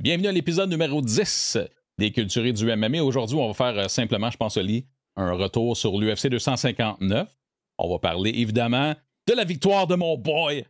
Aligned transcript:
Bienvenue 0.00 0.28
à 0.28 0.32
l'épisode 0.32 0.70
numéro 0.70 1.02
10 1.02 1.58
des 1.98 2.10
Culturés 2.10 2.54
du 2.54 2.64
MMA. 2.64 3.02
Aujourd'hui, 3.02 3.36
on 3.36 3.48
va 3.48 3.52
faire 3.52 3.78
euh, 3.78 3.86
simplement, 3.86 4.30
je 4.30 4.38
pense, 4.38 4.56
un 4.56 5.32
retour 5.32 5.76
sur 5.76 6.00
l'UFC 6.00 6.28
259. 6.28 7.28
On 7.76 7.90
va 7.90 7.98
parler 7.98 8.30
évidemment 8.30 8.94
de 9.26 9.34
la 9.34 9.44
victoire 9.44 9.86
de 9.86 9.96
mon 9.96 10.16
boy, 10.16 10.64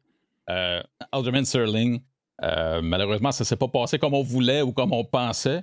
euh, 0.50 0.82
Alderman 1.12 1.44
Sterling. 1.44 2.00
Euh, 2.42 2.82
malheureusement, 2.82 3.30
ça 3.30 3.44
ne 3.44 3.46
s'est 3.46 3.54
pas 3.54 3.68
passé 3.68 4.00
comme 4.00 4.14
on 4.14 4.22
voulait 4.24 4.62
ou 4.62 4.72
comme 4.72 4.92
on 4.92 5.04
pensait. 5.04 5.62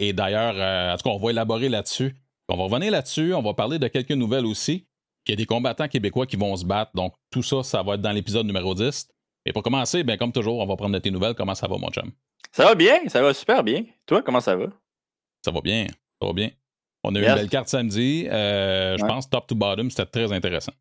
Et 0.00 0.12
d'ailleurs, 0.12 0.56
euh, 0.56 0.92
en 0.92 0.96
tout 0.96 1.08
cas, 1.08 1.14
on 1.14 1.24
va 1.24 1.30
élaborer 1.30 1.68
là-dessus. 1.68 2.16
On 2.48 2.56
va 2.56 2.64
revenir 2.64 2.90
là-dessus. 2.90 3.32
On 3.32 3.42
va 3.42 3.54
parler 3.54 3.78
de 3.78 3.86
quelques 3.86 4.10
nouvelles 4.10 4.44
aussi. 4.44 4.88
Il 5.28 5.30
y 5.30 5.34
a 5.34 5.36
des 5.36 5.46
combattants 5.46 5.86
québécois 5.86 6.26
qui 6.26 6.34
vont 6.34 6.56
se 6.56 6.64
battre. 6.64 6.90
Donc, 6.96 7.14
tout 7.30 7.44
ça, 7.44 7.62
ça 7.62 7.80
va 7.84 7.94
être 7.94 8.00
dans 8.02 8.10
l'épisode 8.10 8.44
numéro 8.44 8.74
10. 8.74 9.06
Et 9.46 9.52
pour 9.52 9.62
commencer, 9.62 10.02
ben, 10.02 10.16
comme 10.16 10.32
toujours, 10.32 10.58
on 10.58 10.66
va 10.66 10.74
prendre 10.74 10.98
tes 10.98 11.12
nouvelles. 11.12 11.34
Comment 11.34 11.54
ça 11.54 11.68
va, 11.68 11.78
mon 11.78 11.90
chum? 11.90 12.10
Ça 12.52 12.64
va 12.64 12.74
bien, 12.74 13.00
ça 13.08 13.20
va 13.22 13.34
super 13.34 13.62
bien. 13.64 13.84
Toi, 14.06 14.22
comment 14.22 14.40
ça 14.40 14.56
va? 14.56 14.66
Ça 15.44 15.50
va 15.50 15.60
bien, 15.60 15.86
ça 16.20 16.26
va 16.26 16.32
bien. 16.32 16.50
On 17.02 17.14
a 17.14 17.18
eu 17.18 17.22
une 17.22 17.34
belle 17.34 17.48
carte 17.48 17.68
samedi. 17.68 18.26
Euh, 18.30 18.96
Je 18.96 19.04
pense 19.04 19.28
top 19.28 19.46
to 19.46 19.54
bottom, 19.54 19.90
c'était 19.90 20.06
très 20.06 20.32
intéressant. 20.32 20.72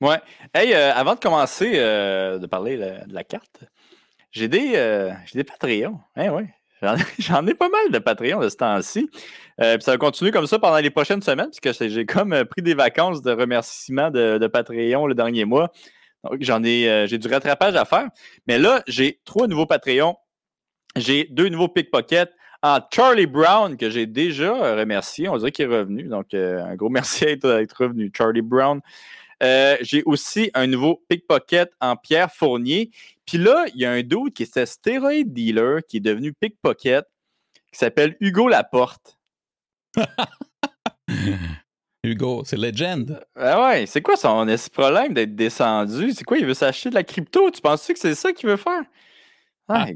Ouais. 0.00 0.18
Hey, 0.54 0.72
euh, 0.74 0.92
avant 0.94 1.14
de 1.14 1.20
commencer 1.20 1.72
euh, 1.76 2.38
de 2.38 2.46
parler 2.46 2.76
de, 2.76 3.06
de 3.08 3.14
la 3.14 3.24
carte, 3.24 3.64
j'ai 4.30 4.48
des, 4.48 5.12
des 5.34 5.44
Patreons. 5.44 5.98
Hein, 6.16 6.30
ouais. 6.30 6.46
J'en, 7.18 7.44
ai 7.46 7.54
pas 7.54 7.68
mal 7.68 7.90
de 7.90 7.98
Patreons 7.98 8.38
de 8.40 8.48
ce 8.48 8.56
temps-ci. 8.56 9.10
Euh, 9.60 9.74
puis 9.76 9.82
ça 9.84 9.90
va 9.92 9.98
continuer 9.98 10.30
comme 10.30 10.46
ça 10.46 10.58
pendant 10.60 10.78
les 10.78 10.90
prochaines 10.90 11.22
semaines, 11.22 11.50
puisque 11.50 11.76
j'ai- 11.76 11.90
j'ai 11.90 12.06
comme 12.06 12.32
euh, 12.32 12.44
pris 12.44 12.62
des 12.62 12.74
vacances 12.74 13.20
de 13.20 13.32
remerciements 13.32 14.10
de, 14.12 14.38
de 14.38 14.46
Patreon 14.46 15.06
le 15.08 15.14
dernier 15.16 15.44
mois. 15.44 15.72
Donc, 16.22 16.36
j'en 16.40 16.62
ai, 16.62 16.88
euh, 16.88 17.06
j'ai 17.08 17.18
du 17.18 17.26
rattrapage 17.26 17.74
à 17.74 17.84
faire. 17.84 18.08
Mais 18.46 18.58
là, 18.60 18.82
j'ai 18.86 19.20
trois 19.24 19.48
nouveaux 19.48 19.66
Patreons. 19.66 20.16
J'ai 20.96 21.24
deux 21.24 21.48
nouveaux 21.48 21.68
pickpockets 21.68 22.32
en 22.62 22.80
Charlie 22.92 23.26
Brown, 23.26 23.76
que 23.76 23.88
j'ai 23.90 24.06
déjà 24.06 24.52
euh, 24.52 24.76
remercié. 24.76 25.28
On 25.28 25.36
dirait 25.36 25.52
qu'il 25.52 25.66
est 25.66 25.76
revenu. 25.76 26.04
Donc, 26.04 26.34
euh, 26.34 26.64
un 26.64 26.74
gros 26.74 26.88
merci 26.90 27.24
à 27.24 27.30
être, 27.30 27.48
à 27.48 27.62
être 27.62 27.84
revenu, 27.84 28.10
Charlie 28.16 28.42
Brown. 28.42 28.80
Euh, 29.42 29.76
j'ai 29.80 30.02
aussi 30.04 30.50
un 30.54 30.66
nouveau 30.66 31.04
pickpocket 31.08 31.70
en 31.80 31.96
Pierre 31.96 32.32
Fournier. 32.32 32.90
Puis 33.24 33.38
là, 33.38 33.66
il 33.74 33.80
y 33.80 33.84
a 33.84 33.92
un 33.92 34.02
dude 34.02 34.32
qui 34.34 34.42
était 34.42 34.66
stéroïde 34.66 35.32
dealer 35.32 35.80
qui 35.86 35.98
est 35.98 36.00
devenu 36.00 36.32
pickpocket 36.32 37.04
qui 37.70 37.78
s'appelle 37.78 38.16
Hugo 38.20 38.48
Laporte. 38.48 39.18
Hugo, 42.02 42.42
c'est 42.44 42.56
legend. 42.56 43.20
Ah 43.36 43.68
ouais, 43.68 43.86
c'est 43.86 44.02
quoi 44.02 44.16
son 44.16 44.46
problème 44.72 45.14
d'être 45.14 45.36
descendu? 45.36 46.12
C'est 46.12 46.24
quoi, 46.24 46.38
il 46.38 46.46
veut 46.46 46.54
s'acheter 46.54 46.90
de 46.90 46.94
la 46.94 47.04
crypto? 47.04 47.50
Tu 47.50 47.60
penses 47.60 47.86
que 47.86 47.98
c'est 47.98 48.14
ça 48.14 48.32
qu'il 48.32 48.48
veut 48.48 48.56
faire? 48.56 48.82
Ah, 49.68 49.86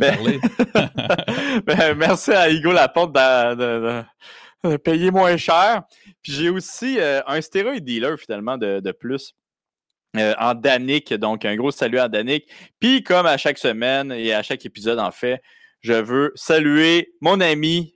Ben- 0.00 0.14
parler. 0.16 0.40
Ben, 1.66 1.94
merci 1.94 2.32
à 2.32 2.50
Hugo 2.50 2.72
Laporte 2.72 3.12
de, 3.14 3.54
de- 3.54 3.80
de- 4.64 4.70
de 4.70 4.76
payer 4.76 5.10
moins 5.10 5.36
cher. 5.36 5.82
Puis 6.22 6.32
j'ai 6.32 6.48
aussi 6.50 6.98
euh, 6.98 7.20
un 7.26 7.40
stéroïde 7.40 7.84
dealer 7.84 8.16
finalement 8.18 8.56
de, 8.58 8.80
de 8.80 8.92
plus. 8.92 9.34
euh, 10.16 10.34
en 10.38 10.54
Danick, 10.54 11.12
donc 11.14 11.44
un 11.44 11.56
gros 11.56 11.70
salut 11.70 11.98
à 11.98 12.08
Danick. 12.08 12.48
Puis 12.80 13.02
comme 13.02 13.26
à 13.26 13.36
chaque 13.36 13.58
semaine 13.58 14.12
et 14.12 14.32
à 14.32 14.42
chaque 14.42 14.64
épisode 14.64 14.98
en 14.98 15.10
fait, 15.10 15.40
je 15.80 15.92
veux 15.92 16.32
saluer 16.34 17.12
mon 17.20 17.40
ami, 17.40 17.94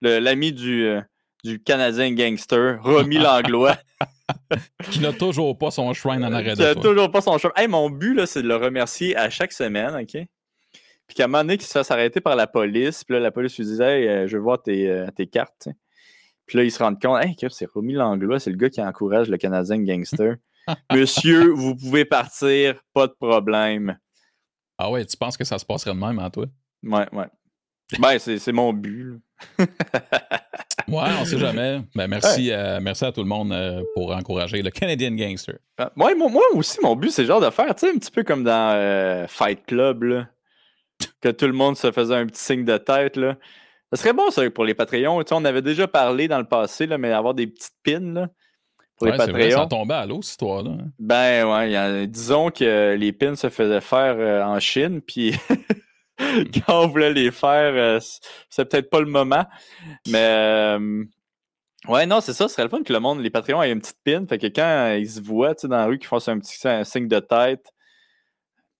l'ami 0.00 0.52
du, 0.52 0.86
euh, 0.86 1.00
du 1.44 1.60
Canadien 1.62 2.12
gangster, 2.14 2.78
Romy 2.82 3.18
Langlois, 3.18 3.76
Qui 4.90 5.00
n'a 5.00 5.12
toujours 5.12 5.58
pas 5.58 5.70
son 5.70 5.92
shrine 5.94 6.24
en 6.24 6.32
arrêt 6.32 6.52
qui 6.54 6.60
de 6.60 6.72
toi. 6.74 6.82
toujours 6.82 7.10
pas 7.10 7.20
son. 7.20 7.36
Hey, 7.56 7.66
mon 7.66 7.90
but, 7.90 8.24
c'est 8.26 8.42
de 8.42 8.48
le 8.48 8.56
remercier 8.56 9.16
à 9.16 9.28
chaque 9.30 9.52
semaine, 9.52 9.94
OK? 9.96 10.22
Puis 11.08 11.16
qu'à 11.16 11.24
un 11.24 11.26
moment 11.26 11.42
donné, 11.42 11.56
qu'il 11.56 11.66
se 11.66 11.72
fasse 11.72 11.90
arrêter 11.90 12.20
par 12.20 12.36
la 12.36 12.46
police. 12.46 13.02
Puis 13.02 13.14
là, 13.14 13.20
la 13.20 13.30
police 13.30 13.56
lui 13.56 13.64
disait, 13.64 14.02
hey, 14.02 14.08
euh, 14.08 14.28
je 14.28 14.36
veux 14.36 14.42
voir 14.42 14.62
tes, 14.62 14.88
euh, 14.90 15.06
tes 15.10 15.26
cartes. 15.26 15.68
Puis 16.46 16.58
là, 16.58 16.64
il 16.64 16.70
se 16.70 16.82
rend 16.82 16.94
compte, 16.94 17.24
hey, 17.24 17.34
c'est 17.50 17.66
Romy 17.70 17.94
Langlois, 17.94 18.38
c'est 18.38 18.50
le 18.50 18.56
gars 18.56 18.70
qui 18.70 18.80
encourage 18.82 19.28
le 19.28 19.38
Canadien 19.38 19.78
gangster. 19.78 20.36
Monsieur, 20.92 21.50
vous 21.52 21.74
pouvez 21.74 22.04
partir, 22.04 22.82
pas 22.92 23.06
de 23.06 23.14
problème. 23.18 23.98
Ah 24.76 24.90
ouais, 24.90 25.04
tu 25.06 25.16
penses 25.16 25.36
que 25.36 25.44
ça 25.44 25.58
se 25.58 25.64
passerait 25.64 25.94
de 25.94 25.98
même, 25.98 26.18
hein, 26.18 26.30
toi? 26.30 26.44
Ouais, 26.82 27.06
ouais. 27.12 27.26
Ben, 27.98 28.18
c'est 28.18 28.52
mon 28.52 28.72
but. 28.72 29.20
Ouais, 30.86 31.10
on 31.20 31.24
sait 31.26 31.38
jamais. 31.38 31.82
Ben, 31.94 32.08
merci, 32.08 32.50
euh, 32.50 32.78
merci 32.80 33.04
à 33.04 33.12
tout 33.12 33.20
le 33.20 33.28
monde 33.28 33.52
euh, 33.52 33.82
pour 33.94 34.10
encourager 34.16 34.62
le 34.62 34.70
Canadian 34.70 35.10
Gangster. 35.10 35.58
Ah, 35.76 35.92
Ouais, 35.96 36.14
moi, 36.14 36.30
moi 36.30 36.42
aussi, 36.54 36.78
mon 36.82 36.96
but, 36.96 37.10
c'est 37.10 37.26
genre 37.26 37.42
de 37.42 37.50
faire, 37.50 37.74
tu 37.74 37.86
sais, 37.86 37.92
un 37.94 37.98
petit 37.98 38.10
peu 38.10 38.22
comme 38.24 38.42
dans 38.42 39.26
Fight 39.28 39.66
Club, 39.66 40.04
là, 40.04 40.28
que 41.20 41.28
tout 41.30 41.46
le 41.46 41.52
monde 41.52 41.76
se 41.76 41.90
faisait 41.92 42.14
un 42.16 42.26
petit 42.26 42.42
signe 42.42 42.64
de 42.64 42.76
tête. 42.78 43.16
Là. 43.16 43.36
Ça 43.92 44.00
serait 44.02 44.12
bon, 44.12 44.30
ça, 44.30 44.48
pour 44.50 44.64
les 44.64 44.74
Patreons. 44.74 45.22
Tu 45.22 45.28
sais, 45.28 45.34
on 45.34 45.44
avait 45.44 45.62
déjà 45.62 45.88
parlé 45.88 46.28
dans 46.28 46.38
le 46.38 46.44
passé, 46.46 46.86
là, 46.86 46.98
mais 46.98 47.12
avoir 47.12 47.34
des 47.34 47.46
petites 47.46 47.74
pins 47.84 48.00
là, 48.00 48.28
pour 48.96 49.06
Ouais, 49.06 49.12
les 49.12 49.18
c'est 49.24 49.30
vrai, 49.32 49.50
ça 49.50 49.56
Patreons. 49.60 49.68
tombait 49.68 49.94
à 49.94 50.06
l'eau, 50.06 50.20
cette 50.22 50.32
histoire-là. 50.32 50.70
hein. 50.72 50.88
Ben 50.98 51.46
ouais, 51.46 51.74
a- 51.76 52.06
disons 52.06 52.50
que 52.50 52.94
les 52.98 53.12
pins 53.12 53.34
se 53.36 53.48
faisaient 53.48 53.80
faire 53.80 54.16
euh, 54.18 54.42
en 54.42 54.58
Chine, 54.60 55.00
puis 55.06 55.34
quand 56.18 56.82
on 56.84 56.86
voulait 56.88 57.12
les 57.12 57.30
faire, 57.30 57.72
euh, 57.74 57.98
c'est 58.50 58.64
peut-être 58.68 58.90
pas 58.90 59.00
le 59.00 59.06
moment. 59.06 59.44
Mais 60.08 60.18
euh, 60.76 61.04
ouais, 61.88 62.06
non, 62.06 62.20
c'est 62.20 62.32
ça, 62.32 62.48
ce 62.48 62.54
serait 62.54 62.64
le 62.64 62.68
fun 62.70 62.82
que 62.82 62.92
le 62.92 63.00
monde, 63.00 63.20
les 63.20 63.30
Patreons 63.30 63.62
aient 63.62 63.70
une 63.72 63.80
petite 63.80 63.98
pin. 64.04 64.26
Fait 64.28 64.38
que 64.38 64.48
quand 64.48 64.94
ils 64.98 65.08
se 65.10 65.20
voient 65.20 65.54
dans 65.62 65.76
la 65.76 65.86
rue, 65.86 65.98
qu'ils 65.98 66.08
fassent 66.08 66.28
un 66.28 66.38
petit 66.38 66.66
un 66.68 66.84
signe 66.84 67.08
de 67.08 67.20
tête, 67.20 67.64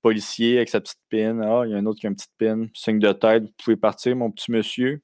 policier 0.03 0.57
avec 0.59 0.69
sa 0.69 0.81
petite 0.81 0.99
pin. 1.11 1.41
Ah, 1.43 1.63
il 1.67 1.71
y 1.73 1.75
a 1.75 1.79
un 1.79 1.87
autre 1.87 2.01
qui 2.01 2.07
a 2.07 2.11
une 2.11 2.17
petite 2.17 2.33
pin, 2.39 2.67
signe 2.75 2.99
de 2.99 3.13
tête, 3.13 3.43
vous 3.45 3.53
pouvez 3.63 3.77
partir, 3.77 4.15
mon 4.17 4.31
petit 4.31 4.51
monsieur. 4.53 5.03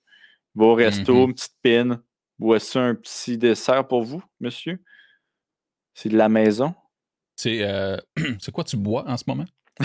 Va 0.55 0.67
au 0.67 0.75
resto, 0.75 1.15
Mhm. 1.15 1.21
une 1.31 1.35
petite 1.35 1.57
pin. 1.63 2.03
Voici 2.39 2.79
un 2.79 2.95
petit 2.95 3.39
dessert 3.39 3.87
pour 3.87 4.03
vous, 4.03 4.23
monsieur. 4.41 4.81
C'est 5.95 6.09
de 6.09 6.17
la 6.17 6.29
maison. 6.29 6.75
C'est 7.37 7.59
euh, 7.63 7.97
quoi 8.53 8.65
tu 8.65 8.77
bois 8.77 9.05
en 9.09 9.17
ce 9.17 9.25
moment? 9.27 9.45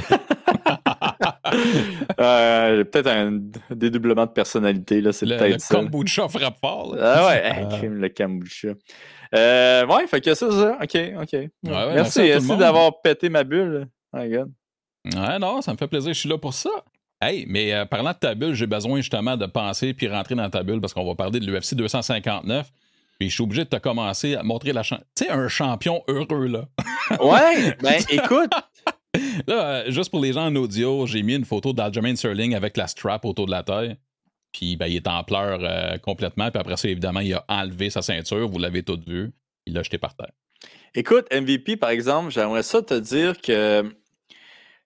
Euh, 2.20 2.78
j'ai 2.78 2.86
peut-être 2.86 3.08
un 3.08 3.40
dédoublement 3.72 4.26
de 4.26 4.32
personnalité, 4.32 5.02
là, 5.02 5.12
c'est 5.12 5.26
Le, 5.26 5.38
peut-être 5.38 5.54
le 5.54 5.60
ça. 5.60 5.76
kombucha 5.76 6.28
frappe 6.28 6.60
fort. 6.60 6.96
là. 6.96 7.16
Ah 7.18 7.28
ouais, 7.28 7.46
hey, 7.46 7.86
Euh. 7.86 7.90
le 7.90 8.10
kombucha. 8.10 8.70
Euh, 9.36 9.86
ouais, 9.88 10.08
fait 10.08 10.22
que 10.22 10.34
ça, 10.34 10.52
ça. 10.52 10.78
Ok, 10.82 10.96
ok. 11.22 11.34
ouais, 11.34 11.50
merci, 11.64 12.20
merci 12.20 12.58
d'avoir 12.58 13.02
pété 13.02 13.30
ma 13.30 13.44
bulle. 13.44 13.88
Oh 14.14 14.18
my 14.18 14.30
God. 14.30 14.52
Ouais, 15.16 15.40
non, 15.40 15.62
ça 15.62 15.74
me 15.74 15.78
fait 15.78 15.88
plaisir, 15.88 16.14
je 16.14 16.20
suis 16.20 16.30
là 16.30 16.38
pour 16.38 16.54
ça. 16.54 16.70
Hey, 17.22 17.46
mais 17.48 17.74
euh, 17.74 17.86
parlant 17.86 18.12
de 18.12 18.18
ta 18.18 18.34
bulle, 18.34 18.54
j'ai 18.54 18.68
besoin 18.68 18.98
justement 18.98 19.36
de 19.36 19.46
penser 19.46 19.94
puis 19.94 20.08
rentrer 20.08 20.36
dans 20.36 20.50
ta 20.50 20.64
bulle 20.64 20.80
parce 20.80 20.94
qu'on 20.94 21.06
va 21.06 21.16
parler 21.16 21.40
de 21.40 21.46
l'UFC 21.46 21.76
259. 21.76 22.72
Puis 23.20 23.30
je 23.30 23.34
suis 23.34 23.44
obligé 23.44 23.66
de 23.66 23.70
te 23.70 23.76
commencer 23.76 24.36
à 24.36 24.44
montrer 24.44 24.72
la 24.72 24.84
chance. 24.84 25.02
Tu 25.16 25.26
sais, 25.26 25.30
un 25.30 25.50
champion 25.50 26.02
heureux, 26.08 26.48
là. 26.48 26.68
Ouais, 27.20 27.76
ben 27.82 28.00
écoute, 28.12 28.52
Là, 29.48 29.66
euh, 29.66 29.92
juste 29.92 30.12
pour 30.12 30.22
les 30.22 30.34
gens 30.34 30.46
en 30.46 30.56
audio, 30.56 31.06
j'ai 31.08 31.24
mis 31.24 31.36
une 31.36 31.46
photo 31.46 31.74
d'Aljamain 31.74 32.16
Sterling 32.16 32.56
avec 32.56 32.78
la 32.78 32.88
strap 32.88 33.26
autour 33.26 33.48
de 33.48 33.52
la 33.52 33.64
taille. 33.64 33.98
Puis 34.52 34.76
ben, 34.76 34.88
il 34.88 34.96
est 34.96 35.08
en 35.08 35.24
pleurs 35.24 35.60
euh, 35.64 35.98
complètement. 35.98 36.50
Puis 36.52 36.60
après 36.60 36.78
ça, 36.78 36.88
évidemment, 36.88 37.20
il 37.20 37.34
a 37.34 37.44
enlevé 37.48 37.90
sa 37.90 38.02
ceinture. 38.02 38.48
Vous 38.48 38.60
l'avez 38.60 38.84
tout 38.84 39.00
vu. 39.06 39.32
Il 39.66 39.74
l'a 39.74 39.84
jeté 39.84 39.98
par 39.98 40.16
terre. 40.16 40.32
écoute, 40.96 41.28
MVP, 41.32 41.78
par 41.78 41.90
exemple, 41.90 42.32
j'aimerais 42.32 42.64
ça 42.64 42.82
te 42.82 42.94
dire 42.94 43.40
que 43.42 43.84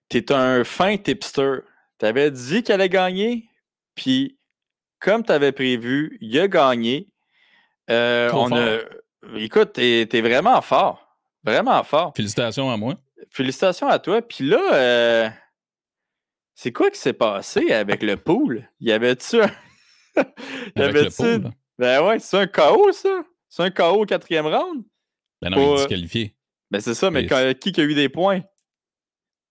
t'es 0.08 0.32
un 0.32 0.64
fin 0.64 0.96
tipster. 0.96 1.58
T'avais 1.98 2.30
dit 2.30 2.62
qu'elle 2.62 2.80
allait 2.80 2.88
gagner, 2.88 3.48
puis 3.94 4.38
comme 5.00 5.22
t'avais 5.22 5.52
prévu, 5.52 6.18
il 6.20 6.38
a 6.38 6.48
gagné. 6.48 7.08
Euh, 7.90 8.30
on 8.32 8.50
a... 8.56 8.78
Écoute, 9.36 9.72
t'es 9.74 10.20
vraiment 10.20 10.60
fort. 10.60 11.18
Vraiment 11.44 11.82
fort. 11.84 12.12
Félicitations 12.16 12.70
à 12.70 12.76
moi. 12.76 12.94
Félicitations 13.30 13.88
à 13.88 13.98
toi. 13.98 14.22
Puis 14.22 14.44
là, 14.44 14.74
euh, 14.74 15.28
c'est 16.54 16.72
quoi 16.72 16.90
qui 16.90 16.98
s'est 16.98 17.12
passé 17.12 17.72
avec 17.72 18.02
le 18.02 18.16
pool? 18.16 18.68
Y 18.80 18.92
avait-tu 18.92 19.42
un. 19.42 19.50
y 20.76 20.82
avait-tu-. 20.82 21.42
Ben 21.78 22.02
ouais, 22.06 22.18
c'est 22.18 22.38
un 22.38 22.46
KO, 22.46 22.92
ça? 22.92 23.24
C'est 23.48 23.62
un 23.62 23.70
KO 23.70 24.02
au 24.02 24.06
quatrième 24.06 24.46
round? 24.46 24.84
Ben 25.42 25.50
non, 25.50 25.56
il 25.56 25.60
est 25.60 25.64
Pour- 25.66 25.76
disqualifié. 25.76 26.34
Ben 26.70 26.80
c'est 26.80 26.94
ça, 26.94 27.10
mais 27.10 27.26
quand- 27.26 27.52
qui 27.58 27.78
a 27.80 27.84
eu 27.84 27.94
des 27.94 28.08
points? 28.08 28.40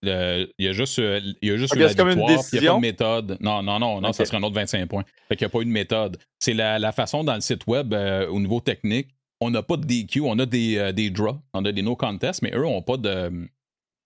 Il 0.06 0.64
y 0.64 0.68
a 0.68 0.72
juste, 0.72 0.98
euh, 0.98 1.20
il 1.42 1.48
y 1.48 1.52
a 1.52 1.56
juste 1.56 1.72
Ok, 1.72 1.78
eu 1.78 1.82
la 1.82 1.88
victoire, 1.88 2.10
il 2.52 2.60
n'y 2.60 2.66
a 2.66 2.70
pas 2.70 2.76
de 2.76 2.80
méthode. 2.80 3.36
Non, 3.40 3.62
non, 3.62 3.78
non, 3.78 4.00
non, 4.00 4.12
ça 4.12 4.24
serait 4.24 4.36
un 4.38 4.42
autre 4.42 4.54
25 4.54 4.86
points. 4.88 5.04
Fait 5.28 5.36
qu'il 5.36 5.44
n'y 5.44 5.50
a 5.50 5.50
pas 5.50 5.60
eu 5.60 5.64
de 5.64 5.70
méthode. 5.70 6.18
C'est 6.38 6.54
la, 6.54 6.78
la 6.78 6.92
façon 6.92 7.24
dans 7.24 7.34
le 7.34 7.40
site 7.40 7.66
web, 7.66 7.92
euh, 7.92 8.28
au 8.28 8.40
niveau 8.40 8.60
technique, 8.60 9.08
on 9.40 9.50
n'a 9.50 9.62
pas 9.62 9.76
de 9.76 9.84
DQ, 9.84 10.20
on 10.22 10.38
a 10.38 10.46
des, 10.46 10.78
euh, 10.78 10.92
des 10.92 11.10
draws, 11.10 11.38
on 11.52 11.64
a 11.64 11.72
des 11.72 11.82
no 11.82 11.96
contests, 11.96 12.42
mais 12.42 12.52
eux 12.54 12.62
n'ont 12.62 12.82
pas 12.82 12.96
de, 12.96 13.48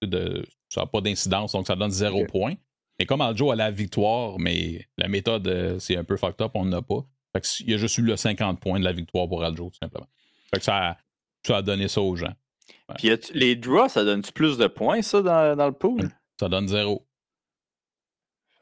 de 0.02 0.44
ça 0.68 0.82
n'a 0.82 0.86
pas 0.86 1.00
d'incidence, 1.00 1.52
donc 1.52 1.66
ça 1.66 1.76
donne 1.76 1.90
zéro 1.90 2.24
point. 2.24 2.54
Et 2.98 3.06
comme 3.06 3.20
Aljo 3.20 3.50
a 3.52 3.56
la 3.56 3.70
victoire, 3.70 4.38
mais 4.38 4.86
la 4.96 5.08
méthode, 5.08 5.46
euh, 5.46 5.78
c'est 5.78 5.96
un 5.96 6.04
peu 6.04 6.16
fucked 6.16 6.42
up, 6.42 6.52
on 6.54 6.64
n'a 6.64 6.82
pas. 6.82 7.04
Fait 7.32 7.40
qu'il 7.42 7.70
y 7.70 7.74
a 7.74 7.76
juste 7.76 7.98
eu 7.98 8.02
le 8.02 8.16
50 8.16 8.58
points 8.60 8.80
de 8.80 8.84
la 8.84 8.92
victoire 8.92 9.28
pour 9.28 9.44
Aljo, 9.44 9.70
tout 9.70 9.78
simplement. 9.80 10.08
Fait 10.52 10.58
que 10.58 10.64
ça 10.64 10.96
ça 11.46 11.58
a 11.58 11.62
donné 11.62 11.88
ça 11.88 12.00
aux 12.00 12.16
gens. 12.16 12.32
Puis 12.96 13.10
les 13.34 13.56
draws, 13.56 13.88
ça 13.88 14.04
donne-tu 14.04 14.32
plus 14.32 14.56
de 14.56 14.66
points, 14.66 15.02
ça, 15.02 15.20
dans, 15.20 15.56
dans 15.56 15.66
le 15.66 15.72
pool? 15.72 16.10
Ça 16.40 16.48
donne 16.48 16.68
zéro. 16.68 17.04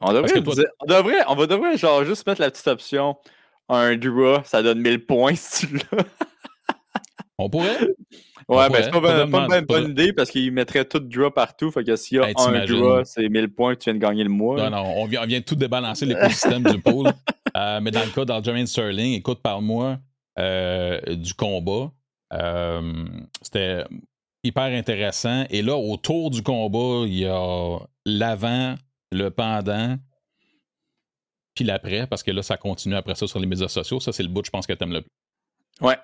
On 0.01 0.13
devrait, 0.13 0.39
on 0.79 0.85
devrait, 0.85 1.23
on 1.27 1.35
va 1.35 1.47
devrait 1.47 1.77
genre 1.77 2.03
juste 2.03 2.27
mettre 2.27 2.41
la 2.41 2.51
petite 2.51 2.67
option 2.67 3.17
un 3.69 3.97
draw, 3.97 4.39
ça 4.43 4.63
donne 4.63 4.79
1000 4.79 5.05
points 5.05 5.35
si 5.35 5.67
tu 5.67 5.75
l'as. 5.75 6.03
On 7.37 7.49
pourrait. 7.49 7.79
Ouais, 8.47 8.69
mais 8.69 8.83
c'est 8.83 8.91
pas, 8.91 9.25
une 9.59 9.65
bonne 9.65 9.91
idée 9.91 10.13
parce 10.13 10.31
qu'il 10.31 10.51
mettrait 10.53 10.85
tout 10.85 10.99
draw 10.99 11.29
partout. 11.29 11.69
Fait 11.69 11.83
que 11.83 11.95
s'il 11.95 12.17
y 12.17 12.21
a 12.21 12.25
un 12.25 12.65
draw, 12.65 13.03
c'est 13.03 13.27
1000 13.27 13.49
points 13.49 13.75
que 13.75 13.81
tu 13.81 13.89
viens 13.89 13.95
de 13.95 13.99
gagner 13.99 14.23
le 14.23 14.29
mois. 14.29 14.57
Non, 14.57 14.69
non, 14.69 14.93
on 14.95 15.05
vient, 15.05 15.23
on 15.23 15.25
vient 15.25 15.41
tout 15.41 15.55
débalancer 15.55 16.05
l'écosystème 16.05 16.63
du 16.63 16.79
pool. 16.79 17.11
Euh, 17.55 17.79
mais 17.81 17.89
dans 17.89 18.03
le 18.03 18.11
cas 18.11 18.23
d'Aljamain 18.23 18.67
Sterling, 18.67 19.13
écoute, 19.15 19.39
parle-moi 19.41 19.97
euh, 20.37 20.99
du 21.15 21.33
combat. 21.33 21.91
Euh, 22.31 23.05
c'était 23.41 23.83
hyper 24.43 24.63
intéressant. 24.63 25.45
Et 25.49 25.61
là, 25.61 25.75
autour 25.75 26.29
du 26.29 26.43
combat, 26.43 27.05
il 27.07 27.19
y 27.19 27.25
a 27.25 27.79
l'avant, 28.05 28.75
le 29.11 29.29
pendant, 29.29 29.97
puis 31.57 31.65
l'après, 31.65 32.05
parce 32.05 32.21
que 32.21 32.29
là, 32.29 32.43
ça 32.43 32.55
continue 32.55 32.95
après 32.95 33.15
ça 33.15 33.25
sur 33.25 33.39
les 33.39 33.47
médias 33.47 33.67
sociaux. 33.67 33.99
Ça, 33.99 34.11
c'est 34.11 34.21
le 34.21 34.29
bout, 34.29 34.45
je 34.45 34.51
pense, 34.51 34.67
que 34.67 34.73
tu 34.73 34.83
aimes 34.83 34.93
le 34.93 35.01
plus. 35.01 35.11
Ouais. 35.81 35.97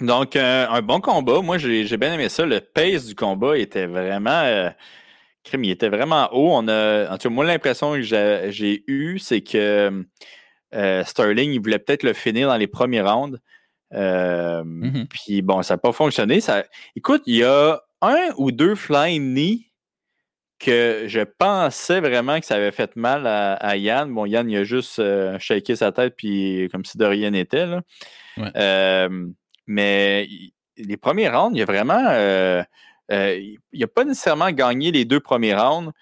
Donc, 0.00 0.36
euh, 0.36 0.68
un 0.68 0.82
bon 0.82 1.00
combat. 1.00 1.40
Moi, 1.42 1.58
j'ai 1.58 1.96
bien 1.96 2.14
aimé 2.14 2.28
ça. 2.28 2.46
Le 2.46 2.60
pace 2.60 3.06
du 3.06 3.16
combat 3.16 3.58
était 3.58 3.86
vraiment. 3.86 4.42
Euh, 4.44 4.70
il 5.52 5.70
était 5.70 5.88
vraiment 5.88 6.28
haut. 6.32 6.50
On 6.52 6.68
a, 6.68 7.10
en 7.12 7.18
tout 7.18 7.28
cas, 7.28 7.34
moi, 7.34 7.44
l'impression 7.44 7.94
que 7.94 8.02
j'ai 8.02 8.84
eue, 8.86 9.18
c'est 9.18 9.40
que 9.40 10.04
euh, 10.74 11.04
Sterling, 11.04 11.50
il 11.50 11.58
voulait 11.58 11.80
peut-être 11.80 12.04
le 12.04 12.12
finir 12.12 12.46
dans 12.46 12.56
les 12.56 12.68
premiers 12.68 13.00
rounds. 13.00 13.40
Mm-hmm. 13.92 15.06
Puis 15.06 15.42
bon, 15.42 15.62
ça 15.62 15.74
n'a 15.74 15.78
pas 15.78 15.92
fonctionné. 15.92 16.40
Ça... 16.40 16.64
Écoute, 16.96 17.22
il 17.26 17.36
y 17.36 17.44
a 17.44 17.80
un 18.02 18.30
ou 18.36 18.52
deux 18.52 18.74
flying 18.74 19.34
knee 19.34 19.70
que 20.58 21.04
je 21.06 21.20
pensais 21.20 22.00
vraiment 22.00 22.40
que 22.40 22.46
ça 22.46 22.56
avait 22.56 22.72
fait 22.72 22.96
mal 22.96 23.26
à, 23.26 23.76
Yann. 23.76 24.12
Bon, 24.12 24.26
Yann, 24.26 24.50
il 24.50 24.56
a 24.56 24.64
juste 24.64 25.00
shaké 25.38 25.76
sa 25.76 25.92
tête, 25.92 26.14
puis 26.16 26.68
comme 26.72 26.84
si 26.84 26.98
de 26.98 27.04
rien 27.04 27.30
n'était. 27.30 27.66
mais 29.66 30.28
les 30.76 30.96
premiers 30.96 31.28
rounds, 31.28 31.56
il 31.56 31.62
a 31.62 31.64
vraiment. 31.64 32.64
il 33.10 33.58
n'a 33.72 33.86
pas 33.86 34.04
nécessairement 34.04 34.50
gagné 34.50 34.90
les 34.90 35.04
deux 35.04 35.20
premiers 35.20 35.54
rounds. 35.54 35.92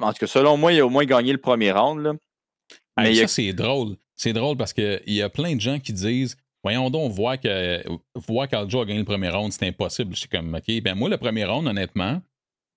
En 0.00 0.12
tout 0.12 0.18
cas, 0.18 0.26
selon 0.26 0.56
moi, 0.56 0.72
il 0.72 0.80
a 0.80 0.86
au 0.86 0.90
moins 0.90 1.04
gagné 1.04 1.32
le 1.32 1.38
premier 1.38 1.70
round. 1.70 2.02
Là. 2.02 2.14
Mais 2.98 3.14
ça, 3.14 3.28
c'est 3.28 3.52
drôle. 3.52 3.96
C'est 4.16 4.32
drôle 4.32 4.56
parce 4.56 4.72
qu'il 4.72 5.02
y 5.06 5.22
a 5.22 5.28
plein 5.28 5.54
de 5.54 5.60
gens 5.60 5.78
qui 5.78 5.92
disent 5.92 6.36
Voyons 6.62 6.88
donc, 6.88 7.12
voir 7.12 7.38
que 7.38 7.84
voir 8.14 8.48
qu'Aljo 8.48 8.80
a 8.80 8.86
gagné 8.86 9.00
le 9.00 9.04
premier 9.04 9.28
round, 9.28 9.52
c'est 9.52 9.66
impossible. 9.66 10.14
Je 10.14 10.20
suis 10.20 10.28
comme 10.30 10.54
OK. 10.54 10.82
Ben 10.82 10.94
moi, 10.94 11.10
le 11.10 11.18
premier 11.18 11.44
round, 11.44 11.68
honnêtement, 11.68 12.22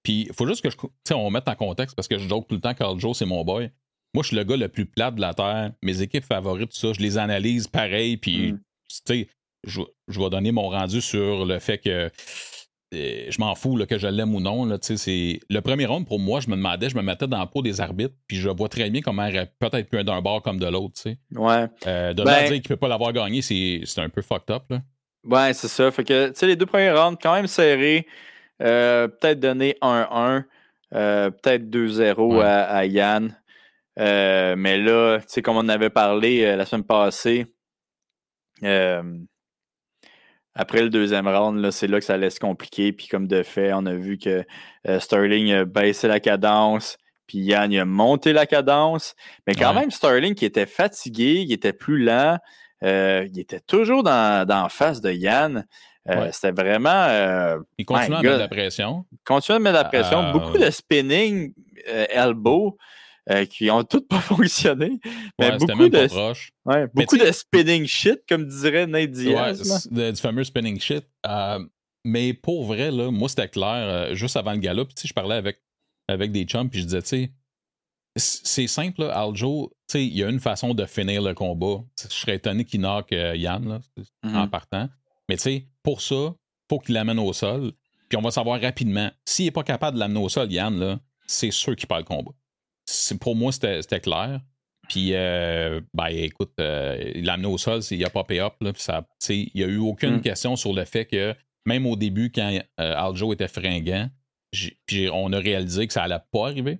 puis 0.03 0.25
il 0.27 0.33
faut 0.33 0.45
juste 0.45 0.61
que 0.61 0.69
je, 0.69 1.13
on 1.13 1.31
mette 1.31 1.47
en 1.47 1.55
contexte 1.55 1.95
parce 1.95 2.07
que 2.07 2.17
je 2.17 2.27
joke 2.27 2.47
tout 2.47 2.55
le 2.55 2.61
temps 2.61 2.73
Carl 2.73 2.99
Joe, 2.99 3.17
c'est 3.17 3.25
mon 3.25 3.45
boy. 3.45 3.71
Moi, 4.13 4.23
je 4.23 4.27
suis 4.27 4.35
le 4.35 4.43
gars 4.43 4.57
le 4.57 4.67
plus 4.67 4.85
plat 4.85 5.11
de 5.11 5.21
la 5.21 5.33
Terre. 5.33 5.71
Mes 5.81 6.01
équipes 6.01 6.25
favorites, 6.25 6.71
tout 6.71 6.77
ça, 6.77 6.91
je 6.93 6.99
les 6.99 7.17
analyse 7.17 7.67
pareil. 7.67 8.17
Puis, 8.17 8.53
mm. 8.53 8.57
tu 8.57 8.95
sais, 9.05 9.27
je, 9.63 9.81
vais 10.07 10.29
donner 10.29 10.51
mon 10.51 10.69
rendu 10.69 11.01
sur 11.01 11.45
le 11.45 11.59
fait 11.59 11.77
que 11.77 12.09
je 12.91 13.39
m'en 13.39 13.55
fous 13.55 13.77
que 13.87 13.97
je 13.97 14.07
l'aime 14.07 14.33
ou 14.33 14.39
non. 14.39 14.65
Là, 14.65 14.77
c'est... 14.81 15.39
Le 15.49 15.59
premier 15.59 15.85
round, 15.85 16.07
pour 16.07 16.19
moi, 16.19 16.39
je 16.39 16.49
me 16.49 16.55
demandais, 16.55 16.89
je 16.89 16.95
me 16.95 17.01
mettais 17.01 17.27
dans 17.27 17.39
la 17.39 17.45
peau 17.45 17.61
des 17.61 17.81
arbitres, 17.81 18.15
puis 18.27 18.37
je 18.37 18.49
vois 18.49 18.69
très 18.69 18.89
bien 18.89 19.01
comment 19.01 19.25
il 19.25 19.35
aurait 19.35 19.51
peut-être 19.59 19.89
pu 19.89 20.03
d'un 20.03 20.21
bord 20.21 20.41
comme 20.41 20.59
de 20.59 20.67
l'autre. 20.67 21.01
Ouais. 21.05 21.65
Euh, 21.85 22.13
de 22.13 22.23
ben... 22.23 22.39
dire 22.39 22.47
qu'il 22.47 22.57
ne 22.57 22.67
peut 22.67 22.77
pas 22.77 22.87
l'avoir 22.87 23.13
gagné, 23.13 23.41
c'est, 23.41 23.81
un 23.97 24.09
peu 24.09 24.21
fucked 24.21 24.51
up. 24.55 24.63
Là. 24.69 24.81
Ouais, 25.23 25.53
c'est 25.53 25.67
ça. 25.67 25.91
Fait 25.91 26.03
que, 26.03 26.45
les 26.45 26.55
deux 26.55 26.65
premiers 26.65 26.91
rounds, 26.91 27.17
quand 27.21 27.33
même 27.33 27.47
serrés. 27.47 28.07
Euh, 28.61 29.07
peut-être 29.07 29.39
donner 29.39 29.77
1-1, 29.81 30.43
euh, 30.95 31.29
peut-être 31.29 31.69
2-0 31.69 32.41
à, 32.41 32.85
Yann. 32.85 33.35
Euh, 33.99 34.55
mais 34.57 34.77
là, 34.77 35.19
comme 35.43 35.57
on 35.57 35.59
en 35.59 35.69
avait 35.69 35.89
parlé 35.89 36.55
la 36.55 36.65
semaine 36.65 36.85
passée, 36.85 37.45
après 40.57 40.81
le 40.81 40.89
deuxième 40.89 41.27
round, 41.27 41.71
c'est 41.71 41.87
là 41.87 41.99
que 41.99 42.05
ça 42.05 42.17
laisse 42.17 42.39
compliqué. 42.39 42.91
Puis 42.91 43.07
comme 43.07 43.27
de 43.27 43.43
fait, 43.43 43.71
on 43.73 43.85
a 43.85 43.93
vu 43.93 44.17
que 44.17 44.43
Sterling 44.99 45.51
a 45.53 45.65
baissé 45.65 46.07
la 46.07 46.19
cadence. 46.19 46.97
Puis 47.27 47.39
Yann 47.39 47.75
a 47.75 47.85
monté 47.85 48.33
la 48.33 48.45
cadence. 48.45 49.15
Mais 49.45 49.53
quand 49.53 49.73
même, 49.73 49.91
Sterling 49.91 50.33
qui 50.33 50.45
était 50.45 50.65
fatigué, 50.65 51.43
il 51.45 51.51
était 51.51 51.73
plus 51.73 52.03
lent. 52.03 52.37
il 52.81 53.39
était 53.39 53.59
toujours 53.59 54.03
dans, 54.03 54.47
dans 54.47 54.69
face 54.69 55.01
de 55.01 55.11
Yann. 55.11 55.65
Euh, 56.09 56.29
c'était 56.31 56.51
vraiment. 56.51 57.05
Euh, 57.09 57.59
il 57.77 57.85
continue 57.85 58.15
à 58.15 58.21
mettre 58.21 58.35
de 58.35 58.39
la 58.39 58.47
pression. 58.47 59.05
Il 59.11 59.17
continue 59.25 59.55
à 59.57 59.59
mettre 59.59 59.77
de 59.77 59.83
la 59.83 59.89
pression. 59.89 60.23
Euh, 60.23 60.31
beaucoup 60.31 60.57
de 60.57 60.69
spinning 60.69 61.53
elbow 61.85 62.77
qui 63.49 63.69
ont 63.69 63.83
toutes 63.83 64.07
pas 64.07 64.19
fonctionné. 64.21 64.99
Mais 65.39 65.57
beaucoup, 65.57 65.89
de, 65.89 66.87
beaucoup 66.93 67.17
de 67.17 67.31
spinning 67.31 67.85
shit, 67.85 68.21
comme 68.27 68.47
dirait 68.47 68.87
Nate 68.87 69.11
Diaz. 69.11 69.87
du 69.91 70.15
fameux 70.15 70.43
spinning 70.43 70.79
shit. 70.79 71.05
mais 72.05 72.33
pour 72.33 72.65
vrai, 72.65 72.91
là, 72.91 73.11
moi, 73.11 73.29
c'était 73.29 73.49
clair. 73.49 74.15
juste 74.15 74.37
avant 74.37 74.53
le 74.53 74.59
gala, 74.59 74.83
je 75.03 75.13
parlais 75.13 75.35
avec, 75.35 75.61
avec 76.07 76.31
des 76.31 76.45
chums, 76.45 76.69
puis 76.69 76.81
je 76.81 76.85
disais, 76.85 77.01
tu 77.01 77.07
sais, 77.07 77.31
c'est 78.19 78.67
simple, 78.67 79.01
là, 79.01 79.19
Aljo, 79.19 79.71
il 79.93 80.17
y 80.17 80.23
a 80.23 80.29
une 80.29 80.39
façon 80.39 80.73
de 80.73 80.85
finir 80.85 81.21
le 81.21 81.33
combat. 81.33 81.83
Je 82.01 82.07
serais 82.07 82.35
étonné 82.35 82.65
qu'il 82.65 82.81
knock 82.81 83.11
Yann 83.11 83.67
là, 83.67 83.79
en 84.23 84.27
mm-hmm. 84.27 84.49
partant. 84.49 84.89
Mais 85.29 85.37
tu 85.37 85.43
sais, 85.43 85.67
pour 85.83 86.01
ça, 86.01 86.33
faut 86.69 86.79
qu'il 86.79 86.95
l'amène 86.95 87.19
au 87.19 87.33
sol. 87.33 87.73
Puis 88.09 88.17
on 88.17 88.21
va 88.21 88.31
savoir 88.31 88.61
rapidement. 88.61 89.11
S'il 89.25 89.45
n'est 89.45 89.51
pas 89.51 89.63
capable 89.63 89.95
de 89.95 89.99
l'amener 89.99 90.19
au 90.19 90.29
sol, 90.29 90.51
Yann, 90.51 90.79
là, 90.79 90.99
c'est 91.25 91.51
sûr 91.51 91.75
qu'il 91.75 91.87
perd 91.87 92.01
le 92.01 92.05
combat. 92.05 92.31
Pour 93.19 93.35
moi, 93.35 93.51
c'était 93.51 93.99
clair. 93.99 94.41
Puis, 94.87 95.13
euh, 95.13 95.81
ben, 95.93 96.07
écoute, 96.07 96.53
euh, 96.59 97.11
l'amener 97.15 97.47
au 97.47 97.57
sol, 97.57 97.81
il 97.91 98.05
a 98.05 98.09
pas 98.09 98.23
pay 98.23 98.39
up. 98.39 98.53
Là, 98.61 98.71
il 99.29 99.51
n'y 99.53 99.63
a 99.63 99.67
eu 99.67 99.77
aucune 99.77 100.17
hmm. 100.17 100.21
question 100.21 100.55
sur 100.55 100.73
le 100.73 100.85
fait 100.85 101.05
que, 101.05 101.35
même 101.65 101.85
au 101.85 101.95
début, 101.95 102.31
quand 102.31 102.57
euh, 102.79 102.93
Aljo 102.95 103.33
était 103.33 103.49
fringant, 103.49 104.09
puis 104.85 105.09
on 105.11 105.33
a 105.33 105.39
réalisé 105.39 105.87
que 105.87 105.93
ça 105.93 106.03
allait 106.03 106.19
pas 106.31 106.47
arriver. 106.47 106.79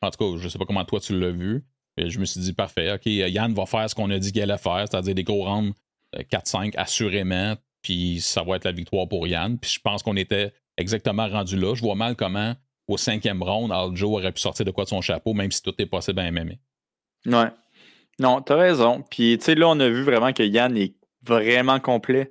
En 0.00 0.10
tout 0.10 0.18
cas, 0.18 0.38
je 0.38 0.44
ne 0.44 0.48
sais 0.48 0.58
pas 0.58 0.64
comment 0.64 0.84
toi 0.84 1.00
tu 1.00 1.18
l'as 1.18 1.32
vu. 1.32 1.64
Je 1.98 2.18
me 2.18 2.24
suis 2.24 2.40
dit, 2.40 2.52
parfait, 2.52 2.92
OK, 2.92 3.06
Yann 3.06 3.52
va 3.52 3.66
faire 3.66 3.90
ce 3.90 3.94
qu'on 3.94 4.10
a 4.10 4.18
dit 4.18 4.32
qu'il 4.32 4.40
allait 4.40 4.56
faire, 4.56 4.86
c'est-à-dire 4.88 5.14
des 5.14 5.24
gros 5.24 5.44
rounds 5.44 5.74
4-5 6.16 6.72
assurément, 6.76 7.56
puis 7.82 8.20
ça 8.20 8.42
va 8.42 8.56
être 8.56 8.64
la 8.64 8.72
victoire 8.72 9.08
pour 9.08 9.26
Yann. 9.26 9.58
Puis 9.58 9.72
je 9.74 9.80
pense 9.80 10.02
qu'on 10.02 10.16
était 10.16 10.52
exactement 10.76 11.28
rendu 11.28 11.58
là. 11.58 11.74
Je 11.74 11.82
vois 11.82 11.96
mal 11.96 12.16
comment, 12.16 12.54
au 12.90 12.96
cinquième 12.96 13.42
round, 13.42 13.72
Aljo 13.72 14.16
aurait 14.16 14.32
pu 14.32 14.40
sortir 14.40 14.64
de 14.64 14.70
quoi 14.70 14.84
de 14.84 14.88
son 14.88 15.00
chapeau, 15.00 15.32
même 15.32 15.50
si 15.50 15.62
tout 15.62 15.74
est 15.78 15.86
possible 15.86 16.20
à 16.20 16.30
MMA. 16.30 16.54
Ouais. 17.26 17.50
Non, 18.18 18.42
t'as 18.42 18.56
raison. 18.56 19.02
Puis, 19.10 19.38
tu 19.38 19.44
sais, 19.44 19.54
là, 19.54 19.68
on 19.68 19.80
a 19.80 19.88
vu 19.88 20.02
vraiment 20.02 20.32
que 20.32 20.42
Yann 20.42 20.76
est 20.76 20.94
vraiment 21.22 21.80
complet. 21.80 22.30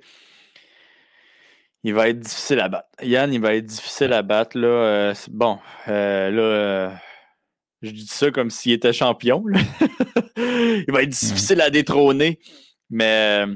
Il 1.82 1.94
va 1.94 2.08
être 2.08 2.20
difficile 2.20 2.60
à 2.60 2.68
battre. 2.68 2.88
Yann, 3.02 3.32
il 3.32 3.40
va 3.40 3.54
être 3.54 3.64
difficile 3.64 4.12
à 4.12 4.22
battre. 4.22 4.58
Là, 4.58 4.68
euh, 4.68 5.14
bon, 5.30 5.58
euh, 5.88 6.30
là, 6.30 6.42
euh, 6.42 6.90
je 7.80 7.90
dis 7.90 8.06
ça 8.06 8.30
comme 8.30 8.50
s'il 8.50 8.72
était 8.72 8.92
champion. 8.92 9.42
il 10.36 10.92
va 10.92 11.02
être 11.02 11.08
difficile 11.08 11.60
à 11.62 11.70
détrôner. 11.70 12.38
Mais 12.90 13.46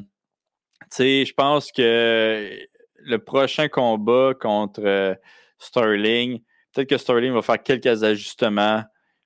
je 0.98 1.32
pense 1.34 1.70
que 1.70 2.58
le 2.96 3.18
prochain 3.18 3.68
combat 3.68 4.32
contre 4.40 5.18
Sterling, 5.58 6.40
peut-être 6.74 6.88
que 6.88 6.98
Sterling 6.98 7.32
va 7.32 7.42
faire 7.42 7.62
quelques 7.62 8.02
ajustements, 8.02 8.82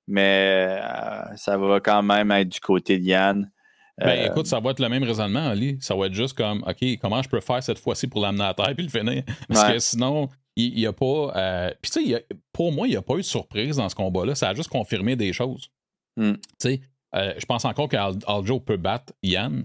mais 0.06 0.80
euh, 0.82 1.36
ça 1.36 1.56
va 1.56 1.80
quand 1.80 2.02
même 2.02 2.30
être 2.30 2.48
du 2.48 2.60
côté 2.60 2.98
de 2.98 3.04
Yann. 3.04 3.50
Ben, 3.98 4.08
euh, 4.08 4.26
écoute, 4.26 4.46
ça 4.46 4.60
va 4.60 4.70
être 4.70 4.80
le 4.80 4.88
même 4.88 5.02
raisonnement, 5.02 5.48
Ali. 5.48 5.76
Ça 5.80 5.96
va 5.96 6.06
être 6.06 6.14
juste 6.14 6.36
comme, 6.36 6.62
OK, 6.66 6.98
comment 7.00 7.20
je 7.22 7.28
peux 7.28 7.40
faire 7.40 7.62
cette 7.62 7.78
fois-ci 7.78 8.06
pour 8.06 8.20
l'amener 8.20 8.44
à 8.44 8.54
terre 8.54 8.72
puis 8.76 8.86
le 8.86 8.90
finir? 8.90 9.24
Parce 9.48 9.72
que 9.72 9.78
sinon, 9.80 10.28
il 10.54 10.74
n'y 10.74 10.86
a 10.86 10.92
pas. 10.92 11.72
puis, 11.82 11.90
tu 11.90 12.10
sais, 12.10 12.26
pour 12.52 12.70
moi, 12.72 12.86
il 12.86 12.90
n'y 12.90 12.96
a 12.96 13.02
pas 13.02 13.14
eu 13.14 13.18
de 13.18 13.22
surprise 13.22 13.76
dans 13.76 13.88
ce 13.88 13.96
combat-là. 13.96 14.36
Ça 14.36 14.50
a 14.50 14.54
juste 14.54 14.70
confirmé 14.70 15.16
des 15.16 15.32
choses. 15.32 15.70
Hmm. 16.16 16.34
Tu 16.34 16.40
sais, 16.58 16.80
je 17.12 17.46
pense 17.46 17.64
encore 17.64 17.88
qu'Aljo 17.88 18.60
peut 18.60 18.76
battre 18.76 19.12
Yann, 19.24 19.64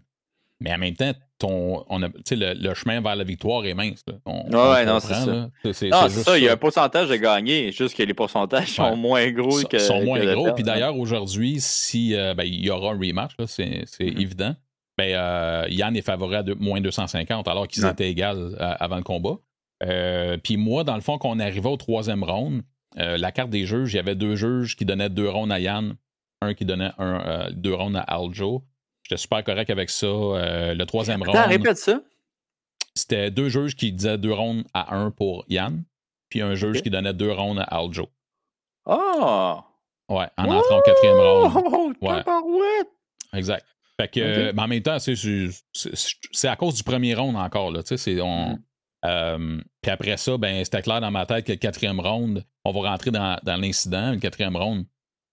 mais 0.64 0.74
en 0.74 0.78
même 0.78 0.96
temps, 0.96 1.12
ton, 1.40 1.84
on 1.90 2.04
a, 2.04 2.08
le, 2.08 2.54
le, 2.54 2.74
chemin 2.74 3.02
vers 3.02 3.18
la 3.18 3.26
victoire 3.26 3.66
est 3.66 3.74
mince. 3.74 4.06
ouais, 4.26 4.86
non, 4.86 5.00
c'est 5.02 5.14
ça. 5.14 5.50
C'est, 5.74 5.90
non, 5.90 6.08
c'est 6.08 6.24
ça. 6.24 6.38
Il 6.38 6.46
y 6.46 6.48
a 6.48 6.54
un 6.54 6.58
pourcentage 6.58 7.10
de 7.10 7.18
gagner, 7.18 7.74
juste 7.74 7.98
que 7.98 8.04
les 8.04 8.14
pourcentages 8.14 8.70
sont 8.70 8.96
moins 8.96 9.30
gros 9.32 9.62
que. 9.64 9.78
sont 9.78 10.02
moins 10.04 10.24
gros. 10.24 10.54
Puis 10.54 10.64
d'ailleurs, 10.64 10.98
aujourd'hui, 10.98 11.58
si 11.60 12.16
euh, 12.16 12.34
ben, 12.34 12.46
il 12.46 12.64
y 12.64 12.70
aura 12.70 12.94
un 12.94 12.98
rematch, 12.98 13.34
là, 13.38 13.46
c'est, 13.46 13.84
mm-hmm. 13.84 14.22
évident. 14.22 14.56
Ben, 14.98 15.14
euh, 15.14 15.68
Yann 15.70 15.98
est 15.98 16.02
favori 16.02 16.36
à 16.38 16.44
moins 16.58 16.80
250 16.80 17.48
alors 17.48 17.68
qu'ils 17.68 17.86
étaient 17.86 18.10
égales 18.10 18.56
euh, 18.62 18.76
avant 18.80 18.98
le 18.98 19.04
combat. 19.04 19.36
puis 20.44 20.56
moi, 20.56 20.86
dans 20.86 20.96
le 20.96 21.02
fond, 21.02 21.18
quand 21.18 21.30
on 21.30 21.40
arrivait 21.40 21.70
au 21.70 21.78
troisième 21.78 22.24
round, 22.24 22.64
la 22.96 23.32
carte 23.34 23.50
des 23.50 23.66
juges, 23.66 23.92
il 23.92 23.98
y 23.98 24.00
avait 24.00 24.16
deux 24.16 24.38
juges 24.38 24.78
qui 24.78 24.86
donnaient 24.86 25.10
deux 25.10 25.28
rounds 25.28 25.54
à 25.54 25.60
Yann, 25.60 25.96
un 26.42 26.54
qui 26.54 26.64
donnait 26.64 26.92
un, 27.00 27.50
deux 27.52 27.74
rounds 27.74 27.98
à 27.98 28.04
Aljo. 28.04 28.64
J'étais 29.04 29.18
super 29.20 29.44
correct 29.44 29.70
avec 29.70 29.90
ça. 29.90 30.08
Euh, 30.08 30.74
le 30.74 30.86
troisième 30.86 31.22
round. 31.24 31.38
répète 31.48 31.78
ça. 31.78 32.02
C'était 32.96 33.32
deux 33.32 33.50
juges 33.50 33.76
qui 33.76 33.92
disaient 33.92 34.18
deux 34.18 34.34
rounds 34.34 34.66
à 34.74 34.96
un 34.96 35.12
pour 35.12 35.46
Yann, 35.50 35.84
puis 36.30 36.42
un 36.42 36.54
juge 36.56 36.82
qui 36.84 36.90
donnait 36.90 37.14
deux 37.14 37.32
rounds 37.32 37.60
à 37.60 37.64
Aljo. 37.78 38.08
Ah! 38.86 39.64
Ouais, 40.10 40.28
en 40.38 40.46
entrant 40.50 40.78
au 40.80 40.82
quatrième 40.82 41.16
round. 41.18 41.52
Oh, 41.56 41.94
Ouais. 42.02 42.22
Exact. 43.34 43.66
Fait 44.00 44.08
que, 44.10 44.52
mais 44.52 44.62
en 44.62 44.68
même 44.68 44.82
temps, 44.82 44.98
c'est, 45.00 46.48
à 46.48 46.56
cause 46.56 46.76
du 46.76 46.84
premier 46.84 47.14
round 47.14 47.36
encore. 47.36 47.72
Là, 47.72 47.84
tu 47.84 47.90
sais, 47.90 47.98
c'est, 47.98 48.22
on, 48.22 48.56
Mm. 48.56 48.60
euh, 49.06 49.62
puis 49.82 49.92
après 49.92 50.18
ça, 50.18 50.38
ben, 50.38 50.64
c'était 50.64 50.82
clair 50.82 51.02
dans 51.02 51.12
ma 51.12 51.26
tête 51.26 51.46
que 51.46 51.52
le 51.52 51.58
quatrième 51.58 52.00
round, 52.00 52.44
on 52.66 52.72
va 52.72 52.90
rentrer 52.92 53.12
dans, 53.12 53.38
dans 53.44 53.58
l'incident. 53.58 54.12
Le 54.12 54.18
quatrième 54.20 54.56
round, 54.56 54.86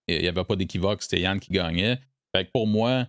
il 0.07 0.21
n'y 0.21 0.27
avait 0.27 0.43
pas 0.43 0.55
d'équivoque, 0.55 1.01
c'était 1.03 1.21
Yann 1.21 1.39
qui 1.39 1.51
gagnait. 1.51 1.99
Fait 2.35 2.45
que 2.45 2.51
pour 2.51 2.67
moi, 2.67 3.05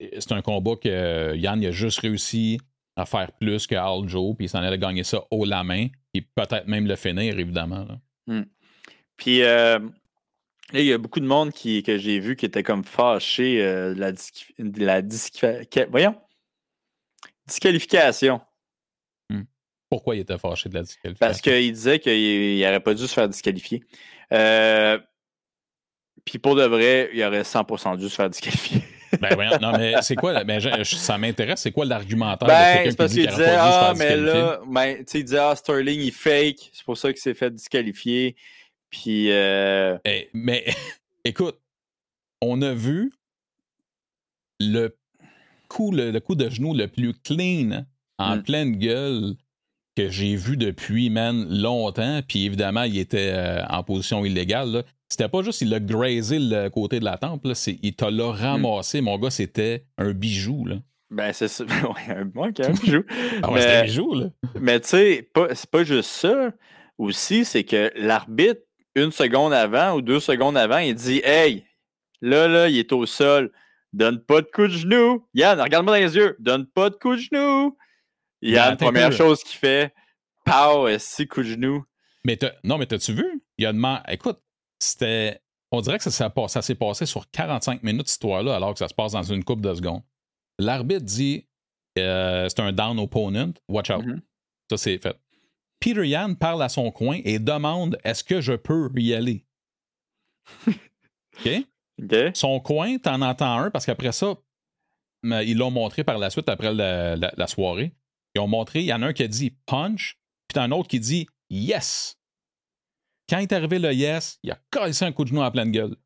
c'est 0.00 0.32
un 0.32 0.42
combat 0.42 0.76
que 0.76 1.34
Yann 1.36 1.62
il 1.62 1.68
a 1.68 1.70
juste 1.70 2.00
réussi 2.00 2.60
à 2.96 3.06
faire 3.06 3.30
plus 3.32 3.66
que 3.66 3.74
Aljo, 3.76 4.34
puis 4.34 4.46
il 4.46 4.48
s'en 4.48 4.58
allait 4.58 4.78
gagner 4.78 5.04
ça 5.04 5.22
haut 5.30 5.44
la 5.44 5.62
main, 5.62 5.86
puis 6.12 6.22
peut-être 6.34 6.66
même 6.66 6.86
le 6.86 6.96
finir, 6.96 7.38
évidemment. 7.38 7.84
là. 7.84 8.42
Puis, 9.16 9.42
euh, 9.42 9.78
là, 9.78 10.80
il 10.80 10.84
y 10.84 10.92
a 10.92 10.98
beaucoup 10.98 11.20
de 11.20 11.26
monde 11.26 11.52
qui, 11.52 11.82
que 11.82 11.96
j'ai 11.96 12.18
vu 12.18 12.36
qui 12.36 12.46
était 12.46 12.62
comme 12.62 12.84
fâché 12.84 13.62
euh, 13.62 13.94
de 13.94 14.00
la, 14.84 15.02
que- 15.02 15.90
voyons, 15.90 16.16
disqualification. 17.46 18.40
Pourquoi 19.90 20.16
il 20.16 20.20
était 20.20 20.36
fâché 20.36 20.68
de 20.68 20.74
la 20.74 20.82
disqualification? 20.82 21.26
Parce 21.26 21.40
qu'il 21.40 21.72
disait 21.72 21.98
qu'il 21.98 22.60
n'aurait 22.60 22.80
pas 22.80 22.92
dû 22.92 23.06
se 23.06 23.14
faire 23.14 23.28
disqualifier. 23.28 23.82
Euh, 24.32 24.98
puis 26.30 26.38
pour 26.38 26.54
de 26.56 26.64
vrai, 26.64 27.10
il 27.14 27.22
aurait 27.24 27.42
100% 27.42 27.96
dû 27.98 28.08
se 28.08 28.14
faire 28.14 28.30
disqualifier. 28.30 28.82
Ben 29.22 29.34
voyons, 29.34 29.52
non, 29.62 29.72
mais 29.72 29.94
c'est 30.02 30.16
quoi, 30.16 30.44
ben, 30.44 30.60
je- 30.60 30.68
je- 30.84 30.94
ça 30.96 31.16
m'intéresse, 31.16 31.62
c'est 31.62 31.72
quoi 31.72 31.86
l'argumentaire 31.86 32.46
de 32.46 32.52
Ben, 32.52 32.74
quelqu'un 32.74 32.90
c'est 32.90 32.96
parce 32.98 33.12
qui 33.14 33.26
disait, 33.26 33.56
ah, 33.58 33.94
mais 33.96 34.16
là, 34.18 34.60
ben, 34.68 34.96
tu 34.98 35.04
sais, 35.06 35.18
il 35.20 35.24
disait, 35.24 35.38
ah, 35.38 35.56
Sterling, 35.56 35.98
il 36.02 36.12
fake. 36.12 36.68
C'est 36.74 36.84
pour 36.84 36.98
ça 36.98 37.10
qu'il 37.10 37.22
s'est 37.22 37.32
fait 37.32 37.50
disqualifier. 37.50 38.36
Puis, 38.90 39.32
euh, 39.32 39.96
Eh, 40.04 40.28
mais 40.34 40.66
écoute, 41.24 41.56
on 42.42 42.60
a 42.60 42.74
vu 42.74 43.10
le 44.60 44.94
coup, 45.68 45.90
le, 45.90 46.10
le 46.10 46.20
coup 46.20 46.34
de 46.34 46.48
genou 46.50 46.74
le 46.74 46.86
plus 46.88 47.14
clean 47.14 47.86
en 48.18 48.36
Mm. 48.36 48.42
pleine 48.42 48.76
gueule 48.76 49.34
que 49.96 50.10
j'ai 50.10 50.36
vu 50.36 50.56
depuis, 50.58 51.08
man, 51.10 51.46
longtemps. 51.48 52.20
Puis 52.28 52.44
évidemment, 52.44 52.82
il 52.82 52.98
était 52.98 53.30
euh, 53.32 53.64
en 53.68 53.82
position 53.82 54.24
illégale. 54.24 54.70
là. 54.70 54.82
C'était 55.08 55.28
pas 55.28 55.42
juste 55.42 55.62
il 55.62 55.72
a 55.72 55.80
grazé 55.80 56.38
le 56.38 56.68
côté 56.68 57.00
de 57.00 57.04
la 57.04 57.16
tempe, 57.16 57.44
là, 57.46 57.54
il 57.82 57.94
t'a 57.94 58.10
l'a 58.10 58.30
ramassé. 58.30 59.00
Mon 59.00 59.18
gars, 59.18 59.30
c'était 59.30 59.86
un 59.96 60.12
bijou. 60.12 60.66
Là. 60.66 60.76
ben, 61.10 61.32
c'est 61.32 61.48
ça. 61.48 61.64
ouais, 61.82 62.14
un 62.14 62.26
bon 62.26 62.52
quand 62.54 62.64
même, 62.64 62.76
bijou. 62.76 63.04
Ah 63.42 63.50
ouais, 63.50 63.54
Mais- 63.54 63.60
c'était 63.62 63.76
un 63.76 63.84
bijou. 63.84 64.14
Là. 64.14 64.26
Mais 64.60 64.80
tu 64.80 64.88
sais, 64.88 65.30
c'est 65.54 65.70
pas 65.70 65.84
juste 65.84 66.10
ça. 66.10 66.52
Aussi, 66.98 67.44
c'est 67.44 67.64
que 67.64 67.90
l'arbitre, 67.96 68.60
une 68.94 69.12
seconde 69.12 69.52
avant 69.52 69.94
ou 69.94 70.02
deux 70.02 70.20
secondes 70.20 70.56
avant, 70.58 70.78
il 70.78 70.94
dit 70.94 71.20
Hey, 71.24 71.64
là, 72.20 72.48
là, 72.48 72.68
il 72.68 72.76
est 72.76 72.92
au 72.92 73.06
sol. 73.06 73.52
Donne 73.94 74.20
pas 74.20 74.42
de 74.42 74.46
coup 74.52 74.66
de 74.66 74.72
genou. 74.72 75.26
Yann, 75.32 75.58
regarde-moi 75.58 75.98
dans 75.98 76.04
les 76.04 76.14
yeux. 76.16 76.36
Donne 76.38 76.66
pas 76.66 76.90
de 76.90 76.96
coup 76.96 77.14
de 77.16 77.20
genou. 77.20 77.76
Yann, 78.42 78.72
un 78.74 78.76
première 78.76 79.12
chose 79.12 79.42
qu'il 79.42 79.56
fait, 79.58 79.94
pow, 80.44 80.86
six 80.98 81.26
coup 81.26 81.42
de 81.42 81.48
genou? 81.48 81.84
Mais 82.24 82.38
non, 82.64 82.76
mais 82.76 82.84
t'as-tu 82.86 83.14
vu? 83.14 83.42
Il 83.56 83.64
a 83.64 83.72
demandé. 83.72 84.00
Écoute, 84.08 84.38
c'était. 84.78 85.40
On 85.70 85.80
dirait 85.82 85.98
que 85.98 86.04
ça, 86.04 86.10
s'est 86.10 86.30
pas- 86.30 86.48
ça 86.48 86.62
s'est 86.62 86.74
passé 86.74 87.04
sur 87.04 87.30
45 87.30 87.82
minutes, 87.82 88.08
cette 88.08 88.12
histoire-là, 88.14 88.56
alors 88.56 88.72
que 88.72 88.78
ça 88.78 88.88
se 88.88 88.94
passe 88.94 89.12
dans 89.12 89.22
une 89.22 89.44
coupe 89.44 89.60
de 89.60 89.74
secondes. 89.74 90.02
L'arbitre 90.58 91.04
dit 91.04 91.46
euh, 91.98 92.48
c'est 92.48 92.60
un 92.60 92.72
down 92.72 92.98
opponent, 92.98 93.52
watch 93.68 93.90
out. 93.90 94.04
Mhm. 94.04 94.22
Ça, 94.70 94.76
c'est 94.76 94.98
fait. 94.98 95.16
Peter 95.80 96.06
Yan 96.06 96.34
parle 96.34 96.62
à 96.62 96.68
son 96.68 96.90
coin 96.90 97.20
et 97.24 97.38
demande 97.38 97.98
est-ce 98.04 98.24
que 98.24 98.40
je 98.40 98.52
peux 98.54 98.90
y 98.96 99.14
aller? 99.14 99.44
OK? 100.66 101.48
Son 102.34 102.60
coin, 102.60 102.98
t'en 102.98 103.20
entends 103.22 103.58
un 103.58 103.70
parce 103.70 103.84
qu'après 103.86 104.12
ça, 104.12 104.36
ils 105.24 105.56
l'ont 105.56 105.70
montré 105.70 106.04
par 106.04 106.18
la 106.18 106.30
suite, 106.30 106.48
après 106.48 106.72
la, 106.72 107.16
la- 107.16 107.32
la 107.36 107.46
soirée. 107.46 107.92
Ils 108.34 108.40
ont 108.40 108.46
montré, 108.46 108.80
il 108.80 108.86
y 108.86 108.92
en 108.92 109.02
a 109.02 109.06
un 109.08 109.12
qui 109.12 109.22
a 109.24 109.28
dit 109.28 109.50
punch, 109.66 110.18
puis 110.46 110.54
t'as 110.54 110.62
un 110.62 110.70
autre 110.70 110.88
qui 110.88 111.00
dit 111.00 111.26
yes. 111.50 112.17
Quand 113.28 113.38
il 113.38 113.42
est 113.42 113.52
arrivé 113.52 113.78
le 113.78 113.92
yes, 113.92 114.38
il 114.42 114.50
a 114.50 114.58
cassé 114.70 115.04
un 115.04 115.12
coup 115.12 115.24
de 115.24 115.28
genou 115.28 115.42
en 115.42 115.50
pleine 115.50 115.70
gueule. 115.70 115.96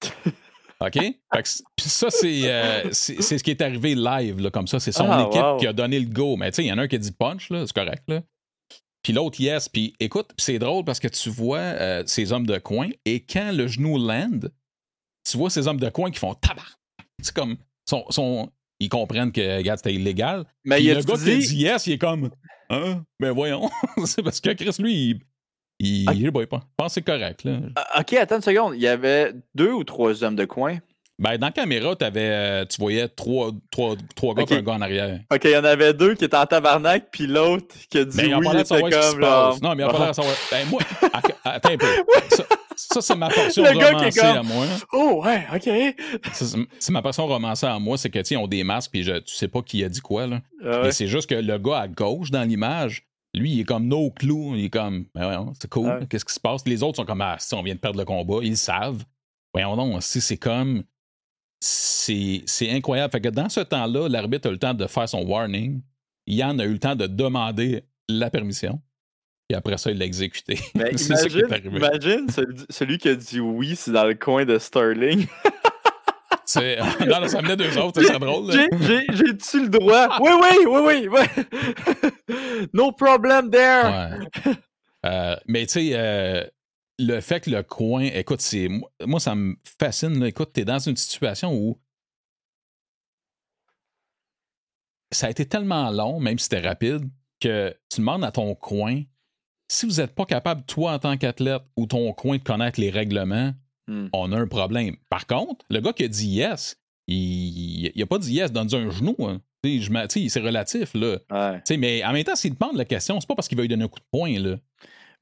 OK? 0.80 0.92
Que 0.94 1.42
ça, 1.88 2.08
c'est 2.10 2.42
euh, 2.50 2.88
c'est 2.92 3.20
ce 3.38 3.42
qui 3.42 3.50
est 3.50 3.60
arrivé 3.60 3.94
live, 3.96 4.40
là, 4.40 4.50
comme 4.50 4.68
ça. 4.68 4.78
C'est 4.78 4.92
son 4.92 5.10
Ah, 5.10 5.26
équipe 5.28 5.42
wow. 5.42 5.56
qui 5.58 5.66
a 5.66 5.72
donné 5.72 5.98
le 5.98 6.06
go. 6.06 6.36
Mais 6.36 6.50
tu 6.52 6.56
sais, 6.56 6.64
il 6.64 6.68
y 6.68 6.72
en 6.72 6.78
a 6.78 6.82
un 6.82 6.88
qui 6.88 6.94
a 6.94 6.98
dit 6.98 7.10
punch, 7.12 7.50
là, 7.50 7.66
c'est 7.66 7.72
correct. 7.74 8.04
Là. 8.06 8.22
Puis 9.02 9.12
l'autre, 9.12 9.40
yes. 9.40 9.68
Puis 9.68 9.94
écoute, 9.98 10.30
c'est 10.38 10.58
drôle 10.60 10.84
parce 10.84 11.00
que 11.00 11.08
tu 11.08 11.30
vois 11.30 11.58
euh, 11.58 12.02
ces 12.06 12.32
hommes 12.32 12.46
de 12.46 12.58
coin 12.58 12.88
et 13.04 13.24
quand 13.24 13.50
le 13.52 13.66
genou 13.66 13.98
land, 13.98 14.38
tu 15.28 15.36
vois 15.36 15.50
ces 15.50 15.66
hommes 15.66 15.80
de 15.80 15.88
coin 15.90 16.10
qui 16.12 16.18
font 16.20 16.34
tabac. 16.34 16.62
C'est 17.22 17.34
comme. 17.34 17.56
Sont- 17.88 18.50
ils 18.80 18.88
comprennent 18.88 19.32
que, 19.32 19.56
regarde, 19.56 19.80
c'était 19.80 19.94
illégal. 19.94 20.44
Mais 20.64 20.80
il 20.80 20.90
le 20.90 20.98
a 20.98 21.02
gars 21.02 21.14
qui 21.16 21.24
dit. 21.24 21.38
dit 21.38 21.56
yes, 21.56 21.88
il 21.88 21.94
est 21.94 21.98
comme. 21.98 22.30
Hein? 22.70 23.04
Ben 23.18 23.32
voyons. 23.32 23.68
c'est 24.04 24.22
parce 24.22 24.40
que 24.40 24.50
Chris, 24.52 24.76
lui, 24.78 24.94
il. 25.10 25.20
Il 25.78 26.06
Ah. 26.08 26.12
je 26.14 26.28
pas, 26.46 26.60
pense 26.76 26.88
que 26.88 26.92
c'est 26.94 27.02
correct. 27.02 27.44
Là. 27.44 27.58
Ah, 27.76 28.00
OK, 28.00 28.12
attends 28.14 28.36
une 28.36 28.42
seconde. 28.42 28.74
Il 28.76 28.80
y 28.82 28.88
avait 28.88 29.32
deux 29.54 29.72
ou 29.72 29.84
trois 29.84 30.22
hommes 30.24 30.36
de 30.36 30.44
coin? 30.44 30.78
Ben, 31.20 31.36
dans 31.36 31.46
la 31.48 31.52
caméra, 31.52 31.96
t'avais, 31.96 32.30
euh, 32.30 32.64
tu 32.64 32.80
voyais 32.80 33.08
trois, 33.08 33.50
trois, 33.72 33.96
trois 34.14 34.34
gars 34.34 34.44
Ok. 34.44 34.52
et 34.52 34.56
un 34.58 34.62
gars 34.62 34.74
en 34.74 34.80
arrière. 34.80 35.18
OK, 35.32 35.40
il 35.44 35.50
y 35.50 35.56
en 35.56 35.64
avait 35.64 35.92
deux 35.92 36.14
qui 36.14 36.24
étaient 36.24 36.36
en 36.36 36.46
tabarnak, 36.46 37.08
puis 37.10 37.26
l'autre 37.26 37.74
qui 37.90 37.98
a 37.98 38.04
dit 38.04 38.16
Mais 38.16 38.26
il 38.28 38.34
a 38.34 38.38
oui, 38.38 38.44
pas 38.46 38.52
il 38.54 38.60
était 38.60 38.64
savoir 38.66 38.92
ce 38.92 38.96
qui 38.98 39.04
se 39.04 39.10
comme 39.14 39.22
genre. 39.24 39.50
passe. 39.50 39.62
Non, 39.62 39.74
mais 39.74 39.82
il 39.82 39.86
a 39.86 39.88
pas 39.90 39.98
l'air 39.98 40.08
de 40.10 40.14
savoir. 40.14 40.34
Ben, 40.52 40.68
moi, 40.68 40.80
attends 41.44 41.70
un 41.72 41.76
peu. 41.76 41.86
Ça, 42.30 42.44
ça, 42.94 43.00
c'est 43.02 43.16
ma 43.16 43.28
portion 43.28 43.64
Le 43.64 43.70
gars 43.76 43.88
qui 43.88 43.94
romancée 43.96 44.20
comme- 44.20 44.36
à 44.36 44.42
moi. 44.44 44.66
Oh, 44.92 45.22
ouais, 45.24 45.44
OK. 45.52 45.68
C'est 46.78 46.92
ma 46.92 47.02
portion 47.02 47.26
romancée 47.26 47.66
à 47.66 47.76
moi, 47.80 47.98
c'est 47.98 48.08
que, 48.08 48.20
tu 48.20 48.34
ils 48.34 48.36
ont 48.36 48.46
des 48.46 48.62
masques, 48.62 48.92
puis 48.92 49.02
je- 49.02 49.18
tu 49.18 49.34
sais 49.34 49.48
pas 49.48 49.62
qui 49.62 49.82
a 49.82 49.88
dit 49.88 50.00
quoi, 50.00 50.28
là. 50.28 50.40
Ah 50.64 50.82
Mais 50.84 50.92
c'est 50.92 51.08
juste 51.08 51.28
que 51.28 51.34
le 51.34 51.58
gars 51.58 51.78
à 51.80 51.88
gauche 51.88 52.30
dans 52.30 52.44
l'image, 52.44 53.04
lui, 53.34 53.52
il 53.52 53.60
est 53.60 53.64
comme 53.64 53.86
no 53.86 54.10
clou. 54.10 54.54
Il 54.56 54.66
est 54.66 54.70
comme, 54.70 55.06
ben 55.14 55.52
c'est 55.60 55.68
cool. 55.68 55.86
Ouais. 55.86 56.06
Qu'est-ce 56.08 56.24
qui 56.24 56.34
se 56.34 56.40
passe? 56.40 56.66
Les 56.66 56.82
autres 56.82 56.96
sont 56.96 57.04
comme, 57.04 57.20
ah, 57.20 57.36
si 57.38 57.54
on 57.54 57.62
vient 57.62 57.74
de 57.74 57.80
perdre 57.80 57.98
le 57.98 58.04
combat, 58.04 58.38
ils 58.42 58.50
le 58.50 58.56
savent. 58.56 59.04
Voyons 59.52 59.76
donc, 59.76 60.02
si 60.02 60.20
c'est 60.20 60.36
comme. 60.36 60.84
C'est 61.60 62.70
incroyable. 62.70 63.10
Fait 63.10 63.20
que 63.20 63.28
dans 63.28 63.48
ce 63.48 63.60
temps-là, 63.60 64.08
l'arbitre 64.08 64.46
a 64.46 64.50
eu 64.50 64.54
le 64.54 64.58
temps 64.58 64.74
de 64.74 64.86
faire 64.86 65.08
son 65.08 65.22
warning. 65.26 65.82
Yann 66.26 66.60
a 66.60 66.64
eu 66.64 66.72
le 66.72 66.78
temps 66.78 66.94
de 66.94 67.06
demander 67.06 67.84
la 68.08 68.30
permission. 68.30 68.80
Et 69.50 69.54
après 69.54 69.78
ça, 69.78 69.90
il 69.90 69.98
l'a 69.98 70.04
exécuté. 70.04 70.58
Mais 70.74 70.90
imagine, 71.08 71.44
arrivé. 71.50 71.76
imagine 71.76 72.28
celui, 72.28 72.56
celui 72.68 72.98
qui 72.98 73.08
a 73.08 73.14
dit 73.14 73.40
oui, 73.40 73.74
c'est 73.76 73.92
dans 73.92 74.04
le 74.04 74.14
coin 74.14 74.44
de 74.44 74.58
Sterling. 74.58 75.26
Non, 77.06 77.20
non, 77.20 77.28
ça 77.28 77.40
venait 77.40 77.56
d'eux 77.56 77.76
autres, 77.78 78.02
c'est 78.02 78.18
drôle. 78.18 78.50
j'ai-tu 78.52 79.62
le 79.62 79.68
droit? 79.68 80.18
Oui, 80.20 80.30
oui, 80.40 80.66
oui, 80.66 81.08
oui. 81.08 81.08
oui. 82.28 82.66
no 82.72 82.92
problem 82.92 83.50
there. 83.50 83.84
Ouais. 83.84 84.52
Euh, 85.06 85.36
mais 85.46 85.66
tu 85.66 85.72
sais, 85.72 85.90
euh, 85.92 86.44
le 86.98 87.20
fait 87.20 87.40
que 87.40 87.50
le 87.50 87.62
coin, 87.62 88.02
écoute, 88.02 88.40
c'est 88.40 88.68
moi, 89.04 89.20
ça 89.20 89.34
me 89.34 89.56
fascine. 89.78 90.18
là. 90.18 90.28
Écoute, 90.28 90.50
t'es 90.52 90.64
dans 90.64 90.78
une 90.78 90.96
situation 90.96 91.54
où 91.54 91.78
ça 95.12 95.26
a 95.26 95.30
été 95.30 95.46
tellement 95.46 95.90
long, 95.90 96.18
même 96.18 96.38
si 96.38 96.44
c'était 96.44 96.66
rapide, 96.66 97.08
que 97.40 97.74
tu 97.90 98.00
demandes 98.00 98.24
à 98.24 98.32
ton 98.32 98.54
coin 98.54 99.02
si 99.68 99.86
vous 99.86 100.00
n'êtes 100.00 100.14
pas 100.14 100.24
capable, 100.24 100.64
toi, 100.64 100.92
en 100.92 100.98
tant 100.98 101.16
qu'athlète 101.16 101.62
ou 101.76 101.86
ton 101.86 102.12
coin, 102.12 102.38
de 102.38 102.42
connaître 102.42 102.80
les 102.80 102.90
règlements, 102.90 103.52
Hmm. 103.88 104.08
on 104.12 104.30
a 104.32 104.36
un 104.38 104.46
problème. 104.46 104.96
Par 105.08 105.26
contre, 105.26 105.64
le 105.70 105.80
gars 105.80 105.92
qui 105.94 106.04
a 106.04 106.08
dit 106.08 106.28
yes, 106.28 106.76
il 107.06 107.90
n'a 107.96 108.06
pas 108.06 108.18
dit 108.18 108.34
yes, 108.34 108.52
donne 108.52 108.68
un 108.74 108.90
genou. 108.90 109.16
hein. 109.20 109.40
C'est 109.64 110.40
relatif, 110.40 110.90
là. 110.94 111.16
Ouais. 111.32 111.76
Mais 111.78 112.04
en 112.04 112.12
même 112.12 112.22
temps, 112.22 112.36
s'il 112.36 112.56
demande 112.56 112.76
la 112.76 112.84
question, 112.84 113.18
c'est 113.20 113.26
pas 113.26 113.34
parce 113.34 113.48
qu'il 113.48 113.56
va 113.56 113.62
lui 113.62 113.68
donner 113.68 113.84
un 113.84 113.88
coup 113.88 113.98
de 113.98 114.04
poing, 114.10 114.38
là. 114.38 114.56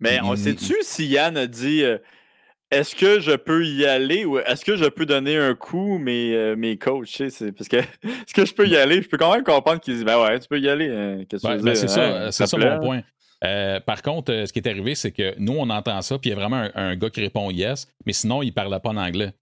Mais 0.01 0.19
on 0.23 0.37
sait-tu 0.37 0.75
si 0.83 1.07
Yann 1.07 1.37
a 1.39 1.47
dit 1.47 1.83
euh, 1.83 1.97
est-ce 2.71 2.95
que 2.95 3.19
je 3.21 3.33
peux 3.33 3.65
y 3.65 3.87
aller 3.87 4.25
ou 4.27 4.39
est-ce 4.39 4.63
que 4.65 4.77
je 4.77 4.85
peux 4.85 5.07
donner 5.07 5.37
un 5.39 5.55
coup 5.55 5.97
mes, 5.99 6.35
euh, 6.35 6.55
mes 6.57 6.77
coachs? 6.77 7.09
c'est- 7.31 7.53
Parce 7.53 7.69
que 7.69 7.77
est-ce 8.03 8.35
que 8.35 8.45
je 8.45 8.53
peux 8.53 8.67
y 8.69 8.77
aller? 8.77 9.01
Je 9.01 9.09
peux 9.09 9.17
quand 9.17 9.33
même 9.33 9.45
comprendre 9.45 9.81
qu'ils 9.81 9.95
disent 9.95 10.05
Ben 10.05 10.21
ouais, 10.21 10.39
tu 10.39 10.49
peux 10.49 10.61
y 10.61 10.69
aller. 10.69 10.91
hein, 10.91 11.25
Qu'est-ce 11.29 11.43
que 11.45 11.49
Ouais, 11.49 11.55
tu 11.55 11.61
veux 11.61 11.65
ben, 11.65 11.73
dire, 11.73 11.81
c'est 11.81 11.89
ça, 11.89 12.05
hein, 12.05 12.13
euh, 12.27 12.31
c'est 12.31 12.47
ça 12.47 12.59
mon 12.59 12.79
point. 12.81 13.03
Euh, 13.45 13.81
par 13.81 14.03
contre, 14.03 14.33
euh, 14.33 14.47
ce 14.47 14.53
qui 14.53 14.61
est 14.61 14.69
arrivé, 14.69 14.95
c'est 14.95 15.13
que 15.13 15.35
nous, 15.39 15.53
on 15.53 15.69
entend 15.71 16.01
ça, 16.03 16.19
puis 16.19 16.31
il 16.31 16.33
y 16.33 16.37
a 16.37 16.37
vraiment 16.37 16.57
un, 16.57 16.71
un 16.75 16.97
gars 16.97 17.11
qui 17.11 17.21
répond 17.21 17.51
yes, 17.51 17.87
mais 18.07 18.13
sinon, 18.13 18.43
il 18.43 18.53
parlait 18.53 18.81
pas 18.81 18.91
en 18.91 18.97
anglais. 18.97 19.33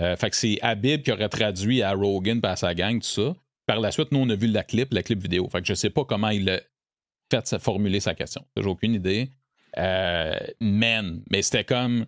Euh, 0.00 0.16
fait 0.16 0.30
que 0.30 0.36
c'est 0.36 0.58
Habib 0.60 1.02
qui 1.02 1.12
aurait 1.12 1.28
traduit 1.28 1.82
à 1.82 1.92
Rogan 1.92 2.40
et 2.42 2.46
à 2.46 2.56
sa 2.56 2.74
gang, 2.74 3.00
tout 3.00 3.06
ça. 3.06 3.34
Par 3.66 3.78
la 3.80 3.92
suite, 3.92 4.10
nous, 4.12 4.18
on 4.18 4.28
a 4.28 4.34
vu 4.34 4.48
la 4.48 4.64
clip, 4.64 4.92
la 4.92 5.02
clip 5.02 5.20
vidéo. 5.22 5.48
Fait 5.50 5.60
que 5.60 5.66
je 5.68 5.74
sais 5.74 5.90
pas 5.90 6.04
comment 6.04 6.30
il 6.30 6.50
a 6.50 6.60
fait 7.30 7.46
sa- 7.46 7.58
formuler 7.60 8.00
sa 8.00 8.14
question. 8.14 8.44
J'ai 8.56 8.66
aucune 8.66 8.94
idée. 8.94 9.30
Man, 10.60 11.22
mais 11.30 11.42
c'était 11.42 11.64
comme 11.64 12.06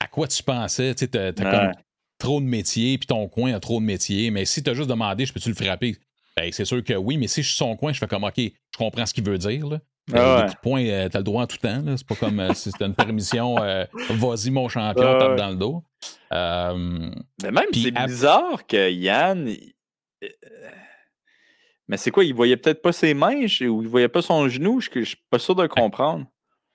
à 0.00 0.06
quoi 0.06 0.26
tu 0.28 0.42
pensais? 0.42 0.94
Tu 0.94 1.04
Ouais. 1.14 1.32
comme 1.36 1.72
trop 2.18 2.40
de 2.40 2.46
métiers, 2.46 2.98
puis 2.98 3.06
ton 3.06 3.28
coin 3.28 3.54
a 3.54 3.60
trop 3.60 3.80
de 3.80 3.84
métiers, 3.84 4.30
mais 4.30 4.44
si 4.44 4.62
t'as 4.62 4.74
juste 4.74 4.88
demandé, 4.88 5.24
je 5.24 5.32
peux-tu 5.32 5.48
le 5.50 5.54
frapper? 5.54 5.96
Ben, 6.36 6.50
c'est 6.52 6.64
sûr 6.64 6.82
que 6.82 6.94
oui, 6.94 7.16
mais 7.16 7.28
si 7.28 7.42
je 7.42 7.48
suis 7.48 7.56
son 7.56 7.76
coin, 7.76 7.92
je 7.92 7.98
fais 7.98 8.06
comme, 8.06 8.24
OK, 8.24 8.34
je 8.36 8.50
comprends 8.76 9.06
ce 9.06 9.14
qu'il 9.14 9.24
veut 9.24 9.38
dire, 9.38 9.66
là. 9.68 9.80
Ah 10.14 10.46
des 10.48 10.54
points, 10.62 10.84
euh, 10.84 11.08
t'as 11.08 11.18
le 11.18 11.24
droit 11.24 11.42
en 11.42 11.46
tout 11.46 11.58
temps. 11.58 11.82
C'est 11.96 12.06
pas 12.06 12.14
comme 12.14 12.40
euh, 12.40 12.54
si 12.54 12.70
c'était 12.70 12.86
une 12.86 12.94
permission, 12.94 13.62
euh, 13.62 13.84
vas-y 14.10 14.50
mon 14.50 14.68
champion, 14.68 15.18
tape 15.18 15.36
dans 15.36 15.50
le 15.50 15.56
dos. 15.56 15.82
Mais 16.30 17.50
même, 17.50 17.66
c'est 17.72 17.90
bizarre 17.90 18.66
que 18.66 18.90
Yann. 18.90 19.50
Mais 21.88 21.96
c'est 21.96 22.10
quoi, 22.10 22.24
il 22.24 22.34
voyait 22.34 22.56
peut-être 22.56 22.82
pas 22.82 22.92
ses 22.92 23.14
mains 23.14 23.46
ou 23.62 23.82
il 23.82 23.88
voyait 23.88 24.08
pas 24.08 24.20
son 24.20 24.48
genou? 24.48 24.80
Je, 24.80 25.04
suis 25.04 25.16
pas 25.30 25.38
sûr 25.38 25.54
de 25.54 25.62
ben, 25.62 25.68
comprendre. 25.68 26.26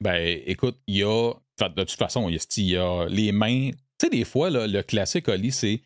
Ben, 0.01 0.41
écoute, 0.45 0.77
il 0.87 0.97
y 0.97 1.03
a. 1.03 1.33
De 1.59 1.83
toute 1.83 1.91
façon, 1.91 2.29
il 2.29 2.39
y 2.63 2.77
a 2.77 3.05
les 3.09 3.31
mains. 3.31 3.69
Tu 3.71 3.77
sais, 4.01 4.09
des 4.09 4.23
fois, 4.23 4.49
le 4.49 4.81
classique, 4.81 5.27
Oli, 5.27 5.51
c'est 5.51 5.81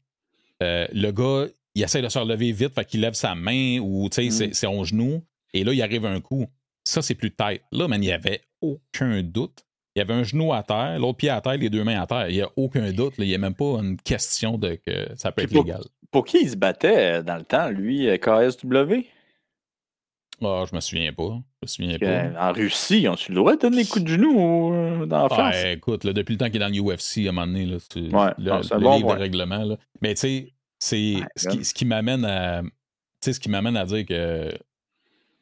le 0.61 1.11
gars, 1.11 1.47
il 1.77 1.83
essaie 1.83 2.01
de 2.01 2.09
se 2.09 2.17
relever 2.17 2.51
vite, 2.51 2.73
fait 2.73 2.85
qu'il 2.85 3.01
lève 3.01 3.13
sa 3.13 3.35
main 3.35 3.77
ou, 3.79 4.09
tu 4.09 4.15
sais, 4.15 4.27
mm. 4.29 4.31
c'est 4.31 4.65
son 4.65 4.83
genou, 4.83 5.23
et 5.53 5.63
là, 5.63 5.73
il 5.73 5.81
arrive 5.81 6.05
un 6.05 6.19
coup. 6.21 6.47
Ça, 6.87 7.01
c'est 7.01 7.15
plus 7.15 7.31
tête. 7.31 7.63
Là, 7.73 7.87
man, 7.87 8.01
il 8.01 8.07
n'y 8.07 8.13
avait 8.13 8.41
aucun 8.61 9.21
doute. 9.21 9.65
Il 9.95 9.99
y 9.99 10.01
avait 10.01 10.13
un 10.13 10.23
genou 10.23 10.53
à 10.53 10.63
terre, 10.63 10.97
l'autre 10.99 11.17
pied 11.17 11.29
à 11.29 11.41
terre, 11.41 11.57
les 11.57 11.69
deux 11.69 11.83
mains 11.83 11.99
à 11.99 12.07
terre. 12.07 12.29
Il 12.29 12.35
n'y 12.35 12.41
a 12.41 12.49
aucun 12.55 12.91
doute. 12.91 13.15
Il 13.17 13.25
n'y 13.25 13.35
a 13.35 13.37
même 13.37 13.55
pas 13.55 13.79
une 13.79 13.97
question 13.97 14.57
de 14.57 14.75
que 14.75 15.07
ça 15.15 15.31
peut 15.31 15.41
être 15.41 15.51
légal. 15.51 15.81
Pour 16.11 16.23
qui 16.23 16.37
il 16.41 16.49
se 16.49 16.55
battait 16.55 17.17
euh, 17.17 17.23
dans 17.23 17.35
le 17.35 17.43
temps, 17.43 17.69
lui, 17.69 18.07
euh, 18.07 18.17
KSW? 18.17 19.05
Ah, 20.41 20.63
je 20.69 20.75
me 20.75 20.79
souviens 20.79 21.11
pas. 21.11 21.41
Je 21.63 21.63
me 21.63 21.67
souviens 21.67 21.97
pas. 21.99 22.49
En 22.49 22.53
Russie, 22.53 23.07
on 23.09 23.17
se 23.17 23.29
le 23.29 23.35
droit 23.35 23.55
de 23.55 23.61
donner 23.61 23.83
des 23.83 23.89
coups 23.89 24.05
de 24.05 24.09
genoux 24.09 24.73
euh, 24.73 25.05
dans 25.05 25.27
la 25.27 25.35
face? 25.35 25.65
écoute, 25.65 26.05
depuis 26.05 26.33
le 26.33 26.37
temps 26.37 26.45
qu'il 26.45 26.57
est 26.57 26.59
dans 26.59 26.69
l'UFC, 26.69 27.25
à 27.25 27.29
un 27.29 27.31
moment 27.33 27.47
donné, 27.47 27.65
là, 27.65 27.77
c'est 27.91 27.99
ouais, 27.99 28.31
le, 28.37 28.79
bon 28.79 28.97
livre 28.97 29.15
de 29.15 29.19
règlement. 29.19 29.63
Là. 29.63 29.77
Mais 30.01 30.13
tu 30.13 30.21
sais, 30.21 30.53
c'est 30.79 31.15
ce 31.35 31.49
qui, 31.49 31.65
ce 31.65 31.73
qui 31.73 31.85
m'amène 31.85 32.23
à. 32.23 32.61
Tu 32.61 32.69
sais, 33.21 33.33
ce 33.33 33.39
qui 33.39 33.49
m'amène 33.49 33.75
à 33.75 33.85
dire 33.85 34.05
que. 34.05 34.51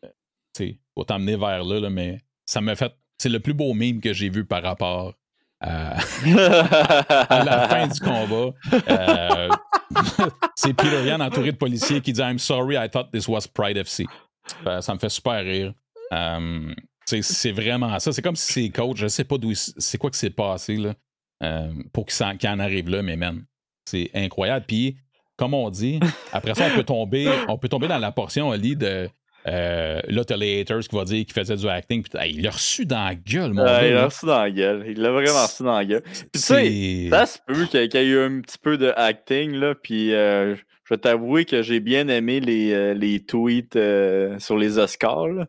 Tu 0.02 0.10
sais, 0.54 0.80
faut 0.96 1.04
t'amener 1.04 1.36
vers 1.36 1.64
là, 1.64 1.90
mais 1.90 2.22
ça 2.46 2.62
m'a 2.62 2.76
fait. 2.76 2.94
C'est 3.18 3.30
le 3.30 3.40
plus 3.40 3.54
beau 3.54 3.74
meme 3.74 4.02
que 4.02 4.14
j'ai 4.14 4.30
vu 4.30 4.46
par 4.46 4.64
rapport 4.64 5.14
à, 5.62 5.96
la 6.26 7.68
fin 7.70 7.88
du 7.88 8.00
combat. 8.00 8.54
Euh, 8.90 9.50
c'est 10.56 10.74
Peter 10.74 11.14
entouré 11.14 11.52
de 11.52 11.58
policiers 11.58 12.02
qui 12.02 12.14
dit 12.14 12.22
I'm 12.22 12.40
sorry, 12.40 12.76
I 12.76 12.90
thought 12.90 13.12
this 13.12 13.28
was 13.28 13.48
Pride 13.54 13.78
FC. 13.78 14.06
Euh, 14.68 14.82
ça 14.82 14.94
me 14.94 15.00
fait 15.00 15.10
super 15.10 15.44
rire. 15.44 15.74
Euh, 16.14 16.74
c'est 17.06 17.52
vraiment 17.52 17.98
ça. 18.00 18.12
C'est 18.12 18.22
comme 18.22 18.36
si 18.36 18.54
c'est 18.54 18.70
coach, 18.70 18.98
je 18.98 19.08
sais 19.08 19.24
pas 19.24 19.38
d'où 19.38 19.54
c'est 19.56 19.98
quoi 19.98 20.10
que 20.10 20.18
c'est 20.18 20.30
passé 20.30 20.76
là, 20.78 20.94
pour 21.94 22.06
qu'il 22.06 22.26
en, 22.26 22.60
arrive 22.60 22.90
là, 22.90 23.02
mais 23.02 23.16
man, 23.16 23.46
c'est 23.86 24.10
incroyable. 24.14 24.66
Puis, 24.68 24.98
comme 25.38 25.54
on 25.54 25.70
dit, 25.70 26.00
après 26.34 26.56
ça, 26.56 26.68
on 26.72 26.76
peut 26.76 26.84
tomber, 26.84 27.30
on 27.48 27.58
peut 27.58 27.70
tomber 27.70 27.88
dans 27.88 27.98
la 27.98 28.12
portion, 28.12 28.52
Ali, 28.52 28.76
de 28.76 29.10
euh, 29.48 30.02
là, 30.08 30.26
t'as 30.26 30.38
les 30.38 30.62
haters 30.62 30.80
qui 30.80 30.96
vont 30.96 31.04
dire 31.04 31.24
qu'il 31.24 31.34
faisait 31.34 31.56
du 31.56 31.68
acting. 31.68 32.04
il 32.26 32.42
l'a 32.42 32.50
reçu 32.50 32.86
dans 32.86 33.06
la 33.06 33.16
gueule, 33.16 33.54
mon 33.54 33.64
gars. 33.64 33.88
Il 33.88 33.94
l'a 33.94 34.06
reçu 34.06 34.26
dans 34.26 34.42
la 34.42 34.52
gueule. 34.52 34.86
Il 34.88 35.00
l'a 35.00 35.12
vraiment 35.12 35.44
reçu 35.44 35.64
dans 35.64 35.78
la 35.78 35.86
gueule. 35.86 36.02
Puis 36.02 36.28
tu 36.34 36.40
sais, 36.40 37.08
ça 37.12 37.26
se 37.26 37.38
peut 37.46 37.66
qu'il 37.66 37.80
y, 37.82 37.98
ait 37.98 38.06
eu 38.06 38.20
un 38.20 38.42
petit 38.42 38.58
peu 38.58 38.78
de 38.78 38.92
acting, 38.96 39.52
là. 39.52 39.76
Puis 39.76 40.14
euh, 40.14 40.56
je 40.56 40.62
vais 40.90 40.98
t'avouer 40.98 41.46
que 41.46 41.62
j'ai 41.62 41.80
bien 41.80 42.08
aimé 42.08 42.40
les, 42.40 42.74
euh, 42.74 42.94
les 42.96 43.20
tweets 43.20 43.78
sur 44.40 44.58
les 44.58 44.78
Oscars. 44.80 45.46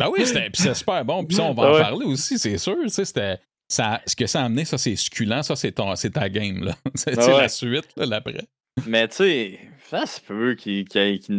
ah 0.00 0.10
oui, 0.12 0.24
c'était 0.24 0.74
super 0.74 1.04
bon. 1.04 1.24
Puis 1.24 1.36
ça, 1.36 1.44
on 1.44 1.54
va 1.54 1.70
en 1.70 1.78
parler 1.78 2.06
aussi, 2.06 2.38
c'est 2.38 2.58
sûr. 2.58 2.76
C'était. 2.88 3.38
Ça, 3.68 4.02
ce 4.06 4.14
que 4.14 4.26
ça 4.26 4.42
a 4.42 4.44
amené, 4.44 4.66
ça, 4.66 4.76
c'est 4.76 4.96
succulent. 4.96 5.42
Ça, 5.42 5.56
c'est 5.56 5.72
ta 5.72 6.28
game. 6.28 6.62
là. 6.62 6.74
C'est 6.94 7.16
la 7.16 7.48
suite, 7.48 7.88
là, 7.96 8.04
l'après. 8.04 8.44
Mais 8.86 9.08
tu 9.08 9.16
sais, 9.16 9.60
ça 9.88 10.04
se 10.04 10.20
peut 10.20 10.54
qu'il 10.54 10.84
qu 10.84 11.18
qu 11.18 11.32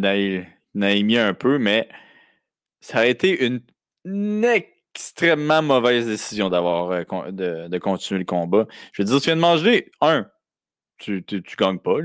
mis 0.73 1.17
un 1.17 1.33
peu, 1.33 1.57
mais 1.57 1.87
ça 2.81 2.99
a 2.99 3.05
été 3.05 3.45
une, 3.45 3.61
extrêmement 4.45 5.61
mauvaise 5.61 6.05
décision 6.05 6.49
d'avoir 6.49 6.91
euh, 6.91 7.31
de, 7.31 7.77
continuer 7.77 8.19
le 8.19 8.25
combat. 8.25 8.67
Je 8.91 9.01
veux 9.01 9.07
dire, 9.07 9.19
tu 9.19 9.25
viens 9.25 9.35
de 9.35 9.41
manger, 9.41 9.91
un, 10.01 10.27
tu, 10.97 11.23
tu, 11.23 11.41
gagnes 11.57 11.79
pas. 11.79 11.97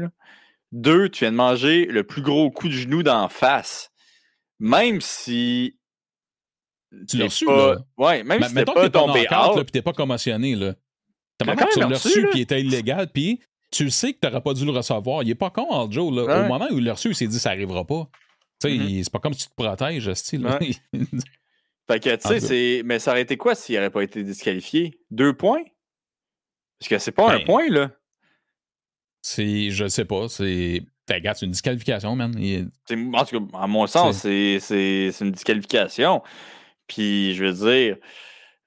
Deux, 0.73 1.09
tu 1.09 1.25
viens 1.25 1.33
de 1.33 1.37
manger 1.37 1.87
le 1.87 2.05
plus 2.05 2.23
gros 2.23 2.51
coup 2.51 2.69
de 2.69 2.73
genou 2.73 3.03
d'en 3.03 3.29
face. 3.29 3.91
Même 4.59 5.01
si. 5.01 5.79
Tu 7.09 7.19
l'as 7.19 7.27
reçu, 7.27 7.45
là. 7.47 7.79
Ouais, 7.97 8.23
même 8.25 8.43
si 8.43 8.55
t'es 8.55 8.65
pas 8.65 8.89
tombé 8.89 9.27
out. 9.31 9.57
Puis 9.57 9.73
t'es 9.73 9.83
pas 9.83 9.93
commotionné, 9.93 10.55
là. 10.55 10.75
T'as 11.37 11.47
même 11.47 11.59
tu 11.73 11.79
l'as 11.79 11.87
reçu, 11.87 12.27
puis 12.29 12.41
il 12.41 12.43
était 12.43 12.61
illégal, 12.61 13.09
puis 13.13 13.41
tu 13.71 13.91
sais 13.91 14.13
que 14.13 14.19
t'aurais 14.19 14.41
pas 14.41 14.55
dû 14.55 14.65
le 14.65 14.73
recevoir. 14.73 15.23
Il 15.23 15.31
est 15.31 15.35
pas 15.35 15.51
con, 15.51 15.69
Aljo, 15.71 16.11
là. 16.11 16.45
Au 16.45 16.49
moment 16.49 16.67
où 16.71 16.79
il 16.79 16.85
l'a 16.85 16.95
reçu, 16.95 17.11
il 17.11 17.15
s'est 17.15 17.27
dit 17.27 17.39
ça 17.39 17.51
arrivera 17.51 17.85
pas. 17.85 18.09
Tu 18.61 18.69
sais, 18.69 18.75
mm-hmm. 18.75 19.05
c'est 19.05 19.13
pas 19.13 19.19
comme 19.21 19.35
si 19.35 19.45
tu 19.45 19.51
te 19.51 19.55
protèges, 19.55 20.13
style. 20.15 20.47
fait 21.89 22.01
que, 22.01 22.17
tu 22.17 22.29
sais, 22.29 22.41
c'est. 22.41 22.83
Mais 22.85 22.99
ça 22.99 23.13
aurait 23.13 23.23
été 23.23 23.37
quoi 23.37 23.55
s'il 23.55 23.77
n'aurait 23.77 23.91
pas 23.91 24.03
été 24.03 24.23
disqualifié? 24.25 24.99
Deux 25.11 25.33
points? 25.33 25.63
Parce 26.79 26.89
que 26.89 26.99
c'est 26.99 27.13
pas 27.13 27.33
un 27.33 27.39
ben, 27.39 27.45
point, 27.45 27.69
là. 27.69 27.91
C'est. 29.23 29.71
Je 29.71 29.87
sais 29.89 30.05
pas. 30.05 30.29
C'est. 30.29 30.83
Regarde, 31.09 31.39
c'est 31.39 31.47
une 31.47 31.53
disqualification, 31.53 32.17
man. 32.17 32.35
En 32.37 33.25
tout 33.25 33.49
cas, 33.49 33.59
à 33.59 33.67
mon 33.67 33.87
sens, 33.87 34.19
c'est 34.19 35.13
une 35.21 35.31
disqualification. 35.31 36.23
Puis, 36.87 37.35
je 37.35 37.45
veux 37.45 37.71
dire, 37.73 37.97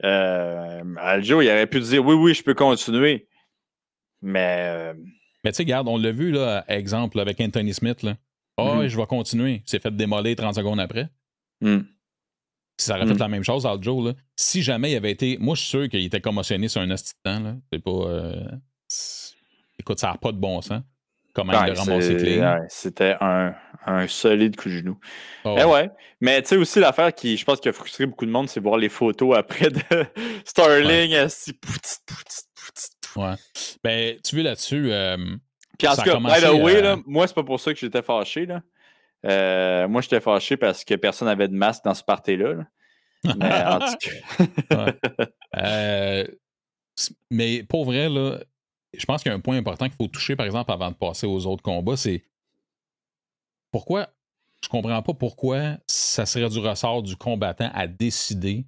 euh, 0.04 0.84
Aljo, 0.98 1.42
il 1.42 1.50
aurait 1.50 1.68
pu 1.68 1.80
dire 1.80 2.06
oui, 2.06 2.16
oui, 2.16 2.34
je 2.34 2.44
peux 2.44 2.54
continuer. 2.54 3.28
Mais. 4.22 4.66
Euh, 4.68 4.94
mais 5.44 5.52
tu 5.52 5.58
sais, 5.58 5.64
regarde, 5.64 5.88
on 5.88 5.98
l'a 5.98 6.12
vu, 6.12 6.32
là, 6.32 6.64
exemple, 6.68 7.20
avec 7.20 7.42
Anthony 7.42 7.74
Smith, 7.74 8.04
là. 8.04 8.16
Ah, 8.58 8.64
mm-hmm. 8.64 8.88
je 8.88 8.98
vais 8.98 9.06
continuer. 9.06 9.62
C'est 9.66 9.82
fait 9.82 9.96
démolir 9.96 10.36
30 10.36 10.56
secondes 10.56 10.80
après. 10.80 11.10
Mm. 11.62 11.80
ça 12.78 12.96
aurait 12.96 13.06
fait 13.06 13.14
mm. 13.14 13.20
la 13.20 13.28
même 13.28 13.44
chose, 13.44 13.66
Aljo. 13.66 14.08
Là. 14.08 14.14
Si 14.36 14.62
jamais 14.62 14.92
il 14.92 14.96
avait 14.96 15.12
été. 15.12 15.38
Moi, 15.40 15.56
je 15.56 15.62
suis 15.62 15.70
sûr 15.70 15.90
qu'il 15.90 16.04
était 16.04 16.22
commotionné 16.22 16.68
sur 16.68 16.82
un 16.82 16.90
instant. 16.90 17.60
C'est 17.72 17.84
pas. 17.84 17.92
Euh, 17.92 18.52
écoute, 19.80 20.00
ça 20.00 20.12
n'a 20.12 20.18
pas 20.18 20.32
de 20.32 20.38
bon 20.38 20.62
sens. 20.62 20.82
Comment 21.34 21.54
il 21.54 21.72
a 21.72 21.74
ramassé 21.74 22.18
clé. 22.18 22.58
C'était 22.68 23.16
un, 23.22 23.56
un, 23.86 24.08
solide 24.08 24.58
coup 24.58 24.70
de 24.70 24.76
genou. 24.76 25.00
Oh. 25.46 25.56
Eh 25.58 25.64
ouais. 25.64 25.90
Mais 26.20 26.42
tu 26.42 26.50
sais 26.50 26.58
aussi 26.58 26.80
l'affaire 26.80 27.14
qui, 27.14 27.38
je 27.38 27.46
pense, 27.46 27.60
qui 27.60 27.70
a 27.70 27.74
frustré 27.74 28.06
beaucoup 28.06 28.26
de 28.26 28.32
monde, 28.32 28.50
c'est 28.50 28.60
voir 28.60 28.78
les 28.78 28.90
photos 28.90 29.38
après 29.38 29.70
de 29.70 29.80
Starling. 30.46 31.14
Ouais. 33.16 33.24
ouais. 33.24 33.36
Ben, 33.84 34.18
tu 34.24 34.36
veux 34.36 34.44
là-dessus. 34.44 34.92
Euh, 34.92 35.18
puis 35.82 35.88
en 35.88 35.96
tout 35.96 36.02
cas, 36.02 36.20
by 36.20 36.42
the 36.42 36.62
way, 36.62 36.82
là, 36.82 36.98
moi, 37.06 37.28
c'est 37.28 37.34
pas 37.34 37.44
pour 37.44 37.60
ça 37.60 37.74
que 37.74 37.80
j'étais 37.80 38.04
fâché. 38.04 38.46
Là. 38.46 38.62
Euh, 39.26 39.88
moi, 39.88 40.02
j'étais 40.02 40.20
fâché 40.20 40.58
parce 40.58 40.84
que 40.84 40.94
personne 40.94 41.28
n'avait 41.28 41.48
de 41.48 41.56
masque 41.56 41.84
dans 41.84 41.94
ce 41.94 42.04
party-là. 42.04 42.66
Mais 43.24 43.64
en 43.66 43.80
tout 43.80 44.46
cas. 44.70 44.94
Euh, 45.58 46.26
mais 47.30 47.64
pour 47.64 47.86
vrai, 47.86 48.10
là, 48.10 48.40
je 48.94 49.06
pense 49.06 49.24
qu'il 49.24 49.32
y 49.32 49.34
a 49.34 49.38
un 49.38 49.42
point 49.42 49.58
important 49.58 49.86
qu'il 49.86 49.96
faut 49.96 50.08
toucher, 50.08 50.36
par 50.36 50.46
exemple, 50.46 50.72
avant 50.72 50.92
de 50.92 50.96
passer 50.96 51.26
aux 51.26 51.46
autres 51.48 51.64
combats, 51.64 51.98
c'est 51.98 52.24
pourquoi 53.72 54.10
je 54.64 54.70
comprends 54.70 55.02
pas 55.02 55.14
pourquoi 55.14 55.78
ça 55.88 56.28
serait 56.28 56.50
du 56.50 56.60
ressort 56.60 57.02
du 57.02 57.16
combattant 57.16 57.72
à 57.74 57.88
décider 57.88 58.68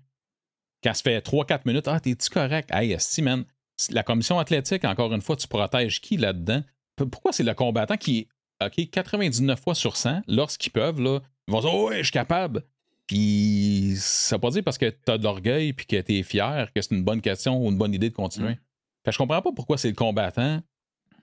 quand 0.83 0.93
ça 0.93 1.03
fait 1.03 1.19
3-4 1.19 1.61
minutes, 1.65 1.87
ah, 1.87 1.99
t'es-tu 1.99 2.29
correct? 2.29 2.69
Hey, 2.73 2.97
man, 3.21 3.45
la 3.91 4.03
commission 4.03 4.39
athlétique, 4.39 4.83
encore 4.85 5.13
une 5.13 5.21
fois, 5.21 5.35
tu 5.35 5.47
protèges 5.47 6.01
qui 6.01 6.17
là-dedans? 6.17 6.63
Pourquoi 6.95 7.31
c'est 7.31 7.43
le 7.43 7.53
combattant 7.53 7.97
qui 7.97 8.19
est 8.19 8.65
OK 8.65 8.89
99 8.89 9.59
fois 9.59 9.75
sur 9.75 9.97
100 9.97 10.21
lorsqu'ils 10.27 10.71
peuvent 10.71 11.01
là, 11.01 11.19
ils 11.47 11.51
vont 11.51 11.61
dire 11.61 11.73
oh, 11.73 11.89
ouais, 11.89 11.97
je 11.97 12.03
suis 12.03 12.11
capable. 12.11 12.63
Puis 13.07 13.95
ça 13.97 14.37
veut 14.37 14.41
pas 14.41 14.49
dire 14.51 14.63
parce 14.63 14.77
que 14.77 14.89
tu 14.89 15.11
as 15.11 15.17
de 15.17 15.23
l'orgueil 15.23 15.73
puis 15.73 15.85
que 15.85 15.99
tu 15.99 16.17
es 16.17 16.23
fier 16.23 16.71
que 16.73 16.81
c'est 16.81 16.95
une 16.95 17.03
bonne 17.03 17.21
question 17.21 17.57
ou 17.57 17.69
une 17.69 17.77
bonne 17.77 17.93
idée 17.93 18.09
de 18.09 18.15
continuer. 18.15 18.53
Mm. 18.53 19.11
je 19.11 19.17
comprends 19.17 19.41
pas 19.41 19.51
pourquoi 19.51 19.77
c'est 19.77 19.89
le 19.89 19.95
combattant 19.95 20.61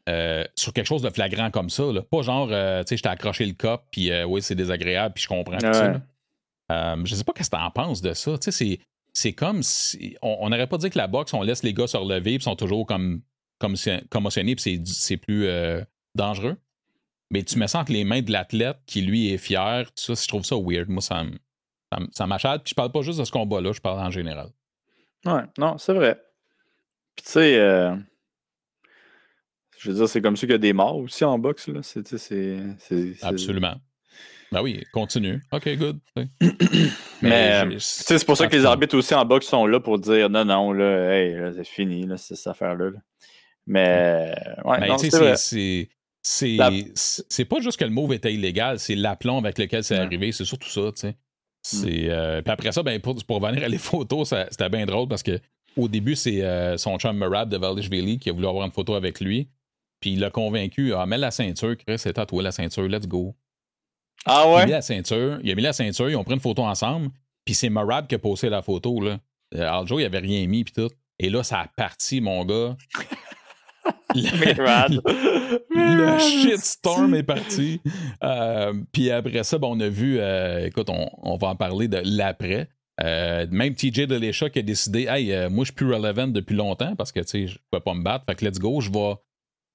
euh, 0.08 0.44
sur 0.54 0.72
quelque 0.72 0.86
chose 0.86 1.02
de 1.02 1.10
flagrant 1.10 1.50
comme 1.50 1.70
ça. 1.70 1.84
Là. 1.84 2.02
Pas 2.02 2.22
genre, 2.22 2.48
euh, 2.50 2.82
tu 2.82 2.88
sais, 2.88 2.96
je 2.96 3.02
t'ai 3.02 3.08
accroché 3.08 3.46
le 3.46 3.52
cop, 3.52 3.82
puis 3.90 4.10
euh, 4.10 4.24
oui, 4.24 4.42
c'est 4.42 4.54
désagréable, 4.54 5.14
puis 5.14 5.24
je 5.24 5.28
comprends 5.28 5.58
tout 5.58 5.72
ça. 5.72 6.00
je 7.04 7.14
sais 7.14 7.24
pas 7.24 7.32
qu'est-ce 7.32 7.50
que 7.50 7.56
t'en 7.56 7.70
penses 7.70 8.02
de 8.02 8.12
ça. 8.12 8.36
Tu 8.38 8.50
sais, 8.50 8.80
c'est 9.12 9.32
comme 9.32 9.62
si. 9.62 10.16
On 10.22 10.48
n'aurait 10.48 10.66
pas 10.66 10.78
dit 10.78 10.90
que 10.90 10.98
la 10.98 11.06
boxe, 11.06 11.34
on 11.34 11.42
laisse 11.42 11.62
les 11.62 11.74
gars 11.74 11.86
se 11.86 11.96
relever, 11.96 12.36
puis 12.38 12.42
sont 12.42 12.56
toujours 12.56 12.86
comme 12.86 13.22
commotionné, 13.60 14.56
puis 14.56 14.82
c'est 14.86 15.16
plus 15.16 15.46
euh, 15.46 15.82
dangereux. 16.14 16.56
Mais 17.30 17.44
tu 17.44 17.58
me 17.58 17.66
sens 17.66 17.84
que 17.86 17.92
les 17.92 18.04
mains 18.04 18.22
de 18.22 18.32
l'athlète 18.32 18.78
qui, 18.86 19.02
lui, 19.02 19.32
est 19.32 19.38
fier, 19.38 19.88
ça, 19.94 20.14
je 20.14 20.26
trouve 20.26 20.44
ça 20.44 20.56
weird. 20.56 20.88
Moi, 20.88 21.00
ça, 21.00 21.22
ça, 22.12 22.26
m'achète. 22.26 22.62
Puis 22.64 22.70
je 22.70 22.74
parle 22.74 22.90
pas 22.90 23.02
juste 23.02 23.20
de 23.20 23.24
ce 23.24 23.30
combat-là, 23.30 23.72
je 23.72 23.80
parle 23.80 24.00
en 24.00 24.10
général. 24.10 24.48
Ouais, 25.24 25.42
non, 25.58 25.78
c'est 25.78 25.92
vrai. 25.92 26.20
Puis 27.14 27.24
tu 27.26 27.32
sais, 27.32 27.58
euh, 27.58 27.94
je 29.78 29.90
veux 29.90 29.96
dire, 29.96 30.08
c'est 30.08 30.22
comme 30.22 30.36
ça 30.36 30.40
qu'il 30.42 30.52
y 30.52 30.54
a 30.54 30.58
des 30.58 30.72
morts 30.72 30.96
aussi 30.96 31.24
en 31.24 31.38
boxe. 31.38 31.68
Là. 31.68 31.80
Absolument. 33.22 33.74
Ben 34.50 34.62
oui, 34.62 34.84
continue. 34.92 35.40
OK, 35.52 35.68
good. 35.76 36.00
Mais, 37.22 37.62
euh, 37.64 37.76
c'est 37.78 38.24
pour 38.26 38.36
ça 38.36 38.48
que 38.48 38.56
les 38.56 38.64
arbitres 38.64 38.96
aussi 38.96 39.14
en 39.14 39.24
boxe 39.24 39.46
sont 39.46 39.66
là 39.66 39.78
pour 39.78 40.00
dire 40.00 40.28
non, 40.28 40.44
non, 40.44 40.72
là, 40.72 41.14
hey, 41.14 41.36
c'est 41.54 41.64
fini, 41.64 42.06
là, 42.06 42.16
cette 42.16 42.44
affaire-là. 42.44 42.90
là 42.90 42.98
mais, 43.66 44.34
ouais, 44.64 44.80
ben, 44.80 44.96
c'est 44.98 45.98
c'est 46.22 47.44
pas 47.46 47.60
juste 47.60 47.78
que 47.78 47.84
le 47.84 47.90
move 47.90 48.12
était 48.12 48.32
illégal, 48.32 48.78
c'est 48.78 48.94
l'aplomb 48.94 49.38
avec 49.38 49.58
lequel 49.58 49.82
c'est 49.82 49.96
arrivé. 49.96 50.32
C'est 50.32 50.44
surtout 50.44 50.68
ça, 50.68 50.92
tu 50.92 51.00
sais. 51.00 51.16
C'est, 51.62 52.08
euh, 52.08 52.40
puis 52.40 52.52
après 52.52 52.72
ça, 52.72 52.82
ben, 52.82 53.00
pour, 53.00 53.14
pour 53.24 53.40
revenir 53.40 53.64
à 53.64 53.68
les 53.68 53.78
photos, 53.78 54.34
c'était 54.50 54.68
bien 54.68 54.86
drôle 54.86 55.08
parce 55.08 55.22
que 55.22 55.38
au 55.76 55.88
début, 55.88 56.16
c'est 56.16 56.42
euh, 56.42 56.76
son 56.76 56.98
chum 56.98 57.16
Marab 57.16 57.48
de 57.48 57.56
Valdishvili 57.56 58.18
qui 58.18 58.30
a 58.30 58.32
voulu 58.32 58.46
avoir 58.46 58.66
une 58.66 58.72
photo 58.72 58.94
avec 58.94 59.20
lui. 59.20 59.48
Puis 60.00 60.12
il 60.12 60.20
l'a 60.20 60.30
convaincu, 60.30 60.94
ah, 60.94 61.04
mets 61.06 61.18
la 61.18 61.30
ceinture, 61.30 61.76
Chris, 61.76 61.98
c'est 61.98 62.18
à 62.18 62.26
toi 62.26 62.42
la 62.42 62.52
ceinture, 62.52 62.88
let's 62.88 63.06
go. 63.06 63.34
Ah 64.24 64.48
ouais? 64.48 64.60
Il 64.60 64.62
a 64.62 64.66
mis 64.66 64.72
la 64.72 64.82
ceinture, 64.82 65.38
il 65.42 65.50
a 65.50 65.54
mis 65.54 65.62
la 65.62 65.72
ceinture, 65.72 66.10
ils 66.10 66.16
ont 66.16 66.24
pris 66.24 66.34
une 66.34 66.40
photo 66.40 66.62
ensemble, 66.62 67.10
puis 67.44 67.54
c'est 67.54 67.68
Marab 67.68 68.06
qui 68.06 68.14
a 68.14 68.18
posé 68.18 68.48
la 68.48 68.62
photo, 68.62 69.00
là. 69.00 69.18
Euh, 69.54 69.68
Aljo, 69.68 69.98
il 69.98 70.04
avait 70.04 70.18
rien 70.18 70.46
mis, 70.46 70.64
puis 70.64 70.72
tout. 70.72 70.90
Et 71.18 71.28
là, 71.28 71.42
ça 71.42 71.60
a 71.60 71.68
parti, 71.68 72.20
mon 72.20 72.44
gars. 72.44 72.76
le, 74.14 75.62
le 75.70 76.18
shitstorm 76.18 77.14
est 77.14 77.22
parti. 77.22 77.80
Euh, 78.22 78.72
puis 78.92 79.10
après 79.10 79.44
ça, 79.44 79.58
ben, 79.58 79.68
on 79.70 79.80
a 79.80 79.88
vu, 79.88 80.18
euh, 80.18 80.66
écoute, 80.66 80.88
on, 80.90 81.36
va 81.36 81.48
en 81.48 81.56
parler 81.56 81.88
de 81.88 82.02
l'après. 82.04 82.68
même 82.98 83.74
TJ 83.74 84.06
Delisha 84.06 84.50
qui 84.50 84.58
a 84.58 84.62
décidé, 84.62 85.06
hey, 85.08 85.48
moi 85.48 85.64
je 85.64 85.66
suis 85.66 85.74
plus 85.74 85.92
relevant 85.92 86.28
depuis 86.28 86.56
longtemps 86.56 86.94
parce 86.96 87.12
que 87.12 87.20
tu 87.20 87.28
sais, 87.28 87.46
je 87.46 87.58
peux 87.70 87.80
pas 87.80 87.94
me 87.94 88.02
battre. 88.02 88.24
Fait 88.28 88.34
que 88.34 88.44
let's 88.44 88.58
go, 88.58 88.80
je 88.80 88.90
vais 88.90 89.14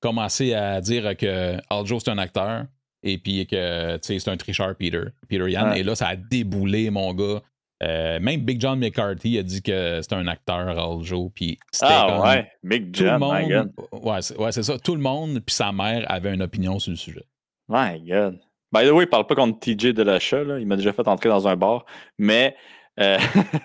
commencer 0.01 0.53
à 0.53 0.81
dire 0.81 1.15
que 1.17 1.57
Aljo 1.69 1.99
c'est 1.99 2.11
un 2.11 2.17
acteur 2.17 2.65
et 3.05 3.17
puis 3.17 3.45
que 3.47 3.97
c'est 4.01 4.27
un 4.27 4.37
tricheur 4.37 4.75
Peter, 4.75 5.03
Peter 5.29 5.49
Yan. 5.49 5.73
Et 5.73 5.83
là, 5.83 5.95
ça 5.95 6.07
a 6.07 6.15
déboulé, 6.15 6.89
mon 6.89 7.13
gars. 7.13 7.41
Euh, 7.83 8.19
même 8.19 8.41
Big 8.41 8.61
John 8.61 8.79
McCarthy 8.79 9.37
a 9.37 9.43
dit 9.43 9.61
que 9.61 10.01
c'était 10.01 10.15
un 10.15 10.27
acteur, 10.27 10.69
Aljo. 10.79 11.29
Puis 11.35 11.59
ah 11.81 12.21
ouais, 12.21 12.49
Big 12.63 12.95
John, 12.95 13.21
my 13.21 13.49
God. 13.49 13.71
Ouais, 13.91 14.51
c'est 14.51 14.63
ça. 14.63 14.79
Tout 14.79 14.95
le 14.95 15.01
monde, 15.01 15.41
puis 15.45 15.55
sa 15.55 15.71
mère 15.71 16.05
avait 16.09 16.33
une 16.33 16.41
opinion 16.41 16.79
sur 16.79 16.91
le 16.91 16.97
sujet. 16.97 17.25
My 17.67 17.99
God. 17.99 18.39
By 18.71 18.87
the 18.87 18.91
way, 18.91 19.03
il 19.03 19.09
parle 19.09 19.27
pas 19.27 19.35
contre 19.35 19.59
TJ 19.59 19.93
de 19.93 20.03
l'achat. 20.03 20.41
Il 20.59 20.67
m'a 20.67 20.75
déjà 20.75 20.93
fait 20.93 21.07
entrer 21.07 21.29
dans 21.29 21.47
un 21.47 21.55
bar. 21.55 21.85
Mais 22.17 22.55
euh, 22.99 23.17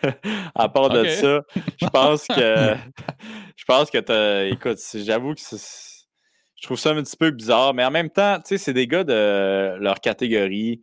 à 0.55 0.69
part 0.69 0.91
de 0.91 1.05
ça, 1.05 1.43
je 1.81 1.87
pense 1.87 2.27
que 2.27 2.75
je 3.57 3.65
pense 3.65 3.91
que 3.91 4.53
écoute, 4.53 4.79
j'avoue 4.95 5.35
que 5.35 5.41
je 5.41 6.67
trouve 6.67 6.79
ça 6.79 6.91
un 6.91 7.03
petit 7.03 7.17
peu 7.17 7.31
bizarre, 7.31 7.75
mais 7.75 7.85
en 7.85 7.91
même 7.91 8.11
temps, 8.11 8.37
tu 8.39 8.49
sais, 8.49 8.59
c'est 8.59 8.73
des 8.73 8.87
gars 8.87 9.05
de 9.05 9.77
leur 9.79 10.01
catégorie. 10.01 10.83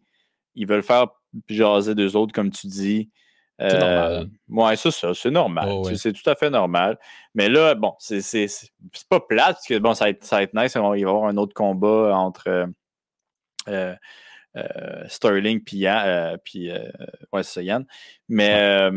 Ils 0.55 0.67
veulent 0.67 0.83
faire 0.83 1.07
jaser 1.47 1.95
d'eux 1.95 2.15
autres, 2.15 2.33
comme 2.33 2.51
tu 2.51 2.67
dis. 2.67 3.09
C'est 3.59 3.79
normal. 3.79 4.13
Euh, 4.13 4.25
ouais, 4.49 4.75
c'est 4.75 4.91
ça, 4.91 5.13
c'est 5.15 5.31
normal. 5.31 5.69
Oh, 5.71 5.89
c'est 5.95 6.13
tout 6.13 6.29
à 6.29 6.35
fait 6.35 6.49
normal. 6.49 6.99
Mais 7.33 7.49
là, 7.49 7.73
bon, 7.73 7.95
c'est 7.97 8.47
pas 9.09 9.19
plate, 9.19 9.55
parce 9.55 9.67
que 9.67 9.79
bon, 9.79 9.93
ça 9.95 10.05
va 10.05 10.09
être, 10.09 10.23
ça 10.23 10.37
va 10.37 10.43
être 10.43 10.53
nice. 10.53 10.73
Il 10.75 10.81
va 10.81 10.97
y 10.97 11.03
avoir 11.03 11.25
un 11.25 11.37
autre 11.37 11.55
combat 11.55 12.15
entre 12.15 12.69
euh, 13.67 13.95
euh, 14.55 15.07
Sterling 15.07 15.63
puis 15.63 15.77
Yann. 15.77 16.37
puis, 16.43 16.69
ouais, 17.33 17.43
c'est 17.43 17.53
ça, 17.53 17.61
Yann. 17.63 17.85
Mais, 18.29 18.91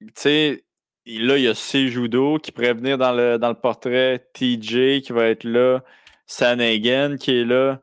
tu 0.00 0.12
sais, 0.14 0.64
là, 1.06 1.36
il 1.36 1.42
y 1.42 1.48
a 1.48 1.54
Sejudo 1.54 2.38
qui 2.38 2.52
pourrait 2.52 2.74
venir 2.74 2.98
dans 2.98 3.12
le, 3.12 3.38
dans 3.38 3.48
le 3.48 3.54
portrait, 3.54 4.28
TJ 4.34 5.02
qui 5.02 5.12
va 5.12 5.26
être 5.26 5.44
là, 5.44 5.80
Sanagan 6.26 7.16
qui 7.16 7.38
est 7.38 7.44
là. 7.44 7.80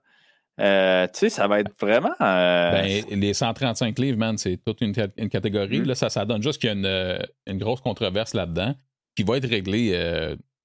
Euh, 0.60 1.08
tu 1.08 1.20
sais, 1.20 1.30
ça 1.30 1.48
va 1.48 1.60
être 1.60 1.72
vraiment. 1.80 2.14
Euh, 2.22 2.72
ben, 2.72 3.06
les 3.10 3.34
135 3.34 3.98
livres, 4.00 4.18
man, 4.18 4.38
c'est 4.38 4.58
toute 4.58 4.82
une, 4.82 4.94
catégorie. 4.94 5.80
Mm. 5.80 5.86
Là, 5.86 5.96
ça, 5.96 6.10
ça 6.10 6.26
donne 6.26 6.44
juste 6.44 6.60
qu'il 6.60 6.68
y 6.68 6.72
a 6.72 6.76
une, 6.76 6.86
euh, 6.86 7.20
une 7.48 7.58
grosse 7.58 7.82
controverse 7.82 8.34
là-dedans 8.34 8.76
qui 9.16 9.24
va 9.24 9.38
être 9.38 9.50
réglée 9.50 9.92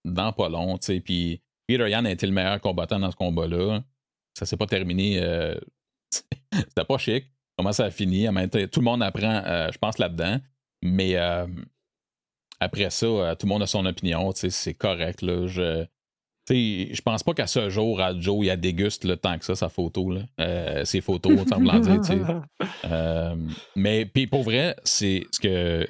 dans 0.05 0.33
pas 0.33 0.49
long. 0.49 0.79
Puis 0.79 1.43
Peter 1.67 1.91
Yan 1.91 2.05
a 2.05 2.11
été 2.13 2.27
le 2.27 2.33
meilleur 2.33 2.61
combattant 2.61 3.01
dans 3.01 3.11
ce 3.11 3.17
combat-là. 3.17 3.81
Ça 4.35 4.47
s'est 4.47 4.57
pas 4.57 4.67
terminé. 4.67 5.21
C'était 6.11 6.85
pas 6.87 6.99
chic. 6.99 7.25
Comment 7.59 7.73
ça 7.73 7.87
a 7.87 7.91
fini? 7.91 8.29
Tout 8.71 8.81
le 8.81 8.85
monde 8.85 9.03
apprend, 9.03 9.43
je 9.73 9.79
pense, 9.79 9.99
là-dedans. 9.99 10.39
Mais 10.81 11.17
après 12.61 12.91
ça, 12.91 13.35
tout 13.37 13.47
le 13.47 13.49
monde 13.49 13.63
a 13.63 13.67
son 13.67 13.85
opinion. 13.85 14.31
C'est 14.33 14.75
correct. 14.75 15.23
Là. 15.23 15.49
Je, 15.49 15.85
je 16.55 17.03
pense 17.03 17.23
pas 17.23 17.35
qu'à 17.35 17.47
ce 17.47 17.69
jour, 17.71 18.01
à 18.01 18.19
Joe, 18.19 18.45
il 18.45 18.51
a 18.51 18.57
déguste 18.57 19.05
le 19.05 19.17
temps 19.17 19.37
que 19.39 19.45
ça, 19.45 19.57
sa 19.57 19.69
photo, 19.69 20.11
là. 20.11 20.21
Euh, 20.41 20.85
ses 20.85 21.01
photos, 21.01 21.47
semblant 21.49 21.81
dire. 21.81 22.43
Euh, 22.85 23.35
mais 23.75 24.07
puis 24.07 24.29
pour 24.29 24.43
vrai, 24.45 24.77
c'est 24.85 25.25
ce 25.33 25.41
que 25.41 25.87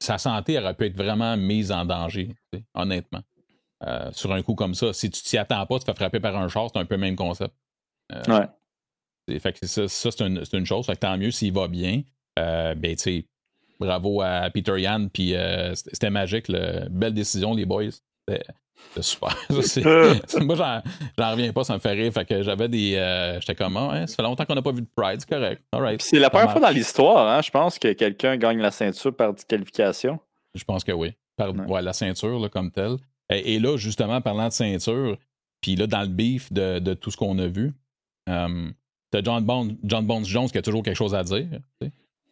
sa 0.00 0.18
santé 0.18 0.58
aurait 0.58 0.74
pu 0.74 0.86
être 0.86 0.96
vraiment 0.96 1.36
mise 1.36 1.70
en 1.70 1.84
danger, 1.84 2.34
honnêtement. 2.74 3.22
Euh, 3.86 4.10
sur 4.12 4.32
un 4.32 4.42
coup 4.42 4.54
comme 4.54 4.74
ça, 4.74 4.92
si 4.92 5.08
tu 5.08 5.22
t'y 5.22 5.38
attends 5.38 5.64
pas, 5.66 5.78
tu 5.78 5.84
te 5.84 5.90
fais 5.92 5.96
frapper 5.96 6.18
par 6.18 6.36
un 6.36 6.48
char, 6.48 6.68
c'est 6.72 6.80
un 6.80 6.84
peu 6.84 6.96
le 6.96 7.00
même 7.00 7.14
concept. 7.14 7.54
ouais. 8.28 9.38
Fait 9.38 9.52
que 9.52 9.66
ça, 9.66 9.88
c'est 9.88 10.20
une, 10.20 10.42
une, 10.52 10.66
chose. 10.66 10.86
Fait 10.86 10.94
que 10.94 11.00
tant 11.00 11.16
mieux 11.16 11.30
s'il 11.30 11.52
va 11.52 11.68
bien. 11.68 12.02
ben, 12.36 12.96
tu 12.96 13.24
bravo 13.78 14.20
à 14.20 14.50
Peter 14.50 14.80
Yan, 14.80 15.08
puis 15.08 15.34
c'était 15.74 16.10
magique. 16.10 16.50
Belle 16.90 17.14
décision, 17.14 17.54
les 17.54 17.66
boys. 17.66 17.90
C'est 18.94 19.02
super. 19.02 19.36
moi, 20.40 20.82
j'en 21.18 21.30
reviens 21.30 21.52
pas, 21.52 21.64
ça 21.64 21.74
me 21.74 21.78
fait 21.78 21.92
rire. 21.92 22.12
Fait 22.12 22.24
que 22.24 22.42
j'avais 22.42 22.68
des. 22.68 22.94
Euh, 22.96 23.40
j'étais 23.40 23.54
comme, 23.54 23.76
ah, 23.76 24.06
ça 24.06 24.16
fait 24.16 24.22
longtemps 24.22 24.44
qu'on 24.44 24.54
n'a 24.54 24.62
pas 24.62 24.72
vu 24.72 24.82
de 24.82 24.88
Pride, 24.94 25.20
c'est 25.20 25.28
correct. 25.28 25.62
C'est 26.02 26.18
la 26.18 26.30
première 26.30 26.52
fois 26.52 26.60
dans 26.60 26.70
l'histoire, 26.70 27.28
hein, 27.28 27.40
je 27.42 27.50
pense, 27.50 27.78
que 27.78 27.92
quelqu'un 27.92 28.36
gagne 28.36 28.58
la 28.58 28.70
ceinture 28.70 29.14
par 29.14 29.34
disqualification. 29.34 30.18
Je 30.54 30.64
pense 30.64 30.84
que 30.84 30.92
oui. 30.92 31.12
Par 31.36 31.54
ouais. 31.54 31.82
la 31.82 31.92
ceinture, 31.92 32.40
là, 32.40 32.48
comme 32.48 32.70
telle. 32.70 32.96
Et, 33.30 33.58
là, 33.58 33.76
justement, 33.76 34.20
parlant 34.20 34.48
de 34.48 34.52
ceinture, 34.52 35.18
puis 35.60 35.76
là, 35.76 35.86
dans 35.86 36.00
le 36.00 36.08
beef 36.08 36.52
de, 36.52 36.78
de 36.78 36.94
tout 36.94 37.10
ce 37.10 37.16
qu'on 37.16 37.38
a 37.38 37.46
vu, 37.46 37.74
euh, 38.28 38.70
t'as 39.10 39.22
John 39.22 39.44
Bones, 39.44 39.76
John 39.84 40.06
Bones 40.06 40.24
Jones 40.24 40.48
qui 40.48 40.58
a 40.58 40.62
toujours 40.62 40.82
quelque 40.82 40.96
chose 40.96 41.14
à 41.14 41.22
dire. 41.22 41.46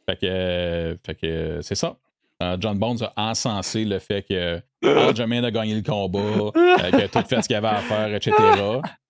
Fait 0.09 0.17
que, 0.17 0.97
fait 1.05 1.15
que 1.15 1.61
c'est 1.63 1.75
ça. 1.75 1.97
Euh, 2.43 2.57
John 2.61 2.79
Bones 2.79 2.99
a 3.03 3.31
encensé 3.31 3.85
le 3.85 3.99
fait 3.99 4.23
que 4.23 4.61
Aljamain 4.85 5.43
a 5.45 5.51
gagné 5.51 5.75
le 5.75 5.83
combat, 5.83 6.19
euh, 6.19 6.91
qu'il 6.91 7.01
a 7.01 7.09
tout 7.09 7.23
fait 7.27 7.41
ce 7.41 7.47
qu'il 7.47 7.57
avait 7.57 7.69
à 7.69 7.77
faire, 7.77 8.15
etc. 8.15 8.33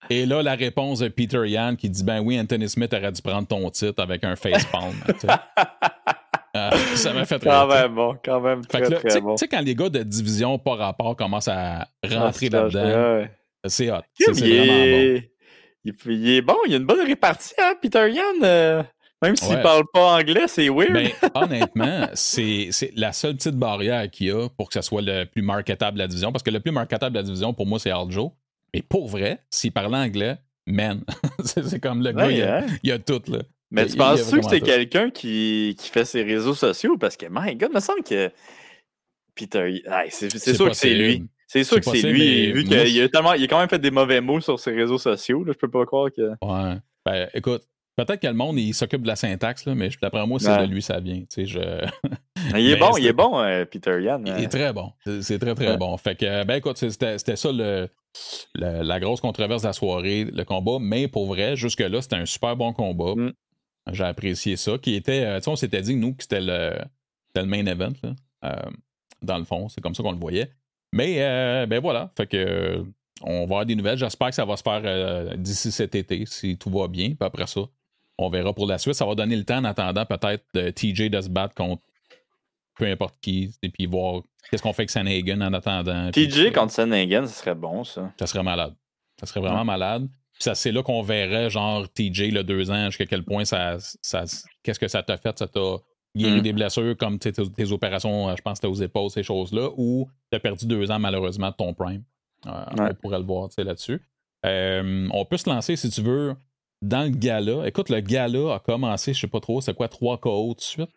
Et 0.09 0.27
là, 0.27 0.43
la 0.43 0.55
réponse 0.55 1.01
de 1.01 1.09
Peter 1.09 1.49
Yan 1.49 1.75
qui 1.75 1.91
dit 1.91 2.05
Ben 2.05 2.21
oui, 2.21 2.39
Anthony 2.39 2.69
Smith 2.69 2.95
aurait 2.95 3.11
dû 3.11 3.21
prendre 3.21 3.49
ton 3.49 3.69
titre 3.71 4.01
avec 4.03 4.23
un 4.25 4.37
facepalm. 4.37 4.95
Euh, 6.57 6.71
ça 6.95 7.13
m'a 7.13 7.27
fait 7.27 7.39
très 7.39 7.51
Quand 7.51 7.67
même 7.67 7.95
bon, 7.95 8.17
quand 8.25 8.41
même 8.41 8.65
très, 8.65 8.81
très 8.81 9.21
bon. 9.21 9.35
Tu 9.35 9.41
sais, 9.41 9.47
quand 9.47 9.61
les 9.61 9.75
gars 9.75 9.91
de 9.91 10.03
division 10.03 10.59
par 10.59 10.79
rapport 10.79 11.15
commencent 11.15 11.49
à 11.49 11.87
rentrer 12.03 12.49
ah, 12.51 12.57
là-dedans, 12.57 13.29
c'est 13.67 13.91
hot. 13.91 14.01
C'est 14.15 14.33
vraiment 14.33 14.65
bon. 14.65 15.23
Il, 15.85 16.31
est 16.31 16.41
bon, 16.41 16.57
il 16.65 16.73
y 16.73 16.75
a 16.75 16.79
une 16.79 16.87
bonne 16.87 17.07
répartie, 17.07 17.53
hein, 17.59 17.75
Peter 17.83 18.11
Yan. 18.11 18.87
Même 19.27 19.37
s'il 19.37 19.57
ne 19.57 19.63
parle 19.63 19.85
pas 19.93 20.19
anglais, 20.19 20.45
c'est 20.47 20.69
weird. 20.69 20.93
Ben, 20.93 21.11
honnêtement, 21.35 22.09
c'est 22.15 22.71
la 22.95 23.13
seule 23.13 23.35
petite 23.35 23.57
barrière 23.57 24.09
qu'il 24.11 24.29
y 24.29 24.31
a 24.31 24.49
pour 24.49 24.69
que 24.69 24.75
ce 24.75 24.83
soit 24.83 25.03
le 25.03 25.25
plus 25.25 25.43
marketable 25.43 25.97
de 25.97 26.03
la 26.03 26.09
division. 26.09 26.33
Parce 26.33 26.43
que 26.43 26.51
le 26.51 26.61
plus 26.61 26.73
marketable 26.73 27.15
de 27.15 27.21
la 27.21 27.25
division, 27.25 27.53
pour 27.53 27.67
moi, 27.67 27.79
c'est 27.79 27.91
Aljo. 27.91 28.33
Mais 28.73 28.83
pour 28.83 29.09
vrai, 29.09 29.41
s'il 29.51 29.73
parle 29.73 29.95
anglais, 29.95 30.37
man, 30.67 31.03
c'est 31.45 31.81
comme 31.81 32.03
le 32.03 32.13
gars, 32.13 32.31
il, 32.31 32.39
y 32.39 32.43
a, 32.43 32.59
hein? 32.59 32.67
il, 32.83 32.93
a, 32.93 32.99
tout. 32.99 33.23
Là. 33.29 33.39
Mais 33.71 33.87
tu 33.87 33.97
penses 33.97 34.31
que 34.31 34.43
c'est 34.49 34.61
quelqu'un 34.61 35.11
qui, 35.11 35.77
qui, 35.79 35.91
fait 35.91 36.05
ses 36.05 36.23
réseaux 36.23 36.55
sociaux? 36.55 36.97
Parce 36.97 37.17
que, 37.17 37.27
my 37.29 37.57
God, 37.57 37.71
il 37.73 37.75
me 37.75 37.81
semble 37.81 38.03
que 38.03 38.31
Peter, 39.35 39.83
c'est 40.11 40.55
sûr 40.55 40.69
que 40.69 40.77
c'est 40.77 40.95
lui. 40.95 41.25
C'est 41.49 41.63
sûr 41.63 41.81
que 41.81 41.85
c'est 41.85 42.03
lui, 42.03 42.53
vu 42.53 42.65
qu'il 42.65 43.03
a, 43.03 43.09
tellement, 43.09 43.35
il 43.35 43.45
a 43.45 43.47
quand 43.47 43.61
même 43.61 43.69
fait 43.69 43.79
des 43.79 43.93
mauvais 43.93 44.21
mots 44.21 44.41
sur 44.41 44.59
ses 44.59 44.73
réseaux 44.73 44.99
sociaux. 44.99 45.45
Là, 45.45 45.53
je 45.53 45.59
peux 45.59 45.71
pas 45.71 45.87
croire 45.87 46.11
que. 46.11 46.33
Ouais. 46.43 46.77
Ben, 47.05 47.29
écoute, 47.35 47.63
Peut-être 47.97 48.21
que 48.21 48.27
le 48.27 48.35
monde, 48.35 48.59
il 48.59 48.75
s'occupe 48.75 49.03
de 49.03 49.07
la 49.07 49.17
syntaxe, 49.17 49.65
là, 49.65 49.75
mais 49.75 49.89
d'après 50.03 50.27
moi, 50.27 50.39
c'est 50.39 50.55
de 50.59 50.67
lui, 50.67 50.83
ça 50.83 51.01
vient. 51.01 51.23
Je... 51.35 51.43
il 52.59 52.71
est 52.71 52.77
bon, 52.77 52.95
il 52.99 53.07
est 53.07 53.15
bon, 53.15 53.41
euh, 53.41 53.65
Peter 53.65 54.03
Yann. 54.03 54.23
Il 54.37 54.45
est 54.45 54.49
très 54.49 54.71
bon. 54.75 54.93
C'est 55.23 55.39
très, 55.39 55.55
très 55.55 55.79
bon. 55.79 55.97
Fait 55.97 56.15
que, 56.15 56.45
ben 56.45 56.57
écoute, 56.57 56.77
c'était 56.77 57.37
ça 57.37 57.51
le, 57.51 57.89
la 58.55 59.01
grosse 59.01 59.23
controverse 59.23 59.63
de 59.63 59.69
la 59.69 59.73
soirée, 59.73 60.25
le 60.25 60.45
combat. 60.45 60.77
Mais 60.79 61.09
pour 61.09 61.25
vrai, 61.25 61.57
jusque-là, 61.57 62.03
c'était 62.03 62.17
un 62.17 62.27
super 62.27 62.55
bon 62.55 62.75
combat. 62.75 63.15
Mm. 63.17 63.33
J'ai 63.93 64.05
apprécié 64.05 64.57
ça. 64.57 64.77
Qui 64.77 64.95
était, 64.95 65.25
euh, 65.25 65.39
tu 65.39 65.45
sais, 65.45 65.51
on 65.51 65.57
s'était 65.57 65.81
dit, 65.81 65.97
nous, 65.97 66.13
que 66.13 66.23
c'était 66.23 66.43
le, 66.43 66.77
le, 67.35 67.47
main 67.47 67.65
event, 67.65 67.95
là, 68.03 68.15
euh, 68.45 68.71
dans 69.23 69.39
le 69.39 69.45
fond. 69.45 69.71
C'est 69.71 69.81
comme 69.81 69.95
ça 69.95 70.03
qu'on 70.03 70.13
le 70.13 70.19
voyait. 70.19 70.51
Mais, 70.93 71.17
ben 71.67 71.81
voilà. 71.81 72.13
Fait 72.15 72.27
que, 72.27 72.85
on 73.23 73.39
va 73.39 73.43
avoir 73.43 73.67
des 73.67 73.75
nouvelles. 73.75 73.97
J'espère 73.97 74.29
que 74.29 74.35
ça 74.35 74.45
va 74.45 74.59
se 74.59 74.63
faire 74.63 75.35
d'ici 75.39 75.73
cet 75.73 75.95
été, 75.95 76.25
si 76.27 76.59
tout 76.59 76.69
va 76.69 76.89
bien. 76.89 77.09
Puis 77.09 77.17
après 77.21 77.47
ça, 77.47 77.63
on 78.19 78.29
verra 78.31 78.53
pour 78.53 78.67
la 78.67 78.79
suite. 78.79 78.95
Ça 78.95 79.07
va 79.07 79.15
donner 79.15 79.37
le 79.37 79.45
temps 79.45 79.59
en 79.59 79.65
attendant 79.65 80.07
peut-être 80.07 80.45
de 80.55 80.71
TJ 80.71 81.11
de 81.11 81.21
se 81.21 81.29
battre 81.29 81.55
contre 81.55 81.83
peu 82.77 82.87
importe 82.87 83.17
qui, 83.21 83.51
et 83.63 83.71
puis 83.71 83.87
voir 83.87 84.23
qu'est-ce 84.51 84.63
qu'on 84.63 84.73
fait 84.73 84.83
avec 84.83 84.91
Sanhagen 84.91 85.41
en 85.41 85.53
attendant. 85.53 86.11
TJ 86.11 86.53
contre 86.53 86.73
Sanhagen, 86.73 87.27
ce 87.27 87.35
serait 87.35 87.55
bon, 87.55 87.85
ça. 87.85 88.13
Ça 88.19 88.27
serait 88.27 88.43
malade. 88.43 88.75
Ça 89.19 89.27
serait 89.27 89.41
vraiment 89.41 89.65
malade. 89.65 90.09
Puis 90.39 90.51
c'est 90.55 90.73
là 90.73 90.83
qu'on 90.83 91.03
verrait, 91.03 91.49
genre, 91.49 91.89
TJ, 91.89 92.31
le 92.33 92.43
deux 92.43 92.71
ans, 92.71 92.87
jusqu'à 92.87 93.07
quel 93.07 93.25
point 93.25 93.47
ça. 93.47 93.79
ça 93.79 94.25
qu'est-ce 94.63 94.79
que 94.79 94.89
ça 94.89 95.03
t'a 95.03 95.17
fait? 95.17 95.39
Ça 95.39 95.49
t'a 95.49 95.77
guéri 96.15 96.41
mm. 96.41 96.43
des 96.43 96.53
blessures 96.53 96.97
comme 96.99 97.19
tes, 97.19 97.33
tes, 97.33 97.73
opérations, 97.73 98.35
je 98.37 98.43
pense, 98.43 98.63
aux 98.63 98.75
épaules, 98.75 99.11
ces 99.11 99.23
choses-là, 99.23 99.71
ou 99.77 100.09
t'as 100.31 100.39
perdu 100.39 100.67
deux 100.67 100.91
ans, 100.91 100.99
malheureusement, 100.99 101.51
de 101.51 101.57
ton 101.57 101.73
prime. 101.73 102.03
Euh, 102.47 102.65
on 102.79 102.95
pourrait 102.95 103.19
le 103.19 103.25
voir 103.25 103.49
là-dessus. 103.57 104.03
Euh, 104.45 105.09
on 105.13 105.25
peut 105.25 105.39
se 105.39 105.49
lancer, 105.49 105.77
si 105.77 105.89
tu 105.89 106.03
veux, 106.03 106.37
dans 106.83 107.03
le 107.03 107.11
gala, 107.11 107.67
écoute, 107.67 107.89
le 107.89 108.01
gala 108.01 108.55
a 108.55 108.59
commencé, 108.59 109.15
je 109.15 109.21
sais 109.21 109.27
pas 109.27 109.41
trop, 109.41 109.61
c'est 109.61 109.75
quoi, 109.75 109.89
trois 109.89 110.19
KO 110.19 110.49
tout 110.49 110.55
de 110.55 110.61
suite? 110.61 110.91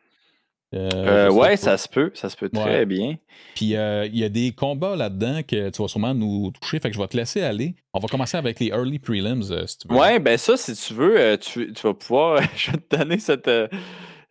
Euh, 0.75 1.31
ouais, 1.31 1.57
ça 1.57 1.77
se 1.77 1.89
peut, 1.89 2.11
ça 2.13 2.29
se 2.29 2.37
peut 2.37 2.47
très 2.49 2.85
bien. 2.85 3.17
Puis 3.55 3.73
il 3.73 4.17
y 4.17 4.23
a 4.23 4.29
des 4.29 4.51
combats 4.51 4.95
là-dedans 4.95 5.41
que 5.41 5.69
tu 5.69 5.81
vas 5.81 5.87
sûrement 5.87 6.13
nous 6.13 6.51
toucher, 6.51 6.79
fait 6.79 6.89
que 6.89 6.95
je 6.95 7.01
vais 7.01 7.07
te 7.07 7.17
laisser 7.17 7.41
aller. 7.41 7.75
On 7.93 7.99
va 7.99 8.07
commencer 8.07 8.37
avec 8.37 8.59
les 8.59 8.67
early 8.67 8.99
prelims, 8.99 9.41
si 9.41 9.77
tu 9.79 9.87
veux. 9.87 9.95
Ouais, 9.95 10.19
ben 10.19 10.37
ça, 10.37 10.57
si 10.57 10.75
tu 10.75 10.93
veux, 10.93 11.37
tu, 11.37 11.73
tu 11.73 11.81
vas 11.81 11.93
pouvoir, 11.95 12.41
je 12.55 12.71
vais 12.71 12.77
te 12.77 12.95
donner 12.97 13.17
cette 13.17 13.49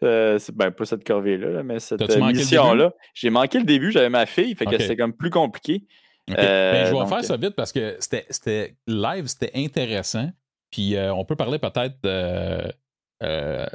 euh, 0.03 0.39
ben, 0.55 0.71
pas 0.71 0.85
cette 0.85 1.05
corvée-là, 1.05 1.63
mais 1.63 1.81
cette 1.81 2.01
mission-là. 2.19 2.93
J'ai 3.15 3.31
manqué 3.31 3.59
le 3.59 3.65
début, 3.65 3.91
j'avais 3.91 4.11
ma 4.11 4.27
fille, 4.27 4.55
fait 4.55 4.67
que 4.67 4.79
c'était 4.79 4.97
comme 4.97 5.13
plus 5.13 5.31
compliqué. 5.31 5.85
Ben, 6.29 6.37
euh, 6.39 6.87
je 6.87 6.95
vais 6.95 7.07
faire 7.07 7.25
ça 7.25 7.37
vite 7.37 7.55
parce 7.57 7.73
que 7.73 7.97
c'était 7.99 8.77
live, 8.87 9.27
c'était 9.27 9.51
intéressant. 9.55 10.29
Puis 10.70 10.96
euh, 10.96 11.12
on 11.14 11.24
peut 11.24 11.37
parler 11.37 11.59
peut-être 11.59 11.96
de 12.02 12.72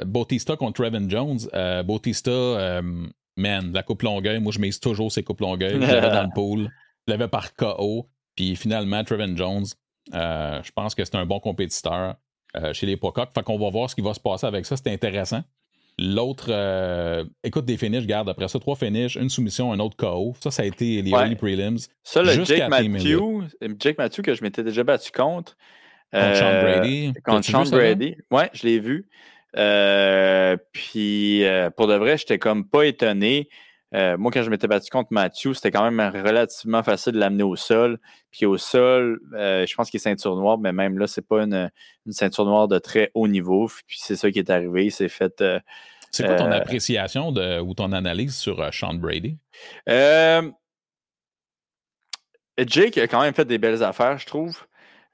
Bautista 0.04 0.56
contre 0.56 0.82
Trevin 0.82 1.08
Jones. 1.08 1.38
Bautista, 1.84 2.80
man, 3.36 3.72
la 3.72 3.82
coupe 3.82 4.02
longueuil, 4.02 4.40
moi 4.40 4.52
je 4.52 4.60
mise 4.60 4.80
toujours 4.80 5.12
ces 5.12 5.22
coupes 5.22 5.40
longueuil. 5.40 5.74
Je 5.74 5.86
l'avais 5.86 6.10
dans 6.10 6.22
le 6.22 6.30
pool, 6.34 6.68
je 7.06 7.12
l'avais 7.12 7.28
par 7.28 7.54
KO. 7.54 8.08
Puis 8.36 8.56
finalement, 8.56 9.04
Trevin 9.04 9.36
Jones, 9.36 9.66
je 10.12 10.70
pense 10.72 10.94
que 10.94 11.04
c'est 11.04 11.16
un 11.16 11.26
bon 11.26 11.40
compétiteur 11.40 12.14
chez 12.72 12.86
les 12.86 12.96
Pocock. 12.96 13.30
Fait 13.34 13.42
qu'on 13.42 13.58
va 13.58 13.70
voir 13.70 13.90
ce 13.90 13.94
qui 13.94 14.00
va 14.00 14.14
se 14.14 14.20
passer 14.20 14.46
avec 14.46 14.64
ça. 14.66 14.76
C'est 14.76 14.92
intéressant. 14.92 15.42
L'autre, 15.98 16.46
euh, 16.48 17.24
écoute, 17.44 17.64
des 17.66 17.76
finishes, 17.76 18.06
garde 18.06 18.28
après 18.28 18.48
ça, 18.48 18.58
trois 18.58 18.74
finishes, 18.74 19.14
une 19.14 19.28
soumission, 19.28 19.72
un 19.72 19.78
autre 19.78 19.96
KO. 19.96 20.34
Ça, 20.40 20.50
ça 20.50 20.62
a 20.62 20.66
été 20.66 21.00
les 21.02 21.10
early 21.10 21.36
prelims. 21.36 21.78
Ça, 22.02 22.22
le 22.22 22.44
Jake 22.44 22.68
Matthew, 22.68 23.44
Jake 23.78 23.98
Matthew 23.98 24.22
que 24.22 24.34
je 24.34 24.42
m'étais 24.42 24.64
déjà 24.64 24.82
battu 24.82 25.12
contre. 25.12 25.56
Contre 26.14 26.36
Sean 26.36 26.46
euh, 26.46 26.62
Brady. 26.62 27.12
Contre 27.24 27.46
Sean 27.46 27.64
Brady. 27.64 28.16
Ouais, 28.30 28.50
je 28.52 28.66
l'ai 28.66 28.78
vu. 28.78 29.06
Euh, 29.56 30.56
puis 30.72 31.44
pour 31.76 31.86
de 31.86 31.94
vrai, 31.94 32.16
j'étais 32.16 32.38
comme 32.38 32.68
pas 32.68 32.86
étonné. 32.86 33.48
moi, 33.92 34.30
quand 34.32 34.42
je 34.42 34.50
m'étais 34.50 34.66
battu 34.66 34.90
contre 34.90 35.12
Matthew, 35.12 35.52
c'était 35.54 35.70
quand 35.70 35.88
même 35.90 36.00
relativement 36.00 36.82
facile 36.82 37.12
de 37.12 37.18
l'amener 37.18 37.44
au 37.44 37.56
sol. 37.56 37.98
Puis 38.30 38.46
au 38.46 38.56
sol, 38.58 39.20
je 39.32 39.74
pense 39.74 39.90
qu'il 39.90 39.98
est 39.98 40.02
ceinture 40.02 40.36
noire, 40.36 40.58
mais 40.58 40.72
même 40.72 40.98
là, 40.98 41.06
c'est 41.06 41.26
pas 41.26 41.42
une, 41.42 41.70
une, 42.06 42.12
ceinture 42.12 42.46
noire 42.46 42.68
de 42.68 42.78
très 42.78 43.10
haut 43.14 43.28
niveau. 43.28 43.68
Puis 43.86 43.98
c'est 44.00 44.16
ça 44.16 44.30
qui 44.30 44.38
est 44.38 44.50
arrivé. 44.50 44.86
Il 44.86 44.92
s'est 44.92 45.08
fait 45.08 45.42
c'est 46.14 46.24
quoi 46.24 46.36
ton 46.36 46.52
euh, 46.52 46.56
appréciation 46.56 47.32
de, 47.32 47.58
ou 47.58 47.74
ton 47.74 47.90
analyse 47.92 48.36
sur 48.36 48.60
euh, 48.60 48.70
Sean 48.70 48.94
Brady? 48.94 49.36
Euh, 49.88 50.48
Jake 52.56 52.98
a 52.98 53.08
quand 53.08 53.20
même 53.20 53.34
fait 53.34 53.44
des 53.44 53.58
belles 53.58 53.82
affaires, 53.82 54.16
je 54.18 54.26
trouve. 54.26 54.64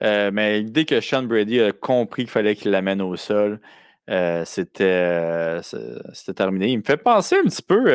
Mais 0.00 0.62
dès 0.62 0.84
que 0.84 1.00
Sean 1.00 1.22
Brady 1.22 1.60
a 1.60 1.72
compris 1.72 2.22
qu'il 2.22 2.30
fallait 2.30 2.56
qu'il 2.56 2.70
l'amène 2.70 3.02
au 3.02 3.16
sol, 3.16 3.60
c'était 4.44 5.60
terminé. 6.34 6.68
Il 6.68 6.78
me 6.78 6.84
fait 6.84 6.96
penser 6.96 7.36
un 7.36 7.44
petit 7.44 7.62
peu 7.62 7.92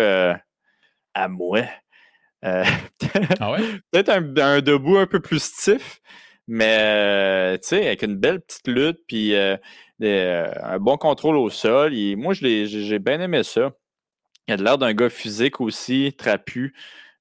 à 1.14 1.28
moi. 1.28 1.62
ah 2.46 3.52
ouais? 3.52 3.60
Peut-être 3.92 4.10
un, 4.10 4.38
un, 4.38 4.62
debout 4.62 4.98
un 4.98 5.08
peu 5.08 5.20
plus 5.20 5.42
stiff, 5.42 6.00
mais 6.48 7.58
tu 7.58 7.70
sais, 7.70 7.88
avec 7.88 8.04
une 8.04 8.18
belle 8.18 8.42
petite 8.42 8.68
lutte, 8.68 9.00
puis 9.08 9.34
euh, 10.02 10.52
un 10.62 10.80
bon 10.80 10.98
contrôle 10.98 11.38
au 11.38 11.50
sol. 11.50 11.94
moi, 12.18 12.34
j'ai 12.34 13.00
bien 13.00 13.20
aimé 13.22 13.44
ça. 13.44 13.72
Il 14.48 14.54
a 14.54 14.58
l'air 14.58 14.78
d'un 14.78 14.94
gars 14.94 15.10
physique 15.10 15.60
aussi, 15.60 16.14
trapu. 16.18 16.76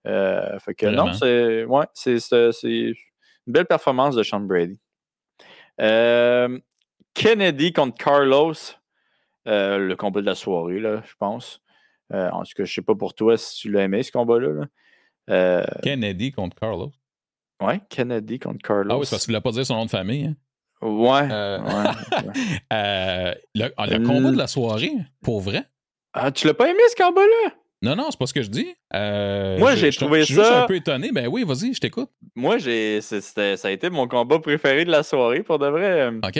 Euh, 0.07 0.59
fait 0.59 0.75
que 0.75 0.87
non, 0.87 1.13
c'est 1.15 1.65
ouais, 1.65 1.87
une 3.47 3.53
belle 3.53 3.67
performance 3.67 4.15
de 4.17 4.23
Sean 4.23 4.41
Brady. 4.41 4.81
Euh, 5.81 6.59
Kennedy 7.15 7.73
contre 7.73 7.97
Carlos, 7.97 8.55
le 9.47 9.95
combat 9.95 10.21
de 10.21 10.27
la 10.27 10.35
soirée, 10.35 10.81
là, 10.81 11.03
je 11.05 11.15
pense. 11.19 11.61
en 12.11 12.43
tout 12.43 12.53
cas, 12.57 12.65
je 12.65 12.71
ne 12.71 12.75
sais 12.75 12.83
pas 12.83 12.95
pour 12.95 13.15
toi 13.15 13.37
si 13.37 13.61
tu 13.61 13.71
l'as 13.71 13.85
aimé, 13.85 14.03
ce 14.03 14.13
combat-là. 14.13 14.67
Kennedy 15.83 16.33
contre 16.33 16.57
Carlos. 16.57 16.93
Ouais, 17.63 17.81
Kennedy 17.89 18.39
contre 18.39 18.63
Carlos. 18.63 18.91
Ah 18.91 18.99
oui, 18.99 19.07
parce 19.09 19.25
qu'il 19.25 19.33
ne 19.33 19.39
voulait 19.39 19.43
pas 19.43 19.53
dire 19.53 19.67
son 19.67 19.77
nom 19.77 19.85
de 19.87 19.91
famille. 19.91 20.27
Hein? 20.27 20.37
Ouais. 20.83 21.29
Euh, 21.31 21.59
euh, 22.73 23.35
le, 23.55 23.73
ah, 23.77 23.87
combat 23.99 24.31
de 24.31 24.37
la 24.37 24.47
soirée, 24.47 24.93
pour 25.23 25.41
vrai? 25.41 25.65
Ah, 26.13 26.31
tu 26.31 26.47
l'as 26.47 26.55
pas 26.55 26.69
aimé 26.69 26.81
ce 26.91 26.97
combat-là? 27.03 27.55
Non, 27.85 27.97
non, 27.97 28.11
c'est 28.11 28.19
pas 28.19 28.27
ce 28.27 28.33
que 28.33 28.43
je 28.43 28.49
dis. 28.49 28.75
Euh, 28.95 29.59
moi, 29.59 29.75
j'ai 29.75 29.93
trouvé 29.93 30.25
ça. 30.25 30.35
Je 30.35 30.43
suis 30.43 30.55
un 30.55 30.67
peu 30.67 30.77
étonné. 30.77 31.13
Ben 31.13 31.29
oui, 31.29 31.45
vas-y, 31.45 31.75
je 31.75 31.81
t'écoute. 31.81 32.09
Moi, 32.35 32.57
j'ai, 32.57 33.03
ça 33.03 33.19
a 33.63 33.71
été 33.71 33.91
mon 33.91 34.09
combat 34.09 34.39
préféré 34.39 34.87
de 34.87 34.91
la 34.91 35.03
soirée, 35.03 35.43
pour 35.43 35.59
de 35.59 35.67
vrai. 35.67 36.09
OK. 36.09 36.39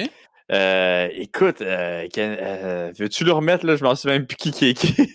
écoute, 1.21 1.61
veux-tu 1.61 3.25
le 3.25 3.33
remettre, 3.33 3.67
là? 3.67 3.77
Je 3.77 3.85
m'en 3.85 3.95
souviens 3.95 4.23
plus 4.23 4.37
qui 4.37 4.53
qui 4.53 4.69
est 4.71 4.75
qui. 4.75 4.95
tu 4.95 5.11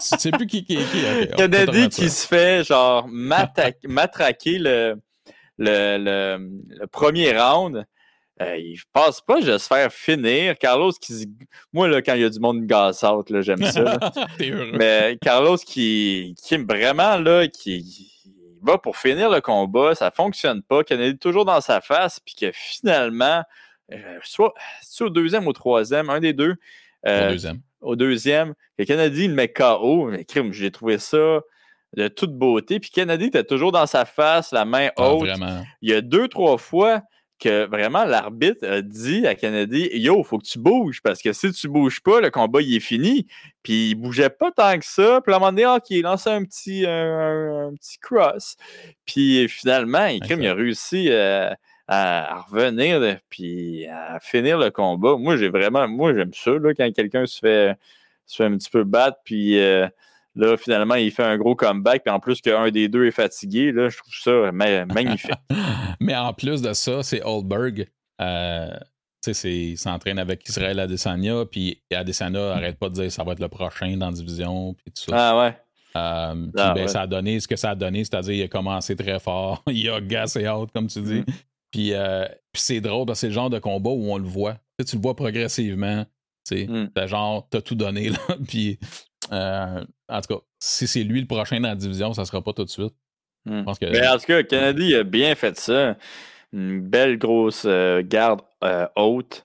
sais 0.00 0.30
plus 0.32 0.46
qui 0.46 0.64
qui 0.64 0.76
est 0.76 0.84
qui. 0.84 1.34
Kennedy 1.34 1.88
qui 1.88 2.10
se 2.10 2.26
fait, 2.26 2.62
genre, 2.64 3.08
matraquer 3.08 4.58
le, 4.58 4.96
le, 5.56 5.96
le, 5.98 6.86
premier 6.88 7.32
round. 7.38 7.86
Euh, 8.42 8.56
il 8.56 8.80
passe 8.92 9.20
pas 9.20 9.40
de 9.40 9.58
se 9.58 9.66
faire 9.66 9.92
finir. 9.92 10.58
Carlos 10.58 10.90
qui 11.00 11.28
Moi, 11.72 11.86
là, 11.86 12.02
quand 12.02 12.14
il 12.14 12.22
y 12.22 12.24
a 12.24 12.30
du 12.30 12.40
monde 12.40 12.66
gaz 12.66 13.04
out, 13.04 13.28
j'aime 13.42 13.62
ça. 13.64 13.98
Mais 14.72 15.16
Carlos 15.20 15.56
qui, 15.56 16.34
qui 16.42 16.56
vraiment 16.56 17.16
là, 17.16 17.46
qui, 17.46 18.10
va 18.60 18.78
pour 18.78 18.96
finir 18.96 19.30
le 19.30 19.40
combat, 19.40 19.94
ça 19.94 20.10
fonctionne 20.10 20.62
pas. 20.62 20.82
Kennedy 20.82 21.18
toujours 21.18 21.44
dans 21.44 21.60
sa 21.60 21.80
face, 21.80 22.18
puis 22.18 22.34
que 22.34 22.50
finalement, 22.52 23.42
euh, 23.92 24.18
soit, 24.22 24.54
soit 24.82 25.06
au 25.06 25.10
deuxième 25.10 25.46
ou 25.46 25.50
au 25.50 25.52
troisième, 25.52 26.10
un 26.10 26.18
des 26.18 26.32
deux. 26.32 26.54
Euh, 27.06 27.28
au 27.28 27.30
deuxième. 27.32 27.60
Au 27.82 27.96
deuxième. 27.96 28.54
Que 28.78 28.84
Kennedy 28.84 29.28
le 29.28 29.34
met 29.34 29.52
KO. 29.52 30.06
Mais 30.06 30.24
crime, 30.24 30.52
j'ai 30.52 30.70
trouvé 30.70 30.98
ça 30.98 31.40
de 31.96 32.08
toute 32.08 32.36
beauté. 32.36 32.80
Puis 32.80 32.90
Kennedy 32.90 33.26
était 33.26 33.44
toujours 33.44 33.70
dans 33.70 33.86
sa 33.86 34.04
face, 34.04 34.50
la 34.50 34.64
main 34.64 34.88
ah, 34.96 35.10
haute. 35.10 35.28
Il 35.82 35.90
y 35.90 35.92
a 35.92 36.00
deux, 36.00 36.26
trois 36.26 36.58
fois 36.58 37.02
que 37.38 37.66
vraiment 37.66 38.04
l'arbitre 38.04 38.66
a 38.66 38.80
dit 38.80 39.26
à 39.26 39.34
Kennedy 39.34 39.90
Yo, 39.92 40.22
faut 40.22 40.38
que 40.38 40.44
tu 40.44 40.58
bouges 40.58 41.02
parce 41.02 41.20
que 41.20 41.32
si 41.32 41.52
tu 41.52 41.68
bouges 41.68 42.00
pas, 42.00 42.20
le 42.20 42.30
combat 42.30 42.60
il 42.60 42.76
est 42.76 42.80
fini. 42.80 43.26
Puis 43.62 43.90
il 43.90 43.94
bougeait 43.94 44.30
pas 44.30 44.50
tant 44.50 44.78
que 44.78 44.84
ça. 44.84 45.20
Puis 45.20 45.32
à 45.32 45.36
un 45.36 45.40
moment 45.40 45.52
donné, 45.52 45.66
il 45.90 46.02
lançait 46.02 46.30
un 46.30 46.44
petit, 46.44 46.84
un, 46.86 47.72
petit 47.78 47.98
cross. 47.98 48.56
Puis 49.06 49.48
finalement, 49.48 50.06
il, 50.06 50.20
il 50.24 50.46
a 50.46 50.54
réussi 50.54 51.08
euh, 51.10 51.50
à, 51.88 52.44
revenir 52.50 53.18
puis 53.28 53.86
à 53.86 54.18
finir 54.20 54.58
le 54.58 54.70
combat. 54.70 55.16
Moi, 55.16 55.36
j'ai 55.36 55.48
vraiment, 55.48 55.88
moi 55.88 56.14
j'aime 56.14 56.34
ça 56.34 56.52
là, 56.52 56.72
quand 56.74 56.90
quelqu'un 56.92 57.26
se 57.26 57.38
fait, 57.38 57.74
se 58.26 58.36
fait 58.36 58.44
un 58.44 58.56
petit 58.56 58.70
peu 58.70 58.84
battre. 58.84 59.18
Puis. 59.24 59.58
Euh, 59.60 59.88
Là, 60.36 60.56
finalement, 60.56 60.96
il 60.96 61.10
fait 61.10 61.22
un 61.22 61.36
gros 61.36 61.54
comeback. 61.54 62.04
Puis 62.04 62.12
en 62.12 62.20
plus 62.20 62.40
qu'un 62.40 62.70
des 62.70 62.88
deux 62.88 63.06
est 63.06 63.12
fatigué, 63.12 63.72
là, 63.72 63.88
je 63.88 63.98
trouve 63.98 64.14
ça 64.14 64.52
magnifique. 64.52 65.30
Mais 66.00 66.16
en 66.16 66.32
plus 66.32 66.60
de 66.60 66.72
ça, 66.72 67.02
c'est 67.02 67.22
Oldberg. 67.24 67.88
Euh, 68.20 68.76
il 69.44 69.78
s'entraîne 69.78 70.18
avec 70.18 70.46
Israël 70.48 70.78
Adesanya. 70.80 71.44
Puis 71.50 71.80
Adesanya 71.92 72.52
arrête 72.52 72.78
pas 72.78 72.88
de 72.88 72.94
dire 72.94 73.12
ça 73.12 73.24
va 73.24 73.32
être 73.32 73.40
le 73.40 73.48
prochain 73.48 73.96
dans 73.96 74.10
la 74.10 74.12
division. 74.12 74.74
Puis 74.74 74.92
tout 74.92 75.10
ça. 75.10 75.30
Ah 75.30 75.38
ouais. 75.38 75.56
Euh, 75.96 76.46
ah 76.56 76.74
ben, 76.74 76.88
ça 76.88 77.02
a 77.02 77.06
donné 77.06 77.38
ce 77.38 77.46
que 77.46 77.54
ça 77.54 77.70
a 77.70 77.74
donné, 77.76 78.04
c'est-à-dire 78.04 78.34
il 78.34 78.42
a 78.42 78.48
commencé 78.48 78.96
très 78.96 79.20
fort, 79.20 79.62
il 79.70 79.88
a 79.88 80.00
gassé 80.00 80.48
out, 80.48 80.70
comme 80.74 80.88
tu 80.88 81.00
dis. 81.00 81.20
Mm. 81.20 81.24
Euh, 81.76 82.28
puis, 82.52 82.62
c'est 82.62 82.80
drôle, 82.80 83.06
c'est 83.14 83.28
le 83.28 83.32
genre 83.32 83.50
de 83.50 83.58
combat 83.58 83.90
où 83.90 84.12
on 84.12 84.18
le 84.18 84.28
voit. 84.28 84.56
Tu, 84.86 84.96
le 84.96 85.02
vois 85.02 85.14
progressivement. 85.14 86.04
Tu 86.48 86.66
mm. 86.66 86.90
genre, 87.06 87.48
t'as 87.48 87.60
tout 87.60 87.74
donné, 87.74 88.08
là. 88.10 88.18
puis 88.46 88.78
euh, 89.32 89.84
en 90.08 90.20
tout 90.20 90.34
cas, 90.34 90.40
si 90.58 90.86
c'est 90.86 91.02
lui 91.02 91.20
le 91.20 91.26
prochain 91.26 91.60
dans 91.60 91.68
la 91.68 91.74
division, 91.74 92.12
ça 92.12 92.22
ne 92.22 92.26
sera 92.26 92.42
pas 92.42 92.52
tout 92.52 92.64
de 92.64 92.70
suite. 92.70 92.94
Hmm. 93.44 93.64
que... 93.64 93.90
Mais 93.90 94.06
en 94.06 94.18
tout 94.18 94.26
cas, 94.26 94.42
Kennedy 94.42 94.94
a 94.94 95.02
bien 95.02 95.34
fait 95.34 95.58
ça. 95.58 95.96
Une 96.52 96.80
belle 96.80 97.18
grosse 97.18 97.64
euh, 97.66 98.02
garde 98.04 98.42
euh, 98.62 98.86
haute, 98.96 99.44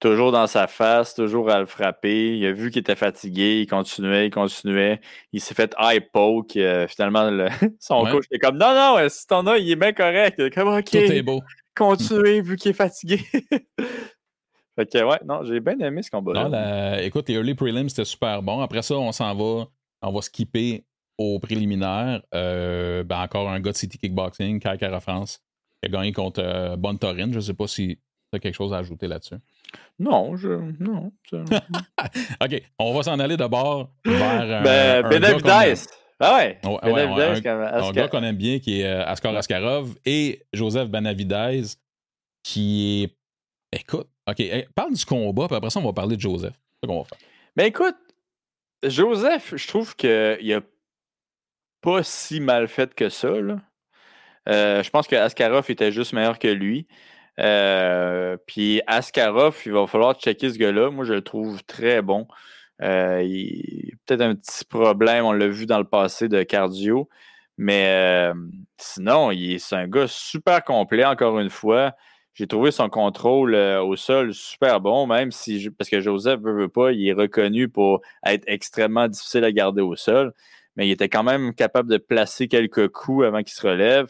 toujours 0.00 0.32
dans 0.32 0.46
sa 0.46 0.66
face, 0.68 1.14
toujours 1.14 1.50
à 1.50 1.58
le 1.58 1.66
frapper. 1.66 2.36
Il 2.36 2.46
a 2.46 2.52
vu 2.52 2.70
qu'il 2.70 2.80
était 2.80 2.94
fatigué, 2.94 3.60
il 3.60 3.66
continuait, 3.66 4.26
il 4.26 4.30
continuait. 4.30 5.00
Il 5.32 5.40
s'est 5.40 5.54
fait 5.54 5.74
high 5.78 6.02
poke. 6.12 6.52
finalement, 6.88 7.48
son 7.80 8.04
coach 8.04 8.26
était 8.30 8.38
comme 8.38 8.58
Non, 8.58 8.74
non, 8.74 9.08
si 9.08 9.26
t'en 9.26 9.46
as, 9.46 9.58
il 9.58 9.70
est 9.70 9.76
bien 9.76 9.92
correct. 9.92 10.50
Comme 10.54 10.68
OK. 10.68 10.90
Tout 10.90 10.96
est 10.96 11.22
beau. 11.22 11.42
Continuez 11.74 12.40
vu 12.40 12.56
qu'il 12.56 12.70
est 12.70 12.74
fatigué. 12.74 13.20
Fait 14.76 14.86
que, 14.86 15.02
ouais, 15.02 15.18
non, 15.24 15.42
j'ai 15.44 15.60
bien 15.60 15.78
aimé 15.78 16.02
ce 16.02 16.10
combat-là. 16.10 17.02
Écoute, 17.02 17.28
les 17.28 17.34
early 17.34 17.54
prelims, 17.54 17.88
c'était 17.88 18.04
super 18.04 18.42
bon. 18.42 18.60
Après 18.60 18.82
ça, 18.82 18.94
on 18.94 19.10
s'en 19.10 19.34
va, 19.34 19.66
on 20.02 20.12
va 20.12 20.20
skipper 20.20 20.84
au 21.18 21.38
préliminaire. 21.38 22.22
Euh, 22.34 23.02
ben, 23.02 23.20
encore 23.20 23.48
un 23.48 23.60
gars 23.60 23.72
de 23.72 23.76
City 23.76 23.98
Kickboxing, 23.98 24.60
Kai 24.60 24.76
France, 25.00 25.40
qui 25.80 25.88
a 25.88 25.88
gagné 25.88 26.12
contre 26.12 26.42
euh, 26.42 26.76
Bonne 26.76 26.98
Je 27.02 27.36
ne 27.36 27.40
sais 27.40 27.54
pas 27.54 27.66
si 27.66 27.98
tu 28.30 28.36
as 28.36 28.38
quelque 28.38 28.54
chose 28.54 28.74
à 28.74 28.78
ajouter 28.78 29.08
là-dessus. 29.08 29.36
Non, 29.98 30.36
je. 30.36 30.48
Non. 30.78 31.10
OK, 31.32 32.62
on 32.78 32.94
va 32.94 33.02
s'en 33.02 33.18
aller 33.18 33.36
d'abord 33.36 33.90
vers. 34.04 34.62
ben, 34.62 35.08
Benavides. 35.08 35.86
Ah 36.20 36.36
ouais. 36.36 36.58
Benavides, 36.62 37.46
un, 37.46 37.60
un, 37.60 37.92
gars 37.92 38.08
qu'on 38.08 38.22
aime 38.22 38.36
bien 38.36 38.58
qui 38.58 38.80
est 38.80 38.86
euh, 38.86 39.04
Askar 39.04 39.34
Askarov 39.36 39.94
et 40.04 40.42
Joseph 40.52 40.88
Benavides 40.88 41.76
qui 42.42 43.02
est 43.02 43.16
Écoute, 43.72 44.08
OK, 44.28 44.42
parle 44.74 44.94
du 44.94 45.04
combat, 45.04 45.46
puis 45.46 45.56
après 45.56 45.70
ça, 45.70 45.80
on 45.80 45.84
va 45.84 45.92
parler 45.92 46.16
de 46.16 46.20
Joseph. 46.20 46.54
C'est 46.54 46.86
ça 46.86 46.88
qu'on 46.88 46.98
va 46.98 47.04
faire. 47.04 47.18
Ben 47.56 47.66
écoute, 47.66 47.96
Joseph, 48.82 49.54
je 49.56 49.66
trouve 49.66 49.96
qu'il 49.96 50.52
a 50.52 50.60
pas 51.80 52.02
si 52.02 52.40
mal 52.40 52.68
fait 52.68 52.94
que 52.94 53.08
ça. 53.08 53.28
Euh, 53.28 54.82
je 54.82 54.90
pense 54.90 55.06
que 55.06 55.16
Askarov 55.16 55.70
était 55.70 55.92
juste 55.92 56.12
meilleur 56.12 56.38
que 56.38 56.48
lui. 56.48 56.86
Euh, 57.38 58.36
puis 58.46 58.80
Askarov, 58.86 59.60
il 59.66 59.72
va 59.72 59.86
falloir 59.86 60.14
checker 60.18 60.50
ce 60.50 60.58
gars-là. 60.58 60.90
Moi, 60.90 61.04
je 61.04 61.14
le 61.14 61.22
trouve 61.22 61.62
très 61.64 62.02
bon. 62.02 62.26
Euh, 62.82 63.22
il 63.22 63.92
peut-être 64.04 64.20
un 64.20 64.34
petit 64.34 64.64
problème, 64.64 65.24
on 65.24 65.32
l'a 65.32 65.48
vu 65.48 65.66
dans 65.66 65.78
le 65.78 65.84
passé, 65.84 66.28
de 66.28 66.42
cardio. 66.42 67.08
Mais 67.58 68.32
sinon, 68.76 69.30
c'est 69.58 69.76
un 69.76 69.88
gars 69.88 70.06
super 70.08 70.62
complet, 70.62 71.04
encore 71.04 71.38
une 71.38 71.50
fois. 71.50 71.94
J'ai 72.36 72.46
trouvé 72.46 72.70
son 72.70 72.90
contrôle 72.90 73.54
au 73.54 73.96
sol 73.96 74.34
super 74.34 74.82
bon, 74.82 75.06
même 75.06 75.32
si, 75.32 75.70
parce 75.70 75.88
que 75.88 76.02
Joseph 76.02 76.40
ne 76.42 76.50
veut 76.50 76.68
pas, 76.68 76.92
il 76.92 77.08
est 77.08 77.14
reconnu 77.14 77.70
pour 77.70 78.02
être 78.26 78.44
extrêmement 78.46 79.08
difficile 79.08 79.42
à 79.42 79.52
garder 79.52 79.80
au 79.80 79.96
sol, 79.96 80.34
mais 80.76 80.86
il 80.86 80.90
était 80.90 81.08
quand 81.08 81.22
même 81.22 81.54
capable 81.54 81.90
de 81.90 81.96
placer 81.96 82.46
quelques 82.46 82.88
coups 82.88 83.24
avant 83.24 83.42
qu'il 83.42 83.54
se 83.54 83.66
relève. 83.66 84.08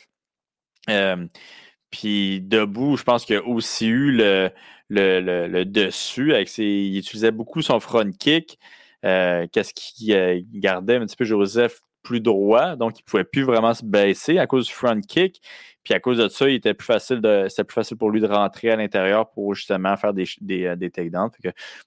puis 1.90 2.40
debout, 2.40 2.96
je 2.96 3.04
pense 3.04 3.24
qu'il 3.24 3.36
a 3.36 3.44
aussi 3.46 3.86
eu 3.86 4.10
le, 4.10 5.64
dessus. 5.64 6.34
Il 6.58 6.98
utilisait 6.98 7.30
beaucoup 7.30 7.62
son 7.62 7.78
front 7.78 8.10
kick. 8.10 8.58
Qu'est-ce 9.02 9.72
qu'il 9.72 10.44
gardait 10.60 10.96
un 10.96 11.06
petit 11.06 11.16
peu 11.16 11.24
Joseph 11.24 11.80
plus 12.06 12.20
droit, 12.20 12.76
donc 12.76 12.98
il 12.98 13.02
ne 13.02 13.10
pouvait 13.10 13.24
plus 13.24 13.42
vraiment 13.42 13.74
se 13.74 13.84
baisser 13.84 14.38
à 14.38 14.46
cause 14.46 14.68
du 14.68 14.72
front 14.72 15.00
kick. 15.00 15.42
Puis 15.82 15.92
à 15.92 16.00
cause 16.00 16.18
de 16.18 16.28
ça, 16.28 16.48
il 16.48 16.54
était 16.54 16.74
plus 16.74 16.86
facile 16.86 17.20
de, 17.20 17.46
c'était 17.48 17.64
plus 17.64 17.74
facile 17.74 17.96
pour 17.96 18.10
lui 18.10 18.20
de 18.20 18.26
rentrer 18.26 18.70
à 18.70 18.76
l'intérieur 18.76 19.30
pour 19.30 19.54
justement 19.54 19.96
faire 19.96 20.14
des, 20.14 20.24
des, 20.40 20.66
euh, 20.66 20.76
des 20.76 20.90
takedowns. 20.90 21.30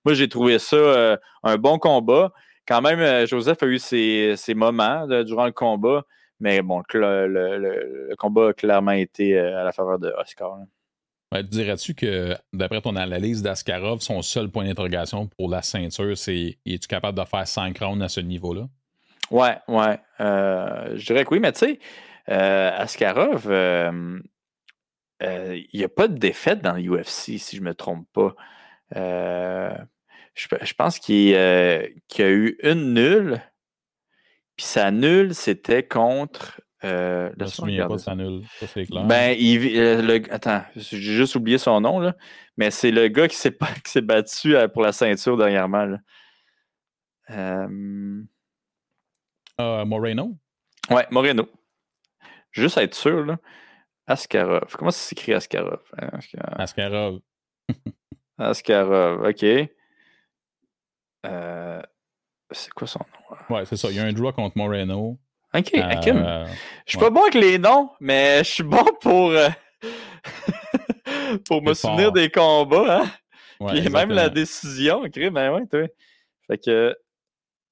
moi, 0.05 0.13
j'ai 0.13 0.27
trouvé 0.27 0.59
ça 0.59 0.75
euh, 0.75 1.17
un 1.43 1.57
bon 1.57 1.79
combat. 1.79 2.33
Quand 2.67 2.81
même, 2.81 2.99
euh, 2.99 3.25
Joseph 3.25 3.63
a 3.63 3.65
eu 3.65 3.79
ses, 3.79 4.35
moments 4.55 5.07
durant 5.23 5.45
le 5.45 5.51
combat, 5.51 6.05
mais 6.39 6.61
bon, 6.61 6.83
le, 6.93 8.13
combat 8.17 8.49
a 8.49 8.53
clairement 8.53 8.91
été 8.91 9.37
à 9.37 9.63
la 9.63 9.71
faveur 9.71 9.99
de 9.99 10.13
Oscar. 10.17 10.59
dirais-tu 11.43 11.93
que, 11.93 12.35
d'après 12.53 12.81
ton 12.81 12.95
analyse 12.95 13.41
d'Askarov, 13.41 14.01
son 14.01 14.21
seul 14.21 14.49
point 14.49 14.65
d'interrogation 14.65 15.27
pour 15.27 15.49
la 15.49 15.61
ceinture, 15.61 16.17
c'est 16.17 16.57
es-tu 16.65 16.87
capable 16.87 17.17
de 17.17 17.25
faire 17.25 17.47
5 17.47 17.77
rounds 17.79 18.03
à 18.03 18.09
ce 18.09 18.19
niveau-là? 18.19 18.67
Ouais, 19.31 19.57
ouais. 19.67 19.99
Euh, 20.19 20.95
je 20.95 21.05
dirais 21.05 21.25
que 21.25 21.33
oui, 21.33 21.39
mais 21.39 21.51
tu 21.51 21.59
sais, 21.59 21.79
euh, 22.29 22.71
Askarov, 22.77 23.47
euh, 23.49 24.19
il 25.21 25.69
n'y 25.73 25.83
a 25.83 25.89
pas 25.89 26.07
de 26.07 26.17
défaite 26.17 26.61
dans 26.61 26.73
l'UFC, 26.73 27.37
si 27.37 27.55
je 27.55 27.61
ne 27.61 27.67
me 27.67 27.73
trompe 27.73 28.07
pas. 28.13 28.35
Je, 28.95 30.73
pense 30.73 30.99
qu'il 30.99 31.29
y 31.29 31.35
a 31.35 31.85
eu 32.17 32.57
une 32.63 32.93
nulle. 32.93 33.41
Puis 34.55 34.65
sa 34.65 34.91
nulle, 34.91 35.35
c'était 35.35 35.83
contre. 35.83 36.61
je 36.81 37.31
me 37.37 37.45
souviens 37.45 37.87
pas 37.87 37.95
de 37.95 37.99
sa 37.99 38.15
nulle, 38.15 38.41
ça 38.59 38.67
c'est 38.67 38.85
clair. 38.85 39.05
Ben, 39.05 39.35
il, 39.37 40.27
attends, 40.31 40.63
j'ai 40.75 40.97
juste 40.97 41.35
oublié 41.35 41.57
son 41.57 41.81
nom, 41.81 41.99
là, 41.99 42.15
mais 42.57 42.71
c'est 42.71 42.91
le 42.91 43.07
gars 43.07 43.27
qui 43.27 43.35
s'est 43.37 43.55
battu 44.01 44.55
pour 44.73 44.81
la 44.81 44.91
ceinture 44.91 45.37
dernièrement. 45.37 45.85
Là. 45.85 47.67
Uh, 49.59 49.83
Moreno? 49.85 50.37
Ouais, 50.89 51.05
Moreno. 51.11 51.49
Juste 52.51 52.77
à 52.77 52.83
être 52.83 52.95
sûr, 52.95 53.25
là. 53.25 53.37
Askarov. 54.07 54.75
Comment 54.77 54.91
ça 54.91 54.99
s'écrit 54.99 55.33
Askarov? 55.33 55.81
Askarov. 56.57 57.19
Askarov, 58.37 59.21
OK. 59.27 59.43
Euh, 61.25 61.81
c'est 62.51 62.73
quoi 62.73 62.87
son 62.87 62.99
nom? 62.99 63.37
Ouais, 63.55 63.65
c'est 63.65 63.75
ça. 63.75 63.89
Il 63.89 63.97
y 63.97 63.99
a 63.99 64.05
un 64.05 64.13
draw 64.13 64.31
contre 64.31 64.57
Moreno. 64.57 65.19
OK, 65.53 65.71
euh, 65.75 66.45
Je 66.85 66.91
suis 66.91 66.97
pas 66.97 67.09
bon 67.09 67.23
avec 67.23 67.33
les 67.33 67.57
noms, 67.57 67.91
mais 67.99 68.39
je 68.39 68.49
suis 68.49 68.63
bon 68.63 68.85
pour, 69.01 69.31
euh, 69.31 69.49
pour 71.47 71.61
me 71.61 71.73
souvenir 71.73 72.11
des 72.11 72.29
combats. 72.29 73.01
Hein? 73.01 73.11
Ouais, 73.59 73.89
même 73.89 74.11
la 74.11 74.29
décision. 74.29 75.01
OK, 75.01 75.19
ben 75.31 75.51
ouais, 75.53 75.65
toi. 75.67 75.87
Fait 76.47 76.57
que 76.57 76.95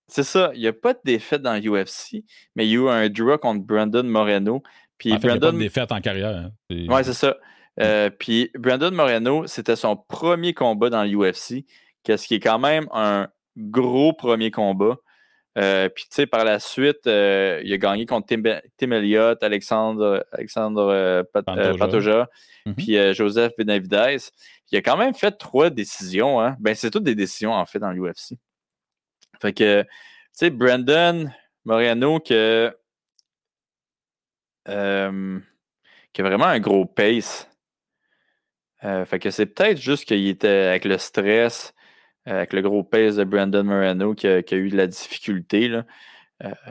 c'est 0.07 0.23
ça, 0.23 0.51
il 0.53 0.61
n'y 0.61 0.67
a 0.67 0.73
pas 0.73 0.93
de 0.93 0.99
défaite 1.03 1.41
dans 1.41 1.55
l'UFC, 1.55 2.23
mais 2.55 2.65
il 2.65 2.71
y 2.71 2.77
a 2.77 2.79
eu 2.79 2.89
un 2.89 3.09
draw 3.09 3.37
contre 3.37 3.65
Brandon 3.65 4.03
Moreno. 4.03 4.63
Puis 4.97 5.13
en 5.13 5.19
fait, 5.19 5.27
Brandon... 5.27 5.47
Il 5.47 5.51
pas 5.51 5.51
de 5.51 5.59
défaite 5.59 5.91
en 5.91 6.01
carrière. 6.01 6.35
Hein. 6.35 6.51
Oui, 6.69 7.03
c'est 7.03 7.13
ça. 7.13 7.37
Euh, 7.79 8.09
puis 8.09 8.49
Brandon 8.57 8.91
Moreno, 8.91 9.45
c'était 9.47 9.75
son 9.75 9.95
premier 9.95 10.53
combat 10.53 10.89
dans 10.89 11.03
l'UFC, 11.03 11.65
ce 12.07 12.27
qui 12.27 12.35
est 12.35 12.39
quand 12.39 12.59
même 12.59 12.87
un 12.93 13.27
gros 13.57 14.13
premier 14.13 14.51
combat. 14.51 14.95
Euh, 15.57 15.89
puis, 15.89 16.03
tu 16.03 16.15
sais, 16.15 16.27
par 16.27 16.45
la 16.45 16.59
suite, 16.59 17.07
euh, 17.07 17.61
il 17.63 17.73
a 17.73 17.77
gagné 17.79 18.05
contre 18.05 18.27
Tim, 18.27 18.91
Elliott, 18.91 19.41
Alexandre, 19.41 20.23
Alexandre 20.31 21.25
Patoja, 21.33 22.29
mm-hmm. 22.65 22.75
puis 22.75 23.15
Joseph 23.15 23.53
Benavidez. 23.57 24.17
Il 24.71 24.77
a 24.77 24.81
quand 24.81 24.97
même 24.97 25.15
fait 25.15 25.31
trois 25.31 25.69
décisions. 25.69 26.39
Hein. 26.39 26.55
Ben, 26.59 26.75
c'est 26.75 26.91
toutes 26.91 27.03
des 27.03 27.15
décisions, 27.15 27.53
en 27.53 27.65
fait, 27.65 27.79
dans 27.79 27.91
l'UFC. 27.91 28.37
Fait 29.41 29.53
que, 29.53 29.83
tu 29.83 29.87
sais, 30.33 30.49
Brandon 30.49 31.29
Moreno 31.65 32.19
que, 32.19 32.75
euh, 34.69 35.39
qui 36.13 36.21
a 36.21 36.23
vraiment 36.23 36.45
un 36.45 36.59
gros 36.59 36.85
pace. 36.85 37.49
Euh, 38.83 39.05
fait 39.05 39.19
que 39.19 39.31
c'est 39.31 39.47
peut-être 39.47 39.79
juste 39.79 40.05
qu'il 40.05 40.27
était 40.27 40.47
avec 40.47 40.85
le 40.85 40.97
stress, 40.97 41.73
euh, 42.27 42.37
avec 42.37 42.53
le 42.53 42.61
gros 42.61 42.83
pace 42.83 43.15
de 43.15 43.23
Brandon 43.23 43.63
Moreno 43.63 44.13
qui 44.13 44.27
a, 44.27 44.39
eu 44.51 44.69
de 44.69 44.77
la 44.77 44.87
difficulté. 44.87 45.67
Là. 45.67 45.85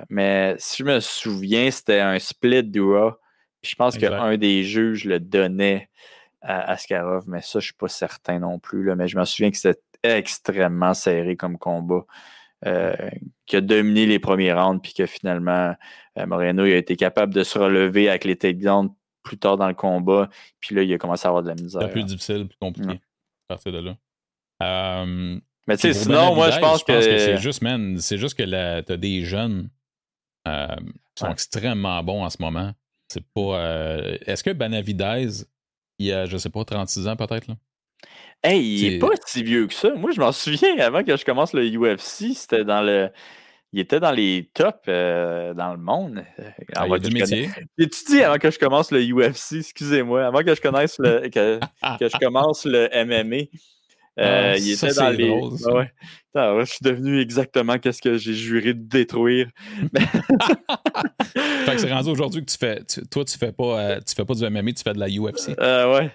mais 0.09 0.55
si 0.59 0.83
je 0.83 0.85
me 0.85 1.01
souviens, 1.01 1.71
c'était 1.71 2.01
un 2.01 2.19
split 2.19 2.63
duo. 2.63 3.13
Puis 3.61 3.73
je 3.73 3.77
pense 3.77 3.99
qu'un 3.99 4.37
des 4.37 4.63
juges 4.63 5.05
le 5.05 5.19
donnait 5.19 5.91
à 6.41 6.71
Askarov, 6.71 7.25
mais 7.29 7.41
ça, 7.41 7.55
je 7.55 7.57
ne 7.59 7.63
suis 7.63 7.75
pas 7.75 7.89
certain 7.89 8.39
non 8.39 8.59
plus. 8.59 8.85
Là, 8.85 8.95
mais 8.95 9.09
je 9.09 9.19
me 9.19 9.25
souviens 9.25 9.51
que 9.51 9.57
c'était 9.57 9.81
extrêmement 10.03 10.95
serré 10.95 11.37
comme 11.37 11.59
combat. 11.59 12.05
Euh, 12.65 12.95
qui 13.45 13.57
a 13.57 13.61
dominé 13.61 14.07
les 14.07 14.19
premiers 14.19 14.53
rounds, 14.53 14.81
puis 14.83 14.95
que 14.95 15.07
finalement, 15.07 15.75
euh, 16.19 16.27
Moreno 16.27 16.65
a 16.65 16.69
été 16.71 16.97
capable 16.97 17.35
de 17.35 17.45
se 17.45 17.59
relever 17.59 18.09
avec 18.09 18.25
les 18.25 18.35
takedowns 18.35 18.95
plus 19.23 19.39
tard 19.39 19.59
dans 19.59 19.69
le 19.69 19.75
combat. 19.75 20.31
Puis 20.59 20.75
là, 20.75 20.83
il 20.83 20.93
a 20.93 20.99
commencé 20.99 21.27
à 21.27 21.29
avoir 21.29 21.43
de 21.43 21.49
la 21.49 21.55
misère. 21.55 21.83
C'est 21.83 21.91
plus 21.91 22.05
difficile, 22.05 22.49
plus 22.49 22.57
compliqué 22.59 22.95
à 22.95 23.55
partir 23.55 23.73
de 23.73 23.79
là. 23.79 23.97
Euh, 24.63 25.39
mais 25.69 25.77
tu 25.77 25.83
sais, 25.83 25.93
sinon, 25.93 26.35
moi, 26.35 26.51
je 26.51 26.59
pense, 26.59 26.83
que. 26.83 27.01
c'est 27.01 27.37
juste, 27.37 27.63
man, 27.63 27.99
c'est 27.99 28.19
juste 28.19 28.37
que 28.37 28.45
tu 28.45 28.93
as 28.93 28.97
des 28.97 29.23
jeunes 29.23 29.69
qui 30.47 30.53
sont 31.17 31.31
extrêmement 31.31 32.03
bons 32.03 32.25
en 32.25 32.31
ce 32.31 32.41
moment. 32.41 32.73
C'est 33.09 33.25
pas. 33.35 34.01
Est-ce 34.27 34.43
que 34.43 34.51
Banavidez, 34.51 35.45
il 35.99 36.13
a, 36.13 36.25
je 36.25 36.39
sais 36.39 36.51
pas, 36.51 36.65
36 36.65 37.07
ans 37.07 37.17
peut-être, 37.17 37.49
là? 37.49 37.57
Hey, 38.47 38.63
il 38.63 38.93
n'est 38.93 38.99
pas 39.01 39.09
si 39.27 39.43
vieux 39.43 39.67
que 39.67 39.75
ça. 39.75 39.93
Moi, 39.95 40.13
je 40.13 40.21
m'en 40.21 40.31
souviens, 40.33 40.79
avant 40.79 41.03
que 41.03 41.17
je 41.17 41.25
commence 41.25 41.53
le 41.53 41.67
UFC, 41.67 42.33
c'était 42.35 42.65
dans 42.65 42.81
le. 42.81 43.11
Il 43.73 43.81
était 43.81 43.99
dans 43.99 44.13
les 44.13 44.49
tops 44.55 44.79
euh, 44.89 45.53
dans 45.53 45.73
le 45.73 45.79
monde. 45.79 46.25
Euh, 46.39 46.51
ah, 46.77 46.87
il 46.89 47.01
du 47.01 47.13
métier. 47.13 47.51
tu 47.77 47.89
dit 48.09 48.23
avant 48.23 48.39
que 48.39 48.51
je 48.51 48.59
commence 48.59 48.93
le 48.93 49.03
UFC, 49.03 49.57
excusez-moi, 49.59 50.25
avant 50.25 50.43
que 50.45 50.55
je 50.55 50.61
connaisse 50.61 50.97
le 51.01 51.29
que, 51.29 51.59
que 51.99 52.09
je 52.09 52.17
commence 52.19 52.65
le 52.65 52.89
MMA. 53.05 53.49
Euh, 54.19 54.55
ah, 54.55 54.57
il 54.57 54.73
était 54.73 54.95
dans 54.95 55.11
les. 55.11 55.31
ouais. 55.31 55.91
je 56.35 56.65
suis 56.65 56.83
devenu 56.83 57.21
exactement 57.21 57.79
qu'est-ce 57.79 58.01
que 58.01 58.17
j'ai 58.17 58.33
juré 58.33 58.73
de 58.73 58.83
détruire. 58.83 59.49
fait 59.93 61.75
que 61.75 61.79
c'est 61.79 61.93
rendu 61.93 62.11
aujourd'hui 62.11 62.43
que 62.45 62.51
tu 62.51 62.57
fais. 62.57 62.83
toi, 63.11 63.25
tu 63.27 63.37
fais 63.37 63.53
pas 63.53 63.79
euh, 63.79 64.01
tu 64.01 64.15
fais 64.15 64.25
pas 64.25 64.33
du 64.33 64.49
MMA, 64.49 64.73
tu 64.73 64.83
fais 64.83 64.95
de 64.95 65.01
la 65.01 65.09
UFC. 65.09 65.55
Euh, 65.61 65.99
ouais. 65.99 66.11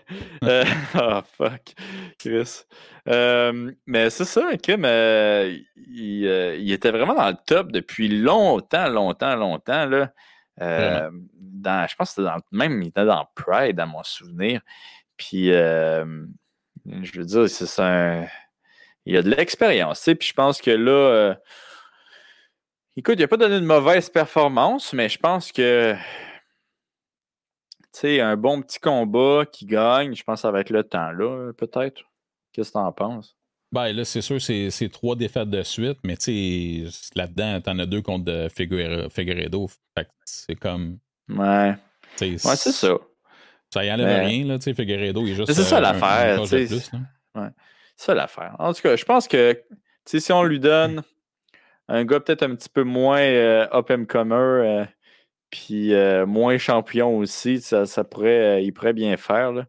oh 0.95 1.19
fuck. 1.37 1.75
Chris. 2.17 2.63
mais 3.85 4.09
c'est 4.09 4.25
ça, 4.25 4.57
Kim. 4.57 4.83
Il, 4.83 5.65
il, 6.59 6.71
était 6.71 6.91
vraiment 6.91 7.13
dans 7.13 7.29
le 7.29 7.37
top 7.45 7.71
depuis 7.71 8.07
longtemps, 8.07 8.89
longtemps, 8.89 9.35
longtemps. 9.35 9.85
Là. 9.85 10.11
dans, 10.57 11.87
je 11.87 11.95
pense 11.95 12.15
que 12.15 12.15
c'était 12.15 12.29
dans 12.29 12.39
même 12.51 12.81
il 12.81 12.87
était 12.87 13.05
dans 13.05 13.27
Pride 13.35 13.79
à 13.79 13.85
mon 13.85 14.01
souvenir. 14.01 14.61
Puis 15.17 15.51
je 16.85 17.19
veux 17.19 17.25
dire, 17.25 17.49
c'est 17.49 17.81
un. 17.81 18.25
Il 19.05 19.15
y 19.15 19.17
a 19.17 19.21
de 19.21 19.29
l'expérience, 19.29 20.03
tu 20.03 20.15
Puis 20.15 20.29
je 20.29 20.33
pense 20.33 20.61
que 20.61 20.71
là. 20.71 20.91
Euh, 20.91 21.35
écoute, 22.95 23.15
il 23.17 23.21
n'a 23.21 23.27
pas 23.27 23.37
donné 23.37 23.59
de 23.59 23.65
mauvaise 23.65 24.09
performance, 24.09 24.93
mais 24.93 25.09
je 25.09 25.17
pense 25.17 25.51
que. 25.51 25.95
Tu 27.93 27.99
sais, 27.99 28.21
un 28.21 28.37
bon 28.37 28.61
petit 28.61 28.79
combat 28.79 29.45
qui 29.51 29.65
gagne, 29.65 30.15
je 30.15 30.23
pense 30.23 30.39
que 30.39 30.41
ça 30.43 30.51
va 30.51 30.61
être 30.61 30.69
le 30.69 30.83
temps, 30.83 31.11
là, 31.11 31.51
peut-être. 31.53 32.03
Qu'est-ce 32.53 32.69
que 32.69 32.77
tu 32.77 32.83
en 32.83 32.91
penses? 32.93 33.35
Ben 33.71 33.91
là, 33.93 34.05
c'est 34.05 34.21
sûr, 34.21 34.41
c'est 34.41 34.89
trois 34.91 35.15
défaites 35.15 35.49
de 35.49 35.63
suite, 35.63 35.99
mais 36.03 36.17
tu 36.17 36.89
sais, 36.89 37.09
là-dedans, 37.15 37.61
t'en 37.61 37.79
as 37.79 37.85
deux 37.85 38.01
contre 38.01 38.47
Figueredo. 38.53 39.67
Fait 39.95 40.07
c'est 40.25 40.55
comme. 40.55 40.99
Ouais. 41.29 41.75
Ouais, 42.19 42.37
c'est 42.37 42.71
ça. 42.71 42.97
Ça 43.73 43.85
y 43.85 43.91
enlève 43.91 44.25
rien, 44.27 44.45
là, 44.45 44.57
tu 44.57 44.65
sais, 44.65 44.73
Figueredo, 44.73 45.25
il 45.25 45.31
est 45.31 45.35
juste. 45.35 45.53
C'est 45.53 45.63
ça 45.63 45.79
l'affaire, 45.79 46.41
tu 46.41 46.67
sais. 46.67 46.75
Ouais. 47.33 47.47
C'est 47.95 48.07
ça 48.07 48.13
l'affaire. 48.13 48.55
En 48.59 48.73
tout 48.73 48.81
cas, 48.81 48.95
je 48.95 49.05
pense 49.05 49.27
que, 49.27 49.53
tu 49.53 49.61
sais, 50.05 50.19
si 50.19 50.31
on 50.33 50.43
lui 50.43 50.59
donne 50.59 51.03
un 51.87 52.05
gars 52.05 52.19
peut-être 52.19 52.43
un 52.43 52.55
petit 52.55 52.69
peu 52.69 52.83
moins 52.83 53.21
euh, 53.21 53.67
up 53.73 53.91
and 53.91 54.05
comer, 54.05 54.35
euh, 54.35 54.85
puis 55.49 55.93
euh, 55.93 56.25
moins 56.25 56.57
champion 56.57 57.17
aussi, 57.17 57.61
ça, 57.61 57.85
ça 57.85 58.03
pourrait, 58.03 58.63
il 58.63 58.73
pourrait 58.73 58.93
bien 58.93 59.15
faire. 59.17 59.51
Là. 59.53 59.65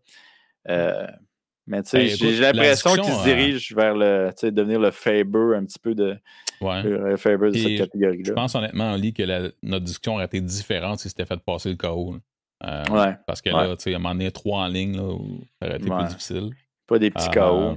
mais 1.66 1.82
tu 1.82 1.90
sais, 1.90 1.98
ben, 1.98 2.08
j'ai 2.16 2.40
l'impression 2.40 2.94
qu'il 2.94 3.12
se 3.12 3.22
dirige 3.24 3.72
vers 3.74 3.94
le, 3.94 4.30
tu 4.30 4.46
sais, 4.46 4.50
devenir 4.50 4.80
le 4.80 4.90
Faber 4.90 5.56
un 5.56 5.64
petit 5.64 5.78
peu 5.78 5.94
de, 5.94 6.16
le 6.60 7.16
Faber 7.16 7.50
de 7.50 7.56
cette 7.56 7.78
catégorie-là. 7.78 8.24
Je 8.26 8.32
pense 8.32 8.54
honnêtement, 8.54 8.94
Lee, 8.96 9.12
que 9.12 9.52
notre 9.62 9.84
discussion 9.84 10.14
aurait 10.14 10.24
été 10.24 10.40
différente 10.40 11.00
si 11.00 11.08
c'était 11.08 11.26
fait 11.26 11.40
passer 11.40 11.70
le 11.70 11.76
KO. 11.76 12.16
Ouais. 12.62 13.16
Parce 13.26 13.42
que 13.42 13.50
là, 13.50 13.76
tu 13.76 13.82
sais, 13.84 13.92
à 13.92 13.96
un 13.96 13.98
moment 13.98 14.14
donné, 14.14 14.30
trois 14.30 14.62
en 14.62 14.68
ligne, 14.68 14.96
là, 14.96 15.16
ça 15.60 15.66
aurait 15.66 15.76
été 15.76 15.90
plus 15.90 16.08
difficile. 16.08 16.50
Pas 16.86 16.98
des 16.98 17.10
petits 17.10 17.30
KO. 17.30 17.76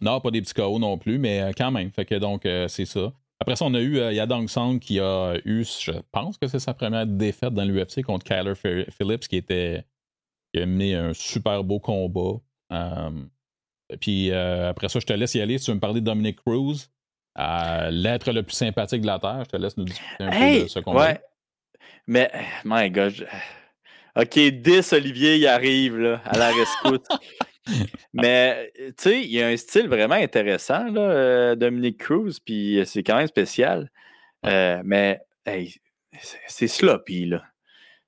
Non, 0.00 0.20
pas 0.20 0.30
des 0.30 0.40
petits 0.40 0.54
KO 0.54 0.78
non 0.78 0.98
plus, 0.98 1.18
mais 1.18 1.52
quand 1.56 1.70
même. 1.70 1.90
Fait 1.90 2.04
que 2.04 2.14
donc, 2.16 2.42
c'est 2.68 2.86
ça. 2.86 3.12
Après 3.40 3.56
ça, 3.56 3.64
on 3.64 3.72
a 3.72 3.80
eu 3.80 3.98
euh, 3.98 4.12
Yadong 4.12 4.48
Song 4.48 4.78
qui 4.78 5.00
a 5.00 5.34
eu, 5.46 5.64
je 5.64 5.92
pense 6.12 6.36
que 6.36 6.46
c'est 6.46 6.58
sa 6.58 6.74
première 6.74 7.06
défaite 7.06 7.54
dans 7.54 7.64
l'UFC 7.64 8.02
contre 8.02 8.24
Kyler 8.24 8.54
Phillips 8.54 9.28
qui 9.28 9.36
était 9.36 9.84
qui 10.52 10.60
a 10.60 10.66
mené 10.66 10.94
un 10.94 11.14
super 11.14 11.64
beau 11.64 11.80
combat. 11.80 12.38
Euh, 12.72 13.10
puis 13.98 14.30
euh, 14.30 14.68
après 14.68 14.90
ça, 14.90 15.00
je 15.00 15.06
te 15.06 15.12
laisse 15.14 15.34
y 15.34 15.40
aller. 15.40 15.56
Si 15.56 15.64
tu 15.64 15.70
veux 15.70 15.76
me 15.76 15.80
parler 15.80 16.00
de 16.00 16.06
Dominic 16.06 16.40
Cruz, 16.44 16.90
l'être 17.36 18.30
le 18.30 18.42
plus 18.42 18.54
sympathique 18.54 19.00
de 19.00 19.06
la 19.06 19.18
Terre, 19.18 19.44
je 19.44 19.50
te 19.50 19.56
laisse 19.56 19.76
nous 19.78 19.84
discuter 19.84 20.24
un 20.24 20.30
peu 20.30 20.62
de 20.64 20.68
ce 20.68 20.80
combat. 20.80 21.00
Ouais. 21.00 21.20
Mais, 22.06 22.30
my 22.64 22.90
God. 22.90 23.26
OK, 24.16 24.38
10, 24.38 24.92
Olivier, 24.92 25.36
il 25.36 25.46
arrive 25.46 25.98
là, 25.98 26.20
à 26.24 26.38
la 26.38 26.52
rescousse. 26.52 27.06
Mais, 28.12 28.72
tu 28.76 28.92
sais, 28.98 29.20
il 29.20 29.30
y 29.30 29.42
a 29.42 29.48
un 29.48 29.56
style 29.56 29.88
vraiment 29.88 30.16
intéressant, 30.16 30.84
là, 30.90 31.00
euh, 31.00 31.54
Dominique 31.54 31.98
Cruz, 31.98 32.40
puis 32.44 32.82
c'est 32.84 33.02
quand 33.02 33.16
même 33.16 33.28
spécial. 33.28 33.90
Euh, 34.46 34.80
mais, 34.84 35.20
c'est 36.48 36.66
sloppy, 36.66 37.26
là. 37.26 37.44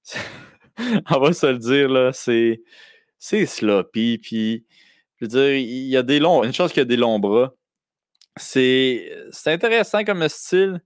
On 1.11 1.20
va 1.20 1.32
se 1.32 1.46
le 1.46 1.59
dire, 1.59 1.88
là, 1.88 2.12
c'est 2.12 3.46
sloppy, 3.46 4.18
puis, 4.18 4.66
je 5.20 5.24
veux 5.24 5.28
dire, 5.28 5.55
il 5.55 5.88
y 5.88 5.96
a 5.96 6.03
des 6.03 6.18
longs, 6.18 6.42
une 6.42 6.55
chose 6.55 6.72
qu'il 6.72 6.80
y 6.80 6.82
a 6.82 6.86
des 6.86 6.96
longs 6.96 7.20
bras. 7.20 7.55
C'est 8.36 9.12
intéressant 9.46 10.03
comme 10.05 10.26
style, 10.28 10.80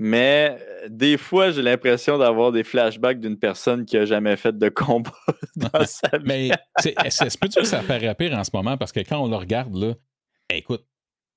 mais 0.00 0.56
euh, 0.60 0.88
des 0.88 1.18
fois, 1.18 1.50
j'ai 1.50 1.60
l'impression 1.60 2.18
d'avoir 2.18 2.52
des 2.52 2.62
flashbacks 2.62 3.18
d'une 3.18 3.36
personne 3.36 3.84
qui 3.84 3.96
n'a 3.96 4.04
jamais 4.04 4.36
fait 4.36 4.56
de 4.56 4.68
combat 4.68 5.10
dans 5.56 5.84
sa 5.84 6.18
vie. 6.18 6.24
Mais 6.24 6.50
est-ce 7.04 7.36
que 7.36 7.64
ça 7.64 7.80
paraît 7.82 8.14
pire 8.14 8.38
en 8.38 8.44
ce 8.44 8.50
moment? 8.54 8.76
Parce 8.76 8.92
que 8.92 9.00
quand 9.00 9.18
on 9.18 9.26
le 9.26 9.34
regarde, 9.34 9.74
là, 9.74 9.94
écoute, 10.50 10.86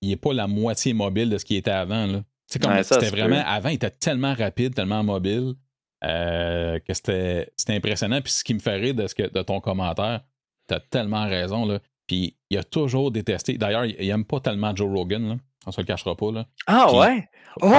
il 0.01 0.09
n'est 0.09 0.15
pas 0.15 0.33
la 0.33 0.45
moitié 0.45 0.93
mobile 0.93 1.31
de 1.31 1.39
ce 1.39 1.45
qu'il 1.45 1.57
était 1.57 1.71
avant. 1.71 2.05
Là. 2.05 2.23
comme 2.61 2.83
c'était 2.83 3.09
vraiment. 3.09 3.41
Avant, 3.47 3.69
il 3.69 3.75
était 3.75 3.89
tellement 3.89 4.35
rapide, 4.35 4.75
tellement 4.75 5.03
mobile 5.03 5.55
euh, 6.03 6.77
que 6.79 6.93
c'était 6.93 7.47
impressionnant. 7.67 8.21
Puis 8.21 8.33
ce 8.33 8.43
qui 8.43 8.53
me 8.53 8.59
fait 8.59 8.75
rire 8.75 8.93
de, 8.93 9.07
ce 9.07 9.15
que, 9.15 9.23
de 9.23 9.41
ton 9.41 9.59
commentaire, 9.59 10.21
tu 10.67 10.75
as 10.75 10.79
tellement 10.79 11.27
raison. 11.27 11.65
Là. 11.65 11.79
Puis 12.05 12.37
il 12.51 12.59
a 12.59 12.63
toujours 12.63 13.09
détesté. 13.09 13.57
D'ailleurs, 13.57 13.85
il 13.85 14.07
n'aime 14.07 14.25
pas 14.25 14.39
tellement 14.39 14.75
Joe 14.75 14.87
Rogan. 14.87 15.29
Là. 15.29 15.35
On 15.65 15.71
se 15.71 15.79
le 15.79 15.85
cachera 15.85 16.15
pas. 16.15 16.31
Là. 16.31 16.47
Ah 16.67 16.93
ouais? 16.93 17.29
Oh, 17.61 17.71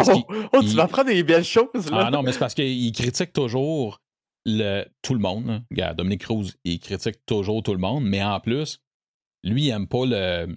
oh 0.53 0.61
tu 0.61 0.69
vas 0.77 0.87
prendre 0.87 1.09
des 1.09 1.23
belles 1.23 1.45
choses. 1.45 1.91
Là. 1.91 2.05
Ah 2.07 2.11
non, 2.11 2.23
mais 2.23 2.33
c'est 2.33 2.39
parce 2.39 2.55
qu'il 2.55 2.93
critique 2.93 3.33
toujours 3.33 4.01
le, 4.47 4.85
tout 5.03 5.15
le 5.15 5.21
monde. 5.21 5.63
Regarde, 5.71 5.99
Dominique 5.99 6.23
Cruz, 6.23 6.53
il 6.65 6.79
critique 6.79 7.25
toujours 7.27 7.63
tout 7.63 7.73
le 7.73 7.79
monde, 7.79 8.05
mais 8.05 8.23
en 8.23 8.39
plus, 8.41 8.81
lui, 9.43 9.65
il 9.67 9.71
aime 9.71 9.89
pas 9.89 10.05
le. 10.07 10.57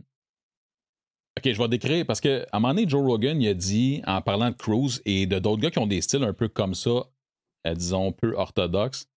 Ok, 1.37 1.51
je 1.51 1.61
vais 1.61 1.67
décrire 1.67 2.05
parce 2.05 2.21
qu'à 2.21 2.45
un 2.53 2.59
moment 2.59 2.73
donné, 2.73 2.87
Joe 2.87 3.03
Rogan, 3.03 3.41
il 3.41 3.47
a 3.47 3.53
dit, 3.53 4.01
en 4.07 4.21
parlant 4.21 4.51
de 4.51 4.55
Cruz 4.55 5.01
et 5.05 5.25
de 5.25 5.39
d'autres 5.39 5.61
gars 5.61 5.71
qui 5.71 5.79
ont 5.79 5.87
des 5.87 6.01
styles 6.01 6.23
un 6.23 6.33
peu 6.33 6.47
comme 6.47 6.75
ça, 6.75 7.07
euh, 7.67 7.73
disons, 7.73 8.13
peu 8.13 8.33
orthodoxes, 8.35 9.09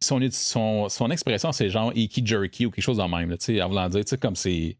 son, 0.00 0.88
son, 0.88 1.10
expression, 1.10 1.52
c'est 1.52 1.68
genre 1.68 1.92
Iki 1.94 2.24
Jerky 2.24 2.66
ou 2.66 2.70
quelque 2.70 2.84
chose 2.84 3.00
en 3.00 3.08
même, 3.08 3.34
sais 3.38 3.60
en 3.60 3.68
voulant 3.68 3.88
dire, 3.88 4.04
tu 4.04 4.10
sais, 4.10 4.18
comme 4.18 4.36
c'est 4.36 4.76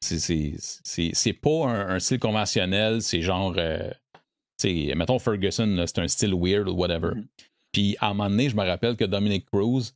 c'est 0.00 1.32
pas 1.34 1.66
un, 1.66 1.98
style 1.98 2.18
conventionnel, 2.18 3.02
c'est 3.02 3.22
genre. 3.22 3.54
Euh, 3.56 3.90
mettons 4.94 5.18
Ferguson, 5.18 5.84
c'est 5.86 5.98
un 5.98 6.08
style 6.08 6.34
weird 6.34 6.68
ou 6.68 6.72
whatever. 6.72 7.14
Mm-hmm. 7.14 7.26
Puis 7.72 7.96
à 8.00 8.08
un 8.08 8.14
moment 8.14 8.30
donné, 8.30 8.48
je 8.48 8.56
me 8.56 8.64
rappelle 8.64 8.96
que 8.96 9.04
Dominic 9.04 9.46
Cruz, 9.46 9.92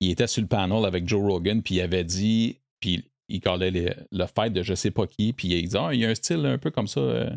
il 0.00 0.10
était 0.10 0.26
sur 0.26 0.42
le 0.42 0.48
panel 0.48 0.84
avec 0.84 1.08
Joe 1.08 1.22
Rogan, 1.22 1.62
puis 1.62 1.76
il 1.76 1.80
avait 1.80 2.04
dit, 2.04 2.58
puis 2.80 3.04
il 3.28 3.40
collait 3.40 3.70
le 3.70 4.26
fight 4.26 4.52
de 4.52 4.62
je 4.62 4.74
sais 4.74 4.90
pas 4.90 5.06
qui, 5.06 5.32
puis 5.32 5.48
il 5.48 5.68
dit 5.68 5.76
ah, 5.78 5.90
il 5.92 6.00
y 6.00 6.04
a 6.04 6.08
un 6.08 6.14
style 6.14 6.44
un 6.46 6.58
peu 6.58 6.70
comme 6.70 6.88
ça. 6.88 7.00
Euh. 7.00 7.30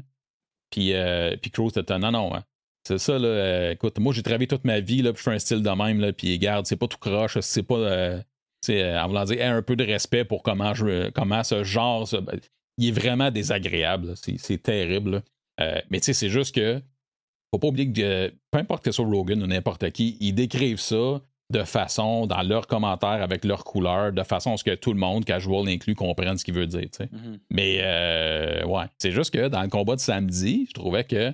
Puis, 0.72 0.94
euh, 0.94 1.36
puis 1.42 1.52
Cruz 1.52 1.72
était 1.76 1.98
non, 2.00 2.12
non, 2.12 2.36
hein. 2.36 2.44
c'est 2.86 2.98
ça, 2.98 3.20
là. 3.20 3.72
écoute, 3.72 4.00
moi 4.00 4.14
j'ai 4.14 4.24
travaillé 4.24 4.48
toute 4.48 4.66
ma 4.66 4.80
vie, 4.80 5.02
là, 5.02 5.14
puis 5.14 5.20
je 5.20 5.24
fais 5.24 5.36
un 5.36 5.40
style 5.40 5.62
de 5.62 5.70
même, 5.70 6.00
là, 6.00 6.12
puis 6.12 6.38
garde, 6.40 6.66
c'est 6.66 6.76
pas 6.76 6.88
tout 6.88 6.98
croche, 6.98 7.40
c'est 7.42 7.64
pas. 7.64 8.24
Euh, 8.70 9.00
en 9.00 9.08
voulant 9.08 9.26
dire, 9.26 9.46
un 9.46 9.62
peu 9.62 9.76
de 9.76 9.84
respect 9.84 10.26
pour 10.26 10.44
comment, 10.44 10.74
je, 10.74 11.10
comment 11.12 11.44
ce 11.44 11.64
genre. 11.64 12.08
Il 12.78 12.90
est 12.90 12.92
vraiment 12.92 13.32
désagréable. 13.32 14.14
C'est 14.16 14.62
terrible. 14.62 15.24
Euh, 15.62 15.80
mais 15.90 16.00
tu 16.00 16.06
sais, 16.06 16.14
c'est 16.14 16.30
juste 16.30 16.56
que. 16.56 16.82
Faut 17.54 17.60
pas 17.60 17.68
oublier 17.68 17.92
que 17.92 18.34
peu 18.52 18.60
importe 18.60 18.84
que 18.84 18.92
ce 18.92 18.98
soit 18.98 19.06
Rogan 19.06 19.42
ou 19.42 19.48
n'importe 19.48 19.90
qui, 19.92 20.18
ils 20.20 20.34
décrivent 20.34 20.80
ça 20.80 21.22
de 21.52 21.64
façon, 21.64 22.26
dans 22.26 22.42
leurs 22.42 22.66
commentaires, 22.66 23.22
avec 23.22 23.46
leurs 23.46 23.64
couleurs, 23.64 24.12
de 24.12 24.24
façon 24.24 24.54
à 24.54 24.58
ce 24.58 24.64
que 24.64 24.74
tout 24.74 24.92
le 24.92 25.00
monde, 25.00 25.26
casual 25.26 25.70
inclus, 25.70 25.94
comprenne 25.94 26.38
ce 26.38 26.44
qu'il 26.44 26.56
veut 26.56 26.66
dire. 26.66 26.82
Mm-hmm. 26.82 27.40
Mais 27.52 27.78
euh, 27.82 28.66
ouais, 28.66 28.86
c'est 28.98 29.12
juste 29.12 29.32
que 29.32 29.48
dans 29.48 29.62
le 29.62 29.70
combat 29.70 29.96
de 29.96 30.02
samedi, 30.02 30.66
je 30.68 30.74
trouvais 30.74 31.04
que 31.04 31.32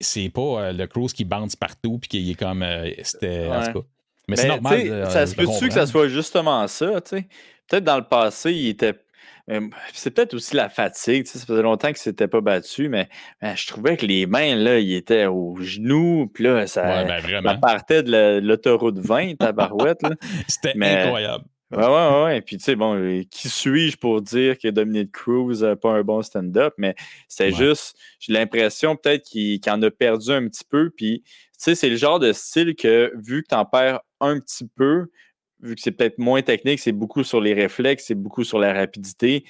c'est 0.00 0.30
pas 0.30 0.72
le 0.72 0.86
Cruise 0.86 1.12
qui 1.12 1.24
bounce 1.24 1.56
partout 1.56 1.98
puis 1.98 2.08
qui 2.08 2.30
est 2.30 2.34
comme. 2.34 2.64
C'était. 3.02 3.48
Mais 4.30 4.36
c'est 4.36 4.48
ben, 4.48 4.60
normal. 4.62 5.10
ça 5.10 5.26
se 5.26 5.34
peut-tu 5.34 5.68
que 5.68 5.74
ça 5.74 5.86
soit 5.86 6.08
justement 6.08 6.66
ça, 6.68 7.00
tu 7.00 7.16
sais? 7.16 7.28
Peut-être 7.68 7.84
dans 7.84 7.98
le 7.98 8.04
passé, 8.04 8.52
il 8.52 8.68
était. 8.68 8.94
Euh, 9.50 9.68
c'est 9.92 10.10
peut-être 10.12 10.34
aussi 10.34 10.54
la 10.54 10.68
fatigue. 10.68 11.26
Ça 11.26 11.38
faisait 11.44 11.62
longtemps 11.62 11.88
qu'il 11.88 11.94
ne 11.94 11.98
s'était 11.98 12.28
pas 12.28 12.40
battu, 12.40 12.88
mais, 12.88 13.08
je 13.42 13.66
trouvais 13.66 13.96
que 13.96 14.06
les 14.06 14.26
mains, 14.26 14.54
là, 14.54 14.78
il 14.78 14.92
était 14.94 15.26
aux 15.26 15.56
genoux, 15.60 16.30
puis 16.32 16.44
là, 16.44 16.66
ça, 16.66 17.04
ben, 17.04 17.58
partait 17.58 18.02
de 18.02 18.40
l'autoroute 18.40 18.98
20, 18.98 19.36
ta 19.36 19.52
barouette. 19.52 20.00
C'était 20.48 20.74
incroyable. 20.80 21.44
Ouais, 21.72 21.86
ouais, 21.86 22.24
ouais. 22.24 22.40
Puis, 22.40 22.56
tu 22.56 22.64
sais, 22.64 22.74
bon, 22.74 22.96
euh, 22.96 23.22
qui 23.30 23.48
suis-je 23.48 23.96
pour 23.96 24.22
dire 24.22 24.58
que 24.58 24.66
Dominic 24.68 25.12
Cruz 25.12 25.62
n'a 25.62 25.76
pas 25.76 25.92
un 25.92 26.02
bon 26.02 26.20
stand-up? 26.20 26.74
Mais 26.78 26.96
c'est 27.28 27.52
juste, 27.52 27.96
j'ai 28.18 28.32
l'impression 28.32 28.96
peut-être 28.96 29.22
qu'il 29.24 29.60
en 29.68 29.80
a 29.82 29.90
perdu 29.90 30.32
un 30.32 30.48
petit 30.48 30.64
peu. 30.68 30.90
Puis, 30.90 31.22
sais, 31.64 31.74
c'est 31.74 31.88
le 31.88 31.96
genre 31.96 32.18
de 32.18 32.32
style 32.32 32.74
que, 32.74 33.12
vu 33.16 33.42
que 33.42 33.48
tu 33.48 33.54
en 33.54 33.64
perds 33.64 34.00
un 34.20 34.38
petit 34.38 34.66
peu, 34.66 35.06
vu 35.60 35.74
que 35.74 35.80
c'est 35.80 35.92
peut-être 35.92 36.18
moins 36.18 36.42
technique, 36.42 36.80
c'est 36.80 36.92
beaucoup 36.92 37.24
sur 37.24 37.40
les 37.40 37.54
réflexes, 37.54 38.04
c'est 38.06 38.14
beaucoup 38.14 38.44
sur 38.44 38.58
la 38.58 38.72
rapidité. 38.72 39.44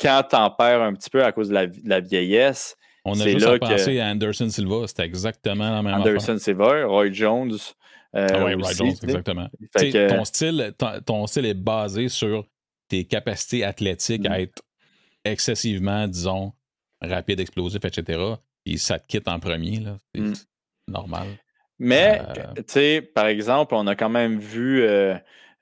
Quand 0.00 0.24
t'en 0.28 0.50
perds 0.50 0.82
un 0.82 0.94
petit 0.94 1.10
peu 1.10 1.24
à 1.24 1.32
cause 1.32 1.48
de 1.48 1.70
la, 1.84 2.00
vieillesse, 2.00 2.76
on 3.04 3.20
a 3.20 3.28
juste 3.28 3.46
à 3.46 3.58
penser 3.58 4.00
à 4.00 4.10
Anderson 4.10 4.48
Silva, 4.48 4.86
c'était 4.86 5.04
exactement 5.04 5.70
la 5.70 5.82
même 5.82 5.94
Anderson 5.94 6.38
Silva, 6.38 6.86
Roy 6.86 7.12
Jones. 7.12 7.56
Euh, 8.16 8.26
ah 8.30 8.44
oui, 8.44 8.54
Roy 8.54 8.72
Jones, 8.72 8.94
exactement. 9.02 9.48
ton, 10.08 10.24
style, 10.24 10.74
ton, 11.06 11.26
style 11.26 11.46
est 11.46 11.54
basé 11.54 12.08
sur 12.08 12.46
tes 12.88 13.04
capacités 13.04 13.64
athlétiques 13.64 14.26
à 14.26 14.30
mm. 14.30 14.42
être 14.42 14.62
excessivement, 15.24 16.08
disons, 16.08 16.52
rapide, 17.00 17.40
explosif, 17.40 17.84
etc. 17.84 18.34
Et 18.66 18.76
ça 18.76 18.98
te 18.98 19.06
quitte 19.06 19.28
en 19.28 19.38
premier. 19.38 19.82
C'est 20.14 20.20
mm. 20.20 20.34
normal. 20.88 21.26
Mais, 21.78 22.20
euh, 22.20 22.54
tu 22.56 22.64
sais, 22.68 23.02
par 23.02 23.26
exemple, 23.26 23.74
on 23.74 23.86
a 23.86 23.96
quand 23.96 24.08
même 24.08 24.38
vu 24.38 24.82
euh, 24.82 25.14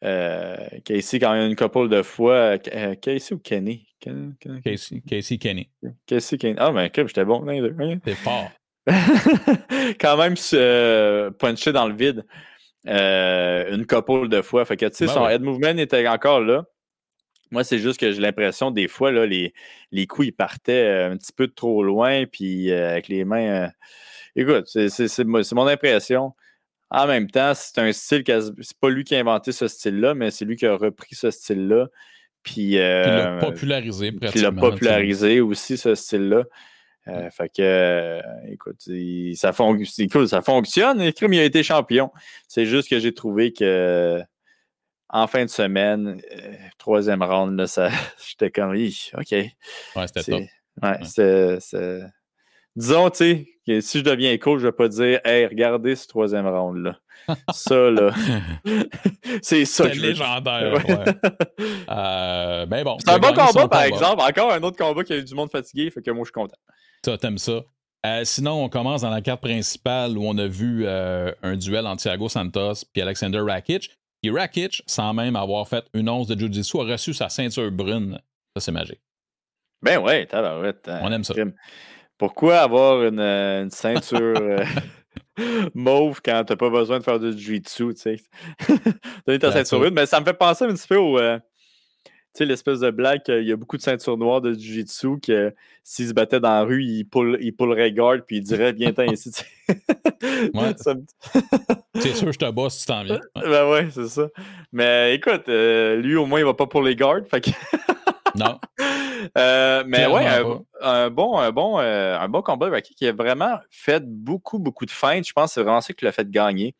euh, 0.04 0.56
Casey 0.84 1.18
quand 1.18 1.32
même 1.32 1.48
une 1.48 1.56
couple 1.56 1.88
de 1.88 2.02
fois. 2.02 2.58
Casey 2.58 3.34
ou 3.34 3.38
Kenny? 3.38 3.86
Casey, 4.00 5.02
Casey, 5.08 5.38
Kenny. 5.38 5.70
Casey, 6.06 6.36
Kenny. 6.36 6.56
Ah, 6.58 6.70
ben, 6.70 6.90
j'étais 6.94 7.24
bon 7.24 7.40
deux. 7.40 7.74
T'es 8.04 8.14
fort. 8.14 8.50
quand 10.00 10.16
même 10.16 10.36
se 10.36 11.30
puncher 11.30 11.72
dans 11.72 11.86
le 11.86 11.94
vide 11.94 12.26
une 12.84 13.86
couple 13.86 14.28
de 14.28 14.42
fois. 14.42 14.64
Fait 14.64 14.76
que, 14.76 14.86
tu 14.86 14.96
sais, 14.96 15.06
ben 15.06 15.12
son 15.12 15.28
head 15.28 15.42
movement 15.42 15.78
était 15.78 16.06
encore 16.08 16.40
là. 16.40 16.64
Moi, 17.52 17.64
c'est 17.64 17.78
juste 17.78 18.00
que 18.00 18.10
j'ai 18.10 18.20
l'impression, 18.20 18.70
des 18.70 18.88
fois, 18.88 19.12
là, 19.12 19.26
les, 19.26 19.52
les 19.92 20.06
coups, 20.06 20.28
ils 20.28 20.32
partaient 20.32 20.88
un 20.88 21.16
petit 21.16 21.32
peu 21.32 21.48
trop 21.48 21.82
loin, 21.82 22.24
puis 22.24 22.72
avec 22.72 23.08
les 23.08 23.24
mains 23.24 23.70
Écoute, 24.36 24.66
c'est 24.66 25.24
mon 25.24 25.66
impression. 25.66 26.32
En 26.90 27.06
même 27.06 27.30
temps, 27.30 27.52
c'est 27.54 27.78
un 27.78 27.90
style, 27.92 28.22
c'est 28.26 28.76
pas 28.78 28.90
lui 28.90 29.04
qui 29.04 29.14
a 29.14 29.20
inventé 29.20 29.50
ce 29.52 29.66
style-là, 29.66 30.14
mais 30.14 30.30
c'est 30.30 30.44
lui 30.44 30.56
qui 30.56 30.66
a 30.66 30.76
repris 30.76 31.14
ce 31.14 31.30
style-là. 31.30 31.88
Puis, 32.42 32.78
euh, 32.78 33.02
il 33.06 33.10
l'a 33.10 33.36
popularisé, 33.38 34.12
Puis 34.12 34.30
il 34.34 34.42
l'a 34.42 34.52
popularisé 34.52 35.40
aussi, 35.40 35.78
ce 35.78 35.94
style-là. 35.94 36.44
Euh, 37.08 37.30
fait 37.30 37.48
que, 37.48 37.62
euh, 37.62 38.20
écoute, 38.48 38.76
ça, 39.34 39.52
ça 39.52 40.42
fonctionne. 40.42 41.00
Il 41.00 41.38
a 41.38 41.44
été 41.44 41.62
champion. 41.62 42.10
C'est 42.46 42.66
juste 42.66 42.90
que 42.90 42.98
j'ai 42.98 43.14
trouvé 43.14 43.52
que 43.52 44.20
en 45.08 45.26
fin 45.26 45.44
de 45.44 45.50
semaine, 45.50 46.20
troisième 46.78 47.22
round, 47.22 47.64
j'étais 48.28 48.50
comme, 48.50 48.72
OK. 48.72 49.32
Ouais, 49.32 49.52
c'était 50.06 50.22
top. 50.24 50.42
Ouais. 50.82 50.98
Disons, 52.76 53.10
tu 53.10 53.16
sais, 53.16 53.46
que 53.66 53.80
si 53.80 53.98
je 53.98 54.04
deviens 54.04 54.36
coach, 54.38 54.60
je 54.60 54.66
vais 54.66 54.72
pas 54.72 54.88
dire, 54.88 55.20
hey, 55.24 55.46
regardez 55.46 55.94
ce 55.94 56.06
troisième 56.08 56.46
round-là. 56.46 56.98
ça, 57.52 57.90
là. 57.90 58.10
c'est 59.42 59.64
ça 59.64 59.88
que 59.88 59.98
légendaire, 59.98 60.74
ouais. 60.74 61.04
euh, 61.90 62.66
ben 62.66 62.82
bon. 62.82 62.96
C'est 62.98 63.12
un 63.12 63.18
bon 63.18 63.34
combat, 63.34 63.68
par 63.68 63.82
exemple. 63.82 64.22
Encore 64.22 64.52
un 64.52 64.62
autre 64.62 64.76
combat 64.76 65.04
qui 65.04 65.12
a 65.12 65.18
eu 65.18 65.24
du 65.24 65.34
monde 65.34 65.50
fatigué, 65.50 65.90
fait 65.90 66.02
que 66.02 66.10
moi, 66.10 66.24
je 66.24 66.26
suis 66.26 66.32
content. 66.32 66.56
Ça, 67.04 67.18
t'aimes 67.18 67.38
ça. 67.38 67.60
Euh, 68.04 68.24
sinon, 68.24 68.64
on 68.64 68.68
commence 68.68 69.02
dans 69.02 69.10
la 69.10 69.20
carte 69.20 69.42
principale 69.42 70.18
où 70.18 70.24
on 70.26 70.36
a 70.38 70.46
vu 70.48 70.84
euh, 70.86 71.30
un 71.42 71.56
duel 71.56 71.86
entre 71.86 72.02
Thiago 72.02 72.28
Santos 72.28 72.84
et 72.94 73.02
Alexander 73.02 73.38
Rakic. 73.38 73.90
Et 74.24 74.30
Rakic, 74.30 74.82
sans 74.86 75.14
même 75.14 75.36
avoir 75.36 75.68
fait 75.68 75.84
une 75.94 76.08
once 76.08 76.26
de 76.26 76.38
Jiu-Jitsu, 76.38 76.80
a 76.80 76.84
reçu 76.84 77.12
sa 77.14 77.28
ceinture 77.28 77.70
brune. 77.70 78.20
Ça, 78.56 78.60
c'est 78.60 78.72
magique. 78.72 79.00
Ben 79.82 79.98
ouais, 79.98 80.26
tabarouette. 80.26 80.88
Hein. 80.88 81.00
On 81.02 81.12
aime 81.12 81.24
ça. 81.24 81.34
Pourquoi 82.18 82.58
avoir 82.58 83.02
une, 83.04 83.20
euh, 83.20 83.68
ceinture 83.70 84.36
euh, 84.40 84.64
mauve 85.74 86.20
quand 86.24 86.44
t'as 86.46 86.56
pas 86.56 86.70
besoin 86.70 86.98
de 86.98 87.04
faire 87.04 87.18
du 87.18 87.36
jiu-jitsu, 87.36 87.94
tu 87.94 88.00
sais? 88.00 88.16
Donner 89.26 89.38
ta 89.38 89.52
ceinture 89.52 89.80
brune. 89.80 89.94
Mais 89.94 90.06
ça 90.06 90.20
me 90.20 90.24
fait 90.24 90.34
penser 90.34 90.64
un 90.64 90.74
petit 90.74 90.88
peu 90.88 90.96
au... 90.96 91.18
Euh, 91.18 91.38
tu 92.34 92.38
sais, 92.38 92.44
l'espèce 92.46 92.80
de 92.80 92.90
blague, 92.90 93.20
il 93.28 93.46
y 93.46 93.52
a 93.52 93.56
beaucoup 93.56 93.76
de 93.76 93.82
ceintures 93.82 94.16
noires 94.16 94.40
de 94.40 94.54
jiu-jitsu 94.54 95.20
que 95.20 95.54
s'ils 95.82 96.08
se 96.08 96.14
battaient 96.14 96.40
dans 96.40 96.52
la 96.52 96.62
rue, 96.62 96.82
ils, 96.82 97.04
pull, 97.04 97.36
ils 97.42 97.54
pulleraient 97.54 97.92
garde 97.92 98.22
puis 98.26 98.38
ils 98.38 98.42
diraient 98.42 98.72
Viens-t'en 98.72 99.04
ici. 99.04 99.30
ouais. 99.68 100.74
c'est 101.98 102.14
sûr, 102.14 102.32
je 102.32 102.38
te 102.38 102.50
bosse 102.50 102.74
si 102.78 102.80
tu 102.80 102.86
t'en 102.86 103.04
viens. 103.04 103.20
Ben 103.34 103.68
ouais, 103.68 103.88
c'est 103.90 104.08
ça. 104.08 104.28
Mais 104.72 105.14
écoute, 105.14 105.46
lui 105.48 106.16
au 106.16 106.24
moins, 106.24 106.38
il 106.38 106.46
va 106.46 106.54
pas 106.54 106.66
pour 106.66 106.82
les. 106.82 106.96
Fait 107.30 107.42
que... 107.42 107.50
non. 108.34 108.58
Euh, 109.36 109.84
mais 109.86 110.06
ouais, 110.06 110.26
un, 110.80 111.10
bon, 111.10 111.38
un, 111.38 111.50
bon, 111.52 111.78
euh, 111.78 112.18
un 112.18 112.28
bon 112.28 112.42
combat 112.42 112.68
Rocky 112.68 112.94
qui 112.94 113.06
a 113.06 113.12
vraiment 113.12 113.58
fait 113.70 114.04
beaucoup, 114.04 114.58
beaucoup 114.58 114.86
de 114.86 114.90
feintes. 114.90 115.26
Je 115.26 115.32
pense 115.32 115.50
que 115.50 115.54
c'est 115.54 115.62
vraiment 115.62 115.80
ça 115.80 115.92
qui 115.92 116.04
l'a 116.04 116.12
fait 116.12 116.30
gagner. 116.30 116.74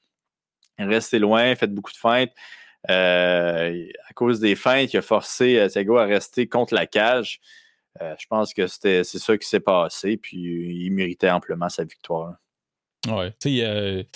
Rester 0.78 1.18
loin, 1.18 1.55
fait 1.55 1.68
beaucoup 1.68 1.93
de 1.93 1.97
feintes. 1.97 2.32
Euh, 2.90 3.86
à 4.09 4.12
cause 4.14 4.40
des 4.40 4.57
feintes, 4.57 4.93
il 4.93 4.97
a 4.97 5.03
forcé 5.03 5.66
Thiago 5.70 5.97
à 5.99 6.05
rester 6.05 6.49
contre 6.49 6.74
la 6.74 6.86
cage. 6.86 7.40
je 8.01 8.26
pense 8.28 8.55
que 8.55 8.66
c'est 8.66 9.05
ça 9.05 9.38
qui 9.38 9.49
s'est 9.49 9.61
passé, 9.61 10.16
puis 10.16 10.38
il 10.38 10.90
méritait 10.90 11.30
amplement 11.30 11.68
sa 11.68 11.84
victoire. 11.84 12.34
Ouais, 13.09 13.32
tu 13.40 13.59
sais, 13.59 14.07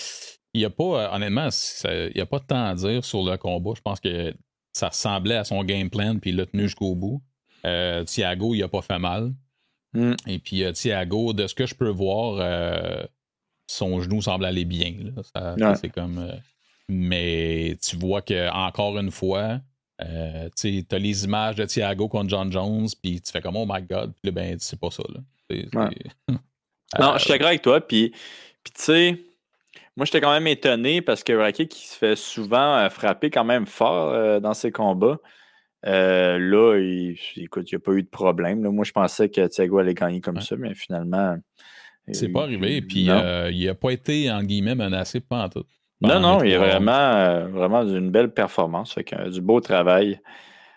il 0.53 0.59
n'y 0.59 0.65
a 0.65 0.69
pas, 0.69 1.13
honnêtement, 1.13 1.49
il 1.85 2.11
n'y 2.15 2.21
a 2.21 2.25
pas 2.25 2.39
de 2.39 2.45
temps 2.45 2.65
à 2.65 2.73
dire 2.73 3.05
sur 3.05 3.23
le 3.23 3.37
combat. 3.37 3.71
Je 3.75 3.81
pense 3.81 3.99
que 3.99 4.33
ça 4.73 4.89
ressemblait 4.89 5.35
à 5.35 5.43
son 5.43 5.63
game 5.63 5.89
plan, 5.89 6.17
puis 6.19 6.29
il 6.29 6.35
l'a 6.35 6.45
tenu 6.45 6.63
jusqu'au 6.63 6.95
bout. 6.95 7.21
Euh, 7.65 8.03
Thiago, 8.03 8.53
il 8.53 8.63
a 8.63 8.67
pas 8.67 8.81
fait 8.81 8.99
mal. 8.99 9.33
Mm. 9.93 10.13
Et 10.27 10.39
puis 10.39 10.63
euh, 10.63 10.71
Thiago, 10.71 11.33
de 11.33 11.47
ce 11.47 11.55
que 11.55 11.65
je 11.65 11.75
peux 11.75 11.89
voir, 11.89 12.37
euh, 12.39 13.03
son 13.67 14.01
genou 14.01 14.21
semble 14.21 14.45
aller 14.45 14.65
bien. 14.65 14.93
C'est 15.75 15.89
comme. 15.89 16.31
mais 16.87 17.77
tu 17.81 17.97
vois 17.97 18.21
que 18.21 18.49
encore 18.51 18.97
une 18.97 19.11
fois, 19.11 19.59
tu 20.55 20.85
as 20.91 20.97
les 20.97 21.25
images 21.25 21.55
de 21.55 21.65
Thiago 21.65 22.07
contre 22.07 22.29
John 22.29 22.51
Jones, 22.51 22.87
puis 23.01 23.21
tu 23.21 23.31
fais 23.31 23.41
comme 23.41 23.55
Oh 23.55 23.65
my 23.67 23.81
God, 23.81 24.13
puis 24.21 24.31
ben, 24.31 24.57
c'est 24.59 24.79
pas 24.79 24.91
ça. 24.91 25.03
non, 25.49 27.13
je 27.13 27.19
suis 27.19 27.29
d'accord 27.29 27.47
avec 27.47 27.61
toi. 27.61 27.79
Puis, 27.81 28.11
puis 28.63 28.73
tu 28.73 28.81
sais, 28.81 29.19
moi, 29.95 30.05
j'étais 30.05 30.21
quand 30.21 30.31
même 30.31 30.47
étonné 30.47 31.01
parce 31.01 31.23
que 31.23 31.33
Rocky 31.33 31.67
qui 31.67 31.87
se 31.87 31.97
fait 31.97 32.15
souvent 32.15 32.89
frapper 32.89 33.29
quand 33.29 33.45
même 33.45 33.65
fort 33.65 34.41
dans 34.41 34.53
ses 34.53 34.71
combats. 34.71 35.17
Euh, 35.87 36.37
là, 36.37 36.77
il, 36.77 37.17
écoute, 37.37 37.71
il 37.71 37.75
n'y 37.75 37.77
a 37.77 37.79
pas 37.79 37.93
eu 37.93 38.03
de 38.03 38.09
problème. 38.09 38.61
Moi, 38.61 38.83
je 38.83 38.91
pensais 38.91 39.29
que 39.29 39.47
Thiago 39.47 39.79
allait 39.79 39.93
gagner 39.93 40.21
comme 40.21 40.41
ça, 40.41 40.55
mais 40.57 40.73
finalement. 40.73 41.37
C'est 42.11 42.29
pas 42.29 42.43
arrivé. 42.43 42.81
Puis 42.81 43.09
euh, 43.09 43.51
il 43.51 43.65
n'a 43.65 43.75
pas 43.75 43.91
été, 43.91 44.31
en 44.31 44.43
guillemets, 44.43 44.75
menacé 44.75 45.19
pas 45.19 45.49
tout. 45.49 45.65
Non, 46.01 46.19
non, 46.19 46.43
il 46.43 46.51
est 46.51 46.57
vraiment, 46.57 46.91
euh, 46.91 47.47
vraiment 47.47 47.83
d'une 47.83 48.11
belle 48.11 48.31
performance. 48.31 48.93
Fait 48.93 49.05
du 49.29 49.41
beau 49.41 49.59
travail. 49.61 50.19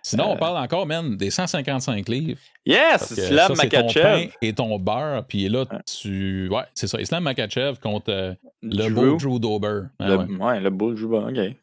Sinon, 0.03 0.31
on 0.31 0.37
parle 0.37 0.57
encore, 0.57 0.87
même 0.87 1.19
des 1.19 1.29
155 1.29 2.09
livres. 2.09 2.41
Yes! 2.65 3.11
Islam 3.11 3.53
Makachev. 3.55 4.31
et 4.41 4.55
ton 4.55 4.79
beurre. 4.79 5.25
Puis 5.29 5.47
là, 5.49 5.67
tu. 5.87 6.49
Ouais, 6.49 6.63
c'est 6.73 6.87
ça. 6.87 6.99
Islam 7.01 7.25
Makachev 7.25 7.79
contre 7.81 8.37
le 8.63 8.89
beau 8.89 9.17
Drew 9.17 9.39
Dober. 9.39 9.83
le, 9.99 10.17
ouais. 10.39 10.61
le 10.61 10.71
beau 10.71 10.95
Drew 10.95 11.17
OK. 11.17 11.55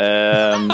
Euh... 0.00 0.56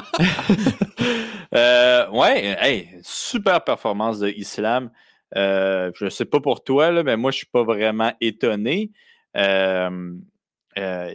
Euh, 1.55 2.09
ouais, 2.11 2.89
super 3.03 3.65
performance 3.65 4.21
de 4.21 4.29
Islam. 4.29 4.91
Euh, 5.37 5.91
je 5.95 6.07
ne 6.07 6.11
sais 6.11 6.25
pas 6.25 6.41
pour 6.41 6.63
toi, 6.65 7.03
mais 7.03 7.17
moi, 7.17 7.31
je 7.31 7.37
ne 7.37 7.39
suis 7.39 7.47
pas 7.47 7.63
vraiment 7.63 8.13
étonné. 8.21 8.93
Euh, 9.37 10.19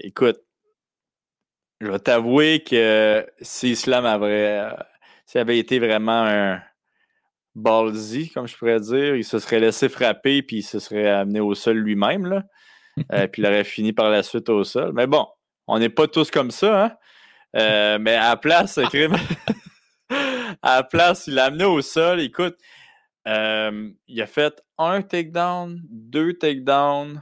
écoute, 0.02 0.40
je 1.82 1.88
vais 1.88 2.00
t'avouer 2.00 2.64
que 2.64 3.26
si 3.42 3.72
Islam 3.72 4.06
avait, 4.06 5.58
été 5.58 5.80
vraiment 5.80 6.24
un 6.24 6.62
ballsy, 7.56 8.30
comme 8.30 8.48
je 8.48 8.58
pourrais 8.58 8.80
dire, 8.80 9.16
il 9.16 9.24
se 9.24 9.40
serait 9.40 9.60
laissé 9.60 9.88
frapper 9.90 10.42
puis 10.42 10.58
il 10.58 10.64
se 10.64 10.80
serait 10.80 11.10
amené 11.10 11.40
au 11.40 11.56
sol 11.56 11.78
lui-même. 11.78 12.44
Puis 12.96 13.42
il 13.42 13.46
aurait 13.46 13.66
fini 13.66 13.92
par 13.92 14.10
la 14.10 14.24
suite 14.24 14.50
au 14.50 14.64
sol. 14.64 14.92
Mais 14.94 15.08
bon, 15.08 15.28
on 15.68 15.80
n'est 15.80 15.90
pas 15.90 16.08
tous 16.08 16.32
comme 16.32 16.52
ça, 16.52 16.86
hein? 16.86 17.98
mais 18.00 18.16
à 18.16 18.30
la 18.30 18.38
place, 18.38 18.80
crime. 18.90 19.16
à 20.10 20.78
la 20.78 20.84
place, 20.84 21.28
il 21.28 21.36
l'a 21.36 21.46
amené 21.46 21.66
au 21.66 21.82
sol. 21.82 22.22
Écoute, 22.22 22.58
euh, 23.28 23.90
il 24.08 24.22
a 24.22 24.28
fait 24.28 24.64
un 24.78 25.02
takedown, 25.02 25.82
deux 25.90 26.34
takedowns. 26.34 27.22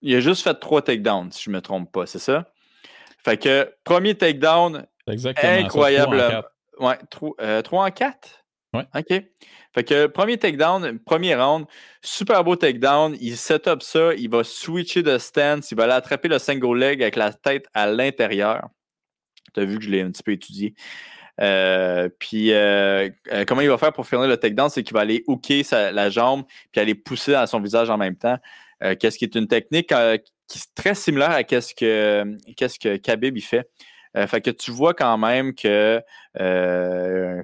Il 0.00 0.14
a 0.16 0.20
juste 0.20 0.42
fait 0.42 0.54
trois 0.54 0.82
takedowns, 0.82 1.32
si 1.32 1.44
je 1.44 1.50
ne 1.50 1.56
me 1.56 1.60
trompe 1.60 1.92
pas, 1.92 2.06
c'est 2.06 2.18
ça? 2.18 2.52
Fait 3.24 3.36
que 3.36 3.72
premier 3.84 4.16
takedown, 4.16 4.86
incroyable. 5.06 6.44
ouais, 6.78 6.98
euh, 7.40 7.62
trois 7.62 7.86
en 7.86 7.90
quatre? 7.90 8.44
Ouais. 8.74 8.84
OK. 8.94 9.24
Fait 9.74 9.84
que 9.84 10.06
premier 10.06 10.38
takedown, 10.38 10.98
premier 10.98 11.34
round, 11.34 11.66
super 12.02 12.42
beau 12.44 12.56
takedown. 12.56 13.16
Il 13.20 13.36
set 13.36 13.68
up 13.68 13.82
ça, 13.82 14.14
il 14.14 14.28
va 14.28 14.44
switcher 14.44 15.02
de 15.02 15.18
stance, 15.18 15.70
il 15.70 15.76
va 15.76 15.84
aller 15.84 15.92
attraper 15.92 16.28
le 16.28 16.38
single 16.38 16.78
leg 16.78 17.02
avec 17.02 17.16
la 17.16 17.32
tête 17.32 17.66
à 17.74 17.86
l'intérieur. 17.86 18.68
Tu 19.54 19.60
as 19.60 19.64
vu 19.64 19.78
que 19.78 19.84
je 19.84 19.90
l'ai 19.90 20.02
un 20.02 20.10
petit 20.10 20.22
peu 20.22 20.32
étudié. 20.32 20.74
Euh, 21.40 22.08
puis 22.18 22.52
euh, 22.52 23.08
euh, 23.32 23.44
comment 23.46 23.62
il 23.62 23.68
va 23.68 23.78
faire 23.78 23.92
pour 23.92 24.06
finir 24.06 24.26
le 24.26 24.36
takedown, 24.36 24.68
c'est 24.68 24.82
qu'il 24.82 24.94
va 24.94 25.00
aller 25.00 25.24
hooker 25.26 25.62
la 25.70 26.10
jambe 26.10 26.44
puis 26.70 26.80
aller 26.80 26.94
pousser 26.94 27.34
à 27.34 27.46
son 27.46 27.60
visage 27.60 27.90
en 27.90 27.96
même 27.96 28.16
temps. 28.16 28.38
qu'est-ce 29.00 29.18
qui 29.18 29.24
est 29.24 29.34
une 29.34 29.48
technique 29.48 29.88
qui 29.88 30.58
est 30.58 30.74
très 30.74 30.94
similaire 30.94 31.30
à 31.30 31.44
qu'est-ce 31.44 31.74
que 31.74 32.36
qu'est-ce 32.56 32.78
que 32.78 32.96
Khabib 32.96 33.36
il 33.36 33.42
fait. 33.42 33.68
fait 34.14 34.40
que 34.40 34.50
tu 34.50 34.70
vois 34.70 34.94
quand 34.94 35.16
même 35.18 35.54
que 35.54 36.00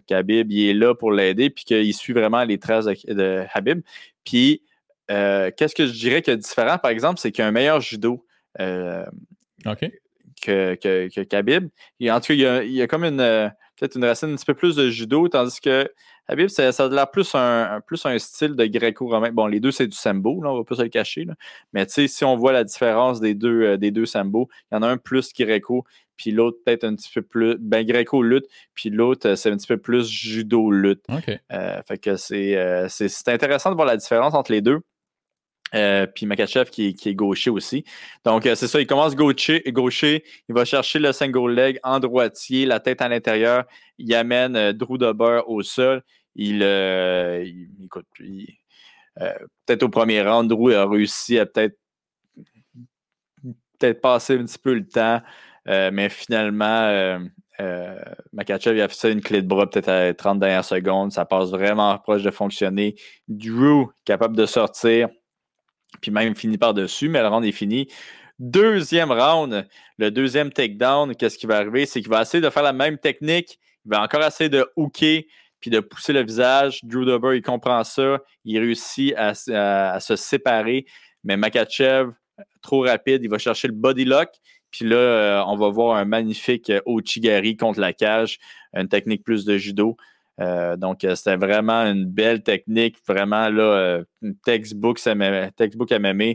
Khabib 0.07 0.51
il 0.51 0.70
est 0.70 0.74
là 0.74 0.95
pour 0.95 1.12
l'aider 1.12 1.51
puis 1.51 1.64
qu'il 1.64 1.95
suit 1.95 2.12
vraiment 2.12 2.45
les 2.45 2.59
traces 2.59 2.86
de, 2.86 3.45
Habib. 3.55 3.80
Puis 4.24 4.62
qu'est-ce 5.09 5.74
que 5.74 5.86
je 5.86 5.93
dirais 5.93 6.22
qui 6.22 6.30
est 6.30 6.36
différent, 6.36 6.78
par 6.78 6.91
exemple, 6.91 7.18
c'est 7.18 7.32
qu'il 7.32 7.43
y 7.43 7.45
a 7.45 7.49
un 7.49 7.53
meilleur 7.53 7.80
judo. 7.80 8.26
OK. 8.59 9.91
Que, 10.41 10.76
que, 10.76 11.09
que 11.12 11.20
Khabib. 11.22 11.68
en 12.03 12.20
tout 12.20 12.28
cas, 12.28 12.62
il 12.62 12.70
y 12.70 12.82
a, 12.82 12.86
comme 12.86 13.05
une, 13.05 13.51
peut-être 13.79 13.97
une 13.97 14.05
racine 14.05 14.31
un 14.31 14.37
petit 14.37 14.45
peu 14.45 14.55
plus 14.55 14.76
de 14.76 14.91
judo, 14.91 15.29
tandis 15.29 15.61
que 15.61 15.91
Habib, 16.29 16.49
ça, 16.49 16.72
ça 16.72 16.85
a 16.85 16.89
l'air 16.89 17.11
plus 17.11 17.35
un, 17.35 17.81
plus 17.87 18.05
un 18.05 18.18
style 18.18 18.55
de 18.55 18.66
gréco-romain. 18.66 19.33
Bon, 19.33 19.47
les 19.47 19.61
deux, 19.61 19.70
c'est 19.70 19.87
du 19.87 19.97
sambo, 19.97 20.43
là, 20.43 20.51
on 20.53 20.59
va 20.59 20.64
pas 20.64 20.74
se 20.74 20.83
le 20.83 20.89
cacher. 20.89 21.24
Là. 21.24 21.35
Mais 21.72 21.87
tu 21.87 21.93
sais, 21.93 22.09
si 22.09 22.24
on 22.24 22.37
voit 22.37 22.53
la 22.53 22.64
différence 22.64 23.20
des 23.20 23.35
deux, 23.35 23.62
euh, 23.62 23.76
des 23.79 23.91
deux 23.91 24.05
sambo, 24.05 24.49
il 24.70 24.74
y 24.74 24.79
en 24.79 24.83
a 24.83 24.89
un 24.89 24.99
plus 24.99 25.33
gréco, 25.33 25.85
puis 26.16 26.31
l'autre 26.31 26.59
peut-être 26.64 26.85
un 26.85 26.95
petit 26.95 27.11
peu 27.14 27.22
plus, 27.22 27.57
ben 27.59 27.87
gréco-lutte, 27.87 28.45
puis 28.74 28.91
l'autre, 28.91 29.29
euh, 29.29 29.37
c'est 29.37 29.51
un 29.51 29.57
petit 29.57 29.66
peu 29.66 29.79
plus 29.79 30.07
judo-lutte. 30.11 31.05
Euh, 31.53 31.81
fait 31.89 31.99
que 31.99 32.16
c'est, 32.16 32.87
c'est 32.89 33.29
intéressant 33.29 33.70
de 33.70 33.76
voir 33.76 33.87
la 33.87 33.97
différence 33.97 34.35
entre 34.35 34.53
les 34.53 34.61
deux. 34.61 34.81
Euh, 35.75 36.07
puis 36.07 36.27
Makachev 36.27 36.71
qui, 36.71 36.89
est 36.89 37.14
gaucher 37.14 37.51
aussi. 37.51 37.85
Donc, 38.25 38.47
euh, 38.47 38.55
c'est 38.55 38.69
ça, 38.69 38.81
il 38.81 38.87
commence 38.87 39.14
gaucher, 39.14 39.62
il 39.66 40.55
va 40.55 40.64
chercher 40.64 40.99
le 40.99 41.12
single 41.12 41.53
leg 41.53 41.79
en 41.83 42.01
droitier, 42.01 42.66
la 42.66 42.81
tête 42.81 43.03
à 43.03 43.09
l'intérieur, 43.09 43.64
il 43.99 44.14
amène 44.14 44.57
euh, 44.57 44.73
Drew 44.73 44.99
Dober 44.99 45.43
au 45.47 45.62
sol. 45.62 46.03
Il, 46.41 46.62
écoute, 47.85 48.07
peut-être 49.16 49.83
au 49.83 49.89
premier 49.89 50.23
round, 50.23 50.49
Drew 50.49 50.73
a 50.73 50.87
réussi 50.87 51.37
à 51.37 51.47
peut-être 51.47 51.77
passer 54.01 54.35
un 54.35 54.45
petit 54.45 54.59
peu 54.59 54.75
le 54.75 54.87
temps, 54.87 55.21
mais 55.66 56.09
finalement, 56.09 57.19
Makachev 58.33 58.81
a 58.81 58.87
fait 58.87 59.12
une 59.12 59.21
clé 59.21 59.43
de 59.43 59.49
bras 59.49 59.69
peut-être 59.69 59.89
à 59.89 60.14
30 60.14 60.39
dernières 60.39 60.64
secondes. 60.64 61.11
Ça 61.11 61.25
passe 61.25 61.51
vraiment 61.51 61.99
proche 61.99 62.23
de 62.23 62.31
fonctionner. 62.31 62.95
Drew 63.27 63.89
capable 64.05 64.37
de 64.37 64.47
sortir 64.47 65.09
puis 66.01 66.11
même 66.11 66.34
fini 66.34 66.59
par-dessus, 66.59 67.09
mais 67.09 67.20
le 67.20 67.28
round 67.28 67.45
est 67.45 67.53
fini. 67.53 67.89
deuxième 68.39 69.11
round, 69.11 69.66
le 69.99 70.11
deuxième 70.11 70.53
takedown, 70.53 71.14
qu'est-ce 71.14 71.39
qui 71.39 71.47
va 71.47 71.57
arriver? 71.57 71.86
C'est 71.86 72.01
qu'il 72.01 72.11
va 72.11 72.22
essayer 72.22 72.41
de 72.41 72.51
faire 72.51 72.62
la 72.62 72.72
même 72.72 72.99
technique. 72.99 73.59
Il 73.84 73.91
va 73.91 74.03
encore 74.03 74.22
essayer 74.24 74.51
de 74.51 74.66
hooker 74.76 75.26
puis 75.61 75.70
de 75.70 75.80
pousser 75.80 76.12
le 76.12 76.22
visage. 76.22 76.84
Drew 76.84 77.05
Dober, 77.05 77.36
il 77.36 77.43
comprend 77.43 77.82
ça. 77.84 78.20
Il 78.45 78.59
réussit 78.59 79.14
à, 79.16 79.34
se 79.34 80.16
séparer. 80.16 80.86
Mais 81.24 81.36
Makachev, 81.36 82.12
trop 82.62 82.82
rapide, 82.82 83.22
il 83.24 83.30
va 83.30 83.39
chercher 83.39 83.68
le 83.68 83.74
body 83.74 84.05
lock. 84.05 84.28
Puis 84.70 84.84
là, 84.84 84.97
euh, 84.97 85.43
on 85.47 85.57
va 85.57 85.70
voir 85.70 85.97
un 85.97 86.05
magnifique 86.05 86.70
Ochigari 86.84 87.57
contre 87.57 87.80
la 87.80 87.93
cage, 87.93 88.39
une 88.74 88.89
technique 88.89 89.24
plus 89.24 89.45
de 89.45 89.57
judo. 89.57 89.97
Euh, 90.41 90.76
donc, 90.76 91.05
euh, 91.05 91.14
c'était 91.14 91.36
vraiment 91.36 91.82
une 91.82 92.05
belle 92.05 92.43
technique, 92.43 92.99
vraiment 93.07 93.49
là, 93.49 94.03
une 94.22 94.36
textbook, 94.36 95.01
textbook 95.57 95.91
MMA 95.91 96.34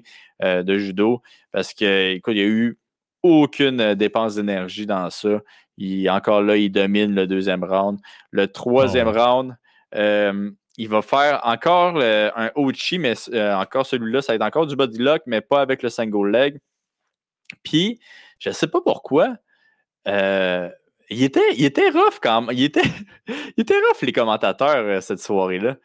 de 0.62 0.78
judo. 0.78 1.22
Parce 1.52 1.74
que, 1.74 2.16
il 2.16 2.34
n'y 2.34 2.42
a 2.42 2.46
eu 2.46 2.78
aucune 3.22 3.96
dépense 3.96 4.36
d'énergie 4.36 4.86
dans 4.86 5.10
ça. 5.10 5.42
Il, 5.78 6.10
encore 6.10 6.42
là, 6.42 6.58
il 6.58 6.70
domine 6.70 7.16
le 7.16 7.26
deuxième 7.28 7.64
round. 7.64 8.00
Le 8.32 8.48
troisième 8.48 9.08
ah 9.16 9.26
round, 9.26 9.56
il 10.78 10.90
va 10.90 11.02
faire 11.02 11.40
encore 11.44 12.02
un 12.02 12.52
Ochi, 12.56 13.00
mais 13.00 13.14
encore 13.54 13.86
celui-là, 13.86 14.22
ça 14.22 14.34
va 14.34 14.36
être 14.36 14.42
encore 14.42 14.68
du 14.68 14.76
body 14.76 15.00
lock, 15.00 15.22
mais 15.26 15.42
pas 15.42 15.62
avec 15.62 15.82
le 15.82 15.90
single 15.90 16.30
leg. 16.30 16.60
Puis, 17.64 18.00
je 18.40 18.50
ne 18.50 18.54
sais 18.54 18.68
pas 18.68 18.82
pourquoi, 18.82 19.38
il 21.14 21.24
était, 21.24 21.54
il 21.56 21.66
était 21.66 21.90
rough 21.90 22.20
quand 22.22 22.42
même. 22.42 22.56
Il 22.56 22.64
était, 22.64 22.82
il 23.28 23.62
était 23.62 23.76
rough, 23.76 24.02
les 24.02 24.12
commentateurs, 24.12 24.86
euh, 24.86 25.02
cette 25.02 25.20
soirée-là. 25.20 25.78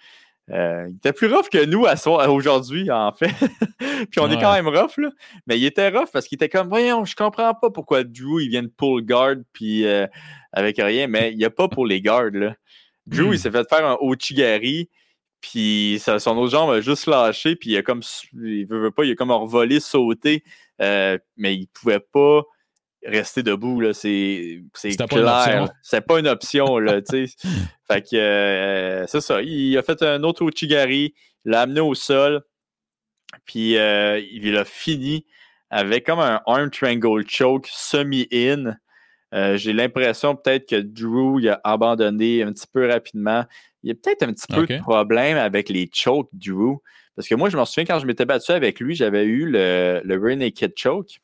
Euh, 0.51 0.87
il 0.89 0.97
était 0.97 1.13
plus 1.13 1.33
rough 1.33 1.51
que 1.51 1.65
nous 1.67 1.85
aujourd'hui, 2.31 2.91
en 2.91 3.13
fait. 3.13 3.35
puis 4.11 4.21
on 4.21 4.31
est 4.31 4.41
quand 4.41 4.53
même 4.55 4.69
rough, 4.69 4.97
là. 4.97 5.11
Mais 5.47 5.59
il 5.59 5.65
était 5.67 5.91
rough 5.91 6.09
parce 6.13 6.27
qu'il 6.27 6.37
était 6.37 6.49
comme, 6.49 6.69
voyons, 6.69 7.05
je 7.05 7.15
comprends 7.15 7.53
pas 7.53 7.71
pourquoi 7.71 8.03
Drew, 8.03 8.41
il 8.41 8.49
vient 8.49 8.63
de 8.63 8.73
pull 8.75 9.05
guard, 9.05 9.37
puis 9.53 9.87
euh, 9.87 10.07
avec 10.53 10.79
rien. 10.79 11.07
Mais 11.07 11.33
il 11.33 11.39
n'y 11.39 11.45
a 11.45 11.51
pas 11.51 11.69
pour 11.69 11.87
les 11.87 12.01
guards, 12.01 12.31
là. 12.33 12.55
Drew, 13.07 13.27
il 13.27 13.31
hmm. 13.33 13.37
s'est 13.37 13.51
fait 13.51 13.69
faire 13.69 13.87
un 13.87 13.99
Ochigari, 14.01 14.89
puis 15.41 16.01
son 16.03 16.37
autre 16.39 16.51
jambe 16.51 16.71
a 16.71 16.81
juste 16.81 17.07
lâché, 17.07 17.55
puis 17.55 17.71
il 17.71 17.77
a 17.77 17.83
comme, 17.83 18.03
il 18.35 18.67
veut, 18.67 18.91
pas, 18.91 19.05
il 19.05 19.13
a 19.13 19.15
comme 19.15 19.31
revolé, 19.31 19.81
sauté, 19.81 20.45
mais 20.79 21.55
il 21.55 21.69
pouvait 21.69 22.01
pas 22.01 22.43
rester 23.05 23.43
debout, 23.43 23.81
là, 23.81 23.93
c'est, 23.93 24.63
clair. 25.09 25.69
C'est 25.83 26.01
pas 26.01 26.19
une 26.19 26.29
option, 26.29 26.79
là, 26.79 27.01
Fait 27.11 28.03
que, 28.03 28.17
euh, 28.17 29.07
c'est 29.07 29.21
ça. 29.21 29.41
Il 29.43 29.77
a 29.79 29.83
fait 29.83 30.03
un 30.03 30.23
autre 30.23 30.43
Uchigari, 30.43 31.15
l'a 31.45 31.63
amené 31.63 31.81
au 31.81 31.95
sol, 31.95 32.43
puis 33.45 33.77
euh, 33.77 34.21
il 34.33 34.57
a 34.57 34.65
fini 34.65 35.27
avec 35.71 36.07
comme 36.07 36.21
un 36.21 36.41
arm 36.47 36.71
triangle 36.71 37.25
choke 37.29 37.67
semi-in. 37.71 38.77
Euh, 39.35 39.59
j'ai 39.59 39.75
l'impression 39.75 40.35
peut-être 40.35 40.67
que 40.67 40.77
Drew 40.77 41.41
il 41.41 41.51
a 41.51 41.61
abandonné 41.63 42.43
un 42.43 42.53
petit 42.53 42.67
peu 42.73 42.89
rapidement. 42.89 43.45
Il 43.83 43.89
y 43.89 43.93
a 43.93 43.95
peut-être 43.95 44.23
un 44.23 44.33
petit 44.33 44.47
peu 44.47 44.67
de 44.67 44.81
problème 44.81 45.37
avec 45.37 45.69
les 45.69 45.89
chokes, 45.93 46.31
Drew. 46.33 46.79
Parce 47.15 47.29
que 47.29 47.35
moi, 47.35 47.51
je 47.51 47.59
me 47.59 47.65
souviens 47.65 47.85
quand 47.85 47.99
je 47.99 48.07
m'étais 48.07 48.25
battu 48.25 48.53
avec 48.53 48.81
lui, 48.81 48.95
j'avais 48.95 49.25
eu 49.25 49.45
le, 49.45 50.01
le 50.05 50.19
Rear 50.19 50.37
Naked 50.37 50.73
Choke. 50.77 51.21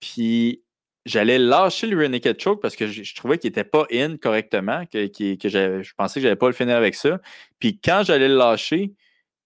Puis 0.00 0.63
j'allais 1.04 1.38
lâcher 1.38 1.86
le 1.86 1.96
Renegade 1.96 2.40
Choke 2.40 2.62
parce 2.62 2.76
que 2.76 2.86
je, 2.86 3.14
trouvais 3.14 3.38
qu'il 3.38 3.48
n'était 3.48 3.64
pas 3.64 3.86
in 3.92 4.16
correctement, 4.16 4.84
que, 4.86 5.06
que, 5.06 5.48
je 5.48 5.94
pensais 5.94 6.14
que 6.14 6.22
je 6.22 6.26
n'allais 6.26 6.36
pas 6.36 6.46
le 6.46 6.54
finir 6.54 6.76
avec 6.76 6.94
ça. 6.94 7.20
Puis 7.58 7.78
quand 7.78 8.02
j'allais 8.04 8.28
le 8.28 8.36
lâcher, 8.36 8.92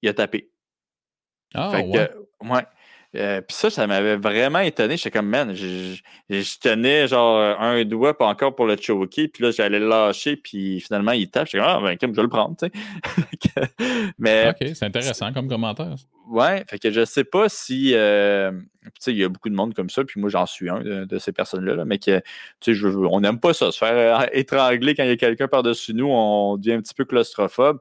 il 0.03 0.09
a 0.09 0.15
tapé. 0.15 0.51
Ah, 1.55 1.81
ouais. 1.81 2.11
ouais. 2.43 2.63
Euh, 3.17 3.41
puis 3.41 3.57
ça, 3.57 3.71
ça 3.71 3.87
m'avait 3.87 4.17
vraiment 4.17 4.59
étonné. 4.59 4.97
J'étais 4.97 5.11
comme, 5.11 5.29
man, 5.29 5.55
je, 5.55 5.99
tenais 6.61 7.09
genre 7.09 7.39
un 7.59 7.85
doigt 7.85 8.17
pas 8.17 8.27
encore 8.27 8.55
pour 8.55 8.67
le 8.67 8.77
choker, 8.77 9.29
puis 9.33 9.43
là, 9.43 9.51
j'allais 9.51 9.79
le 9.79 9.89
lâcher, 9.89 10.37
puis 10.37 10.81
finalement, 10.81 11.13
il 11.13 11.31
tape. 11.31 11.47
J'étais 11.47 11.59
comme, 11.59 11.69
ah, 11.69 11.81
ben, 11.83 11.97
je 12.01 12.07
vais 12.07 12.23
le 12.23 12.29
prendre, 12.29 12.57
tu 12.57 12.67
sais. 12.67 13.63
Mais. 14.19 14.51
Ok, 14.51 14.69
c'est 14.75 14.85
intéressant 14.85 15.33
comme 15.33 15.49
commentaire. 15.49 15.95
Ouais, 16.29 16.63
fait 16.69 16.79
que 16.79 16.91
je 16.91 17.07
sais 17.07 17.25
pas 17.25 17.49
si. 17.49 17.93
Euh, 17.95 18.53
tu 18.85 18.91
sais, 19.01 19.13
il 19.13 19.19
y 19.19 19.25
a 19.25 19.31
beaucoup 19.31 19.49
de 19.49 19.55
monde 19.55 19.73
comme 19.73 19.89
ça, 19.89 20.05
puis 20.05 20.21
moi, 20.21 20.29
j'en 20.29 20.45
suis 20.45 20.69
un 20.69 20.81
de, 20.83 21.19
ces 21.19 21.33
personnes-là, 21.33 21.85
mais 21.87 21.99
que, 21.99 22.21
tu 22.61 22.77
sais, 22.77 22.85
on 22.85 23.21
n'aime 23.21 23.41
pas 23.41 23.55
ça, 23.55 23.73
se 23.73 23.79
faire 23.79 24.21
euh, 24.21 24.27
étrangler 24.33 24.95
quand 24.95 25.05
il 25.05 25.09
y 25.09 25.13
a 25.13 25.17
quelqu'un 25.17 25.49
par-dessus 25.49 25.95
nous, 25.95 26.09
on 26.09 26.59
devient 26.59 26.75
un 26.75 26.83
petit 26.83 26.95
peu 26.95 27.07
claustrophobe. 27.07 27.79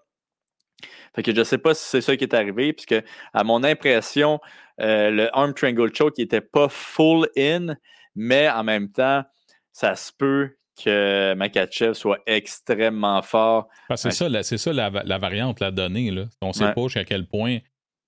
Fait 1.16 1.24
que 1.24 1.34
je 1.34 1.40
ne 1.40 1.44
sais 1.44 1.58
pas 1.58 1.74
si 1.74 1.86
c'est 1.86 2.02
ça 2.02 2.16
qui 2.16 2.24
est 2.24 2.34
arrivé, 2.34 2.74
puisque 2.74 3.04
à 3.34 3.44
mon 3.44 3.64
impression, 3.64 4.40
euh, 4.82 5.10
le 5.10 5.36
arm 5.36 5.54
triangle 5.54 5.94
choke 5.96 6.18
n'était 6.18 6.42
pas 6.42 6.70
full 6.70 7.28
in, 7.38 7.76
mais 8.16 8.50
en 8.50 8.64
même 8.64 8.92
temps, 8.92 9.24
ça 9.72 9.96
se 9.96 10.12
peut 10.12 10.56
que 10.84 11.34
Makachev 11.34 11.94
soit 11.94 12.20
extrêmement 12.26 13.22
fort. 13.22 13.68
c'est 13.96 14.12
ça, 14.12 14.30
la, 14.30 14.44
ça 14.44 14.74
la, 14.74 15.18
variante, 15.18 15.60
la 15.60 15.72
donnée. 15.72 16.12
Là. 16.12 16.26
On 16.42 16.50
ne 16.50 16.54
sait 16.54 16.72
pas 16.72 16.84
jusqu'à 16.84 17.04
quel 17.04 17.28
point 17.28 17.60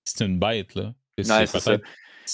c'est 0.04 0.26
une 0.26 0.40
bête. 0.40 0.76
Là. 0.76 0.94
C'est, 1.18 1.48
ça. 1.48 1.78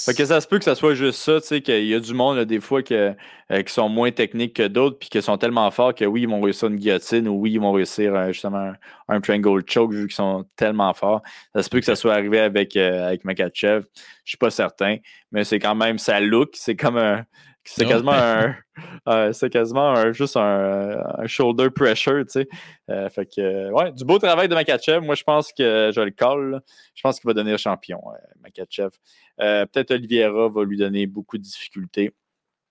Fait 0.04 0.14
que 0.14 0.26
ça 0.26 0.42
se 0.42 0.48
peut 0.48 0.58
que 0.58 0.66
ça 0.66 0.76
soit 0.76 0.94
juste 0.94 1.20
ça, 1.20 1.40
tu 1.40 1.48
sais, 1.48 1.62
qu'il 1.62 1.86
y 1.86 1.94
a 1.94 2.00
du 2.00 2.14
monde, 2.14 2.40
des 2.40 2.60
fois, 2.60 2.84
que, 2.84 3.16
euh, 3.52 3.62
qui 3.62 3.74
sont 3.74 3.88
moins 3.88 4.12
techniques 4.12 4.56
que 4.56 4.68
d'autres, 4.68 4.98
puis 5.00 5.10
qui 5.10 5.22
sont 5.22 5.38
tellement 5.38 5.70
forts 5.72 5.96
que 5.96 6.04
oui, 6.06 6.24
ils 6.24 6.30
vont 6.30 6.42
réussir 6.42 6.68
une 6.68 6.76
guillotine 6.76 7.28
ou 7.28 7.40
oui, 7.40 7.54
ils 7.54 7.60
vont 7.60 7.72
réussir 7.72 8.14
euh, 8.14 8.28
justement 8.32 8.74
un, 9.08 9.22
triangle 9.22 9.64
choke 9.68 9.94
vu 9.94 10.08
qu'ils 10.08 10.16
sont 10.16 10.46
tellement 10.56 10.94
forts. 10.94 11.22
Ça 11.56 11.64
se 11.64 11.70
peut 11.70 11.80
que 11.80 11.86
ça 11.86 11.96
soit 11.96 12.14
arrivé 12.14 12.40
avec, 12.40 12.76
euh, 12.76 13.08
avec 13.08 13.24
Makachev. 13.24 13.86
Je 14.24 14.32
suis 14.32 14.38
pas 14.38 14.50
certain, 14.50 14.98
mais 15.32 15.44
c'est 15.44 15.60
quand 15.60 15.76
même 15.76 15.98
sa 15.98 16.20
look. 16.20 16.50
C'est 16.54 16.76
comme 16.76 16.98
un. 16.98 17.24
C'est 17.68 17.86
quasiment 17.86 18.14
un. 18.14 18.56
c'est 19.34 19.50
quasiment 19.50 20.12
juste 20.14 20.38
un, 20.38 21.26
shoulder 21.26 21.72
pressure, 21.72 22.24
tu 22.26 22.42
sais. 22.42 22.48
fait 23.10 23.26
que, 23.26 23.72
ouais, 23.72 23.92
du 23.92 24.06
beau 24.06 24.20
travail 24.20 24.48
de 24.48 24.54
Makachev. 24.54 25.04
Moi, 25.04 25.16
je 25.16 25.24
pense 25.24 25.52
que 25.52 25.92
je 25.92 26.02
le 26.02 26.12
colle. 26.12 26.62
Je 26.94 27.02
pense 27.02 27.20
qu'il 27.20 27.28
va 27.28 27.34
devenir 27.34 27.58
champion, 27.58 28.02
Makachev. 28.44 28.92
Euh, 29.42 29.66
peut-être 29.66 29.92
Oliviera 29.92 30.50
va 30.50 30.64
lui 30.64 30.78
donner 30.78 31.08
beaucoup 31.08 31.38
de 31.38 31.44
difficultés. 31.44 32.12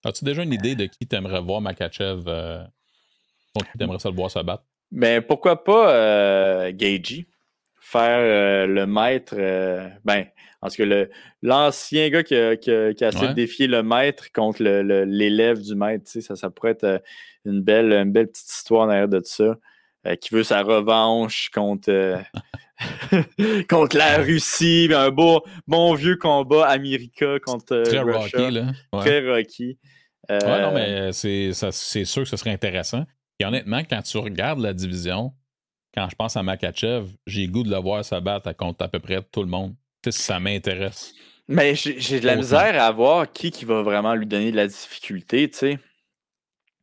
As-tu 0.04 0.24
déjà 0.24 0.42
une 0.42 0.52
idée 0.52 0.74
de 0.74 0.84
qui 0.84 1.06
t'aimerais 1.06 1.40
voir 1.40 1.60
Makachev 1.60 2.24
euh, 2.26 2.62
contre 3.54 3.72
qui 3.72 3.78
t'aimerais 3.78 3.98
ça 3.98 4.10
le 4.10 4.16
voir 4.16 4.30
se 4.30 4.38
battre? 4.40 4.64
Mais 4.90 5.20
ben, 5.20 5.26
pourquoi 5.26 5.64
pas 5.64 5.94
euh, 5.94 6.72
Faire 7.80 8.18
euh, 8.18 8.66
le 8.66 8.86
maître. 8.86 9.34
ben, 10.04 10.26
parce 10.60 10.76
que 10.76 11.10
l'ancien 11.42 12.08
gars 12.08 12.22
qui 12.22 12.34
a, 12.34 12.56
qui, 12.56 12.70
essayé 12.70 13.28
de 13.28 13.32
défier 13.32 13.66
le 13.66 13.82
maître 13.82 14.32
contre 14.32 14.62
l'élève 14.62 15.60
du 15.60 15.74
maître, 15.74 16.04
ça, 16.06 16.36
ça 16.36 16.50
pourrait 16.50 16.72
être 16.72 17.02
une 17.44 17.60
belle, 17.60 17.92
une 17.92 18.12
belle 18.12 18.28
petite 18.28 18.50
histoire 18.50 18.86
derrière 18.86 19.08
de 19.08 19.20
ça. 19.22 19.58
qui 20.20 20.34
veut 20.34 20.42
sa 20.42 20.62
revanche 20.62 21.50
contre, 21.50 22.18
contre 23.68 23.96
la 23.96 24.18
Russie, 24.18 24.88
un 24.92 25.10
beau, 25.10 25.44
bon 25.66 25.94
vieux 25.94 26.16
combat 26.16 26.66
America 26.66 27.38
contre 27.40 27.82
Très 27.82 28.00
Rocky, 28.00 28.50
là. 28.50 28.72
Très 29.00 29.26
Rocky. 29.28 29.78
Ouais, 30.28 30.62
non, 30.62 30.72
mais 30.72 31.12
c'est 31.12 31.52
sûr 32.04 32.22
que 32.22 32.28
ce 32.28 32.36
serait 32.36 32.50
intéressant. 32.50 33.04
Et 33.38 33.44
honnêtement, 33.44 33.82
quand 33.88 34.02
tu 34.02 34.18
regardes 34.18 34.60
la 34.60 34.72
division, 34.72 35.32
quand 35.94 36.08
je 36.08 36.16
pense 36.16 36.36
à 36.36 36.42
Makachev, 36.42 37.06
j'ai 37.26 37.46
goût 37.46 37.62
de 37.62 37.70
le 37.70 37.78
voir 37.78 38.04
se 38.04 38.18
battre 38.20 38.52
contre 38.56 38.84
à 38.84 38.88
peu 38.88 38.98
près 38.98 39.22
tout 39.22 39.42
le 39.42 39.48
monde. 39.48 39.74
Tu 40.02 40.10
sais, 40.10 40.22
ça 40.22 40.40
m'intéresse. 40.40 41.14
Mais 41.46 41.74
j'ai 41.74 42.20
de 42.20 42.26
la 42.26 42.36
misère 42.36 42.82
à 42.82 42.90
voir 42.90 43.30
qui, 43.30 43.50
qui 43.50 43.64
va 43.64 43.82
vraiment 43.82 44.14
lui 44.14 44.26
donner 44.26 44.50
de 44.50 44.56
la 44.56 44.66
difficulté, 44.66 45.50
tu 45.50 45.58
sais. 45.58 45.78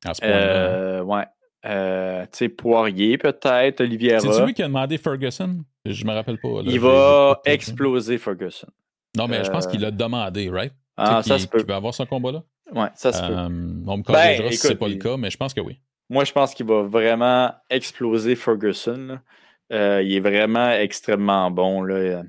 À 0.06 0.14
ce 0.14 0.22
point-là. 0.22 0.36
Euh, 0.36 1.02
ouais. 1.02 1.26
Euh, 1.66 2.24
tu 2.24 2.30
sais, 2.32 2.50
Poirier 2.50 3.18
peut-être, 3.18 3.82
Oliviera. 3.82 4.20
C'est 4.20 4.46
lui 4.46 4.54
qui 4.54 4.64
a 4.64 4.68
demandé 4.68 4.98
Ferguson? 4.98 5.64
Je 5.86 6.06
me 6.06 6.14
rappelle 6.14 6.40
pas. 6.40 6.62
il 6.64 6.80
va 6.80 7.42
exploser 7.46 8.18
Ferguson. 8.18 8.68
Non, 9.16 9.28
mais 9.28 9.44
je 9.44 9.52
pense 9.52 9.68
qu'il 9.68 9.84
a 9.86 9.92
demandé, 9.92 10.50
right? 10.50 10.74
Ah, 10.98 11.22
ça 11.24 11.40
se 11.40 11.48
peut. 11.48 11.64
Va 11.64 11.76
avoir 11.78 11.94
ce 11.94 12.04
combat-là? 12.04 12.44
Ouais, 12.74 12.88
ça 12.96 13.12
se 13.12 13.22
peut. 13.22 13.34
Euh, 13.34 13.48
on 13.88 13.98
me 13.98 14.04
corrigera 14.04 14.44
ben, 14.44 14.52
si 14.52 14.58
c'est 14.58 14.76
pas 14.76 14.88
le 14.88 14.96
cas, 14.96 15.18
mais 15.18 15.30
je 15.30 15.38
pense 15.38 15.54
que 15.54 15.62
oui. 15.62 15.78
Moi, 16.10 16.24
je 16.24 16.32
pense 16.32 16.54
qu'il 16.54 16.66
va 16.66 16.84
vraiment 16.84 17.54
exploser 17.70 18.36
Ferguson. 18.36 19.20
Euh, 19.72 20.02
il 20.04 20.14
est 20.14 20.20
vraiment 20.20 20.70
extrêmement 20.72 21.50
bon. 21.52 21.84
Là. 21.84 22.24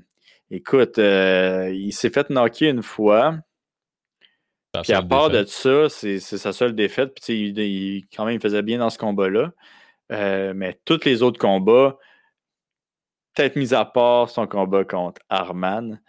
Écoute, 0.49 0.97
il 0.97 1.91
s'est 1.91 2.09
fait 2.09 2.29
knocker 2.29 2.69
une 2.69 2.83
fois. 2.83 3.37
Puis 4.81 4.93
à 4.93 5.03
part 5.03 5.29
de 5.29 5.45
ça, 5.45 5.87
c'est 5.89 6.19
sa 6.19 6.51
seule 6.51 6.73
défaite. 6.73 7.19
Puis 7.21 7.49
il, 7.49 8.05
quand 8.15 8.25
même, 8.25 8.35
il 8.35 8.41
faisait 8.41 8.63
bien 8.63 8.79
dans 8.79 8.89
ce 8.89 8.97
combat-là. 8.97 9.51
Euh, 10.11 10.53
mais 10.55 10.79
tous 10.85 11.05
les 11.05 11.21
autres 11.21 11.39
combats, 11.39 11.97
peut-être 13.33 13.55
mis 13.55 13.73
à 13.73 13.85
part 13.85 14.29
son 14.29 14.47
combat 14.47 14.83
contre 14.83 15.21
Arman, 15.29 15.99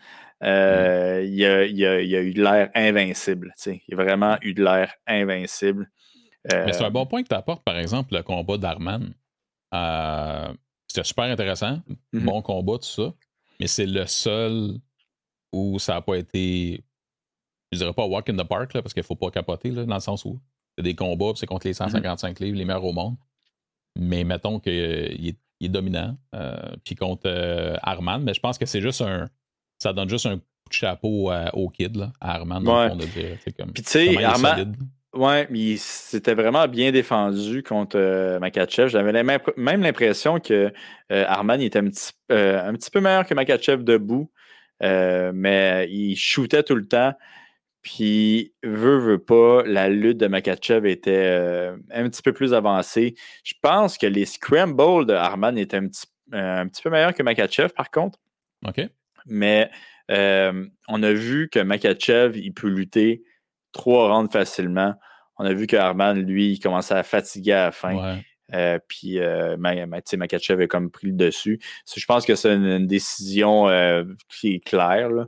euh, 0.43 1.23
mm. 1.23 1.27
il, 1.27 1.45
a, 1.45 1.65
il, 1.65 1.87
a, 1.87 2.01
il, 2.01 2.17
a, 2.17 2.21
eu 2.21 2.33
de 2.33 2.43
l'air 2.43 2.71
invincible. 2.75 3.55
Il 3.67 3.83
a 3.93 3.97
vraiment 3.97 4.39
eu 4.41 4.55
de 4.55 4.65
l'air 4.65 4.95
invincible. 5.07 5.91
mais 6.51 6.73
c'est 6.73 6.83
un 6.83 6.87
euh, 6.87 6.91
bon 6.91 7.07
point 7.07 7.23
que 7.23 7.29
tu 7.29 7.35
apportes, 7.35 7.65
par 7.65 7.79
exemple, 7.79 8.15
le 8.15 8.23
combat 8.23 8.57
d'Arman. 8.57 9.13
C'était 10.89 11.05
super 11.05 11.25
intéressant. 11.25 11.81
Mm-hmm. 12.13 12.25
Bon 12.25 12.43
combat, 12.43 12.79
tout 12.79 12.85
ça. 12.85 13.13
Mais 13.61 13.67
c'est 13.67 13.87
le 13.87 14.07
seul 14.07 14.79
où 15.53 15.79
ça 15.79 15.95
n'a 15.95 16.01
pas 16.03 16.17
été 16.17 16.83
je 17.75 17.79
dirais 17.81 17.93
pas 17.93 18.05
walk 18.07 18.29
in 18.31 18.37
the 18.37 18.45
park, 18.47 18.75
là, 18.75 18.83
parce 18.83 18.95
qu'il 18.95 19.03
faut 19.03 19.17
pas 19.17 19.31
capoter, 19.31 19.71
là, 19.71 19.85
dans 19.85 19.95
le 19.95 20.01
sens 20.01 20.25
où 20.25 20.41
c'est 20.77 20.83
des 20.85 20.95
combats, 20.95 21.33
c'est 21.37 21.47
contre 21.47 21.67
les 21.67 21.75
155 21.75 22.41
livres, 22.41 22.57
les 22.59 22.65
meilleurs 22.65 22.85
au 22.85 22.93
monde. 22.93 23.17
Mais 23.97 24.25
mettons 24.25 24.59
qu'il 24.59 24.73
est, 24.73 25.37
il 25.61 25.67
est 25.67 25.69
dominant, 25.69 26.17
euh, 26.35 26.57
puis 26.85 26.95
contre 26.97 27.23
euh, 27.27 27.77
Arman, 27.83 28.23
mais 28.23 28.35
je 28.35 28.41
pense 28.41 28.59
que 28.59 28.67
c'est 28.67 28.81
juste 28.81 29.03
un. 29.03 29.29
Ça 29.79 29.93
donne 29.93 30.09
juste 30.09 30.27
un 30.27 30.37
coup 30.39 30.43
de 30.69 30.75
chapeau 30.75 31.31
au 31.53 31.69
kid, 31.69 31.97
là, 31.97 32.13
à 32.21 32.35
Arman, 32.35 32.63
dans 32.63 32.77
Ouais. 32.77 32.85
le 32.85 32.91
fond, 32.91 32.97
de 32.97 33.05
dire. 33.07 33.39
c'est 33.45 33.57
Comme, 33.57 33.73
Puis 33.73 33.83
tu 33.83 33.91
sais, 33.91 34.07
solide. 34.37 34.77
Ouais, 35.15 35.47
mais 35.49 35.77
c'était 35.77 36.35
vraiment 36.35 36.67
bien 36.67 36.91
défendu 36.91 37.63
contre 37.63 37.97
euh, 37.97 38.41
Makachev. 38.41 38.89
J'avais 38.89 39.13
même, 39.13 39.83
l'impression 39.83 40.41
que 40.41 40.73
euh, 41.13 41.25
Arman 41.29 41.61
était 41.61 41.79
un 41.79 41.85
petit, 41.89 42.11
euh, 42.33 42.69
un 42.69 42.73
petit 42.75 42.91
peu 42.91 43.01
meilleur 43.01 43.25
que 43.25 43.33
Makachev 43.33 43.85
debout, 43.85 44.29
euh, 44.83 45.31
mais 45.33 45.87
il 45.89 46.17
shootait 46.17 46.65
tout 46.65 46.75
le 46.75 46.87
temps. 46.87 47.13
Puis, 47.85 48.55
veut, 48.63 48.97
veut 48.97 49.19
pas, 49.19 49.63
la 49.67 49.91
lutte 49.91 50.17
de 50.17 50.27
Makachev 50.27 50.89
était 50.89 51.29
euh, 51.29 51.77
un 51.93 52.09
petit 52.09 52.23
peu 52.23 52.33
plus 52.33 52.55
avancée. 52.55 53.15
Je 53.45 53.53
pense 53.61 53.99
que 53.99 54.07
les 54.07 54.25
scrambles 54.25 55.05
de 55.05 55.13
Arman 55.13 55.59
étaient 55.59 55.77
un 55.77 55.89
petit, 55.89 56.07
euh, 56.33 56.63
un 56.63 56.67
petit 56.67 56.81
peu 56.81 56.89
meilleurs 56.89 57.13
que 57.13 57.23
Makachev, 57.23 57.69
par 57.77 57.91
contre. 57.91 58.19
OK? 58.67 58.89
Mais 59.27 59.71
euh, 60.11 60.67
on 60.89 61.03
a 61.03 61.13
vu 61.13 61.51
que 61.51 61.59
Makachev, 61.59 62.39
il 62.39 62.55
peut 62.55 62.69
lutter 62.69 63.23
trois 63.73 64.09
rounds 64.09 64.33
facilement. 64.33 64.95
On 65.37 65.45
a 65.45 65.53
vu 65.53 65.67
que 65.67 65.77
Arman, 65.77 66.19
lui, 66.19 66.53
il 66.53 66.61
commençait 66.61 66.95
à 66.95 67.03
fatiguer 67.03 67.53
à 67.53 67.65
la 67.67 67.73
fin. 67.73 68.15
Ouais. 68.51 68.81
Puis 68.89 69.19
Makachev 70.17 70.63
a 70.63 70.67
comme 70.69 70.91
pris 70.91 71.09
le 71.09 71.13
dessus. 71.13 71.61
Je 71.95 72.07
pense 72.07 72.25
que 72.25 72.35
c'est 72.35 72.55
une, 72.55 72.65
une 72.65 72.87
décision 72.87 73.67
qui 74.31 74.55
est 74.55 74.61
claire. 74.61 75.11
là. 75.11 75.27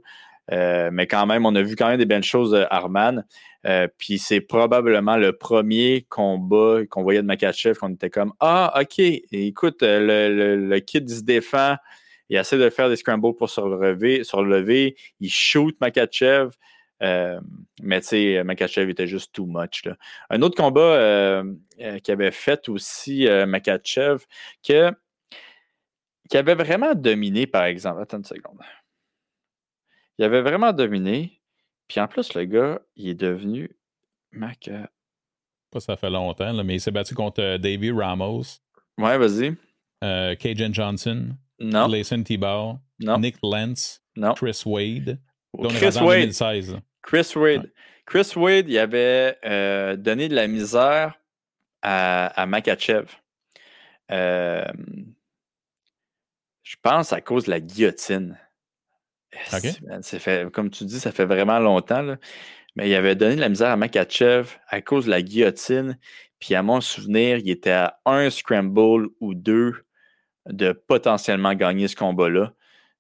Euh, 0.53 0.91
mais 0.93 1.07
quand 1.07 1.27
même, 1.27 1.45
on 1.45 1.55
a 1.55 1.63
vu 1.63 1.77
quand 1.77 1.89
même 1.89 1.99
des 1.99 2.07
belles 2.07 2.23
choses 2.23 2.53
de 2.53 2.65
Arman. 2.71 3.25
Euh, 3.67 3.89
puis 3.99 4.19
c'est 4.19 4.41
probablement 4.41 5.17
le 5.17 5.33
premier 5.33 6.07
combat 6.09 6.87
qu'on 6.89 7.03
voyait 7.03 7.23
de 7.23 7.27
Makachev 7.27 7.77
qu'on 7.79 7.93
était 7.93 8.11
comme 8.11 8.33
Ah, 8.39 8.73
OK, 8.81 8.99
écoute, 8.99 9.83
euh, 9.83 10.29
le, 10.29 10.37
le, 10.37 10.69
le 10.69 10.81
kid 10.81 11.09
se 11.09 11.23
défend, 11.23 11.77
il 12.29 12.37
essaie 12.37 12.59
de 12.59 12.71
faire 12.71 12.89
des 12.89 12.97
scrambles 12.97 13.35
pour 13.35 13.51
se 13.51 13.61
relever, 13.61 14.25
se 14.25 14.37
relever 14.37 14.97
il 15.21 15.31
shoot 15.31 15.77
Makachev. 15.81 16.51
Euh, 17.03 17.39
mais 17.83 18.01
tu 18.01 18.09
sais, 18.09 18.45
Makachev 18.45 18.89
était 18.91 19.07
juste 19.07 19.35
too 19.35 19.47
much. 19.47 19.83
Un 20.31 20.43
autre 20.43 20.57
combat 20.57 20.81
euh, 20.81 21.45
euh, 21.81 21.99
qui 21.99 22.11
avait 22.11 22.31
fait 22.31 22.69
aussi 22.69 23.29
euh, 23.29 23.47
Makachev, 23.47 24.25
que, 24.67 24.91
qui 26.31 26.37
avait 26.37 26.55
vraiment 26.55 26.95
dominé, 26.95 27.47
par 27.47 27.65
exemple. 27.65 28.01
Attends 28.01 28.19
une 28.19 28.25
seconde. 28.25 28.61
Il 30.19 30.25
avait 30.25 30.43
vraiment 30.43 30.73
dominé. 30.73 31.41
Puis 31.89 32.01
en 32.01 32.09
plus, 32.09 32.35
le 32.35 32.45
gars, 32.45 32.81
il 32.97 33.09
est 33.09 33.15
devenu 33.15 33.71
Maka. 34.33 34.91
Pas 35.71 35.81
ça 35.81 35.97
fait 35.97 36.11
longtemps, 36.11 36.53
là, 36.53 36.63
mais 36.65 36.75
il 36.77 36.81
s'est 36.81 36.91
battu 36.91 37.15
contre 37.15 37.43
euh, 37.43 37.59
Davey 37.59 37.91
Ramos, 37.91 38.43
Ouais, 38.99 39.19
vas-y. 39.19 39.55
euh, 40.05 40.35
Cajun 40.37 40.73
Johnson, 40.73 41.29
Non, 41.61 41.87
Layson 41.87 42.23
Tebow, 42.23 42.79
non, 43.01 43.19
Nick 43.19 43.37
Lentz, 43.43 44.03
non. 44.17 44.33
Chris 44.35 44.63
Wade. 44.65 45.19
Chris 45.71 45.99
Wade. 46.01 46.21
2016. 46.21 46.73
là. 46.75 46.81
Chris 47.03 47.33
Wade. 47.37 47.73
Chris 48.07 48.33
Wade, 48.37 48.69
il 48.69 48.79
avait 48.79 49.37
euh, 49.45 49.97
donné 49.97 50.29
de 50.29 50.35
la 50.35 50.47
misère 50.47 51.19
à, 51.83 52.27
à 52.41 52.47
Makachev. 52.47 53.07
Euh, 54.13 54.65
je 56.63 56.77
pense 56.83 57.13
à 57.13 57.21
cause 57.21 57.45
de 57.47 57.51
la 57.51 57.61
guillotine. 57.61 58.39
Ça 60.03 60.19
fait, 60.19 60.51
comme 60.53 60.71
tu 60.71 60.85
dis, 60.85 60.99
ça 61.01 61.13
fait 61.13 61.25
vraiment 61.27 61.59
longtemps. 61.59 62.03
là. 62.03 62.17
Mais 62.77 62.89
il 62.91 62.95
avait 62.95 63.15
donné 63.15 63.37
de 63.37 63.41
la 63.41 63.49
misère 63.49 63.71
à 63.71 63.77
Makachev 63.77 64.49
à 64.69 64.81
cause 64.83 65.07
de 65.07 65.11
la 65.11 65.23
guillotine. 65.23 65.99
Puis 66.39 66.55
à 66.55 66.63
mon 66.63 66.81
souvenir, 66.83 67.39
il 67.39 67.49
était 67.51 67.71
à 67.71 67.99
un 68.05 68.29
scramble 68.31 69.09
ou 69.21 69.35
deux 69.35 69.75
de 70.49 70.73
potentiellement 70.73 71.55
gagner 71.55 71.89
ce 71.89 71.97
combat-là. 71.97 72.53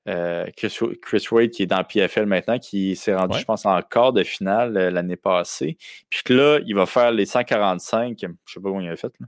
Euh, 0.09 0.47
Chris, 0.57 0.78
Chris 1.03 1.26
Wade, 1.32 1.51
qui 1.51 1.64
est 1.64 1.66
dans 1.66 1.78
le 1.78 1.84
PFL 1.84 2.26
maintenant, 2.26 2.59
qui 2.61 2.95
s'est 2.95 3.14
rendu, 3.14 3.34
Ouais. 3.34 3.41
je 3.41 3.45
pense, 3.45 3.66
en 3.66 3.82
quart 3.82 4.12
de 4.12 4.22
finale 4.22 4.76
euh, 4.76 4.91
l'année 4.91 5.16
passée. 5.16 5.76
Puis 6.09 6.22
que 6.24 6.32
là, 6.32 6.61
il 6.64 6.74
va 6.76 6.87
faire 6.87 7.11
les 7.11 7.26
145, 7.26 8.16
je 8.20 8.26
ne 8.28 8.32
sais 8.47 8.61
pas 8.61 8.68
comment 8.68 8.80
il 8.80 8.89
a 8.89 8.95
fait, 8.97 9.12
là. 9.18 9.26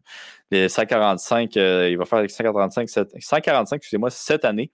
les 0.52 0.68
145, 0.68 1.56
euh, 1.56 1.88
il 1.90 1.98
va 1.98 2.04
faire 2.04 2.22
les 2.22 2.28
145, 2.28 2.88
cette- 2.88 3.10
145 3.18 3.76
excusez-moi, 3.78 4.08
cette 4.10 4.44
année. 4.44 4.70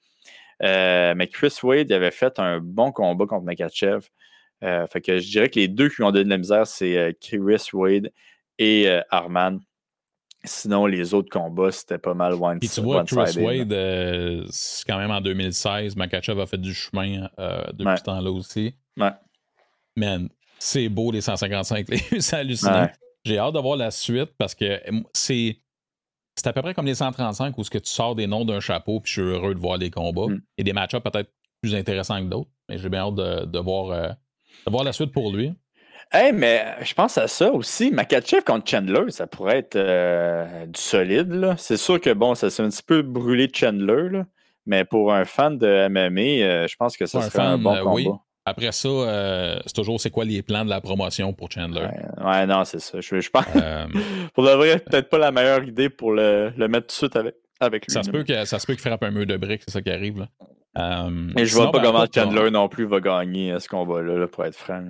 Euh, 0.63 1.15
mais 1.17 1.27
Chris 1.29 1.55
Wade, 1.63 1.91
il 1.91 1.95
avait 1.95 2.11
fait 2.11 2.39
un 2.39 2.61
bon 2.61 2.93
combat 2.93 3.27
contre 3.27 3.45
Makachev. 3.45 4.07
Euh, 4.63 4.87
fait 4.87 5.01
que 5.01 5.19
je 5.19 5.29
dirais 5.31 5.49
que 5.49 5.59
les 5.59 5.69
deux 5.69 5.89
qui 5.89 5.97
lui 5.97 6.05
ont 6.05 6.13
donné 6.13 6.25
de 6.25 6.31
la 6.31 6.39
misère, 6.39 6.67
c'est 6.67 6.97
euh, 6.97 7.13
Chris 7.21 7.69
Wade 7.73 8.11
et 8.59 8.89
Arman. 9.11 9.61
Sinon, 10.47 10.85
les 10.87 11.15
autres 11.15 11.31
combats, 11.31 11.73
c'était 11.73 11.97
pas 11.99 12.13
mal 12.13 12.35
one 12.35 12.59
Puis 12.61 12.69
tu 12.69 12.83
vois, 12.83 13.03
Chris. 13.05 13.17
Wade, 13.43 13.73
euh, 13.73 14.45
c'est 14.51 14.85
quand 14.87 14.99
même 14.99 15.11
en 15.11 15.23
2016. 15.23 15.97
Makachev 15.97 16.39
a 16.41 16.47
fait 16.47 16.61
du 16.61 16.75
chemin 16.75 17.29
euh, 17.39 17.63
depuis 17.73 17.87
Ouais. 17.87 17.97
ce 17.97 18.03
temps-là 18.03 18.31
aussi. 18.31 18.75
Ouais. 18.99 19.11
Man, 19.97 20.29
c'est 20.59 20.89
beau 20.91 21.11
les 21.11 21.23
155 21.23 21.89
livres, 21.89 22.05
c'est 22.21 22.37
hallucinant. 22.37 22.83
Ouais. 22.83 22.93
J'ai 23.25 23.39
hâte 23.39 23.55
de 23.55 23.59
voir 23.59 23.77
la 23.77 23.91
suite 23.91 24.33
parce 24.37 24.55
que 24.55 24.81
c'est. 25.15 25.57
C'est 26.37 26.47
à 26.49 26.53
peu 26.53 26.63
près 26.63 26.75
comme 26.75 26.87
les 26.87 26.95
135 26.95 27.57
où 27.59 27.65
ce 27.65 27.71
que 27.71 27.79
tu 27.79 27.91
sors 27.91 28.15
des 28.15 28.27
noms 28.27 28.45
d'un 28.45 28.61
chapeau 28.61 29.01
puis 29.01 29.13
je 29.13 29.21
suis 29.21 29.31
heureux 29.31 29.55
de 29.55 29.61
voir 29.61 29.77
les 29.77 29.91
combats. 29.91 30.27
Mm. 30.29 30.41
Et 30.59 30.65
des 30.65 30.73
match-ups 30.73 31.03
peut-être 31.03 31.31
plus 31.63 31.75
intéressants 31.75 32.21
que 32.21 32.29
d'autres. 32.29 32.51
Mais 32.69 32.79
j'ai 32.79 32.89
bien 32.89 33.01
hâte 33.01 33.15
de, 33.15 33.45
de 33.45 33.59
voir, 33.59 33.91
euh, 33.91 34.09
de 34.67 34.71
voir 34.71 34.85
la 34.85 34.93
suite 34.93 35.13
pour 35.13 35.33
lui. 35.33 35.55
Hey, 36.13 36.33
mais 36.33 36.77
je 36.83 36.95
pense 36.95 37.19
à 37.19 37.27
ça 37.27 37.51
aussi. 37.53 37.91
Makachev 37.91 38.43
contre 38.45 38.71
Chandler, 38.71 39.11
ça 39.11 39.27
pourrait 39.27 39.59
être 39.59 39.77
euh, 39.77 40.67
du 40.67 40.81
solide. 40.81 41.55
C'est 41.59 41.77
sûr 41.77 42.01
que 42.01 42.13
bon, 42.13 42.35
ça 42.35 42.51
s'est 42.51 42.63
un 42.63 42.69
petit 42.69 42.83
peu 42.83 43.03
brûlé 43.03 43.51
Chandler, 43.53 44.11
là. 44.11 44.27
mais 44.67 44.85
pour 44.85 45.13
un 45.13 45.25
fan 45.25 45.59
de 45.59 45.89
MMA, 45.89 46.21
euh, 46.21 46.67
je 46.69 46.77
pense 46.77 46.97
que 46.97 47.07
ça 47.07 47.23
serait 47.23 47.43
un 47.43 47.59
bon 47.59 47.75
euh, 47.75 47.81
combat. 47.81 47.95
oui. 47.95 48.09
Après 48.47 48.73
ça, 48.73 48.89
euh, 48.89 49.59
c'est 49.65 49.75
toujours 49.75 49.99
c'est 50.01 50.11
quoi 50.11 50.25
les 50.25 50.43
plans 50.43 50.65
de 50.65 50.71
la 50.71 50.81
promotion 50.81 51.33
pour 51.33 51.51
Chandler? 51.51 51.81
Ouais, 52.19 52.25
ouais, 52.25 52.47
non, 52.47 52.65
c'est 52.65 52.81
ça. 52.81 53.01
Je, 53.01 53.21
je 53.21 53.31
pense 53.31 53.47
Euh, 53.57 53.87
pour 54.35 54.45
de 54.45 54.51
vrai, 54.51 54.79
peut-être 54.81 55.09
pas 55.09 55.19
la 55.19 55.31
meilleure 55.33 55.65
idée 55.65 55.89
pour 55.89 56.13
le, 56.13 56.53
le 56.57 56.69
mettre 56.69 56.89
tout 56.89 56.93
de 56.93 56.93
suite 57.13 57.17
avec, 57.17 57.35
avec 57.61 57.87
lui. 57.87 57.93
ça, 57.93 58.03
se 58.03 58.11
peut 58.11 58.23
que, 58.23 58.45
ça 58.45 58.59
se 58.59 58.67
peut 58.67 58.75
qu'il 58.75 58.83
frappe 58.83 59.03
un 59.03 59.11
mur 59.11 59.27
de 59.27 59.37
briques, 59.39 59.63
c'est 59.67 59.73
ça 59.73 59.81
qui 59.81 59.91
arrive. 59.91 60.19
Là. 60.19 60.29
Euh, 60.77 61.29
Et 61.39 61.47
je 61.47 61.55
vois 61.55 61.71
pas 61.73 61.79
ben, 61.79 61.85
comment 61.87 62.05
Chandler 62.13 62.51
non 62.51 62.69
plus 62.69 62.85
va 62.85 63.01
gagner 63.01 63.53
euh, 63.53 63.61
ce 63.61 63.69
combat-là, 63.69 64.19
là, 64.19 64.27
pour 64.29 64.45
être 64.45 64.57
franc. 64.57 64.83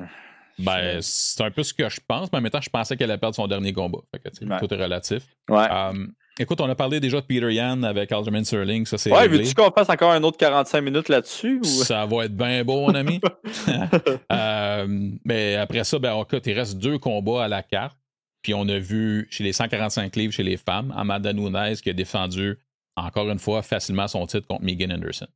Ben, 0.58 0.98
c'est 1.00 1.42
un 1.42 1.50
peu 1.50 1.62
ce 1.62 1.74
que 1.74 1.88
je 1.88 2.00
pense, 2.06 2.32
mais 2.32 2.38
en 2.38 2.40
même 2.42 2.50
temps, 2.50 2.60
je 2.60 2.70
pensais 2.70 2.96
qu'elle 2.96 3.10
allait 3.10 3.18
perdre 3.20 3.34
son 3.36 3.46
dernier 3.46 3.72
combat. 3.72 3.98
Fait 4.12 4.18
que, 4.20 4.44
Ouais. 4.44 4.58
Tout 4.60 4.72
est 4.72 4.82
relatif. 4.82 5.22
Ouais. 5.48 5.66
Euh, 5.70 6.06
écoute, 6.38 6.60
on 6.60 6.68
a 6.68 6.74
parlé 6.74 7.00
déjà 7.00 7.20
de 7.20 7.26
Peter 7.26 7.52
Yan 7.52 7.82
avec 7.82 8.12
Aljamain 8.12 8.44
Sterling, 8.44 8.86
ça 8.86 8.98
c'est 8.98 9.12
ouais, 9.12 9.28
veux-tu 9.28 9.54
qu'on 9.54 9.70
fasse 9.70 9.88
encore 9.88 10.12
un 10.12 10.22
autre 10.22 10.36
45 10.38 10.80
minutes 10.80 11.08
là-dessus? 11.08 11.60
Ou... 11.60 11.64
Ça 11.64 12.06
va 12.06 12.24
être 12.24 12.36
bien 12.36 12.64
beau, 12.64 12.80
mon 12.80 12.94
ami. 12.94 13.20
Euh, 14.32 14.86
mais 15.24 15.56
après 15.56 15.84
ça, 15.84 15.98
ben, 15.98 16.20
écoute, 16.20 16.46
il 16.46 16.52
reste 16.54 16.78
deux 16.78 16.98
combats 16.98 17.44
à 17.44 17.48
la 17.48 17.62
carte. 17.62 17.96
Puis 18.42 18.52
on 18.52 18.68
a 18.68 18.78
vu 18.78 19.26
chez 19.30 19.44
les 19.44 19.52
145 19.52 20.14
livres 20.16 20.32
chez 20.32 20.42
les 20.42 20.56
femmes, 20.56 20.92
Amanda 20.96 21.32
Nunes 21.32 21.76
qui 21.82 21.90
a 21.90 21.92
défendu 21.92 22.58
encore 22.96 23.30
une 23.30 23.38
fois 23.38 23.62
facilement 23.62 24.06
son 24.08 24.26
titre 24.26 24.46
contre 24.46 24.64
Megan 24.64 24.92
Anderson. 24.92 25.26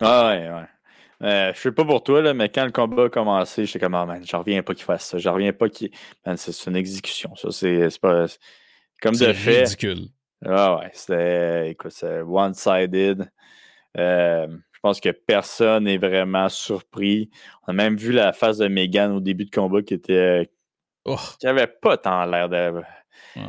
Ah 0.00 0.28
ouais, 0.28 0.50
ouais. 0.50 1.28
Euh, 1.28 1.52
je 1.54 1.60
sais 1.60 1.72
pas 1.72 1.84
pour 1.84 2.02
toi, 2.02 2.20
là, 2.20 2.34
mais 2.34 2.48
quand 2.48 2.64
le 2.64 2.72
combat 2.72 3.04
a 3.04 3.08
commencé, 3.08 3.64
j'étais 3.64 3.78
comme, 3.78 3.94
ah 3.94 4.04
man, 4.04 4.22
j'en 4.26 4.40
reviens 4.40 4.62
pas 4.62 4.74
qu'il 4.74 4.84
fasse 4.84 5.06
ça. 5.06 5.18
J'en 5.18 5.34
reviens 5.34 5.52
pas 5.52 5.68
qu'il. 5.68 5.90
Man, 6.26 6.36
c'est 6.36 6.66
une 6.68 6.76
exécution, 6.76 7.34
ça. 7.36 7.50
C'est 7.52 7.88
c'est 7.90 8.00
pas. 8.00 8.26
Comme 9.00 9.12
de 9.12 9.18
C'est 9.18 9.34
fait. 9.34 9.62
ridicule. 9.62 10.08
Ah 10.44 10.78
ouais, 10.78 10.90
c'était. 10.92 11.70
Écoute, 11.70 11.92
c'est 11.92 12.20
one-sided. 12.20 13.30
Euh, 13.98 14.48
je 14.48 14.78
pense 14.80 15.00
que 15.00 15.10
personne 15.10 15.84
n'est 15.84 15.98
vraiment 15.98 16.48
surpris. 16.48 17.30
On 17.66 17.70
a 17.70 17.72
même 17.72 17.96
vu 17.96 18.12
la 18.12 18.32
face 18.32 18.58
de 18.58 18.68
Megan 18.68 19.12
au 19.12 19.20
début 19.20 19.44
de 19.44 19.50
combat 19.50 19.82
qui 19.82 19.94
était. 19.94 20.50
Oh, 21.04 21.18
qui 21.38 21.46
avait 21.46 21.66
pas 21.66 21.96
tant 21.96 22.24
l'air 22.24 22.48
de. 22.48 22.80
ouais. 23.36 23.42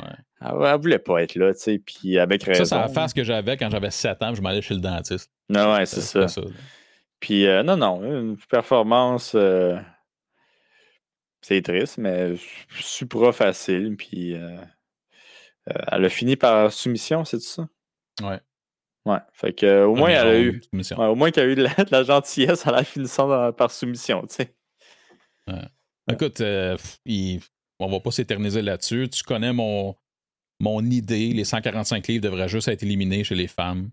Elle, 0.45 0.65
elle 0.65 0.79
voulait 0.79 0.99
pas 0.99 1.23
être 1.23 1.35
là, 1.35 1.53
tu 1.53 1.59
sais, 1.59 1.79
puis 1.79 2.19
avec 2.19 2.43
raison. 2.43 2.65
Ça, 2.65 2.75
c'est 2.75 2.81
la 2.81 2.89
face 2.89 3.13
que 3.13 3.23
j'avais 3.23 3.55
quand 3.55 3.69
j'avais 3.69 3.91
7 3.91 4.21
ans, 4.23 4.33
je 4.35 4.41
m'allais 4.41 4.61
chez 4.61 4.73
le 4.73 4.81
dentiste. 4.81 5.31
Non, 5.49 5.73
ouais, 5.73 5.85
c'est 5.85 6.01
ça. 6.01 6.41
Puis, 7.19 7.47
euh, 7.47 7.63
non, 7.63 7.77
non, 7.77 8.03
une 8.03 8.37
performance, 8.49 9.33
euh, 9.35 9.77
c'est 11.41 11.61
triste, 11.61 11.97
mais 11.97 12.33
supra 12.79 13.31
facile. 13.31 13.95
Puis, 13.95 14.33
euh, 14.33 14.57
euh, 14.57 14.65
elle 15.65 16.05
a 16.05 16.09
fini 16.09 16.35
par 16.35 16.71
soumission, 16.71 17.23
c'est 17.25 17.41
ça? 17.41 17.67
Ouais. 18.21 18.39
Ouais. 19.05 19.19
Fait 19.33 19.53
que, 19.53 19.65
euh, 19.65 19.85
au 19.87 19.95
moins, 19.95 20.09
elle 20.09 20.27
a 20.27 20.39
eu, 20.39 20.61
ouais, 20.97 21.05
au 21.07 21.15
moins 21.15 21.31
qu'elle 21.31 21.49
a 21.49 21.51
eu 21.51 21.55
de 21.55 21.63
la, 21.63 21.73
de 21.75 21.91
la 21.91 22.03
gentillesse 22.03 22.65
à 22.67 22.71
la 22.71 22.83
finissant 22.83 23.27
dans- 23.27 23.51
par 23.51 23.69
soumission, 23.71 24.21
tu 24.27 24.35
sais. 24.35 24.55
Écoute, 26.11 26.41
euh, 26.41 26.77
il- 27.05 27.41
on 27.79 27.87
va 27.89 27.99
pas 27.99 28.11
s'éterniser 28.11 28.61
là-dessus. 28.61 29.09
Tu 29.09 29.23
connais 29.23 29.51
mon, 29.53 29.95
mon 30.59 30.81
idée. 30.85 31.33
Les 31.33 31.43
145 31.45 32.07
livres 32.07 32.23
devraient 32.23 32.47
juste 32.49 32.67
être 32.67 32.83
éliminés 32.83 33.23
chez 33.23 33.35
les 33.35 33.47
femmes. 33.47 33.89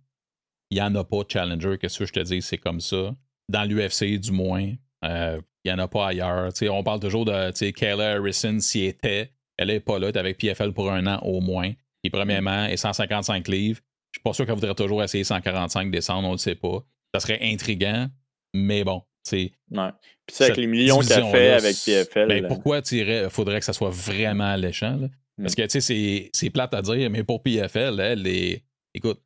Il 0.71 0.77
n'y 0.77 0.83
en 0.83 0.95
a 0.95 1.05
pas 1.05 1.25
de 1.25 1.31
challenger. 1.31 1.79
Qu'est-ce 1.79 1.99
que 1.99 2.07
je 2.07 2.13
te 2.13 2.21
dis? 2.21 2.43
C'est 2.43 2.59
comme 2.59 2.81
ça. 2.81 3.15
Dans 3.49 3.65
l'UFC, 3.65 4.19
du 4.19 4.31
moins. 4.33 4.73
Il 5.03 5.43
n'y 5.65 5.73
en 5.73 5.79
a 5.79 5.89
pas 5.89 6.09
ailleurs. 6.09 6.53
on 6.71 6.83
parle 6.85 7.01
toujours 7.01 7.25
de 7.25 7.71
Kayla 7.73 8.13
Harrison, 8.13 8.59
s'y 8.61 8.85
était. 8.85 9.33
Elle 9.61 9.69
n'est 9.69 9.81
pas 9.81 9.99
là, 9.99 10.09
est 10.09 10.17
avec 10.17 10.39
PFL 10.39 10.73
pour 10.73 10.91
un 10.91 11.07
an 11.07 11.19
au 11.23 11.43
moins. 11.43 11.71
Et 12.03 12.09
premièrement, 12.09 12.65
et 12.65 12.79
155 12.79 13.47
livres. 13.47 13.81
Je 14.11 14.19
suis 14.19 14.23
pas 14.25 14.33
sûr 14.33 14.47
qu'elle 14.47 14.55
voudrait 14.55 14.75
toujours 14.75 15.03
essayer 15.03 15.23
145 15.23 15.91
descendre, 15.91 16.27
on 16.27 16.31
ne 16.31 16.37
le 16.37 16.39
sait 16.39 16.55
pas. 16.55 16.83
Ça 17.15 17.21
serait 17.21 17.39
intriguant, 17.43 18.09
mais 18.55 18.85
bon, 18.85 19.03
c'est. 19.23 19.53
Ouais. 19.71 19.91
Puis 20.27 20.45
avec 20.45 20.57
les 20.57 20.67
millions 20.67 21.01
qu'elle 21.01 21.27
fait 21.27 21.53
avec 21.53 21.77
PFL. 21.77 22.29
Ben, 22.29 22.49
pourquoi 22.49 22.81
il 22.91 23.29
faudrait 23.29 23.59
que 23.59 23.67
ça 23.67 23.75
soit 23.75 23.91
vraiment 23.91 24.47
alléchant? 24.51 24.99
Parce 25.37 25.53
mm. 25.53 25.57
que 25.57 25.67
tu 25.67 25.81
sais, 25.83 26.31
c'est 26.33 26.51
plate 26.51 26.73
à 26.73 26.81
dire, 26.81 27.11
mais 27.11 27.23
pour 27.23 27.43
PFL, 27.43 28.01
elle, 28.01 28.27
est. 28.27 28.65
Écoute, 28.95 29.21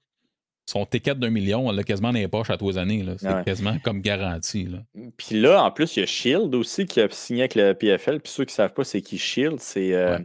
son 0.67 0.87
ticket 0.87 1.15
d'un 1.15 1.31
million, 1.31 1.69
elle 1.69 1.77
l'a 1.77 1.83
quasiment 1.83 2.13
dans 2.13 2.19
les 2.19 2.29
poches 2.29 2.51
à 2.51 2.57
tous 2.57 2.71
les 2.71 2.79
années. 2.79 3.05
C'est 3.19 3.45
quasiment 3.45 3.77
comme 3.83 4.01
garantie. 4.01 4.65
Là. 4.65 4.79
Puis 5.17 5.41
là, 5.41 5.63
en 5.63 5.71
plus, 5.71 5.97
il 5.97 6.01
y 6.01 6.03
a 6.03 6.07
Shield 6.07 6.55
aussi 6.55 6.87
qui 6.87 7.01
a 7.01 7.09
signé 7.11 7.43
avec 7.43 7.55
le 7.55 7.75
PFL. 7.75 8.21
Puis 8.21 8.33
ceux 8.33 8.45
qui 8.45 8.53
ne 8.53 8.57
savent 8.57 8.73
pas 8.73 8.85
c'est 8.85 9.03
qui 9.03 9.19
Shield, 9.19 9.61
c'est 9.61 9.93
euh, 9.93 10.19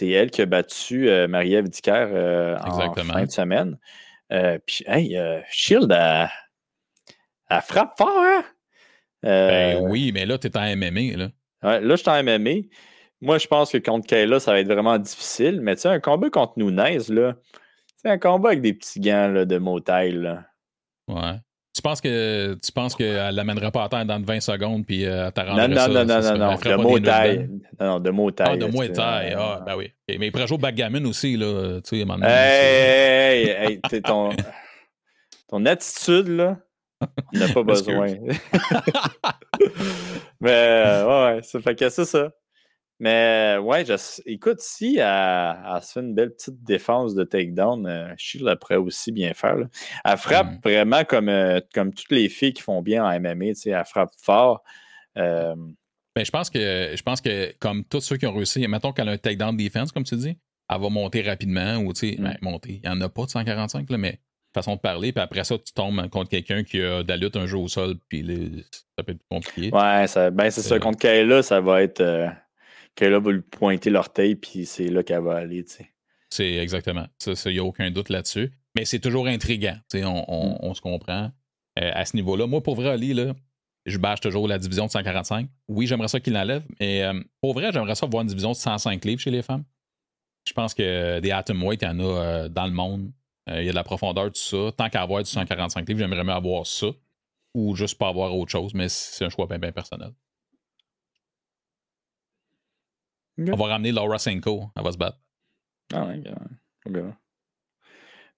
elle 0.00 0.30
qui 0.30 0.42
a 0.42 0.46
battu 0.46 1.08
euh, 1.08 1.26
Marie-Ève 1.26 1.68
Dicker 1.68 2.08
euh, 2.12 2.56
en 2.58 2.92
fin 3.04 3.24
de 3.24 3.30
semaine. 3.30 3.78
puis, 4.66 4.84
hey, 4.86 5.18
Shield, 5.50 5.90
elle, 5.90 6.28
frappe 7.62 7.96
fort, 7.96 8.18
hein? 8.18 8.44
ben 9.22 9.78
oui, 9.88 10.10
mais 10.12 10.26
là, 10.26 10.36
tu 10.36 10.48
es 10.48 10.56
en 10.56 10.76
MMA. 10.76 11.16
Là, 11.16 11.28
ouais, 11.62 11.80
là 11.80 11.96
je 11.96 12.02
suis 12.02 12.10
en 12.10 12.22
MMA. 12.22 12.68
Moi, 13.22 13.38
je 13.38 13.46
pense 13.46 13.70
que 13.70 13.78
contre 13.78 14.06
Kayla, 14.08 14.40
ça 14.40 14.50
va 14.50 14.58
être 14.58 14.66
vraiment 14.66 14.98
difficile. 14.98 15.60
Mais 15.62 15.76
tu 15.76 15.82
sais, 15.82 15.88
un 15.88 16.00
combat 16.00 16.28
contre 16.28 16.54
Nunez, 16.56 16.98
là, 17.08 17.36
c'est 18.02 18.10
un 18.10 18.18
combat 18.18 18.50
avec 18.50 18.62
des 18.62 18.74
petits 18.74 19.00
gants 19.00 19.28
là, 19.28 19.44
de 19.44 19.58
motail. 19.58 20.12
Là. 20.12 20.44
Ouais. 21.08 21.40
Tu 21.74 21.80
penses 21.80 22.02
que 22.02 22.54
tu 22.62 22.70
penses 22.72 22.94
qu'elle 22.94 23.34
l'amènera 23.34 23.70
pas 23.70 23.84
à 23.84 23.88
terre 23.88 24.04
dans 24.04 24.20
20 24.20 24.40
secondes 24.40 24.84
puis 24.84 25.06
euh, 25.06 25.26
elle 25.26 25.32
t'arrangera 25.32 25.68
non, 25.68 25.74
non, 25.74 25.80
ça? 25.80 25.88
Non, 25.88 26.04
non, 26.04 26.20
non, 26.20 26.38
non, 26.38 26.56
de 26.56 26.74
motail. 26.82 27.48
Non, 27.80 27.86
non, 27.86 28.00
de 28.00 28.10
motail. 28.10 28.48
Ah, 28.50 28.56
de 28.56 28.66
motail. 28.66 29.34
Ah, 29.38 29.62
ben 29.64 29.76
oui. 29.76 29.90
Mais 30.08 30.26
il 30.26 30.32
pourrait 30.32 30.46
jouer 30.46 30.58
backgammon 30.58 31.06
aussi, 31.06 31.34
là. 31.36 31.80
Tu 31.80 31.98
sais, 31.98 32.06
à 32.06 32.16
Hey, 32.28 33.48
hey, 33.48 33.80
hey, 33.90 34.02
ton, 34.02 34.28
ton 35.48 35.64
attitude, 35.64 36.28
là, 36.28 36.58
on 37.34 37.38
n'a 37.38 37.48
pas 37.48 37.62
besoin. 37.62 38.06
Mais, 40.40 40.50
euh, 40.50 41.34
ouais, 41.36 41.42
ça 41.42 41.60
fait 41.60 41.74
que 41.74 41.88
c'est 41.88 42.04
ça. 42.04 42.30
Mais 43.02 43.58
ouais, 43.60 43.84
écoute, 44.26 44.60
si 44.60 44.98
elle, 44.98 45.82
se 45.82 45.92
fait 45.92 46.00
une 46.00 46.14
belle 46.14 46.30
petite 46.30 46.62
défense 46.62 47.16
de 47.16 47.24
takedown, 47.24 47.84
euh, 47.84 48.14
Shield 48.16 48.54
pourrait 48.60 48.76
aussi 48.76 49.10
bien 49.10 49.34
faire. 49.34 49.56
Elle 50.04 50.16
frappe 50.16 50.46
mmh. 50.46 50.60
vraiment 50.62 51.02
comme, 51.02 51.28
euh, 51.28 51.58
comme 51.74 51.92
toutes 51.92 52.12
les 52.12 52.28
filles 52.28 52.52
qui 52.52 52.62
font 52.62 52.80
bien 52.80 53.04
en 53.04 53.10
MMA, 53.18 53.54
elle 53.66 53.84
frappe 53.86 54.12
fort. 54.22 54.62
Euh, 55.18 55.56
ben, 56.14 56.24
je 56.24 56.30
pense 56.30 56.48
que 56.48 56.92
je 56.94 57.02
pense 57.02 57.20
que 57.20 57.52
comme 57.58 57.82
tous 57.82 58.02
ceux 58.02 58.18
qui 58.18 58.26
ont 58.28 58.34
réussi, 58.34 58.64
mettons 58.68 58.92
qu'elle 58.92 59.08
a 59.08 59.12
un 59.12 59.18
takedown 59.18 59.56
defense, 59.56 59.90
comme 59.90 60.04
tu 60.04 60.14
dis, 60.14 60.38
elle 60.70 60.80
va 60.80 60.88
monter 60.88 61.22
rapidement 61.22 61.78
ou 61.78 61.92
tu 61.92 62.08
sais, 62.08 62.16
mmh. 62.16 62.22
ben, 62.22 62.36
monter. 62.40 62.80
Il 62.84 62.88
n'y 62.88 62.96
en 62.96 63.00
a 63.00 63.08
pas 63.08 63.24
de 63.24 63.30
145, 63.30 63.90
là, 63.90 63.98
mais 63.98 64.20
façon 64.54 64.76
de 64.76 64.80
parler, 64.80 65.10
puis 65.10 65.22
après 65.22 65.42
ça, 65.42 65.58
tu 65.58 65.72
tombes 65.72 66.08
contre 66.08 66.30
quelqu'un 66.30 66.62
qui 66.62 66.80
a 66.80 67.02
de 67.02 67.08
la 67.08 67.16
lutte 67.16 67.36
un 67.36 67.46
jour 67.46 67.64
au 67.64 67.68
sol, 67.68 67.96
puis 68.08 68.64
ça 68.96 69.02
peut 69.02 69.10
être 69.10 69.26
compliqué. 69.28 69.74
Ouais, 69.74 70.06
ça, 70.06 70.30
ben 70.30 70.50
c'est 70.50 70.62
ça. 70.62 70.78
Contre 70.78 71.00
Kayla, 71.00 71.42
ça 71.42 71.60
va 71.60 71.82
être 71.82 72.30
qu'elle 72.94 73.14
va 73.16 73.30
lui 73.30 73.42
pointer 73.42 73.90
l'orteil, 73.90 74.34
puis 74.34 74.66
c'est 74.66 74.88
là 74.88 75.02
qu'elle 75.02 75.22
va 75.22 75.36
aller. 75.36 75.64
C'est 76.30 76.54
exactement. 76.54 77.06
Il 77.26 77.52
n'y 77.52 77.58
a 77.58 77.64
aucun 77.64 77.90
doute 77.90 78.08
là-dessus. 78.08 78.52
Mais 78.74 78.84
c'est 78.84 79.00
toujours 79.00 79.26
intriguant. 79.26 79.76
On, 79.94 80.24
on, 80.28 80.50
mm. 80.50 80.58
on, 80.60 80.74
se 80.74 80.80
comprend 80.80 81.30
euh, 81.78 81.90
à 81.92 82.04
ce 82.04 82.16
niveau-là. 82.16 82.46
Moi, 82.46 82.62
pour 82.62 82.74
vrai, 82.74 82.90
Ali, 82.90 83.12
là, 83.12 83.34
je 83.84 83.98
bâche 83.98 84.20
toujours 84.20 84.48
la 84.48 84.58
division 84.58 84.86
de 84.86 84.90
145. 84.90 85.48
Oui, 85.68 85.86
j'aimerais 85.86 86.08
ça 86.08 86.20
qu'il 86.20 86.32
l'enlève, 86.32 86.64
mais 86.80 87.02
euh, 87.02 87.20
pour 87.40 87.54
vrai, 87.54 87.70
j'aimerais 87.72 87.94
ça 87.94 88.06
voir 88.06 88.22
une 88.22 88.28
division 88.28 88.52
de 88.52 88.56
105 88.56 89.04
livres 89.04 89.20
chez 89.20 89.30
les 89.30 89.42
femmes. 89.42 89.64
Je 90.46 90.52
pense 90.52 90.74
que 90.74 91.20
des 91.20 91.30
Atom 91.30 91.62
Weight, 91.62 91.82
il 91.82 91.84
y 91.84 91.88
en 91.88 92.00
a 92.00 92.02
euh, 92.02 92.48
dans 92.48 92.66
le 92.66 92.72
monde. 92.72 93.12
il 93.48 93.64
y 93.64 93.68
a 93.68 93.70
de 93.70 93.76
la 93.76 93.84
profondeur, 93.84 94.26
tout 94.26 94.40
ça. 94.40 94.72
Tant 94.76 94.88
qu'à 94.88 95.02
avoir 95.02 95.22
du 95.22 95.30
145 95.30 95.86
livres, 95.88 96.00
j'aimerais 96.00 96.24
mieux 96.24 96.32
avoir 96.32 96.66
ça. 96.66 96.88
Ou 97.54 97.76
juste 97.76 97.98
pas 97.98 98.08
avoir 98.08 98.34
autre 98.34 98.50
chose, 98.50 98.72
mais 98.72 98.88
c'est 98.88 99.26
un 99.26 99.28
choix 99.28 99.46
bien, 99.46 99.58
bien 99.58 99.72
personnel. 99.72 100.12
On 103.38 103.56
va 103.56 103.66
ramener 103.66 103.92
Laura 103.92 104.18
Senko. 104.18 104.64
Elle 104.76 104.84
va 104.84 104.92
se 104.92 104.98
battre. 104.98 105.18
Ah 105.92 106.06
ouais. 106.06 106.22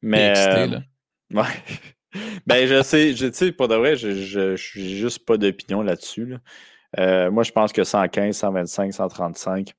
Mais. 0.03 0.31
Excité, 0.31 0.67
là? 0.67 0.83
Ouais. 1.33 1.43
ben, 2.47 2.67
je 2.69 2.83
sais, 2.83 3.15
je 3.15 3.33
sais, 3.33 3.51
pour 3.51 3.67
de 3.67 3.75
vrai, 3.75 3.97
je 3.97 4.51
n'ai 4.79 4.89
juste 4.89 5.25
pas 5.25 5.37
d'opinion 5.37 5.83
là-dessus. 5.83 6.37
Euh, 6.99 7.31
moi, 7.31 7.43
je 7.43 7.51
pense 7.51 7.73
que 7.73 7.83
115, 7.83 8.37
125, 8.37 8.93
135, 8.93 9.73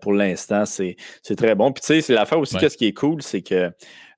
pour 0.00 0.12
l'instant, 0.12 0.64
c'est 0.66 0.96
très 1.36 1.54
bon. 1.56 1.72
Puis, 1.72 1.80
tu 1.80 1.86
sais, 1.88 2.00
c'est 2.02 2.12
l'affaire 2.12 2.38
aussi, 2.38 2.56
qu'est-ce 2.56 2.76
qui 2.76 2.86
est 2.86 2.92
cool, 2.92 3.22
c'est 3.22 3.42
que 3.42 3.72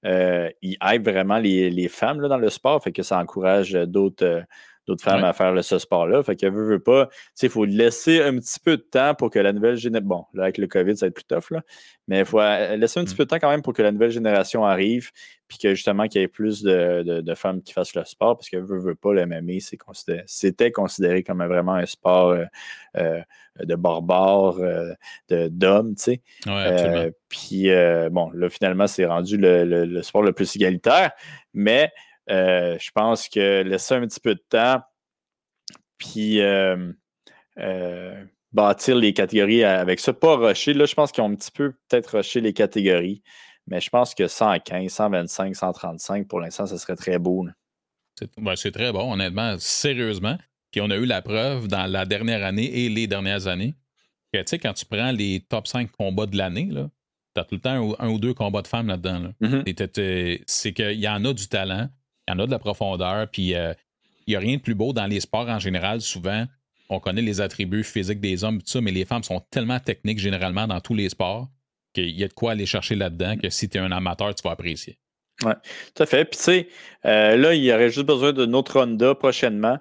euh, 0.05 0.51
il 0.61 0.77
vraiment 1.03 1.39
les, 1.39 1.71
les 1.71 1.89
femmes 1.89 2.21
là, 2.21 2.29
dans 2.29 2.37
le 2.37 2.51
sport, 2.51 2.83
fait 2.83 2.93
que 2.93 3.03
ça 3.03 3.19
encourage 3.19 3.73
d'autres 3.73 4.43
d'autres 4.87 5.03
femmes 5.03 5.25
à 5.25 5.33
faire 5.33 5.53
ce 5.65 5.79
sport-là. 5.79 6.23
Fait 6.23 6.37
que 6.37 6.47
veut, 6.47 6.67
veut 6.67 6.79
pas. 6.79 7.09
Il 7.43 7.49
faut 7.49 7.65
laisser 7.65 8.23
un 8.23 8.37
petit 8.39 8.61
peu 8.61 8.77
de 8.77 8.83
temps 8.83 9.15
pour 9.15 9.31
que 9.31 9.39
la 9.39 9.53
nouvelle 9.53 9.77
génération. 9.77 10.07
Bon, 10.07 10.27
là, 10.35 10.45
avec 10.45 10.59
le 10.59 10.67
COVID, 10.67 10.97
ça 10.97 11.07
va 11.07 11.09
être 11.09 11.15
plus 11.15 11.25
tough, 11.25 11.51
là. 11.51 11.63
Mais 12.09 12.21
il 12.21 12.25
faut 12.25 12.41
euh, 12.41 12.77
laisser 12.77 13.01
un 13.01 13.05
petit 13.05 13.15
mmh. 13.15 13.17
peu 13.17 13.25
de 13.25 13.29
temps 13.29 13.39
quand 13.41 13.51
même 13.51 13.63
pour 13.63 13.73
que 13.73 13.83
la 13.83 13.91
nouvelle 13.91 14.11
génération 14.11 14.65
arrive. 14.65 15.11
Puis 15.49 15.59
que 15.59 15.75
justement, 15.75 16.07
qu'il 16.07 16.21
y 16.21 16.25
ait 16.25 16.29
plus 16.29 16.63
de, 16.63 17.35
femmes 17.37 17.63
qui 17.63 17.73
fassent 17.73 17.95
le 17.95 18.05
sport. 18.05 18.37
Parce 18.37 18.49
que 18.49 18.57
veut, 18.57 18.79
veut 18.79 18.95
pas, 18.95 19.13
le 19.13 19.27
MMA, 19.27 19.61
c'était 20.27 20.71
considéré 20.71 21.23
comme 21.23 21.45
vraiment 21.45 21.75
un 21.75 21.87
sport 21.87 22.31
euh, 22.31 22.45
euh, 22.97 23.21
de 23.63 23.75
barbare, 23.75 24.57
d'hommes, 25.31 25.95
tu 25.95 26.21
sais. 26.45 27.13
puis 27.29 27.69
bon, 28.11 28.31
là, 28.35 28.49
finalement, 28.51 28.87
c'est 28.87 29.07
rendu 29.07 29.37
le, 29.37 29.65
le, 29.65 30.03
sport 30.03 30.23
le 30.23 30.33
plus 30.33 30.55
égalitaire. 30.57 31.13
Mais 31.55 31.93
euh, 32.31 32.77
je 32.81 32.91
pense 32.91 33.29
que 33.29 33.63
laisser 33.63 33.95
un 33.95 34.01
petit 34.07 34.21
peu 34.21 34.35
de 34.35 34.45
temps, 34.49 34.81
puis 35.99 36.41
euh, 36.41 36.93
euh, 37.59 38.25
bâtir 38.53 38.97
les 38.97 39.13
catégories 39.13 39.65
avec 39.65 40.01
ça, 40.01 40.13
pas 40.13 40.37
rusher. 40.37 40.75
Là, 40.75 40.87
je 40.87 40.95
pense 40.95 41.13
qu'ils 41.13 41.23
ont 41.23 41.31
un 41.31 41.35
petit 41.35 41.51
peu 41.51 41.73
peut-être 41.89 42.17
rushé 42.17 42.41
les 42.41 42.53
catégories, 42.53 43.23
mais 43.67 43.81
je 43.81 43.91
pense 43.91 44.15
que 44.15 44.27
115, 44.27 44.91
125, 44.91 45.55
135, 45.55 46.29
pour 46.29 46.41
l'instant, 46.41 46.67
ce 46.67 46.77
serait 46.79 46.97
très 46.97 47.19
beau. 47.19 47.47
C'est 48.57 48.73
très 48.73 48.93
bon, 48.93 49.13
honnêtement, 49.13 49.57
sérieusement. 49.59 50.39
Puis 50.71 50.81
on 50.81 50.91
a 50.91 50.97
eu 50.97 51.07
la 51.07 51.23
preuve 51.23 51.69
dans 51.69 51.87
la 51.87 52.05
dernière 52.07 52.45
année 52.45 52.85
et 52.85 52.89
les 52.89 53.07
dernières 53.07 53.47
années 53.47 53.75
que, 54.33 54.39
tu 54.39 54.45
sais, 54.47 54.59
quand 54.59 54.73
tu 54.73 54.85
prends 54.85 55.13
les 55.13 55.41
top 55.49 55.67
5 55.67 55.91
combats 55.93 56.27
de 56.27 56.37
l'année, 56.37 56.69
tu 56.71 57.41
as 57.41 57.45
tout 57.45 57.55
le 57.55 57.61
temps 57.61 57.95
un, 57.99 58.09
ou 58.09 58.19
deux 58.19 58.35
combats 58.35 58.63
de 58.63 58.67
femmes 58.67 58.89
là-dedans. 58.89 59.33
Mm-hmm. 59.41 60.43
C'est 60.47 60.73
qu'il 60.73 60.99
y 60.99 61.09
en 61.09 61.25
a 61.25 61.33
du 61.33 61.49
talent 61.49 61.89
il 62.27 62.33
y 62.33 62.35
en 62.35 62.39
a 62.41 62.47
de 62.47 62.51
la 62.51 62.59
profondeur, 62.59 63.29
puis 63.29 63.55
euh, 63.55 63.73
il 64.27 64.33
n'y 64.33 64.37
a 64.37 64.41
rien 64.41 64.57
de 64.57 64.61
plus 64.61 64.75
beau 64.75 64.93
dans 64.93 65.07
les 65.07 65.21
sports 65.21 65.49
en 65.49 65.59
général. 65.59 66.01
Souvent, 66.01 66.45
on 66.89 67.01
connaît 67.01 67.23
les 67.23 67.41
attributs 67.41 67.85
physiques 67.85 68.21
des 68.21 68.45
hommes, 68.45 68.61
tout 68.61 68.69
ça, 68.69 68.81
mais 68.81 68.91
les 68.91 69.05
femmes 69.05 69.23
sont 69.23 69.41
tellement 69.51 69.79
techniques 69.79 70.19
généralement 70.19 70.67
dans 70.67 70.81
tous 70.81 70.95
les 70.95 71.09
sports 71.09 71.49
qu'il 71.93 72.11
y 72.11 72.25
a 72.25 72.29
de 72.29 72.33
quoi 72.33 72.53
aller 72.53 72.67
chercher 72.67 72.95
là-dedans 72.95 73.37
que 73.37 73.49
si 73.49 73.69
tu 73.69 73.79
es 73.79 73.81
un 73.81 73.93
amateur, 73.93 74.35
tu 74.35 74.43
vas 74.43 74.51
apprécier. 74.51 74.99
Oui, 75.45 75.53
tout 75.95 76.03
à 76.03 76.07
fait. 76.07 76.25
Puis 76.25 76.39
tu 76.39 76.45
sais, 76.45 76.69
euh, 77.05 77.37
là, 77.37 77.55
il 77.55 77.63
y 77.63 77.73
aurait 77.73 77.91
juste 77.91 78.07
besoin 78.07 78.33
d'une 78.33 78.55
autre 78.55 78.81
Ronda 78.81 79.15
prochainement. 79.15 79.79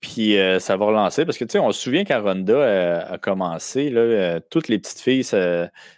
Puis 0.00 0.36
euh, 0.36 0.58
ça 0.58 0.76
va 0.76 0.86
relancer 0.86 1.24
parce 1.24 1.38
que 1.38 1.44
tu 1.44 1.52
sais, 1.52 1.58
on 1.58 1.72
se 1.72 1.80
souvient 1.80 2.04
quand 2.04 2.20
Ronda 2.22 3.06
a 3.06 3.18
commencé, 3.18 3.88
là, 3.88 4.40
toutes 4.50 4.68
les 4.68 4.78
petites 4.78 5.00
filles 5.00 5.24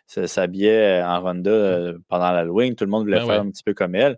s'habillaient 0.07 1.03
en 1.03 1.21
Ronda 1.21 1.95
pendant 2.09 2.31
l'Halloween. 2.31 2.77
Tout 2.77 2.85
le 2.85 2.91
monde 2.91 3.05
voulait 3.05 3.19
ben 3.19 3.27
faire 3.27 3.41
un 3.41 3.51
petit 3.51 3.65
peu 3.65 3.75
comme 3.75 3.95
elle. 3.97 4.17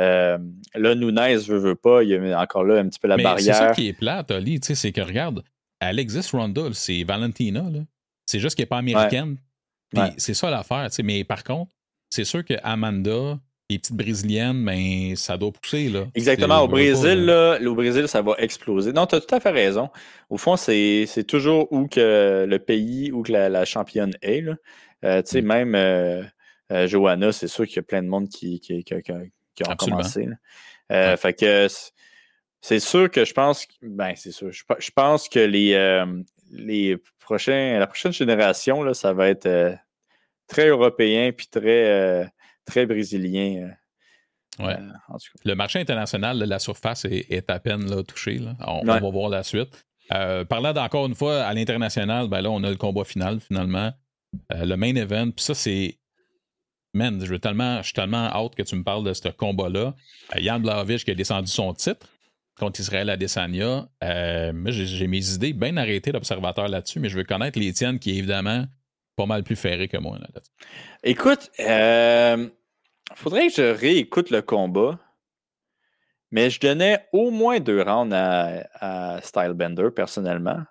Euh, 0.00 0.38
là, 0.74 0.94
Nunez 0.94 1.36
veut, 1.46 1.58
veut 1.58 1.74
pas. 1.74 2.02
Il 2.02 2.08
y 2.08 2.16
a 2.16 2.40
encore 2.40 2.64
là 2.64 2.80
un 2.80 2.88
petit 2.88 2.98
peu 2.98 3.08
la 3.08 3.16
barrière. 3.16 3.54
C'est 3.54 3.60
ça 3.60 3.72
qui 3.72 3.88
est 3.88 3.92
plate, 3.92 4.30
Ali. 4.30 4.58
C'est 4.62 4.92
que 4.92 5.00
regarde, 5.00 5.44
elle 5.78 5.98
existe 5.98 6.30
Ronda, 6.32 6.62
c'est 6.72 7.04
Valentina. 7.04 7.64
C'est 8.26 8.40
juste 8.40 8.56
qu'elle 8.56 8.64
n'est 8.64 8.68
pas 8.68 8.78
américaine. 8.78 9.36
C'est 10.16 10.34
ça 10.34 10.50
l'affaire. 10.50 10.88
Mais 11.04 11.24
par 11.24 11.44
contre, 11.44 11.72
c'est 12.08 12.24
sûr 12.24 12.44
que 12.44 12.54
Amanda, 12.62 13.38
les 13.68 13.78
petites 13.78 13.96
brésiliennes, 13.96 14.64
ben, 14.64 15.14
ça 15.16 15.36
doit 15.36 15.52
pousser. 15.52 15.88
Là. 15.88 16.06
Au 16.62 16.68
Brésil, 16.68 17.24
là, 17.24 17.58
au 17.64 17.74
Brésil, 17.74 18.08
ça 18.08 18.22
va 18.22 18.34
exploser. 18.38 18.92
Non, 18.92 19.06
tu 19.06 19.16
as 19.16 19.20
tout 19.20 19.34
à 19.34 19.40
fait 19.40 19.50
raison. 19.50 19.90
Au 20.28 20.38
fond, 20.38 20.56
c'est 20.56 21.24
toujours 21.26 21.70
où 21.72 21.86
que 21.86 22.46
le 22.48 22.58
pays 22.58 23.12
où 23.12 23.22
que 23.22 23.32
la, 23.32 23.64
championne 23.64 24.12
est. 24.22 24.40
Là. 24.40 24.56
Euh, 25.04 25.22
mm. 25.32 25.40
Même 25.40 25.74
euh, 25.74 26.86
Johanna, 26.86 27.32
c'est 27.32 27.48
sûr 27.48 27.66
qu'il 27.66 27.76
y 27.76 27.80
a 27.80 27.82
plein 27.82 28.02
de 28.02 28.08
monde 28.08 28.28
qui, 28.28 28.60
qui, 28.60 28.84
qui, 28.84 29.02
qui 29.02 29.12
ont 29.68 29.76
commencé. 29.76 30.28
Euh, 30.90 31.16
fait 31.16 31.34
que 31.34 31.68
c'est 32.60 32.80
sûr 32.80 33.10
que 33.10 33.24
je 33.24 33.32
pense 33.32 33.66
ben 33.82 34.14
c'est 34.16 34.32
sûr. 34.32 34.50
Je, 34.52 34.90
pense 34.94 35.28
que 35.28 35.38
les, 35.38 35.74
euh, 35.74 36.22
les 36.50 36.96
prochains, 37.20 37.78
la 37.78 37.86
prochaine 37.86 38.12
génération, 38.12 38.82
là, 38.82 38.94
ça 38.94 39.12
va 39.12 39.28
être 39.28 39.46
euh, 39.46 39.74
très 40.46 40.68
européen 40.68 41.30
puis 41.32 41.46
très, 41.46 42.30
très 42.64 42.86
brésilien. 42.86 43.70
Le 44.58 45.54
marché 45.54 45.78
international, 45.78 46.38
la 46.38 46.58
surface 46.58 47.06
est, 47.06 47.48
à 47.48 47.60
peine 47.60 47.88
là, 47.88 48.02
touchée. 48.02 48.40
On, 48.66 48.84
va 48.84 48.98
voir 48.98 49.30
la 49.30 49.42
suite. 49.42 49.86
parlant 50.08 50.72
d'encore 50.72 51.06
une 51.06 51.14
fois 51.14 51.42
à 51.42 51.54
l'international, 51.54 52.28
ben 52.28 52.42
là, 52.42 52.50
on 52.50 52.62
a 52.64 52.70
le 52.70 52.76
combat 52.76 53.04
final, 53.04 53.40
finalement. 53.40 53.92
le 54.50 54.74
main 54.74 54.94
event. 54.96 55.30
Puis 55.30 55.44
ça, 55.44 55.54
c'est. 55.54 55.99
Man, 56.92 57.24
je, 57.24 57.30
veux 57.30 57.38
tellement, 57.38 57.78
je 57.78 57.84
suis 57.84 57.92
tellement 57.92 58.26
hâte 58.26 58.54
que 58.56 58.62
tu 58.62 58.74
me 58.74 58.82
parles 58.82 59.04
de 59.04 59.12
ce 59.12 59.28
combat-là. 59.28 59.94
Yann 60.36 60.60
Blavich 60.60 61.04
qui 61.04 61.12
a 61.12 61.14
descendu 61.14 61.50
son 61.50 61.72
titre 61.72 62.06
contre 62.58 62.80
Israël 62.80 63.08
Adesanya. 63.10 63.88
Euh, 64.02 64.52
moi, 64.52 64.70
j'ai 64.70 65.06
mes 65.06 65.32
idées 65.32 65.52
bien 65.52 65.76
arrêtées 65.76 66.12
d'observateur 66.12 66.68
là-dessus, 66.68 66.98
mais 67.00 67.08
je 67.08 67.16
veux 67.16 67.24
connaître 67.24 67.58
les 67.58 67.72
tiennes 67.72 67.98
qui 67.98 68.10
est 68.10 68.16
évidemment 68.16 68.64
pas 69.16 69.26
mal 69.26 69.44
plus 69.44 69.56
ferré 69.56 69.88
que 69.88 69.98
moi. 69.98 70.18
Là, 70.18 70.28
Écoute, 71.04 71.50
euh, 71.60 72.48
faudrait 73.14 73.48
que 73.48 73.54
je 73.54 73.62
réécoute 73.62 74.30
le 74.30 74.42
combat. 74.42 74.98
Mais 76.32 76.48
je 76.48 76.60
donnais 76.60 77.08
au 77.12 77.30
moins 77.30 77.58
deux 77.58 77.82
rounds 77.82 78.14
à, 78.14 79.20
Stylebender, 79.22 79.88
personnellement. 79.94 80.62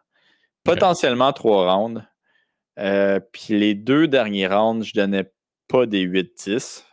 Potentiellement 0.63 1.34
trois 1.34 1.76
rounds. 1.76 2.01
Euh, 2.80 3.20
puis 3.34 3.59
les 3.59 3.74
deux 3.74 4.07
derniers 4.07 4.47
rounds, 4.47 4.86
je 4.86 4.93
donnais 4.93 5.30
pas 5.70 5.86
des 5.86 6.05
8-10. 6.05 6.84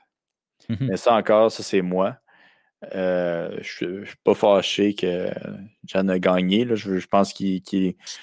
Mhm. 0.69 0.77
Mais 0.83 0.97
ça 0.97 1.15
encore, 1.15 1.51
ça 1.51 1.65
c'est 1.65 1.83
moi. 1.83 2.17
Euh, 2.95 3.57
je 3.63 3.85
ne 3.87 4.05
suis 4.05 4.17
pas 4.23 4.35
fâché 4.35 4.95
que 4.95 5.31
Jan 5.87 6.09
a 6.09 6.19
gagné. 6.19 6.65
Là. 6.65 6.75
Je, 6.75 7.07
pense 7.07 7.33
qu'il. 7.33 7.63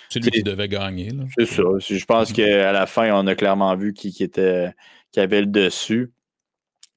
c'est 0.10 0.20
lui 0.20 0.32
qui 0.32 0.44
devait 0.44 0.70
gagner. 0.70 1.10
C'est 1.38 1.46
ça. 1.46 1.64
Je 1.80 2.06
pense 2.06 2.30
mhm. 2.30 2.36
qu'à 2.36 2.72
la 2.72 2.86
fin, 2.86 3.14
on 3.14 3.28
a 3.28 3.36
clairement 3.36 3.76
vu 3.76 3.94
qui, 3.94 4.16
était, 4.24 4.72
qui 5.12 5.20
avait 5.20 5.42
le 5.42 5.48
dessus. 5.48 6.14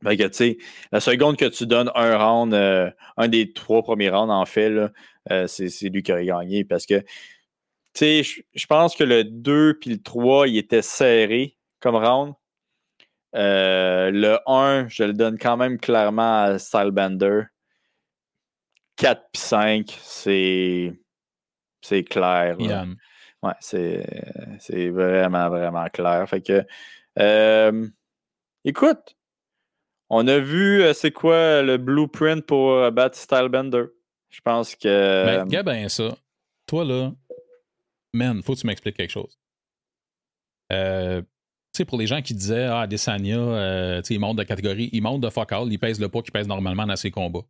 que, 0.05 0.57
la 0.93 1.01
seconde 1.01 1.37
que 1.37 1.47
tu 1.47 1.67
donnes 1.67 1.91
un 1.95 2.17
round, 2.17 2.55
euh, 2.55 2.91
un 3.17 3.29
des 3.29 3.53
trois 3.53 3.83
premiers 3.83 4.11
rounds, 4.11 4.33
en 4.33 4.45
fait, 4.45 4.71
euh, 5.31 5.47
c'est, 5.47 5.89
lui 5.89 6.03
qui 6.03 6.13
aurait 6.13 6.27
gagné. 6.27 6.65
Parce 6.65 6.85
que 6.85 7.03
je, 7.99 8.41
je 8.55 8.67
pense 8.67 8.95
que 8.95 9.05
le 9.05 9.25
2 9.25 9.79
puis 9.81 9.91
le 9.91 10.03
3, 10.03 10.49
il 10.49 10.59
était 10.59 10.83
serré 10.83 11.57
comme 11.81 11.97
round. 11.97 12.35
Le 13.33 14.39
1, 14.47 14.89
je 14.89 15.05
le 15.05 15.13
donne 15.13 15.39
quand 15.39 15.57
même 15.57 15.79
clairement 15.79 16.43
à 16.43 16.59
Stylebender. 16.59 17.43
4 18.97 19.23
puis 19.33 19.43
5, 19.43 19.99
c'est, 20.03 20.93
c'est 21.83 22.05
clair. 22.05 22.57
Ouais, 23.43 23.53
c'est, 23.61 24.89
vraiment, 24.91 25.49
vraiment 25.49 25.87
clair. 25.89 26.29
Fait 26.29 26.41
que, 26.41 26.65
euh, 27.19 27.87
écoute, 28.65 29.17
on 30.09 30.27
a 30.27 30.39
vu, 30.39 30.83
euh, 30.83 30.95
c'est 30.95 31.13
quoi 31.13 31.63
le 31.63 31.77
blueprint 31.77 32.45
pour 32.45 32.73
euh, 32.73 32.91
battre 32.91 33.17
Stylebender. 33.17 33.85
Je 34.31 34.41
pense 34.41 34.75
que. 34.75 35.45
Ben, 35.45 35.63
ben 35.63 35.89
ça. 35.89 36.17
Toi, 36.67 36.85
là, 36.85 37.13
man, 38.13 38.43
faut 38.43 38.55
que 38.55 38.61
tu 38.61 38.67
m'expliques 38.67 38.97
quelque 38.97 39.11
chose. 39.11 39.39
tu 40.71 41.25
sais, 41.77 41.85
pour 41.85 41.99
les 41.99 42.07
gens 42.07 42.23
qui 42.23 42.35
disaient, 42.35 42.65
ah, 42.65 42.87
Desania, 42.87 43.39
euh, 43.39 44.03
il 44.09 44.21
monte 44.21 44.39
de 44.39 44.43
catégorie, 44.43 44.91
il 44.93 45.03
monte 45.03 45.21
de 45.21 45.31
fuck 45.31 45.53
all, 45.53 45.73
il 45.73 45.79
pèse 45.79 46.01
le 46.01 46.09
poids 46.09 46.23
qu'il 46.23 46.33
pèse 46.33 46.49
normalement 46.49 46.87
dans 46.87 46.97
ses 46.97 47.11
combats 47.11 47.45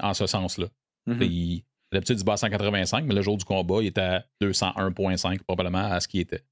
en 0.00 0.14
ce 0.14 0.26
sens-là. 0.26 0.66
Mm-hmm. 1.08 1.62
D'habitude, 1.92 2.16
il 2.16 2.20
se 2.20 2.24
bat 2.24 2.32
à 2.32 2.36
185, 2.36 3.04
mais 3.04 3.14
le 3.14 3.22
jour 3.22 3.36
du 3.36 3.44
combat, 3.44 3.76
il 3.80 3.86
était 3.86 4.00
à 4.00 4.24
201,5 4.42 5.42
probablement 5.44 5.84
à 5.84 6.00
ce 6.00 6.08
qu'il 6.08 6.20
était. 6.20 6.42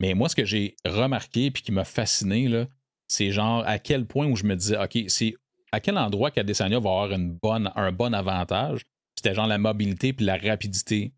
Mais 0.00 0.14
moi, 0.14 0.28
ce 0.28 0.36
que 0.36 0.44
j'ai 0.44 0.76
remarqué 0.84 1.46
et 1.46 1.52
qui 1.52 1.72
m'a 1.72 1.84
fasciné, 1.84 2.66
c'est 3.08 3.30
genre 3.30 3.62
à 3.66 3.78
quel 3.78 4.04
point 4.04 4.26
où 4.26 4.36
je 4.36 4.44
me 4.44 4.54
disais, 4.56 4.76
OK, 4.76 4.98
c'est 5.08 5.34
à 5.72 5.80
quel 5.80 5.96
endroit 5.98 6.30
qu'Adesanya 6.30 6.78
va 6.78 6.90
avoir 6.90 7.12
une 7.12 7.32
bonne, 7.32 7.72
un 7.74 7.92
bon 7.92 8.14
avantage? 8.14 8.82
C'était 9.16 9.34
genre 9.34 9.46
la 9.46 9.58
mobilité 9.58 10.12
puis 10.12 10.26
la 10.26 10.36
rapidité. 10.36 11.12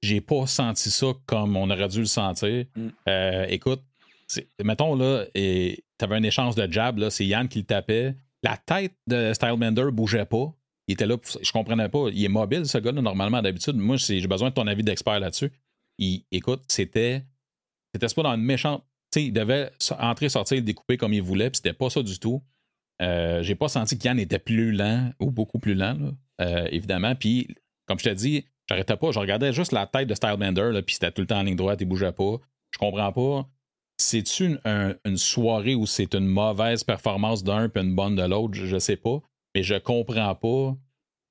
J'ai 0.00 0.20
pas 0.20 0.46
senti 0.46 0.90
ça 0.90 1.08
comme 1.26 1.56
on 1.56 1.70
aurait 1.70 1.88
dû 1.88 2.00
le 2.00 2.06
sentir. 2.06 2.66
Mm. 2.76 2.88
Euh, 3.08 3.46
écoute, 3.48 3.82
mettons 4.62 4.94
là, 4.94 5.26
tu 5.34 5.82
avais 6.00 6.16
un 6.16 6.22
échange 6.22 6.54
de 6.54 6.70
jab, 6.70 7.08
c'est 7.08 7.26
Yann 7.26 7.48
qui 7.48 7.60
le 7.60 7.64
tapait. 7.64 8.14
La 8.42 8.56
tête 8.56 8.94
de 9.06 9.32
Stylebender 9.32 9.86
bougeait 9.92 10.26
pas 10.26 10.54
il 10.88 10.94
était 10.94 11.06
là, 11.06 11.16
je 11.42 11.52
comprenais 11.52 11.90
pas. 11.90 12.06
Il 12.12 12.24
est 12.24 12.28
mobile, 12.28 12.66
ce 12.66 12.78
gars-là, 12.78 13.02
normalement, 13.02 13.42
d'habitude. 13.42 13.76
Moi, 13.76 13.96
j'ai 13.96 14.26
besoin 14.26 14.48
de 14.48 14.54
ton 14.54 14.66
avis 14.66 14.82
d'expert 14.82 15.20
là-dessus. 15.20 15.52
Il, 15.98 16.24
écoute, 16.32 16.62
c'était. 16.66 17.24
C'était 17.94 18.12
pas 18.14 18.22
dans 18.22 18.34
une 18.34 18.42
méchante. 18.42 18.82
Tu 19.12 19.20
sais, 19.20 19.26
il 19.26 19.32
devait 19.32 19.70
entrer, 19.98 20.28
sortir, 20.30 20.62
découper 20.62 20.96
comme 20.96 21.12
il 21.12 21.22
voulait, 21.22 21.50
puis 21.50 21.58
c'était 21.58 21.74
pas 21.74 21.90
ça 21.90 22.02
du 22.02 22.18
tout. 22.18 22.42
Euh, 23.02 23.42
j'ai 23.42 23.54
pas 23.54 23.68
senti 23.68 23.98
qu'Yann 23.98 24.18
était 24.18 24.38
plus 24.38 24.72
lent 24.72 25.10
ou 25.20 25.30
beaucoup 25.30 25.58
plus 25.58 25.74
lent, 25.74 25.96
euh, 26.40 26.68
évidemment. 26.70 27.14
Puis, 27.14 27.48
comme 27.86 27.98
je 27.98 28.04
t'ai 28.04 28.14
dit, 28.14 28.46
j'arrêtais 28.68 28.96
pas. 28.96 29.10
Je 29.12 29.18
regardais 29.18 29.52
juste 29.52 29.72
la 29.72 29.86
tête 29.86 30.08
de 30.08 30.14
Stylebender, 30.14 30.80
puis 30.86 30.94
c'était 30.94 31.12
tout 31.12 31.20
le 31.20 31.26
temps 31.26 31.38
en 31.38 31.42
ligne 31.42 31.56
droite, 31.56 31.80
il 31.80 31.86
bougeait 31.86 32.12
pas. 32.12 32.36
Je 32.70 32.78
comprends 32.78 33.12
pas. 33.12 33.48
C'est-tu 34.00 34.58
une, 34.64 35.16
soirée 35.16 35.74
où 35.74 35.86
c'est 35.86 36.14
une 36.14 36.26
mauvaise 36.26 36.84
performance 36.84 37.42
d'un 37.42 37.68
puis 37.68 37.82
une 37.82 37.94
bonne 37.94 38.14
de 38.14 38.22
l'autre? 38.22 38.54
Je, 38.54 38.66
je 38.66 38.78
sais 38.78 38.96
pas 38.96 39.20
mais 39.54 39.62
je 39.62 39.74
comprends 39.74 40.34
pas 40.34 40.76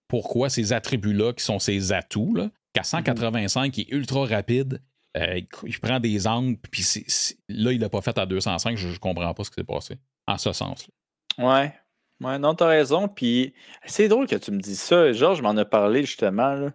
pourquoi 0.08 0.50
ces 0.50 0.74
attributs-là, 0.74 1.34
qui 1.34 1.44
sont 1.44 1.60
ses 1.60 1.92
atouts, 1.92 2.34
là, 2.36 2.50
qu'à 2.74 2.84
185, 2.84 3.72
mm-hmm. 3.72 3.74
il 3.78 3.82
est 3.82 3.92
ultra 3.92 4.26
rapide, 4.26 4.82
euh, 5.18 5.42
il, 5.64 5.80
prend 5.80 6.00
des 6.00 6.28
angles, 6.28 6.58
puis 6.58 6.84
là, 7.50 7.72
il 7.72 7.80
l'a 7.80 7.90
pas 7.90 8.02
fait 8.02 8.18
à 8.18 8.26
205, 8.26 8.78
je, 8.78 8.88
ne 8.90 8.98
comprends 8.98 9.34
pas 9.34 9.44
ce 9.44 9.50
qui 9.50 9.56
s'est 9.56 9.64
passé, 9.64 9.98
en 10.28 10.38
ce 10.38 10.52
sens. 10.54 10.88
-là. 11.38 11.46
Ouais. 11.46 11.74
Ouais, 12.20 12.40
non, 12.40 12.54
as 12.54 12.66
raison. 12.66 13.08
Puis 13.08 13.54
c'est 13.86 14.08
drôle 14.08 14.26
que 14.26 14.36
tu 14.36 14.50
me 14.52 14.60
dises 14.60 14.80
ça. 14.80 15.12
Georges 15.14 15.44
m'en 15.44 15.56
a 15.56 15.66
parlé 15.66 16.04
justement. 16.04 16.72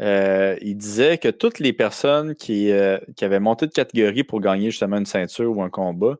Euh, 0.00 0.56
il 0.60 0.76
disait 0.76 1.18
que 1.18 1.28
toutes 1.28 1.58
les 1.58 1.72
personnes 1.72 2.34
qui, 2.34 2.70
euh, 2.70 2.98
qui, 3.16 3.24
avaient 3.24 3.40
monté 3.40 3.66
de 3.66 3.72
catégorie 3.72 4.24
pour 4.24 4.40
gagner 4.40 4.70
justement 4.70 4.96
une 4.98 5.06
ceinture 5.06 5.56
ou 5.56 5.62
un 5.62 5.70
combat, 5.70 6.16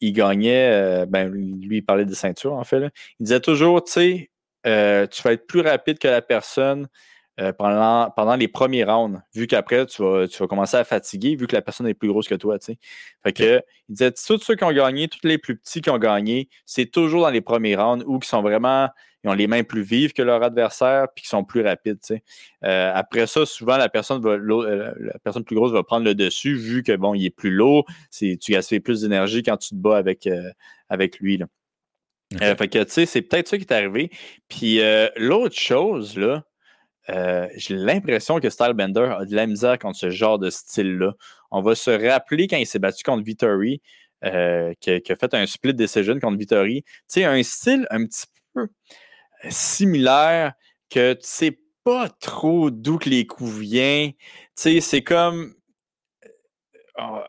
il 0.00 0.12
gagnait, 0.12 0.70
euh, 0.72 1.06
ben, 1.06 1.28
lui, 1.30 1.78
il 1.78 1.84
parlait 1.84 2.06
de 2.06 2.14
ceinture, 2.14 2.54
en 2.54 2.64
fait. 2.64 2.90
Il 3.20 3.24
disait 3.24 3.40
toujours, 3.40 3.84
tu 3.84 3.92
sais, 3.92 4.30
euh, 4.66 5.06
tu 5.06 5.22
vas 5.22 5.32
être 5.32 5.46
plus 5.46 5.60
rapide 5.60 5.98
que 5.98 6.08
la 6.08 6.22
personne 6.22 6.88
euh, 7.40 7.52
pendant, 7.52 8.10
pendant 8.10 8.36
les 8.36 8.48
premiers 8.48 8.84
rounds, 8.84 9.20
vu 9.34 9.46
qu'après, 9.46 9.86
tu 9.86 10.02
vas, 10.02 10.28
tu 10.28 10.38
vas 10.38 10.46
commencer 10.46 10.76
à 10.76 10.84
fatiguer, 10.84 11.36
vu 11.36 11.46
que 11.46 11.56
la 11.56 11.62
personne 11.62 11.86
est 11.86 11.94
plus 11.94 12.08
grosse 12.08 12.28
que 12.28 12.34
toi, 12.34 12.58
tu 12.58 12.66
sais. 12.66 12.78
Fait 13.22 13.32
que, 13.32 13.62
il 13.88 13.94
disait, 13.94 14.12
tous 14.12 14.38
ceux 14.38 14.56
qui 14.56 14.64
ont 14.64 14.72
gagné, 14.72 15.08
tous 15.08 15.26
les 15.26 15.38
plus 15.38 15.56
petits 15.56 15.80
qui 15.80 15.90
ont 15.90 15.98
gagné, 15.98 16.48
c'est 16.66 16.86
toujours 16.86 17.22
dans 17.22 17.30
les 17.30 17.40
premiers 17.40 17.76
rounds 17.76 18.04
ou 18.06 18.18
qui 18.18 18.28
sont 18.28 18.42
vraiment 18.42 18.88
ils 19.24 19.28
ont 19.30 19.34
les 19.34 19.46
mains 19.46 19.64
plus 19.64 19.82
vives 19.82 20.12
que 20.12 20.22
leur 20.22 20.42
adversaire, 20.42 21.08
puis 21.14 21.22
qui 21.22 21.28
sont 21.28 21.44
plus 21.44 21.60
rapides. 21.60 21.98
Euh, 22.64 22.92
après 22.94 23.26
ça, 23.26 23.44
souvent, 23.44 23.76
la 23.76 23.88
personne, 23.88 24.22
va, 24.22 24.30
euh, 24.30 24.94
la 24.98 25.18
personne 25.18 25.44
plus 25.44 25.56
grosse 25.56 25.72
va 25.72 25.82
prendre 25.82 26.04
le 26.06 26.14
dessus, 26.14 26.54
vu 26.54 26.82
que 26.82 26.96
bon, 26.96 27.14
il 27.14 27.26
est 27.26 27.30
plus 27.30 27.50
lourd, 27.50 27.84
tu 28.10 28.38
gaspilles 28.48 28.80
plus 28.80 29.02
d'énergie 29.02 29.42
quand 29.42 29.58
tu 29.58 29.70
te 29.70 29.74
bats 29.74 29.98
avec, 29.98 30.26
euh, 30.26 30.50
avec 30.88 31.18
lui. 31.20 31.36
Là. 31.36 31.46
fait 32.56 32.68
que, 32.68 32.82
tu 32.82 32.90
sais, 32.92 33.06
c'est 33.06 33.22
peut-être 33.22 33.48
ça 33.48 33.58
qui 33.58 33.64
est 33.64 33.72
arrivé. 33.72 34.10
Puis 34.48 34.80
l'autre 35.16 35.58
chose, 35.58 36.16
là, 36.16 36.44
j'ai 37.56 37.74
l'impression 37.74 38.40
que 38.40 38.50
Stylebender 38.50 39.14
a 39.18 39.24
de 39.24 39.34
la 39.34 39.46
misère 39.46 39.78
contre 39.78 39.98
ce 39.98 40.10
genre 40.10 40.38
de 40.38 40.50
style-là. 40.50 41.14
On 41.50 41.62
va 41.62 41.74
se 41.74 41.90
rappeler 41.90 42.46
quand 42.46 42.56
il 42.56 42.66
s'est 42.66 42.78
battu 42.78 43.02
contre 43.02 43.24
Vittori, 43.24 43.80
qui, 44.22 44.28
a 44.28 45.16
fait 45.16 45.34
un 45.34 45.46
split 45.46 45.74
decision 45.74 46.18
contre 46.20 46.38
Vittori. 46.38 46.82
Tu 46.82 46.90
sais, 47.08 47.24
un 47.24 47.42
style 47.42 47.86
un 47.90 48.04
petit 48.06 48.26
peu 48.54 48.68
similaire 49.48 50.52
que 50.90 51.14
tu 51.14 51.20
sais 51.22 51.58
pas 51.84 52.08
trop 52.08 52.70
d'où 52.70 52.98
les 53.06 53.26
coups 53.26 53.58
viennent. 53.58 54.12
Tu 54.12 54.18
sais, 54.54 54.80
c'est 54.80 55.02
comme. 55.02 55.54
Ah, 56.96 57.26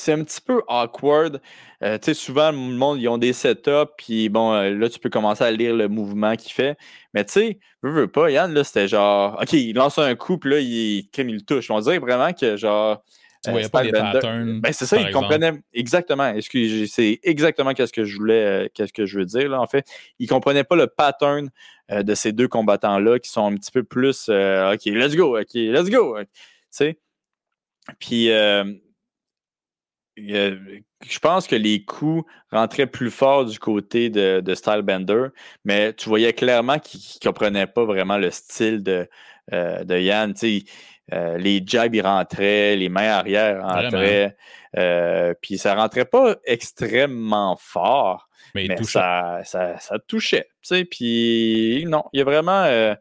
c'est 0.00 0.12
un 0.12 0.24
petit 0.24 0.40
peu 0.40 0.62
awkward. 0.68 1.40
Euh, 1.82 1.98
tu 1.98 2.06
sais, 2.06 2.14
souvent, 2.14 2.50
le 2.50 2.56
monde, 2.56 3.00
ils 3.00 3.08
ont 3.08 3.18
des 3.18 3.32
setups, 3.32 3.92
puis 3.96 4.28
bon, 4.28 4.52
euh, 4.52 4.70
là, 4.70 4.88
tu 4.88 4.98
peux 4.98 5.10
commencer 5.10 5.44
à 5.44 5.50
lire 5.50 5.74
le 5.74 5.88
mouvement 5.88 6.36
qu'il 6.36 6.52
fait. 6.52 6.76
Mais 7.14 7.24
tu 7.24 7.32
sais, 7.32 7.58
veux, 7.82 7.90
veux 7.90 8.08
pas, 8.08 8.30
Yann, 8.30 8.52
là, 8.52 8.64
c'était 8.64 8.88
genre, 8.88 9.38
OK, 9.40 9.52
il 9.52 9.74
lance 9.74 9.98
un 9.98 10.14
coup, 10.14 10.38
puis 10.38 10.50
là, 10.50 10.58
il, 10.60 11.08
il 11.16 11.34
le 11.34 11.40
touche. 11.40 11.70
On 11.70 11.80
dirait 11.80 11.98
vraiment 11.98 12.32
que, 12.32 12.56
genre, 12.56 13.02
tu 13.42 13.48
euh, 13.48 13.52
voyais 13.52 13.68
pas 13.68 13.82
les 13.82 13.92
patterns. 13.92 14.60
Ben, 14.60 14.72
c'est 14.72 14.84
ça, 14.84 15.00
il 15.00 15.10
comprenait 15.12 15.54
exactement. 15.72 16.28
Excusez, 16.28 16.86
c'est 16.86 17.20
exactement 17.22 17.72
ce 17.74 17.92
que 17.92 18.04
je 18.04 18.16
voulais, 18.16 18.44
euh, 18.44 18.68
qu'est-ce 18.74 18.92
que 18.92 19.06
je 19.06 19.18
veux 19.18 19.24
dire 19.24 19.48
là. 19.48 19.60
En 19.60 19.66
fait, 19.66 19.86
il 20.18 20.28
comprenait 20.28 20.64
pas 20.64 20.76
le 20.76 20.86
pattern 20.86 21.48
euh, 21.90 22.02
de 22.02 22.14
ces 22.14 22.32
deux 22.32 22.48
combattants 22.48 22.98
là 22.98 23.18
qui 23.18 23.30
sont 23.30 23.46
un 23.46 23.56
petit 23.56 23.70
peu 23.70 23.82
plus, 23.82 24.28
ok, 24.28 24.84
let's 24.86 25.16
go, 25.16 25.38
ok, 25.38 25.54
let's 25.54 25.88
go, 25.88 26.18
tu 26.20 26.26
sais. 26.70 26.98
Puis 27.98 28.28
je 30.16 31.18
pense 31.20 31.46
que 31.46 31.56
les 31.56 31.84
coups 31.84 32.24
rentraient 32.50 32.86
plus 32.86 33.10
fort 33.10 33.44
du 33.44 33.58
côté 33.58 34.10
de, 34.10 34.40
de 34.40 34.54
Stylebender, 34.54 35.28
mais 35.64 35.92
tu 35.94 36.08
voyais 36.08 36.32
clairement 36.32 36.78
qu'il 36.78 37.00
ne 37.00 37.28
comprenait 37.28 37.66
pas 37.66 37.84
vraiment 37.84 38.18
le 38.18 38.30
style 38.30 38.82
de, 38.82 39.08
de 39.50 39.98
Yann. 39.98 40.34
euh, 41.12 41.38
les 41.38 41.62
jabs, 41.64 41.94
ils 41.94 42.02
rentraient, 42.02 42.76
les 42.76 42.88
mains 42.88 43.10
arrière 43.10 43.62
rentraient. 43.62 44.36
Euh, 44.76 45.34
puis 45.40 45.58
ça 45.58 45.74
rentrait 45.74 46.04
pas 46.04 46.36
extrêmement 46.44 47.56
fort, 47.58 48.28
mais, 48.54 48.68
ça, 48.84 49.40
ça, 49.44 49.98
touchait. 50.06 50.48
Puis 50.90 51.84
non, 51.86 52.04
il 52.12 52.18
y 52.18 52.20
a 52.20 52.24
vraiment. 52.24 52.64
Euh, 52.64 52.94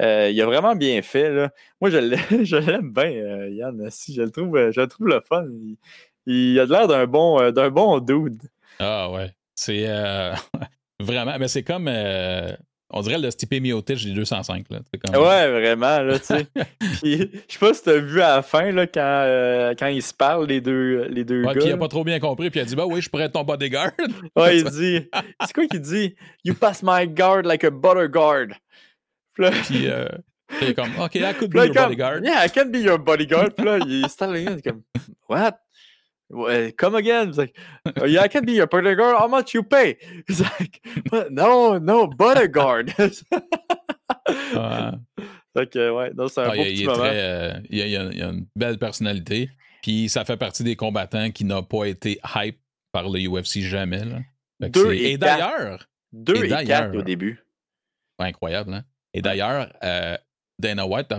Euh, 0.00 0.30
il 0.30 0.40
a 0.42 0.46
vraiment 0.46 0.76
bien 0.76 1.00
fait. 1.02 1.30
Là. 1.30 1.50
Moi, 1.80 1.90
je 1.90 2.56
l'aime 2.56 2.92
bien, 2.92 3.10
euh, 3.10 3.48
Yann. 3.50 3.90
Si, 3.90 4.14
je, 4.14 4.22
le 4.22 4.30
trouve, 4.30 4.70
je 4.70 4.80
le 4.80 4.86
trouve 4.86 5.08
le 5.08 5.20
fun. 5.26 5.46
Il, 5.50 5.78
a 6.26 6.64
l'air 6.64 6.88
d'un 6.88 7.06
bon, 7.06 7.50
d'un 7.50 7.70
bon 7.70 7.98
dude. 8.00 8.42
Ah 8.78 9.10
ouais. 9.10 9.32
C'est 9.54 9.86
vraiment. 11.00 11.36
Mais 11.38 11.48
c'est 11.48 11.62
comme. 11.62 11.88
On 12.90 13.00
dirait 13.00 13.18
le 13.18 13.30
Stipe 13.30 13.60
Miotich 13.60 14.04
des 14.04 14.12
205. 14.12 14.66
Là. 14.70 14.78
Comme... 15.04 15.22
Ouais, 15.22 15.50
vraiment. 15.50 16.00
Là, 16.02 16.18
tu 16.18 16.26
sais. 16.26 16.46
je 17.02 17.28
sais 17.48 17.58
pas 17.58 17.74
si 17.74 17.82
tu 17.82 17.90
as 17.90 17.98
vu 17.98 18.20
à 18.20 18.36
la 18.36 18.42
fin 18.42 18.70
là, 18.70 18.86
quand, 18.86 19.00
euh, 19.00 19.74
quand 19.76 19.88
ils 19.88 20.02
se 20.02 20.14
parlent, 20.14 20.46
les 20.46 20.60
deux, 20.60 21.06
les 21.08 21.24
deux 21.24 21.40
ouais, 21.40 21.54
gars. 21.54 21.60
Puis 21.60 21.68
il 21.68 21.72
a 21.72 21.76
pas 21.76 21.88
trop 21.88 22.04
bien 22.04 22.20
compris. 22.20 22.48
Puis 22.50 22.60
il 22.60 22.62
a 22.62 22.66
dit 22.66 22.76
Bah 22.76 22.86
oui, 22.86 23.00
je 23.00 23.10
pourrais 23.10 23.24
être 23.24 23.32
ton 23.32 23.42
bodyguard. 23.42 23.90
ouais, 24.36 24.58
il 24.58 24.64
dit 24.64 25.08
C'est 25.44 25.52
quoi 25.52 25.66
qu'il 25.66 25.80
dit? 25.80 26.14
You 26.44 26.54
pass 26.54 26.82
my 26.82 27.08
guard 27.08 27.42
like 27.44 27.64
a 27.64 27.70
butter 27.70 28.08
guard. 28.08 28.48
Puis 29.34 29.88
euh, 29.88 30.06
il 30.62 30.68
est 30.68 30.74
comme 30.74 30.90
Ok, 31.00 31.16
I 31.16 31.34
could 31.36 31.50
be 31.50 31.56
your 31.56 31.74
bodyguard. 31.74 32.24
Yeah, 32.24 32.46
I 32.46 32.50
can 32.50 32.66
be 32.70 32.76
your 32.76 32.98
bodyguard. 32.98 33.50
Puis 33.56 33.66
là, 33.66 33.78
il 33.84 34.04
est 34.04 34.62
comme 34.62 34.82
What? 35.28 35.58
Come 36.76 36.94
again. 36.94 37.28
He's 37.28 37.38
like, 37.38 37.56
oh, 38.00 38.04
yeah, 38.04 38.22
I 38.22 38.28
can 38.28 38.44
be 38.44 38.52
your 38.52 38.66
bodyguard. 38.66 39.16
How 39.18 39.28
much 39.28 39.54
you 39.54 39.62
pay? 39.62 39.96
He's 40.28 40.40
like, 40.40 40.80
no, 41.30 41.78
no, 41.78 42.06
bodyguard. 42.06 42.94
Donc, 42.96 42.98
ouais, 45.74 46.20
c'est 46.28 46.38
un 46.40 46.44
ah, 46.44 46.48
beau 46.48 46.54
il, 46.54 46.64
petit 46.64 46.80
il, 46.80 46.86
moment. 46.86 46.98
Très, 46.98 47.14
euh, 47.14 47.60
il, 47.70 47.82
a, 47.82 47.86
il, 47.86 48.22
a, 48.22 48.28
une 48.28 48.46
belle 48.56 48.78
personnalité. 48.78 49.50
Puis 49.82 50.08
ça 50.08 50.24
fait 50.24 50.36
partie 50.36 50.64
des 50.64 50.76
combattants 50.76 51.30
qui 51.30 51.44
n'ont 51.44 51.62
pas 51.62 51.84
été 51.84 52.18
hype 52.34 52.58
par 52.92 53.08
le 53.08 53.28
UFC 53.28 53.60
jamais. 53.60 54.04
Là. 54.04 54.68
Deux 54.68 54.92
et, 54.92 55.12
et 55.12 55.18
d'ailleurs. 55.18 55.88
Deux 56.12 56.44
et, 56.44 56.48
quatre 56.48 56.96
au 56.96 57.02
début. 57.02 57.44
Incroyable, 58.18 58.72
hein? 58.72 58.84
Et 59.12 59.22
d'ailleurs, 59.22 59.72
euh, 59.82 60.16
Dana 60.58 60.86
White, 60.86 61.12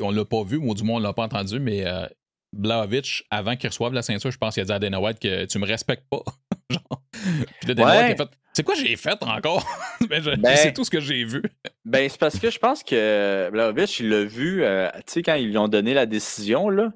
on 0.00 0.10
l'a 0.10 0.24
pas 0.24 0.44
vu, 0.44 0.56
ou 0.56 0.74
du 0.74 0.84
moins 0.84 0.96
on 0.96 1.00
l'a 1.00 1.12
pas 1.12 1.24
entendu, 1.24 1.58
mais 1.58 1.86
euh, 1.86 2.06
Blaovic, 2.54 3.24
avant 3.30 3.56
qu'il 3.56 3.68
reçoive 3.68 3.92
la 3.92 4.02
ceinture, 4.02 4.30
je 4.30 4.38
pense 4.38 4.54
qu'il 4.54 4.62
a 4.62 4.66
dit 4.66 4.72
à 4.72 4.78
Dana 4.78 5.00
White 5.00 5.18
que 5.18 5.44
tu 5.44 5.58
me 5.58 5.66
respectes 5.66 6.04
pas. 6.08 6.22
Puis 6.70 7.68
là, 7.68 7.74
Dana 7.74 8.06
White 8.06 8.20
a 8.20 8.24
fait 8.24 8.30
C'est 8.52 8.62
quoi 8.62 8.74
j'ai 8.74 8.96
fait 8.96 9.22
encore? 9.22 9.66
Ben, 10.08 10.22
ben, 10.22 10.56
C'est 10.56 10.72
tout 10.72 10.84
ce 10.84 10.90
que 10.90 11.00
j'ai 11.00 11.24
vu. 11.24 11.42
ben, 11.84 12.08
c'est 12.08 12.18
parce 12.18 12.38
que 12.38 12.50
je 12.50 12.58
pense 12.58 12.82
que 12.82 13.48
Blaovic, 13.50 13.98
il 14.00 14.10
l'a 14.10 14.24
vu, 14.24 14.62
euh, 14.62 14.90
tu 14.96 15.02
sais, 15.06 15.22
quand 15.22 15.34
ils 15.34 15.48
lui 15.48 15.58
ont 15.58 15.68
donné 15.68 15.94
la 15.94 16.06
décision, 16.06 16.68
là. 16.68 16.92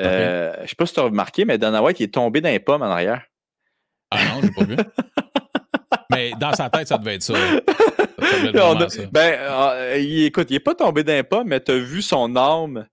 Euh, 0.00 0.54
Je 0.62 0.68
sais 0.68 0.74
pas 0.74 0.86
si 0.86 0.94
tu 0.94 1.00
as 1.00 1.04
remarqué, 1.04 1.44
mais 1.44 1.58
Dana 1.58 1.82
White, 1.82 2.00
il 2.00 2.04
est 2.04 2.14
tombé 2.14 2.40
dans 2.40 2.48
les 2.48 2.60
pommes 2.60 2.82
en 2.82 2.86
arrière. 2.86 3.22
Ah 4.10 4.18
non, 4.24 4.40
j'ai 4.42 4.50
pas 4.50 4.64
vu. 4.64 4.76
mais 6.10 6.32
dans 6.40 6.52
sa 6.52 6.70
tête, 6.70 6.88
ça 6.88 6.98
devait 6.98 7.14
être 7.14 7.22
ça. 7.22 7.34
ça. 7.34 9.02
Ben, 9.12 9.38
euh, 9.38 9.94
écoute, 9.96 10.48
il 10.50 10.56
est 10.56 10.60
pas 10.60 10.74
tombé 10.74 11.04
dans 11.04 11.12
les 11.12 11.22
pommes, 11.22 11.48
mais 11.48 11.60
tu 11.60 11.72
as 11.72 11.78
vu 11.78 12.02
son 12.02 12.34
âme 12.36 12.86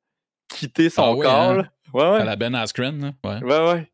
quitter 0.47 0.89
son 0.89 1.19
ah 1.19 1.23
corps. 1.23 1.59
Hein? 1.59 1.69
Ouais, 1.93 2.03
ouais. 2.03 2.21
À 2.21 2.25
la 2.25 2.35
Ben 2.35 2.55
Askren, 2.55 3.13
ouais. 3.23 3.43
Ouais, 3.43 3.71
ouais. 3.71 3.91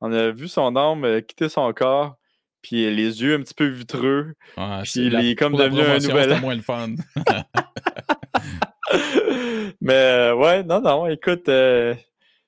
On 0.00 0.12
a 0.12 0.30
vu 0.30 0.48
son 0.48 0.76
âme 0.76 1.04
euh, 1.04 1.20
quitter 1.20 1.48
son 1.48 1.72
corps, 1.72 2.16
puis 2.62 2.94
les 2.94 3.22
yeux 3.22 3.34
un 3.34 3.40
petit 3.40 3.54
peu 3.54 3.66
vitreux. 3.66 4.34
Ouais, 4.56 4.82
puis 4.82 5.06
il 5.06 5.14
est 5.14 5.34
comme 5.34 5.56
devenu 5.56 5.80
un 5.80 5.98
nouvel. 5.98 6.30
C'était 6.30 6.40
moins 6.40 6.54
le 6.54 6.62
fun. 6.62 6.94
Mais 9.80 9.94
euh, 9.94 10.34
ouais, 10.34 10.62
non, 10.62 10.80
non, 10.80 11.06
écoute, 11.06 11.48
euh, 11.48 11.94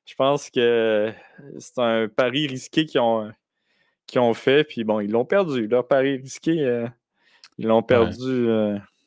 je 0.05 0.15
pense 0.15 0.51
que 0.51 1.13
c'est 1.59 1.79
un 1.79 2.09
pari 2.09 2.47
risqué 2.47 2.87
qu'ils 2.87 3.01
ont, 3.01 3.31
ont 4.17 4.35
fait, 4.35 4.65
puis 4.65 4.85
bon, 4.85 5.01
ils 5.01 5.11
l'ont 5.11 5.25
perdu. 5.25 5.67
Leur 5.67 5.87
pari 5.87 6.17
risqué, 6.17 6.87
ils 7.59 7.67
l'ont 7.67 7.83
perdu. 7.83 8.49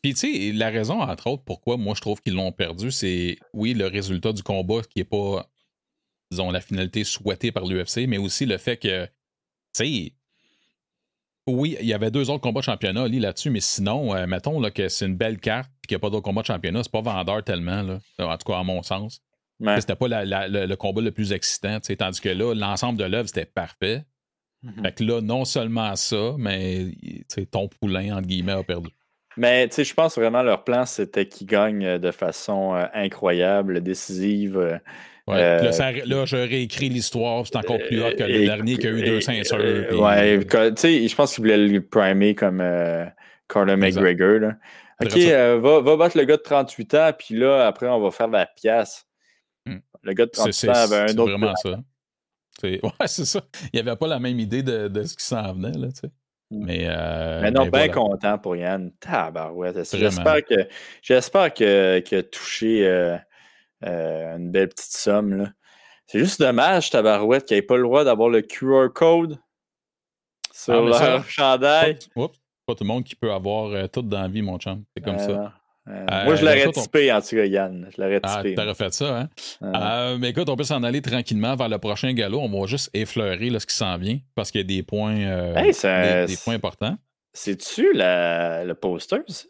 Puis, 0.02 0.16
tu 0.16 0.34
sais, 0.34 0.52
la 0.52 0.70
raison, 0.70 1.00
entre 1.00 1.28
autres, 1.28 1.44
pourquoi 1.44 1.78
moi 1.78 1.94
je 1.96 2.02
trouve 2.02 2.20
qu'ils 2.22 2.34
l'ont 2.34 2.52
perdu, 2.52 2.92
c'est, 2.92 3.38
oui, 3.54 3.76
le 3.76 3.86
résultat 3.86 4.34
du 4.34 4.42
combat 4.42 4.82
qui 4.82 5.00
n'est 5.00 5.06
pas 5.06 5.48
disons, 6.32 6.50
la 6.50 6.62
finalité 6.62 7.04
souhaitée 7.04 7.52
par 7.52 7.66
l'UFC, 7.66 8.08
mais 8.08 8.18
aussi 8.18 8.46
le 8.46 8.58
fait 8.58 8.78
que, 8.78 9.06
tu 9.06 9.12
sais, 9.74 10.14
oui, 11.48 11.76
il 11.80 11.88
y 11.88 11.94
avait 11.94 12.12
deux 12.12 12.30
autres 12.30 12.42
combats 12.42 12.62
de 12.62 12.66
championnat 12.66 13.08
là-dessus, 13.08 13.50
mais 13.50 13.60
sinon, 13.60 14.16
euh, 14.16 14.26
mettons 14.28 14.60
là, 14.60 14.72
que 14.72 14.88
c'est 14.88 15.06
une 15.06 15.18
belle 15.18 15.40
carte 15.40 15.70
et 15.84 15.88
qu'il 15.88 15.96
n'y 15.96 16.00
a 16.00 16.00
pas 16.00 16.10
d'autres 16.10 16.24
combats 16.24 16.42
de 16.42 16.48
championnat, 16.48 16.84
c'est 16.84 16.92
pas 16.92 17.02
vendeur 17.02 17.44
tellement, 17.44 17.82
là, 17.82 18.00
en 18.20 18.38
tout 18.38 18.52
cas 18.52 18.60
à 18.60 18.64
mon 18.64 18.82
sens. 18.84 19.22
C'était 19.78 19.96
pas 19.96 20.08
le, 20.08 20.76
combat 20.76 21.02
le 21.02 21.12
plus 21.12 21.34
excitant, 21.34 21.80
tandis 21.80 22.20
que 22.20 22.30
là, 22.30 22.56
l'ensemble 22.56 22.98
de 22.98 23.04
l'œuvre, 23.04 23.28
c'était 23.28 23.46
parfait. 23.46 24.04
Mm-hmm. 24.64 24.82
Fait 24.82 24.92
que 24.94 25.04
là, 25.04 25.22
non 25.22 25.46
seulement 25.46 25.96
ça, 25.96 26.34
mais 26.38 26.94
ton 27.52 27.68
poulain, 27.68 28.18
entre 28.18 28.28
guillemets, 28.28 28.54
a 28.54 28.64
perdu. 28.64 28.90
Mais 29.38 29.68
tu 29.68 29.76
sais, 29.76 29.84
je 29.84 29.94
pense 29.94 30.18
vraiment 30.18 30.42
leur 30.42 30.64
plan, 30.64 30.86
c'était 30.86 31.28
qu'ils 31.28 31.48
gagnent 31.48 32.00
de 32.00 32.12
façon 32.12 32.76
euh, 32.76 32.86
incroyable, 32.94 33.82
décisive. 33.82 34.80
Euh, 35.32 35.72
euh, 35.72 36.02
là, 36.06 36.26
je 36.26 36.36
réécris 36.36 36.90
l'histoire, 36.90 37.46
c'est 37.46 37.56
encore 37.56 37.78
plus 37.88 38.02
hot 38.04 38.12
que 38.18 38.24
le 38.24 38.46
dernier 38.46 38.78
qui 38.78 38.88
a 38.88 38.92
eu 38.92 39.04
deux 39.04 39.22
ceintures. 39.22 40.00
Ouais, 40.00 40.40
tu 40.40 40.74
sais, 40.76 41.08
je 41.08 41.16
pense 41.16 41.34
qu'il 41.34 41.44
voulait 41.44 41.58
le 41.58 41.82
primer 41.82 42.36
comme 42.36 42.62
euh, 42.62 43.06
Carter 43.48 43.76
McGregor. 43.76 44.40
Là. 44.40 44.56
Ok, 45.02 45.18
euh, 45.18 45.60
va, 45.60 45.82
va, 45.82 45.98
battre 45.98 46.18
le 46.18 46.26
gars 46.26 46.38
de 46.38 46.42
38 46.42 46.94
ans, 46.96 47.12
puis 47.18 47.36
là, 47.36 47.68
après, 47.68 47.88
on 47.88 48.00
va 48.00 48.12
faire 48.12 48.28
la 48.28 48.46
pièce. 48.46 49.06
Hmm. 49.66 49.80
Le 50.04 50.14
gars 50.14 50.26
de 50.26 50.32
38 50.32 50.70
ans 50.70 50.74
avait 50.74 50.96
un 50.98 51.18
autre. 51.18 51.26
C'est 51.26 51.38
vraiment 51.38 51.56
ça. 51.64 51.80
Ouais, 52.64 53.08
c'est 53.08 53.26
ça. 53.26 53.42
Il 53.74 53.82
n'y 53.82 53.88
avait 53.88 53.98
pas 53.98 54.08
la 54.08 54.20
même 54.20 54.40
idée 54.40 54.62
de, 54.62 54.88
de 54.88 55.04
ce 55.04 55.16
qui 55.16 55.26
s'en 55.26 55.54
venait. 55.54 55.72
Là, 55.72 55.88
tu 55.88 56.02
sais. 56.02 56.08
Hmm. 56.52 56.66
Mais, 56.66 56.86
euh, 56.86 57.42
mais 57.42 57.52
non, 57.52 57.66
bien 57.66 57.88
content 57.90 58.38
pour 58.38 58.56
Yann. 58.56 58.92
Tabarouette. 59.00 59.96
J'espère 59.96 60.44
que 60.44 60.68
j'espère 61.02 61.54
que, 61.54 62.00
que 62.00 62.22
touché 62.22 62.86
euh, 62.86 63.18
euh, 63.84 64.38
une 64.38 64.52
belle 64.52 64.70
petite 64.70 64.92
somme. 64.92 65.52
C'est 66.08 66.20
juste 66.20 66.40
dommage, 66.40 66.90
Tabarouette, 66.90 67.46
qu'il 67.46 67.58
n'ait 67.58 67.62
pas 67.62 67.78
le 67.78 67.84
droit 67.84 68.04
d'avoir 68.04 68.30
le 68.30 68.42
QR 68.42 68.88
code 68.94 69.40
sur 70.54 70.74
ah, 70.74 71.00
leur 71.00 71.30
chandail. 71.30 71.98
Oups, 72.16 72.38
pas 72.66 72.76
tout 72.76 72.84
le 72.84 72.88
monde 72.88 73.04
qui 73.04 73.16
peut 73.16 73.32
avoir 73.32 73.72
euh, 73.72 73.88
tout 73.88 74.02
dans 74.02 74.22
la 74.22 74.28
vie, 74.28 74.42
mon 74.42 74.58
chum. 74.58 74.84
C'est 74.96 75.04
comme 75.04 75.20
ça. 75.20 75.54
Euh, 75.88 76.26
moi, 76.26 76.36
je 76.36 76.46
l'aurais 76.46 76.72
typé, 76.72 77.12
en 77.12 77.22
tout 77.22 77.36
cas, 77.36 77.46
Yann. 77.46 77.90
Je 77.96 78.02
l'aurais 78.02 78.20
ah, 78.22 78.38
typé. 78.38 78.54
T'aurais 78.54 78.76
fait 78.76 78.94
ça, 78.94 79.28
hein? 79.62 80.18
mais 80.20 80.30
écoute, 80.30 80.48
on 80.50 80.56
peut 80.56 80.64
s'en 80.64 80.84
aller 80.84 81.02
tranquillement 81.02 81.56
vers 81.56 81.70
le 81.70 81.80
prochain 81.80 82.14
galop. 82.14 82.40
On 82.40 82.62
va 82.62 82.68
juste 82.68 82.92
effleurer 82.94 83.50
là, 83.50 83.60
ce 83.60 83.66
qui 83.66 83.76
s'en 83.76 83.98
vient 83.98 84.20
parce 84.36 84.52
qu'il 84.52 84.62
y 84.62 84.64
a 84.64 84.68
des 84.68 84.84
points, 84.84 85.16
des, 85.16 86.38
points 86.44 86.54
importants. 86.54 86.98
C'est-tu 87.34 87.94
le 87.94 88.74
poster, 88.74 89.22
ça? 89.28 89.46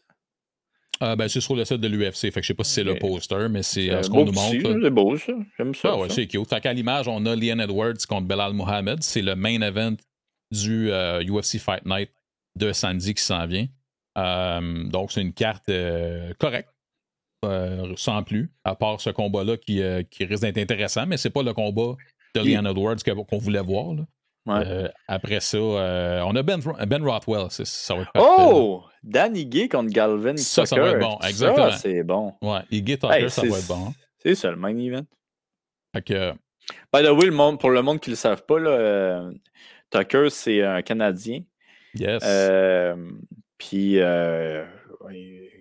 Euh, 1.02 1.16
ben, 1.16 1.28
c'est 1.28 1.41
sur 1.41 1.56
le 1.56 1.66
site 1.66 1.78
de 1.78 1.88
l'UFC. 1.88 2.32
Fait 2.32 2.32
que 2.32 2.41
je 2.41 2.47
sais 2.47 2.54
pas 2.54 2.64
si 2.64 2.74
c'est 2.74 2.84
le 2.84 2.95
poster, 2.95 3.47
mais 3.49 3.64
c'est 3.64 3.89
euh, 3.89 4.04
ce 4.04 4.10
qu'on 4.10 4.26
nous 4.26 4.32
montre. 4.32 4.80
C'est 4.82 4.89
beau, 4.89 5.18
ça. 5.18 5.34
J'aime 5.58 5.74
ça. 5.74 5.89
Ah 5.93 5.97
ouais, 5.97 6.10
c'est 6.10 6.28
cute. 6.28 6.47
Fait 6.47 6.62
qu'à 6.62 6.74
l'image, 6.74 7.08
on 7.08 7.26
a 7.26 7.36
Leon 7.36 7.60
Edwards 7.60 8.06
contre 8.08 8.28
Belal 8.28 8.54
Mohamed. 8.54 9.02
C'est 9.02 9.22
le 9.22 9.36
main 9.36 9.62
event 9.62 9.95
du 10.52 10.89
UFC 10.89 11.56
euh, 11.56 11.60
Fight 11.60 11.86
Night 11.86 12.11
de 12.56 12.72
samedi 12.72 13.14
qui 13.14 13.23
s'en 13.23 13.45
vient. 13.48 13.68
donc, 14.15 15.11
c'est 15.11 15.22
une 15.22 15.34
carte 15.34 15.72
correcte. 16.38 16.69
sans 17.95 18.23
plus, 18.23 18.52
à 18.64 18.76
part 18.76 19.02
ce 19.02 19.10
combat-là 19.10 19.57
qui, 19.57 19.82
qui 20.11 20.26
risque 20.26 20.44
d'être 20.44 20.60
intéressant, 20.60 21.07
mais 21.07 21.18
c'est 21.18 21.30
pas 21.30 21.44
le 21.44 21.53
combat 21.53 21.95
de 22.36 22.41
Leon 22.41 22.65
Edwards 22.69 22.98
qu'on 23.03 23.38
voulait 23.38 23.61
voir. 23.61 23.95
Là. 23.95 24.06
Euh, 24.47 24.88
après 25.07 25.39
ça, 25.39 25.57
euh, 25.57 26.22
on 26.22 26.35
a 26.35 26.43
Ben, 26.43 26.59
ben 26.88 27.03
Rothwell. 27.03 27.47
Ça 27.49 27.95
va 27.95 28.01
être 28.01 28.11
Oh! 28.18 28.84
Danny 29.03 29.45
Gay 29.45 29.68
contre 29.68 29.91
Galvin 29.91 30.38
Ça, 30.38 30.65
ça 30.65 30.80
va 30.80 30.91
être 30.91 30.99
bon. 30.99 31.18
Exactement. 31.27 31.72
Ça, 31.72 31.77
c'est 31.77 32.03
bon. 32.03 32.34
Ouais, 32.41 32.59
Iggy 32.72 32.97
Tucker, 32.97 33.30
ça 33.30 33.41
va 33.43 33.57
être 33.59 33.68
bon. 33.68 33.93
C'est 34.19 34.35
ça, 34.35 34.49
le 34.51 34.57
main 34.57 34.76
event. 34.77 35.05
Fait 35.93 36.01
que... 36.01 36.31
By 36.93 37.03
the 37.03 37.09
way, 37.11 37.26
le 37.26 37.31
monde, 37.31 37.59
pour 37.59 37.72
le 37.72 37.81
monde 37.81 37.99
qui 37.99 38.09
ne 38.09 38.13
le 38.13 38.18
savent 38.18 38.45
pas, 38.45 38.59
là, 38.59 38.69
euh, 38.69 39.31
Tucker, 39.89 40.27
c'est 40.30 40.63
un 40.63 40.81
Canadien. 40.81 41.41
Yes. 41.95 42.23
Puis, 43.57 43.97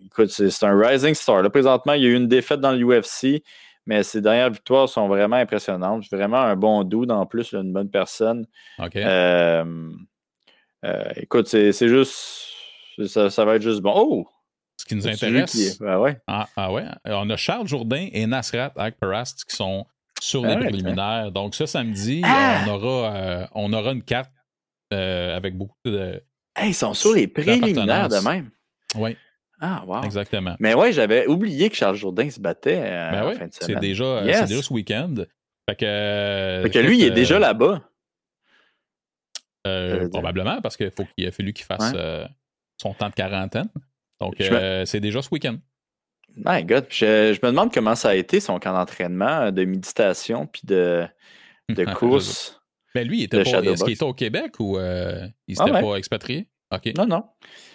écoute, 0.06 0.30
c'est 0.30 0.64
un 0.64 0.78
rising 0.78 1.14
star. 1.14 1.42
Là, 1.42 1.50
présentement, 1.50 1.94
il 1.94 2.02
y 2.02 2.06
a 2.06 2.08
eu 2.08 2.14
une 2.14 2.28
défaite 2.28 2.60
dans 2.60 2.72
l'UFC. 2.72 3.42
Mais 3.86 4.02
ses 4.02 4.20
dernières 4.20 4.50
victoires 4.50 4.88
sont 4.88 5.08
vraiment 5.08 5.36
impressionnantes. 5.36 6.04
Vraiment 6.10 6.40
un 6.40 6.56
bon 6.56 6.84
dude 6.84 7.10
en 7.10 7.26
plus, 7.26 7.52
une 7.52 7.72
bonne 7.72 7.90
personne. 7.90 8.46
Euh, 8.96 9.90
euh, 10.84 11.04
écoute, 11.16 11.48
c'est 11.48 11.72
juste. 11.88 12.46
Ça, 13.06 13.44
va 13.44 13.56
être 13.56 13.62
juste 13.62 13.80
bon. 13.80 13.92
Oh! 13.96 14.28
Ce 14.76 14.84
qui 14.84 14.94
nous 14.94 15.08
intéresse. 15.08 15.80
Ah, 15.86 16.00
ouais. 16.00 16.18
Ah, 16.26 16.46
ah, 16.56 16.72
ouais. 16.72 16.84
On 17.06 17.28
a 17.30 17.36
Charles 17.36 17.66
Jourdain 17.66 18.08
et 18.12 18.26
Nasrat 18.26 18.72
Akparast 18.76 19.44
qui 19.44 19.56
sont 19.56 19.86
sur 20.20 20.44
les 20.44 20.56
préliminaires. 20.56 21.32
Donc, 21.32 21.54
ce 21.54 21.66
samedi, 21.66 22.22
ah! 22.24 22.64
on, 22.66 22.70
aura, 22.70 23.14
euh, 23.14 23.46
on 23.54 23.72
aura 23.72 23.92
une 23.92 24.02
carte 24.02 24.30
avec 24.90 25.56
beaucoup 25.56 25.78
de. 25.84 26.22
ils 26.62 26.74
sont 26.74 26.94
sur 26.94 27.14
les 27.14 27.28
préliminaires 27.28 28.08
de 28.08 28.18
même. 28.18 28.50
Oui. 28.96 29.16
Ah, 29.60 29.84
wow. 29.86 30.02
Exactement. 30.04 30.56
Mais 30.58 30.74
ouais, 30.74 30.92
j'avais 30.92 31.26
oublié 31.26 31.68
que 31.68 31.76
Charles 31.76 31.96
Jourdain 31.96 32.28
se 32.30 32.40
battait 32.40 32.80
euh, 32.82 33.10
ben 33.10 33.34
fin 33.34 33.46
de 33.46 33.52
semaine. 33.52 33.76
C'est 33.76 33.80
déjà, 33.80 34.04
euh, 34.04 34.24
yes. 34.24 34.48
déjà, 34.48 34.62
ce 34.62 34.72
week-end. 34.72 35.14
Fait 35.68 35.76
que, 35.76 35.84
euh, 35.84 36.62
fait 36.62 36.70
que 36.70 36.78
lui, 36.78 36.98
il 36.98 37.04
est 37.04 37.10
déjà 37.10 37.38
là-bas. 37.38 37.82
probablement, 40.12 40.60
parce 40.62 40.76
qu'il 40.76 40.90
faut 40.90 41.04
qu'il 41.16 41.26
a 41.26 41.30
fallu 41.30 41.52
qu'il 41.52 41.66
fasse 41.66 41.92
son 42.78 42.94
temps 42.94 43.08
de 43.10 43.14
quarantaine. 43.14 43.68
Donc, 44.20 44.36
c'est 44.38 45.00
déjà 45.00 45.22
ce 45.22 45.28
week-end. 45.30 45.58
My 46.36 46.64
God, 46.64 46.86
je, 46.90 47.34
je 47.34 47.44
me 47.44 47.50
demande 47.50 47.72
comment 47.74 47.96
ça 47.96 48.10
a 48.10 48.14
été 48.14 48.38
son 48.38 48.60
camp 48.60 48.72
d'entraînement 48.72 49.50
de 49.50 49.64
méditation 49.64 50.46
puis 50.46 50.62
de, 50.64 51.04
de 51.68 51.84
course. 51.94 52.60
Ben 52.94 53.06
lui, 53.06 53.18
il 53.18 53.22
était 53.24 53.42
pas, 53.42 53.62
est-ce 53.62 53.84
qu'il 53.84 53.92
était 53.94 54.02
au 54.04 54.14
Québec 54.14 54.54
ou 54.58 54.76
euh, 54.76 55.26
il 55.46 55.56
Ah 55.58 55.64
s'était 55.64 55.76
ouais. 55.76 55.82
pas 55.82 55.96
expatrié? 55.96 56.48
OK. 56.72 56.92
Non, 56.96 57.06
non. 57.06 57.24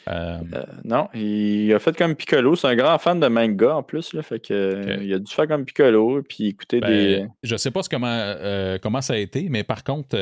Euh, 0.07 0.39
Euh, 0.53 0.63
non, 0.83 1.09
il 1.13 1.73
a 1.73 1.79
fait 1.79 1.95
comme 1.97 2.15
Piccolo. 2.15 2.55
C'est 2.55 2.67
un 2.67 2.75
grand 2.75 2.97
fan 2.97 3.19
de 3.19 3.27
manga 3.27 3.75
en 3.75 3.83
plus. 3.83 4.13
Là, 4.13 4.21
fait 4.21 4.39
que, 4.39 5.01
Il 5.01 5.13
a 5.13 5.19
dû 5.19 5.31
faire 5.31 5.47
comme 5.47 5.65
Piccolo 5.65 6.21
puis 6.23 6.47
écouter 6.47 6.79
ben, 6.79 6.89
des. 6.89 7.27
Je 7.43 7.55
sais 7.55 7.71
pas 7.71 7.83
ce 7.83 7.89
comment, 7.89 8.07
euh, 8.09 8.77
comment 8.81 9.01
ça 9.01 9.13
a 9.13 9.17
été, 9.17 9.47
mais 9.49 9.63
par 9.63 9.83
contre, 9.83 10.15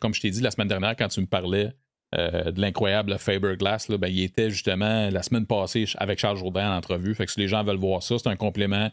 comme 0.00 0.14
je 0.14 0.20
t'ai 0.20 0.30
dit 0.30 0.42
la 0.42 0.50
semaine 0.50 0.68
dernière, 0.68 0.96
quand 0.96 1.08
tu 1.08 1.20
me 1.20 1.26
parlais 1.26 1.72
de 2.14 2.60
l'incroyable 2.60 3.16
Faber 3.18 3.56
Glass, 3.56 3.88
là, 3.88 3.96
ben, 3.96 4.08
il 4.08 4.22
était 4.22 4.50
justement 4.50 5.08
la 5.10 5.22
semaine 5.22 5.46
passée 5.46 5.86
avec 5.96 6.18
Charles 6.18 6.36
Jourdain 6.36 6.70
en 6.70 6.76
entrevue. 6.76 7.14
Fait 7.14 7.24
que 7.24 7.32
si 7.32 7.40
les 7.40 7.48
gens 7.48 7.64
veulent 7.64 7.78
voir 7.78 8.02
ça, 8.02 8.18
c'est 8.18 8.28
un 8.28 8.36
complément 8.36 8.90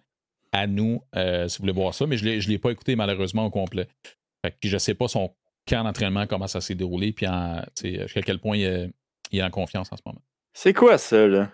à 0.53 0.67
nous 0.67 1.01
si 1.13 1.57
vous 1.57 1.63
voulez 1.63 1.73
voir 1.73 1.93
ça, 1.93 2.05
mais 2.07 2.15
je 2.15 2.25
ne 2.25 2.47
l'ai 2.47 2.57
pas 2.57 2.71
écouté 2.71 2.95
malheureusement 2.95 3.45
au 3.45 3.49
complet. 3.49 3.87
Fait 4.45 4.51
que 4.51 4.69
je 4.69 4.77
sais 4.77 4.93
pas 4.93 5.09
son 5.09 5.33
camp 5.67 5.83
d'entraînement, 5.83 6.27
comment 6.27 6.47
ça 6.47 6.61
s'est 6.61 6.75
déroulé, 6.75 7.11
puis 7.11 7.27
jusqu'à 7.83 8.21
quel 8.21 8.39
point 8.39 8.55
il 8.55 8.91
il 9.31 9.39
est 9.39 9.43
en 9.43 9.49
confiance 9.49 9.91
en 9.91 9.97
ce 9.97 10.01
moment. 10.05 10.21
C'est 10.53 10.73
quoi 10.73 10.97
ça, 10.97 11.27
là? 11.27 11.49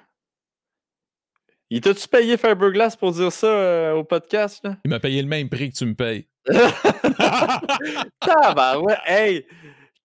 Il 1.69 1.81
t'a-tu 1.81 2.07
payé 2.07 2.37
Fiberglass 2.37 2.95
pour 2.95 3.11
dire 3.11 3.31
ça 3.31 3.47
euh, 3.47 3.93
au 3.93 4.03
podcast, 4.03 4.63
là? 4.63 4.77
Il 4.85 4.89
m'a 4.89 4.99
payé 4.99 5.21
le 5.21 5.27
même 5.27 5.49
prix 5.49 5.71
que 5.71 5.75
tu 5.75 5.85
me 5.85 5.95
payes. 5.95 6.27
Tabarouette, 8.19 8.99
hey! 9.05 9.45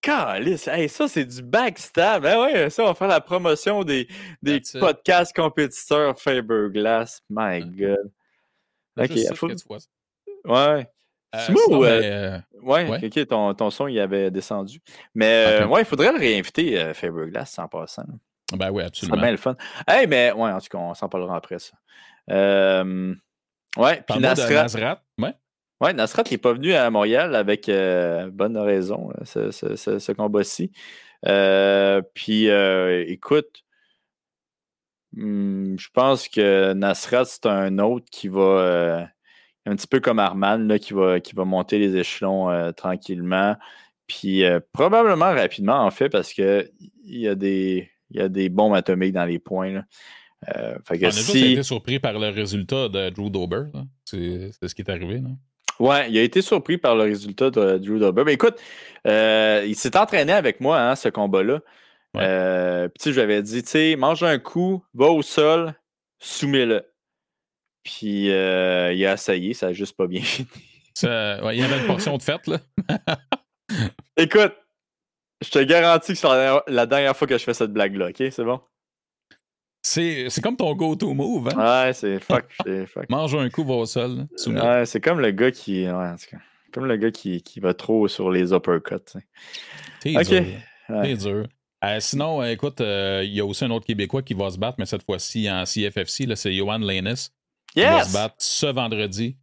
Calice, 0.02 0.66
hey, 0.66 0.88
ça 0.88 1.09
c'est 1.09 1.26
du 1.26 1.42
backstab. 1.42 2.22
Ben 2.22 2.40
ouais, 2.40 2.70
ça, 2.70 2.84
on 2.84 2.86
va 2.86 2.94
faire 2.94 3.09
la 3.09 3.20
promotion 3.20 3.84
des, 3.84 4.09
des 4.42 4.62
podcasts 4.78 5.36
compétiteurs 5.36 6.18
Fiberglass. 6.18 7.20
My 7.28 7.60
God. 7.62 8.10
Ok, 8.98 9.12
Juste 9.12 9.28
ça 9.28 9.34
faut- 9.34 9.48
que 9.48 9.52
tu 9.55 9.64
vois 9.68 9.80
ça. 9.80 9.88
ouais. 10.47 10.86
Euh, 11.35 11.39
Simon, 11.47 11.85
euh, 11.85 12.01
euh, 12.02 12.39
Ouais, 12.62 12.89
Ouais. 12.89 13.05
ok, 13.07 13.27
ton, 13.28 13.55
ton 13.55 13.70
son 13.70 13.86
il 13.86 13.98
avait 14.01 14.31
descendu. 14.31 14.81
Mais 15.15 15.61
euh, 15.62 15.66
ouais, 15.66 15.82
il 15.82 15.85
faudrait 15.85 16.12
le 16.12 16.19
réinviter, 16.19 16.78
euh, 16.81 16.93
Fiberglass, 16.94 17.59
en 17.59 17.69
passant. 17.69 18.02
ben 18.52 18.70
oui, 18.70 18.82
Ça 18.82 18.86
serait 18.86 18.86
absolument. 18.86 19.16
bien 19.23 19.31
le 19.31 19.36
fun. 19.36 19.57
Hey, 19.86 20.07
mais 20.09 20.32
ouais, 20.32 20.51
en 20.51 20.59
tout 20.61 20.66
cas, 20.70 20.78
on 20.78 20.94
s'en 20.94 21.09
parlera 21.09 21.36
après 21.36 21.59
ça. 21.61 21.73
Euh, 22.31 23.15
ouais, 23.77 24.02
puis 24.09 24.19
Nasrat. 24.20 24.51
Nasrat. 24.62 25.02
Ouais. 25.19 25.35
Ouais, 25.81 25.93
Nasrat 25.94 26.24
n'est 26.31 26.36
pas 26.39 26.52
venu 26.52 26.74
à 26.74 26.90
Montréal 26.90 27.35
avec 27.36 27.69
euh, 27.69 28.28
bonne 28.31 28.59
raison, 28.59 29.09
là, 29.11 29.24
ce, 29.24 29.51
ce- 29.52 29.77
ce- 29.77 29.98
ce 29.98 30.12
combat-ci. 30.12 30.73
Euh, 31.27 32.02
puis, 32.15 32.51
euh, 32.51 33.05
écoute, 33.07 33.62
hmm, 35.12 35.77
je 35.78 35.89
pense 35.93 36.28
que 36.28 36.73
Nasrat, 36.73 37.24
c'est 37.24 37.47
un 37.47 37.78
autre 37.78 38.07
qui 38.11 38.28
va, 38.28 38.40
euh, 38.40 39.05
un 39.70 39.76
petit 39.76 39.86
peu 39.86 40.01
comme 40.01 40.18
Arman, 40.18 40.66
là, 40.68 40.78
qui, 40.78 40.92
va, 40.92 41.20
qui 41.20 41.34
va 41.34 41.44
monter 41.44 41.78
les 41.78 41.97
échelons 41.97 42.51
euh, 42.51 42.72
tranquillement. 42.72 43.56
Puis, 44.06 44.42
euh, 44.44 44.59
probablement 44.72 45.32
rapidement, 45.32 45.84
en 45.84 45.90
fait, 45.90 46.09
parce 46.09 46.32
qu'il 46.32 46.68
y, 47.05 47.28
a 47.28 47.34
des- 47.36 47.88
y 48.10 48.20
a 48.20 48.28
des 48.28 48.48
bombes 48.48 48.74
atomiques 48.74 49.12
dans 49.12 49.24
les 49.24 49.38
points. 49.38 49.72
là. 49.72 49.84
Euh, 50.56 50.74
fait 50.84 50.98
que 50.98 51.05
On 51.05 51.09
a 51.09 51.10
tous 51.12 51.36
été 51.36 51.62
surpris 51.62 51.98
par 52.01 52.18
le 52.18 52.28
résultat 52.30 52.88
de 52.88 53.10
Drew 53.10 53.30
Dober. 53.30 53.64
C'est 54.05 54.51
ce 54.66 54.74
qui 54.74 54.82
est 54.82 54.90
arrivé. 54.90 55.18
Là. 55.20 55.28
Ouais, 55.78 56.10
il 56.10 56.18
a 56.18 56.22
été 56.22 56.42
surpris 56.42 56.76
par 56.78 56.97
le 56.97 57.05
résultat 57.05 57.51
de 57.51 57.78
Drew 57.78 57.98
Dober. 57.98 58.24
Mais 58.24 58.32
écoute, 58.34 58.56
euh, 59.06 59.64
il 59.66 59.76
s'est 59.76 59.97
entraîné 59.97 60.32
avec 60.32 60.60
moi, 60.60 60.80
hein, 60.80 60.97
ce 60.97 61.09
combat-là. 61.09 61.60
Ouais. 62.14 62.88
Puis 62.88 62.98
tu 62.98 63.05
sais, 63.05 63.10
je 63.12 63.14
lui 63.16 63.22
avais 63.22 63.42
dit, 63.42 63.62
tu 63.62 63.68
sais, 63.68 63.97
mange 63.97 64.22
un 64.24 64.38
coup, 64.38 64.82
va 64.94 65.06
au 65.06 65.22
sol, 65.22 65.74
soumets-le. 66.18 66.84
Puis 67.82 68.31
euh, 68.31 68.93
il 68.93 69.05
a 69.07 69.15
essayé, 69.15 69.55
ça 69.55 69.69
a 69.69 69.73
juste 69.73 69.97
pas 69.97 70.07
bien 70.07 70.20
fini. 70.23 70.48
Ça- 70.94 71.43
ouais, 71.44 71.57
il 71.57 71.61
y 71.61 71.65
avait 71.65 71.78
une 71.81 71.86
portion 71.86 72.16
de 72.16 72.23
fête. 72.23 72.47
Là. 72.47 72.59
Écoute, 74.16 74.52
je 75.43 75.51
te 75.51 75.59
garantis 75.61 76.12
que 76.12 76.19
c'est 76.19 76.28
la 76.28 76.35
dernière, 76.36 76.62
la 76.66 76.86
dernière 76.86 77.16
fois 77.16 77.27
que 77.27 77.39
je 77.39 77.44
fais 77.44 77.55
cette 77.55 77.73
blague-là, 77.73 78.09
OK? 78.09 78.16
C'est 78.31 78.44
bon? 78.44 78.61
C'est 79.82 80.28
c'est 80.28 80.43
comme 80.43 80.57
ton 80.59 80.74
go-to 80.74 81.15
move. 81.15 81.48
Hein? 81.57 81.86
Ouais, 81.86 81.93
c'est 81.94 82.19
fuck, 82.20 82.44
c'est 82.66 82.86
fuck. 82.86 83.07
Mange 83.11 83.35
un 83.35 83.48
coup, 83.48 83.65
va 83.65 83.74
au 83.74 83.86
sol. 83.86 84.27
là. 84.47 84.78
Ouais, 84.81 84.86
c'est 84.86 85.01
comme 85.01 85.20
le 85.20 85.31
gars 85.31 85.51
qui. 85.51 85.85
Ouais, 85.86 85.90
en 85.93 86.16
tout 86.16 86.27
cas, 86.31 86.36
comme 86.73 86.85
le 86.85 86.97
gars 86.97 87.11
qui, 87.11 87.43
qui 87.43 87.61
va 87.61 87.73
trop 87.73 88.07
sur 88.07 88.31
les 88.31 88.52
uppercuts. 88.52 89.19
T'es 90.01 90.16
Ok. 90.19 90.27
dur. 90.28 90.44
Ouais. 90.90 91.15
Dur. 91.16 91.47
Euh, 91.82 91.98
sinon, 92.01 92.43
euh, 92.43 92.51
écoute, 92.51 92.82
euh, 92.82 93.23
il 93.24 93.32
y 93.32 93.40
a 93.40 93.47
aussi 93.47 93.65
un 93.65 93.70
autre 93.70 93.86
Québécois 93.86 94.20
qui 94.20 94.35
va 94.35 94.51
se 94.51 94.59
battre, 94.59 94.77
mais 94.78 94.85
cette 94.85 95.02
fois-ci 95.05 95.51
en 95.51 95.65
CFFC. 95.65 96.27
là, 96.27 96.36
C'est 96.36 96.52
Johan 96.52 96.78
Qui 97.76 97.88
va 97.88 98.02
se 98.05 98.09
Yes! 98.09 98.12
battre 98.12 98.34
ce 98.38 98.66
vendredi. 98.66 99.36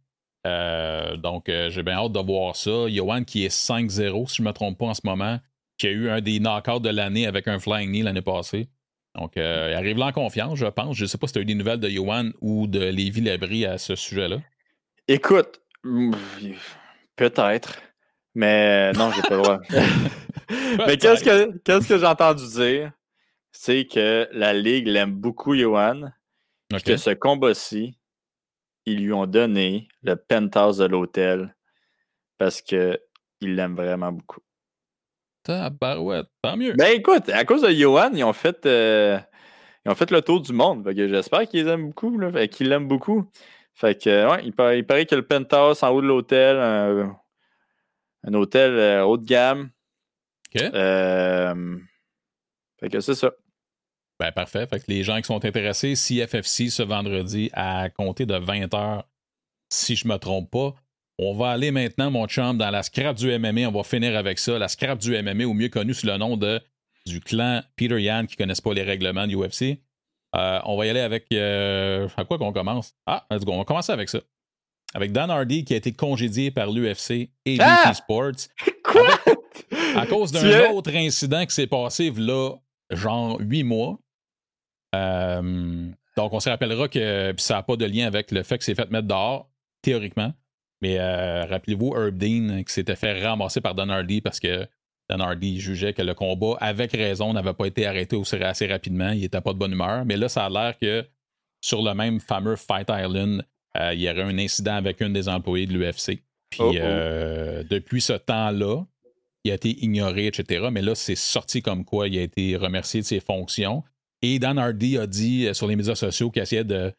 Euh, 0.46 1.16
donc, 1.16 1.48
euh, 1.48 1.70
j'ai 1.70 1.82
bien 1.82 1.94
hâte 1.94 2.12
de 2.12 2.20
voir 2.20 2.56
ça. 2.56 2.88
Johan 2.88 3.24
qui 3.24 3.44
est 3.44 3.48
5-0, 3.54 4.28
si 4.28 4.36
je 4.36 4.42
ne 4.42 4.48
me 4.48 4.52
trompe 4.52 4.78
pas 4.78 4.86
en 4.86 4.94
ce 4.94 5.00
moment, 5.04 5.38
qui 5.78 5.86
a 5.86 5.90
eu 5.90 6.08
un 6.10 6.20
des 6.20 6.38
knockouts 6.40 6.80
de 6.80 6.90
l'année 6.90 7.26
avec 7.26 7.48
un 7.48 7.58
flying 7.58 7.90
knee 7.90 8.02
l'année 8.02 8.22
passée. 8.22 8.68
Donc, 9.14 9.36
euh, 9.36 9.68
il 9.72 9.74
arrive 9.74 9.98
là 9.98 10.06
en 10.06 10.12
confiance, 10.12 10.58
je 10.58 10.66
pense. 10.66 10.96
Je 10.96 11.02
ne 11.02 11.06
sais 11.08 11.18
pas 11.18 11.26
si 11.26 11.32
tu 11.32 11.38
as 11.40 11.42
eu 11.42 11.46
des 11.46 11.54
nouvelles 11.54 11.80
de 11.80 11.88
Johan 11.88 12.30
ou 12.40 12.66
de 12.66 12.78
Lévi 12.80 13.20
Labrie 13.20 13.66
à 13.66 13.76
ce 13.78 13.96
sujet-là. 13.96 14.38
Écoute, 15.08 15.60
mm, 15.84 16.12
peut-être, 17.16 17.80
mais 18.34 18.92
non, 18.92 19.10
j'ai 19.10 19.22
pas 19.22 19.30
le 19.36 19.42
droit. 19.42 19.58
mais 20.86 20.96
qu'est-ce 20.98 21.24
que, 21.24 21.58
qu'est-ce 21.58 21.88
que 21.88 21.98
j'ai 21.98 22.06
entendu 22.06 22.44
dire? 22.46 22.92
C'est 23.52 23.86
que 23.86 24.28
la 24.32 24.52
Ligue 24.52 24.86
l'aime 24.86 25.12
beaucoup, 25.14 25.56
Johan, 25.56 26.10
Ok. 26.72 26.82
que 26.84 26.96
ce 26.96 27.10
combat-ci, 27.10 27.97
ils 28.88 29.04
lui 29.04 29.12
ont 29.12 29.26
donné 29.26 29.88
le 30.02 30.16
penthouse 30.16 30.78
de 30.78 30.86
l'hôtel 30.86 31.54
parce 32.38 32.62
qu'il 32.62 32.98
l'aime 33.40 33.74
vraiment 33.74 34.12
beaucoup. 34.12 34.40
Tabarouette, 35.42 36.28
tant 36.42 36.56
mieux. 36.56 36.74
Ben 36.74 36.96
écoute, 36.96 37.28
à 37.28 37.44
cause 37.44 37.62
de 37.62 37.70
Johan, 37.70 38.10
ils 38.12 38.24
ont 38.24 38.32
fait, 38.32 38.66
euh, 38.66 39.18
ils 39.84 39.90
ont 39.90 39.94
fait 39.94 40.10
le 40.10 40.22
tour 40.22 40.40
du 40.40 40.52
monde. 40.52 40.84
Fait 40.84 40.94
que 40.94 41.08
j'espère 41.08 41.46
qu'ils 41.48 41.68
aiment 41.68 41.88
beaucoup, 41.88 42.18
là, 42.18 42.32
fait 42.32 42.48
qu'ils 42.48 42.68
l'aiment 42.68 42.88
beaucoup. 42.88 43.30
Fait 43.74 44.00
que, 44.00 44.30
ouais, 44.30 44.42
il 44.44 44.52
paraît, 44.52 44.78
il 44.78 44.86
paraît 44.86 45.06
que 45.06 45.14
le 45.14 45.26
penthouse 45.26 45.82
en 45.82 45.90
haut 45.90 46.02
de 46.02 46.06
l'hôtel, 46.06 46.56
un, 46.56 47.16
un 48.24 48.34
hôtel 48.34 48.72
euh, 48.72 49.04
haut 49.04 49.16
de 49.16 49.24
gamme. 49.24 49.70
OK. 50.54 50.62
Euh, 50.62 51.78
fait 52.80 52.88
que 52.88 53.00
c'est 53.00 53.14
ça. 53.14 53.32
Ben, 54.20 54.32
parfait. 54.32 54.66
Fait 54.66 54.80
que 54.80 54.84
les 54.88 55.04
gens 55.04 55.16
qui 55.18 55.24
sont 55.26 55.44
intéressés, 55.44 55.94
CFFC 55.94 56.70
ce 56.70 56.82
vendredi 56.82 57.50
à 57.52 57.88
compter 57.90 58.26
de 58.26 58.34
20h, 58.34 59.02
si 59.72 59.94
je 59.96 60.08
me 60.08 60.16
trompe 60.16 60.50
pas. 60.50 60.74
On 61.20 61.34
va 61.34 61.50
aller 61.50 61.70
maintenant, 61.72 62.10
mon 62.10 62.26
chum, 62.26 62.58
dans 62.58 62.70
la 62.70 62.82
scrap 62.82 63.16
du 63.16 63.36
MMA. 63.38 63.62
On 63.68 63.72
va 63.72 63.82
finir 63.82 64.16
avec 64.16 64.38
ça. 64.38 64.58
La 64.58 64.68
scrap 64.68 64.98
du 64.98 65.20
MMA, 65.20 65.44
ou 65.44 65.52
mieux 65.54 65.68
connu 65.68 65.94
sous 65.94 66.06
le 66.06 66.16
nom 66.16 66.36
de 66.36 66.60
du 67.06 67.20
clan 67.20 67.62
Peter 67.76 68.00
Yan 68.00 68.26
qui 68.26 68.34
ne 68.34 68.44
connaissent 68.44 68.60
pas 68.60 68.74
les 68.74 68.82
règlements 68.82 69.26
de 69.26 69.34
UFC. 69.34 69.78
Euh, 70.36 70.60
on 70.64 70.76
va 70.76 70.86
y 70.86 70.90
aller 70.90 71.00
avec. 71.00 71.26
Euh, 71.32 72.06
à 72.16 72.24
quoi 72.24 72.38
qu'on 72.38 72.52
commence? 72.52 72.94
Ah, 73.06 73.26
let's 73.30 73.44
go. 73.44 73.52
On 73.52 73.58
va 73.58 73.64
commencer 73.64 73.92
avec 73.92 74.08
ça. 74.08 74.20
Avec 74.94 75.12
Dan 75.12 75.30
Hardy 75.30 75.64
qui 75.64 75.74
a 75.74 75.76
été 75.76 75.92
congédié 75.92 76.50
par 76.50 76.70
l'UFC 76.70 77.30
et 77.44 77.58
Ah! 77.60 77.92
Sports 77.94 78.32
Quoi? 78.84 79.08
à 79.96 80.06
cause 80.06 80.32
d'un 80.32 80.70
autre 80.70 80.94
incident 80.94 81.44
qui 81.46 81.54
s'est 81.54 81.66
passé 81.66 82.10
là, 82.16 82.54
genre 82.90 83.38
huit 83.40 83.64
mois. 83.64 83.98
Euh, 84.94 85.88
donc, 86.16 86.32
on 86.32 86.40
se 86.40 86.48
rappellera 86.48 86.88
que 86.88 87.34
ça 87.36 87.54
n'a 87.54 87.62
pas 87.62 87.76
de 87.76 87.84
lien 87.84 88.06
avec 88.06 88.30
le 88.30 88.42
fait 88.42 88.58
que 88.58 88.64
c'est 88.64 88.74
fait 88.74 88.90
mettre 88.90 89.06
dehors, 89.06 89.50
théoriquement. 89.82 90.32
Mais 90.80 90.98
euh, 90.98 91.44
rappelez-vous 91.44 91.94
Herb 91.96 92.16
Dean 92.16 92.62
qui 92.64 92.72
s'était 92.72 92.96
fait 92.96 93.24
ramasser 93.24 93.60
par 93.60 93.74
Dan 93.74 93.90
Hardy 93.90 94.20
parce 94.20 94.38
que 94.40 94.66
Dan 95.08 95.20
Hardy 95.20 95.60
jugeait 95.60 95.92
que 95.92 96.02
le 96.02 96.14
combat, 96.14 96.56
avec 96.60 96.92
raison, 96.92 97.32
n'avait 97.32 97.54
pas 97.54 97.66
été 97.66 97.86
arrêté 97.86 98.16
aussi 98.16 98.36
assez 98.36 98.66
rapidement. 98.66 99.10
Il 99.10 99.20
n'était 99.20 99.40
pas 99.40 99.52
de 99.52 99.58
bonne 99.58 99.72
humeur. 99.72 100.04
Mais 100.04 100.16
là, 100.16 100.28
ça 100.28 100.46
a 100.46 100.50
l'air 100.50 100.78
que 100.78 101.04
sur 101.60 101.82
le 101.82 101.94
même 101.94 102.20
fameux 102.20 102.56
Fight 102.56 102.88
Island, 102.90 103.44
euh, 103.76 103.94
il 103.94 104.00
y 104.00 104.10
aurait 104.10 104.22
un 104.22 104.38
incident 104.38 104.74
avec 104.74 105.00
une 105.00 105.12
des 105.12 105.28
employés 105.28 105.66
de 105.66 105.72
l'UFC. 105.72 106.22
Puis 106.50 106.60
Oh, 106.60 106.72
oh. 106.72 106.76
euh, 106.76 107.62
depuis 107.68 108.00
ce 108.00 108.14
temps-là, 108.14 108.84
il 109.44 109.50
a 109.50 109.54
été 109.54 109.70
ignoré, 109.84 110.26
etc. 110.26 110.68
Mais 110.70 110.82
là, 110.82 110.94
c'est 110.94 111.14
sorti 111.14 111.62
comme 111.62 111.84
quoi 111.84 112.08
il 112.08 112.18
a 112.18 112.22
été 112.22 112.56
remercié 112.56 113.00
de 113.00 113.06
ses 113.06 113.20
fonctions. 113.20 113.82
Et 114.22 114.38
Dan 114.38 114.58
Hardy 114.58 114.98
a 114.98 115.06
dit 115.06 115.46
euh, 115.46 115.54
sur 115.54 115.66
les 115.68 115.76
médias 115.76 115.94
sociaux 115.94 116.30
qu'il 116.30 116.42
essayait 116.42 116.64
de 116.64 116.92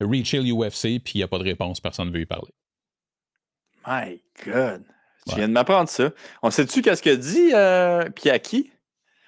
reacher 0.00 0.40
l'UFC, 0.40 1.00
puis 1.02 1.12
il 1.14 1.18
n'y 1.18 1.22
a 1.22 1.28
pas 1.28 1.38
de 1.38 1.44
réponse. 1.44 1.80
Personne 1.80 2.08
ne 2.08 2.12
veut 2.12 2.20
y 2.20 2.26
parler. 2.26 2.52
My 3.86 4.20
God. 4.44 4.82
Tu 5.26 5.32
Ouais. 5.32 5.38
viens 5.38 5.48
de 5.48 5.52
m'apprendre 5.52 5.88
ça. 5.88 6.10
On 6.42 6.50
sait-tu 6.50 6.82
qu'est-ce 6.82 7.02
que 7.02 7.14
dit 7.14 7.50
euh, 7.54 8.08
puis 8.14 8.30
à 8.30 8.38
qui? 8.38 8.70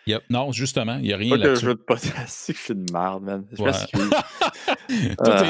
Il 0.06 0.14
a- 0.14 0.20
non, 0.30 0.52
justement, 0.52 0.96
il 0.96 1.02
n'y 1.02 1.12
a 1.12 1.16
rien 1.16 1.30
Pas 1.30 1.36
que 1.36 1.42
je 1.42 1.48
là-dessus. 1.48 1.66
veux 1.66 1.74
que 1.74 1.94
je 1.96 2.52
suis 2.54 2.74
de 2.74 2.92
merde, 2.92 3.22
man. 3.24 3.44
Je 3.52 3.62
Ouais. 3.62 3.70
m'excuse. 3.72 4.10
Toi, 5.18 5.36
Ah. 5.36 5.44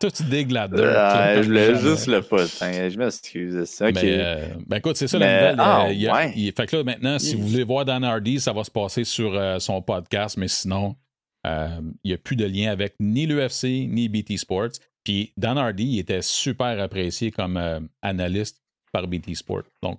toi, 0.00 0.10
tu 0.10 0.22
digues 0.24 0.50
la 0.50 0.68
dirt. 0.68 0.80
Euh, 0.80 0.92
là, 0.94 1.42
je 1.42 1.46
voulais 1.46 1.74
juste 1.76 2.06
le 2.08 2.20
potin. 2.22 2.88
Je 2.90 2.98
m'excuse. 2.98 3.64
C'est. 3.64 3.92
Mais, 3.92 4.00
euh, 4.04 4.48
ben 4.66 4.76
écoute, 4.78 4.96
c'est 4.96 5.06
ça 5.08 5.18
Mais- 5.18 5.26
la 5.26 5.50
nouvelle. 5.52 5.66
ah, 5.66 5.86
il 5.90 6.00
y 6.00 6.08
a- 6.08 6.12
ouais. 6.14 6.32
il- 6.36 6.52
fait 6.52 6.66
que 6.66 6.76
là, 6.76 6.84
maintenant, 6.84 7.18
si 7.18 7.34
vous 7.36 7.46
voulez 7.48 7.64
voir 7.64 7.84
Dan 7.84 8.04
Hardy, 8.04 8.40
ça 8.40 8.52
va 8.52 8.62
se 8.64 8.70
passer 8.70 9.04
sur 9.04 9.32
euh, 9.34 9.58
son 9.58 9.80
podcast, 9.80 10.36
mais 10.36 10.48
sinon, 10.48 10.96
il 11.44 11.92
n'y 12.04 12.12
a 12.12 12.18
plus 12.18 12.36
de 12.36 12.44
lien 12.44 12.70
avec 12.70 12.94
ni 13.00 13.26
l'UFC 13.26 13.86
ni 13.88 14.08
BT 14.08 14.36
Sports. 14.38 14.72
Puis 15.04 15.32
Dan 15.36 15.58
Hardy 15.58 15.98
était 15.98 16.22
super 16.22 16.80
apprécié 16.80 17.30
comme 17.30 17.88
analyste 18.02 18.62
par 18.92 19.06
BT 19.06 19.34
Sports. 19.34 19.64
Donc, 19.82 19.98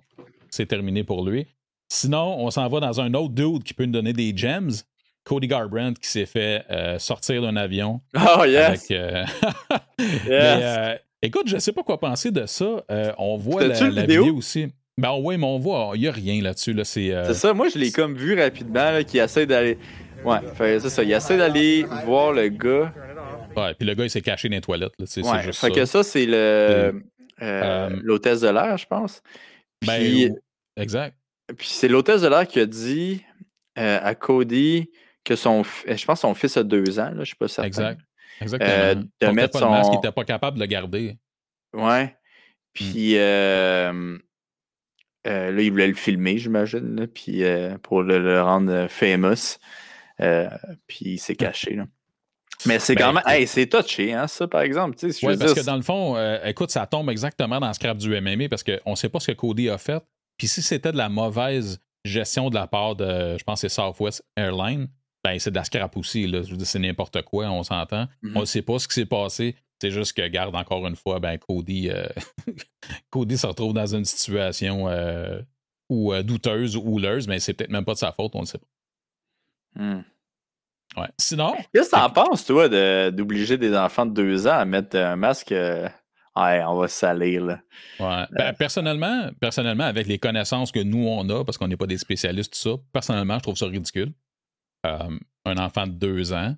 c'est 0.50 0.66
terminé 0.66 1.04
pour 1.04 1.24
lui. 1.28 1.46
Sinon, 1.88 2.38
on 2.38 2.50
s'en 2.50 2.66
va 2.68 2.80
dans 2.80 3.00
un 3.00 3.14
autre 3.14 3.34
dude 3.34 3.62
qui 3.62 3.74
peut 3.74 3.84
nous 3.84 3.92
donner 3.92 4.12
des 4.12 4.36
gems. 4.36 4.72
Cody 5.22 5.46
Garbrandt 5.46 6.00
qui 6.00 6.08
s'est 6.08 6.26
fait 6.26 6.64
sortir 6.98 7.42
d'un 7.42 7.56
avion. 7.56 8.00
Oh, 8.38 8.44
yes! 8.44 8.90
yes. 10.00 10.98
écoute, 11.22 11.46
je 11.46 11.54
ne 11.54 11.60
sais 11.60 11.72
pas 11.72 11.82
quoi 11.84 12.00
penser 12.00 12.32
de 12.32 12.46
ça. 12.46 12.84
on 13.18 13.36
voit 13.36 13.68
la, 13.68 14.02
vidéo? 14.02 14.34
aussi. 14.36 14.66
Ben 14.98 15.14
oui, 15.20 15.36
mais 15.36 15.44
on 15.44 15.58
voit, 15.58 15.92
il 15.94 16.00
n'y 16.00 16.08
a 16.08 16.12
rien 16.12 16.40
là-dessus. 16.40 16.72
Là, 16.72 16.84
euh, 16.96 17.24
c'est 17.26 17.34
ça, 17.34 17.52
moi 17.52 17.68
je 17.68 17.78
l'ai 17.78 17.92
comme 17.92 18.14
vu 18.14 18.40
rapidement, 18.40 19.02
qui 19.06 19.18
essaie 19.18 19.44
d'aller. 19.44 19.76
Ouais, 20.26 20.80
c'est 20.80 20.90
ça, 20.90 21.02
il 21.02 21.12
essaie 21.12 21.36
d'aller 21.36 21.84
voir 22.04 22.32
le 22.32 22.48
gars. 22.48 22.92
Ouais, 23.56 23.74
puis 23.74 23.86
le 23.86 23.94
gars 23.94 24.04
il 24.04 24.10
s'est 24.10 24.22
caché 24.22 24.48
dans 24.48 24.56
les 24.56 24.60
toilettes. 24.60 24.92
C'est 25.06 25.22
ouais, 25.22 25.42
juste 25.42 25.60
fait 25.60 25.68
ça. 25.68 25.70
que 25.70 25.84
ça, 25.84 26.02
c'est 26.02 26.26
le 26.26 26.34
euh, 26.34 26.92
euh, 27.42 27.90
l'hôtesse 28.02 28.40
de 28.40 28.48
l'air, 28.48 28.76
je 28.76 28.86
pense. 28.86 29.22
Ben, 29.86 30.34
exact. 30.76 31.16
Puis 31.56 31.68
c'est 31.68 31.88
l'hôtesse 31.88 32.22
de 32.22 32.28
l'air 32.28 32.46
qui 32.46 32.60
a 32.60 32.66
dit 32.66 33.24
à 33.76 34.14
Cody 34.14 34.90
que 35.24 35.36
son 35.36 35.62
je 35.62 36.04
pense 36.04 36.20
son 36.20 36.34
fils 36.34 36.56
a 36.56 36.62
deux 36.62 36.98
ans, 36.98 37.10
là, 37.10 37.24
je 37.24 37.30
sais 37.30 37.36
pas 37.38 37.48
certain. 37.48 37.66
Exact. 37.66 38.00
Exactement. 38.40 39.02
de 39.22 39.26
mettre 39.28 39.52
pas 39.52 39.60
son... 39.60 39.70
masque, 39.70 39.90
il 39.92 39.96
n'était 39.96 40.12
pas 40.12 40.24
capable 40.24 40.56
de 40.58 40.62
le 40.62 40.66
garder. 40.66 41.16
Ouais. 41.72 42.04
Hmm. 42.04 42.10
Puis 42.74 43.16
euh, 45.26 45.50
là, 45.50 45.60
il 45.60 45.70
voulait 45.70 45.88
le 45.88 45.94
filmer, 45.94 46.38
j'imagine, 46.38 47.08
puis 47.12 47.42
euh, 47.42 47.76
pour 47.78 48.02
le, 48.02 48.40
rendre 48.40 48.86
euh, 50.20 50.48
puis 50.86 51.04
il 51.04 51.18
s'est 51.18 51.36
caché. 51.36 51.74
Là. 51.74 51.86
Mais 52.64 52.78
c'est 52.78 52.96
quand 52.96 53.12
ben, 53.12 53.22
même. 53.26 53.34
Hey, 53.34 53.46
c'est 53.46 53.66
touché, 53.66 54.14
hein, 54.14 54.26
ça, 54.26 54.48
par 54.48 54.62
exemple. 54.62 54.96
Oui, 55.02 55.36
parce 55.36 55.54
que 55.54 55.64
dans 55.64 55.76
le 55.76 55.82
fond, 55.82 56.16
écoute, 56.44 56.70
ça 56.70 56.86
tombe 56.86 57.10
exactement 57.10 57.60
dans 57.60 57.68
le 57.68 57.74
scrap 57.74 57.98
du 57.98 58.08
MMA 58.20 58.48
parce 58.48 58.62
qu'on 58.62 58.90
ne 58.90 58.96
sait 58.96 59.08
pas 59.08 59.20
ce 59.20 59.32
que 59.32 59.36
Cody 59.36 59.68
a 59.68 59.78
fait. 59.78 60.02
Puis 60.38 60.48
si 60.48 60.62
c'était 60.62 60.92
de 60.92 60.96
la 60.96 61.08
mauvaise 61.08 61.80
gestion 62.04 62.50
de 62.50 62.54
la 62.54 62.66
part 62.66 62.96
de, 62.96 63.36
je 63.38 63.44
pense, 63.44 63.60
c'est 63.60 63.68
Southwest 63.68 64.24
Airlines, 64.36 64.88
ben 65.24 65.38
c'est 65.38 65.50
de 65.50 65.56
la 65.56 65.64
scrap 65.64 65.96
aussi. 65.96 66.26
Là. 66.26 66.42
Je 66.42 66.50
veux 66.50 66.56
dire, 66.56 66.66
c'est 66.66 66.78
n'importe 66.78 67.22
quoi, 67.22 67.50
on 67.50 67.62
s'entend. 67.62 68.04
Mm-hmm. 68.22 68.32
On 68.36 68.40
ne 68.40 68.44
sait 68.44 68.62
pas 68.62 68.78
ce 68.78 68.88
qui 68.88 68.94
s'est 68.94 69.06
passé. 69.06 69.56
C'est 69.80 69.90
juste 69.90 70.14
que, 70.14 70.26
garde 70.28 70.54
encore 70.54 70.86
une 70.86 70.96
fois, 70.96 71.20
ben 71.20 71.36
Cody, 71.38 71.90
euh, 71.90 72.06
Cody 73.10 73.36
se 73.36 73.46
retrouve 73.46 73.74
dans 73.74 73.94
une 73.94 74.04
situation 74.04 74.88
euh, 74.88 75.40
ou 75.90 76.14
euh, 76.14 76.22
douteuse 76.22 76.76
ou 76.76 76.82
houleuse, 76.82 77.28
mais 77.28 77.40
c'est 77.40 77.52
peut-être 77.52 77.70
même 77.70 77.84
pas 77.84 77.92
de 77.92 77.98
sa 77.98 78.12
faute, 78.12 78.32
on 78.34 78.40
ne 78.40 78.46
sait 78.46 78.58
pas. 78.58 78.66
Hmm. 79.76 80.00
Ouais. 80.96 81.08
Sinon? 81.18 81.54
Qu'est-ce 81.74 81.90
que 81.90 81.96
t'en 81.96 82.10
penses, 82.10 82.46
toi, 82.46 82.68
d'obliger 83.10 83.58
des 83.58 83.76
enfants 83.76 84.06
de 84.06 84.12
deux 84.12 84.46
ans 84.46 84.58
à 84.58 84.64
mettre 84.64 84.96
un 84.96 85.16
masque? 85.16 85.50
Ouais, 85.50 86.62
on 86.64 86.76
va 86.76 86.88
salir, 86.88 87.44
là. 87.44 87.60
Ouais. 87.98 88.26
Ben, 88.30 88.52
personnellement, 88.54 89.30
personnellement, 89.40 89.84
avec 89.84 90.06
les 90.06 90.18
connaissances 90.18 90.72
que 90.72 90.80
nous, 90.80 91.06
on 91.06 91.28
a, 91.30 91.44
parce 91.44 91.58
qu'on 91.58 91.68
n'est 91.68 91.76
pas 91.76 91.86
des 91.86 91.98
spécialistes, 91.98 92.52
tout 92.52 92.58
ça, 92.58 92.76
personnellement, 92.92 93.36
je 93.38 93.42
trouve 93.42 93.56
ça 93.56 93.66
ridicule. 93.66 94.12
un 94.84 95.56
enfant 95.58 95.86
de 95.86 95.92
deux 95.92 96.32
ans, 96.32 96.54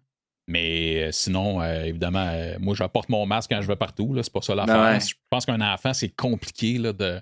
mais 0.49 1.03
euh, 1.03 1.13
sinon, 1.13 1.61
euh, 1.61 1.85
évidemment, 1.85 2.27
euh, 2.27 2.57
moi, 2.59 2.75
je 2.75 2.83
porte 2.85 3.11
mon 3.11 3.27
masque 3.27 3.51
quand 3.51 3.61
je 3.61 3.69
vais 3.69 3.77
partout. 3.77 4.19
C'est 4.23 4.33
pas 4.33 4.41
ça 4.41 4.55
l'affaire. 4.55 4.77
Ben 4.77 4.99
je 4.99 5.15
pense 5.29 5.45
qu'un 5.45 5.61
enfant, 5.61 5.93
c'est 5.93 6.09
compliqué 6.09 6.79
là, 6.79 6.95
de, 6.95 7.21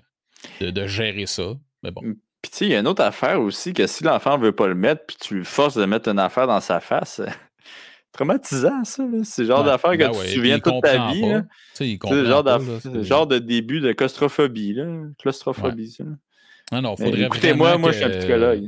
de, 0.61 0.87
gérer 0.87 1.25
ça. 1.25 1.53
Mais 1.83 1.91
bon. 1.91 2.15
Puis, 2.41 2.51
tu 2.51 2.57
sais, 2.57 2.65
il 2.65 2.71
y 2.71 2.75
a 2.75 2.79
une 2.79 2.87
autre 2.87 3.03
affaire 3.03 3.41
aussi 3.41 3.73
que 3.73 3.87
si 3.87 4.03
l'enfant 4.03 4.37
ne 4.37 4.43
veut 4.43 4.51
pas 4.51 4.67
le 4.67 4.75
mettre, 4.75 5.05
puis 5.05 5.17
tu 5.19 5.37
le 5.37 5.43
forces 5.43 5.75
de 5.75 5.85
mettre 5.85 6.09
une 6.09 6.19
affaire 6.19 6.47
dans 6.47 6.59
sa 6.59 6.79
face, 6.79 7.21
traumatisant, 8.11 8.83
ça. 8.83 9.03
C'est 9.23 9.41
le 9.43 9.47
genre 9.47 9.63
d'affaire 9.63 9.91
que 9.91 9.97
ben 9.97 10.11
tu 10.11 10.19
te 10.19 10.27
souviens 10.27 10.59
toute 10.59 10.81
ta 10.81 11.11
vie. 11.11 11.23
C'est 11.73 11.97
le 12.09 12.25
genre, 12.25 12.43
de, 12.43 13.03
genre 13.03 13.27
de 13.27 13.39
début 13.39 13.79
de 13.79 13.91
claustrophobie. 13.91 14.73
Là. 14.73 14.85
Claustrophobie, 15.19 15.91
ça. 15.91 16.03
Ah 16.71 16.81
non, 16.81 16.95
faudrait 16.95 17.23
Écoutez-moi, 17.23 17.77
moi, 17.77 17.91
je 17.91 17.97
suis 17.97 18.05
un 18.05 18.09
psychologue. 18.09 18.67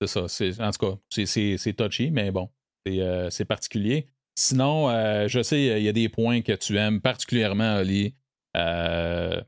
C'est 0.00 0.28
ça. 0.28 0.64
En 0.64 0.70
tout 0.70 0.86
cas, 0.86 0.96
c'est 1.08 1.76
touchy, 1.76 2.10
mais 2.10 2.30
bon. 2.30 2.50
Euh, 2.86 3.28
c'est 3.30 3.44
particulier. 3.44 4.08
Sinon, 4.34 4.88
euh, 4.88 5.26
je 5.28 5.42
sais, 5.42 5.60
il 5.60 5.82
y 5.82 5.88
a 5.88 5.92
des 5.92 6.08
points 6.08 6.42
que 6.42 6.52
tu 6.52 6.76
aimes 6.78 7.00
particulièrement, 7.00 7.76
Ali. 7.76 8.14
Euh, 8.56 9.40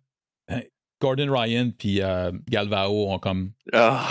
Gordon 1.00 1.32
Ryan 1.32 1.70
puis 1.76 2.00
Galvao 2.48 3.10
ont 3.10 3.18
comme 3.18 3.52
ah. 3.72 4.08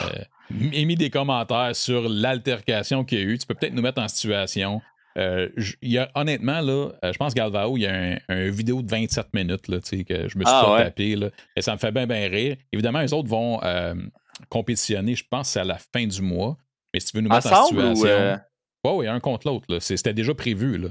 émis 0.74 0.95
des 0.95 1.10
commentaires 1.10 1.76
sur 1.76 2.10
l'altercation 2.10 3.03
qu'il 3.03 3.20
y 3.20 3.22
a 3.22 3.26
eu. 3.26 3.38
Tu 3.38 3.45
peux 3.45 3.53
peut-être 3.53 3.74
nous 3.74 3.82
mettre 3.82 4.02
en 4.02 4.07
situation. 4.07 4.82
y 5.16 5.98
a, 5.98 6.10
honnêtement, 6.16 6.61
là, 6.61 6.90
je 7.03 7.18
pense 7.18 7.34
Galvao, 7.34 7.78
il 7.78 7.82
y 7.82 7.88
a 7.88 8.20
un, 8.28 8.49
vidéo 8.49 8.82
de 8.82 8.90
27 8.90 9.34
minutes 9.34 9.68
là, 9.68 9.78
que 9.80 10.28
je 10.28 10.38
me 10.38 10.44
suis 10.44 10.53
ah, 10.53 10.64
pas 10.66 10.84
tapé. 10.86 11.16
Là, 11.16 11.30
et 11.56 11.61
ça 11.61 11.74
me 11.74 11.78
fait 11.78 11.91
bien, 11.91 12.07
bien 12.07 12.28
rire. 12.28 12.57
Évidemment, 12.72 13.02
les 13.02 13.14
autres 13.14 13.30
vont 13.30 13.60
compétitionner, 14.49 15.16
je 15.16 15.26
pense, 15.30 15.49
c'est 15.49 15.60
à 15.60 15.66
la 15.66 15.78
fin 15.78 16.06
du 16.06 16.22
mois. 16.22 16.57
Mais 16.94 16.99
si 16.99 17.07
tu 17.07 17.18
veux 17.18 17.22
nous 17.22 17.30
mettre 17.30 17.52
en 17.52 17.66
situation. 17.66 18.40
Oui, 18.86 18.91
oui, 18.95 19.07
un 19.07 19.20
contre 19.20 19.48
l'autre. 19.48 19.80
C'était 19.80 20.14
déjà 20.14 20.34
prévu. 20.34 20.78
Là. 20.78 20.90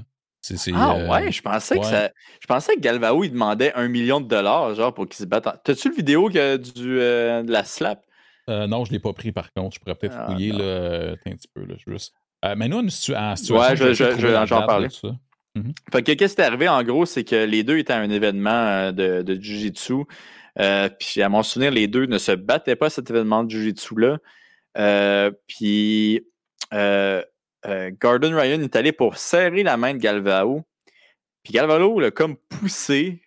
Ah 0.74 0.96
euh, 0.96 1.08
ouais, 1.08 1.32
je 1.32 1.42
pensais 1.42 1.78
que 1.78 1.84
ça. 1.84 2.10
Je 2.40 2.46
pensais 2.46 2.74
que 2.74 2.80
Galvao 2.80 3.24
il 3.24 3.30
demandait 3.30 3.72
un 3.74 3.88
million 3.88 4.20
de 4.20 4.26
dollars 4.26 4.74
genre 4.74 4.94
pour 4.94 5.06
qu'il 5.06 5.16
se 5.16 5.24
batte. 5.24 5.48
T'as-tu 5.64 5.90
le 5.90 5.94
vidéo 5.94 6.28
du, 6.30 6.38
euh, 6.38 7.42
de 7.42 7.52
la 7.52 7.64
slap? 7.64 8.04
Euh, 8.48 8.66
non, 8.66 8.84
je 8.84 8.90
ne 8.90 8.96
l'ai 8.96 9.00
pas 9.00 9.12
pris 9.12 9.32
par 9.32 9.52
contre. 9.52 9.76
Je 9.76 9.80
pourrais 9.80 9.94
peut-être 9.94 10.16
ah, 10.18 10.26
fouiller 10.26 10.52
là, 10.52 11.14
un 11.26 11.32
petit 11.32 11.48
peu. 11.52 11.64
Là, 11.64 11.74
juste. 11.86 12.14
mais 12.56 12.68
nous, 12.68 12.78
en 12.78 12.88
situation. 12.88 13.56
Ouais, 13.56 13.76
je, 13.76 13.92
je, 13.92 14.46
j'en 14.46 14.66
parlais. 14.66 14.88
Mm 15.54 15.70
Fait 15.92 16.02
que 16.02 16.12
qu'est-ce 16.12 16.34
qui 16.34 16.40
est 16.40 16.44
arrivé 16.44 16.68
en 16.68 16.82
gros, 16.82 17.06
c'est 17.06 17.24
que 17.24 17.44
les 17.44 17.62
deux 17.62 17.78
étaient 17.78 17.92
à 17.92 17.98
un 17.98 18.10
événement 18.10 18.92
de, 18.92 19.22
de 19.22 19.34
Jiu-Jitsu. 19.34 20.04
puis 20.98 21.22
à 21.22 21.28
mon 21.28 21.42
souvenir, 21.42 21.70
les 21.70 21.88
deux 21.88 22.06
ne 22.06 22.18
se 22.18 22.32
battaient 22.32 22.76
pas 22.76 22.86
à 22.86 22.90
cet 22.90 23.10
événement 23.10 23.44
de 23.44 23.50
Jiu-Jitsu-là. 23.50 24.18
puis 25.46 26.22
euh, 27.66 27.90
Gordon 28.00 28.36
Ryan 28.36 28.60
est 28.60 28.76
allé 28.76 28.92
pour 28.92 29.16
serrer 29.16 29.62
la 29.62 29.76
main 29.76 29.94
de 29.94 29.98
Galvao. 29.98 30.62
Puis 31.42 31.52
Galvao 31.52 32.00
l'a 32.00 32.10
comme 32.10 32.36
poussé. 32.36 33.22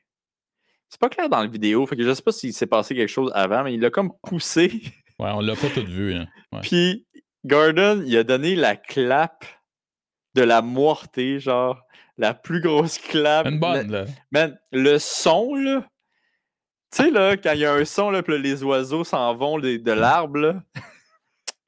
C'est 0.90 1.00
pas 1.00 1.10
clair 1.10 1.30
dans 1.30 1.42
la 1.42 1.48
vidéo, 1.48 1.86
fait 1.86 1.96
que 1.96 2.04
je 2.04 2.14
sais 2.14 2.22
pas 2.22 2.32
s'il 2.32 2.54
s'est 2.54 2.68
passé 2.68 2.96
quelque 2.96 3.10
chose 3.10 3.32
avant, 3.34 3.64
mais 3.64 3.74
il 3.74 3.80
l'a 3.80 3.90
comme 3.90 4.12
poussé. 4.24 4.82
Ouais, 5.20 5.30
on 5.34 5.40
l'a 5.40 5.56
pas 5.56 5.70
tout 5.70 5.86
vu. 5.86 6.14
Hein. 6.14 6.28
Puis 6.62 7.08
Gordon, 7.46 8.04
il 8.06 8.18
a 8.18 8.24
donné 8.24 8.56
la 8.56 8.76
clap 8.76 9.46
de 10.34 10.42
la 10.42 10.62
moitié, 10.62 11.40
genre 11.40 11.82
la 12.18 12.34
plus 12.34 12.62
grosse 12.62 12.98
clap. 12.98 13.48
Une 13.48 13.60
bonne, 13.60 13.92
là. 13.92 14.06
Man, 14.32 14.58
le 14.72 14.98
son, 15.00 15.56
là. 15.56 15.86
Tu 16.92 17.04
sais, 17.04 17.10
là, 17.10 17.38
quand 17.38 17.54
il 17.54 17.60
y 17.60 17.66
a 17.66 17.74
un 17.74 17.86
son, 17.86 18.10
là, 18.12 18.22
puis 18.22 18.38
les 18.38 18.64
oiseaux 18.64 19.04
s'en 19.04 19.34
vont 19.36 19.58
de 19.60 19.92
l'arbre, 19.92 20.38
là. 20.38 20.64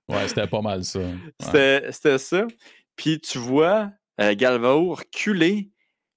Ouais, 0.10 0.28
c'était 0.28 0.48
pas 0.48 0.62
mal 0.62 0.84
ça. 0.84 1.00
C'était 1.40 2.18
ça. 2.18 2.46
Puis 2.96 3.20
tu 3.20 3.38
vois 3.38 3.92
euh, 4.20 4.36
Galvao 4.36 4.94
reculer. 4.94 5.70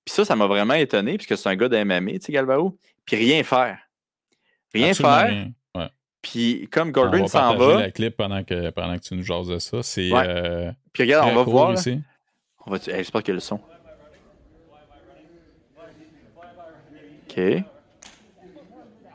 Puis 0.04 0.14
ça, 0.14 0.24
ça 0.24 0.36
m'a 0.36 0.46
vraiment 0.46 0.74
étonné, 0.74 1.16
puisque 1.16 1.36
c'est 1.36 1.48
un 1.48 1.56
gars 1.56 1.68
de 1.68 1.82
MMA, 1.82 2.12
tu 2.12 2.20
sais, 2.22 2.32
Galvao. 2.32 2.78
Puis 3.04 3.16
rien 3.16 3.42
faire. 3.42 3.78
Rien 4.74 4.94
faire. 4.94 5.48
Puis 6.22 6.68
comme 6.72 6.90
Gordon 6.90 7.28
s'en 7.28 7.54
va. 7.56 7.80
la 7.80 7.90
clip 7.92 8.16
pendant 8.16 8.42
que, 8.42 8.70
pendant 8.70 8.96
que 8.96 9.02
tu 9.02 9.14
nous 9.14 9.22
jases 9.22 9.46
de 9.46 9.58
ça. 9.58 9.82
C'est. 9.82 10.10
Euh, 10.12 10.72
Puis 10.92 11.04
regarde, 11.04 11.30
on 11.30 11.36
va 11.36 11.42
voir. 11.44 11.74
Ici. 11.74 12.00
On 12.66 12.72
va... 12.72 12.78
J'espère 12.84 13.22
qu'il 13.22 13.28
y 13.28 13.32
a 13.32 13.34
le 13.34 13.40
son. 13.40 13.60
OK. 17.28 17.40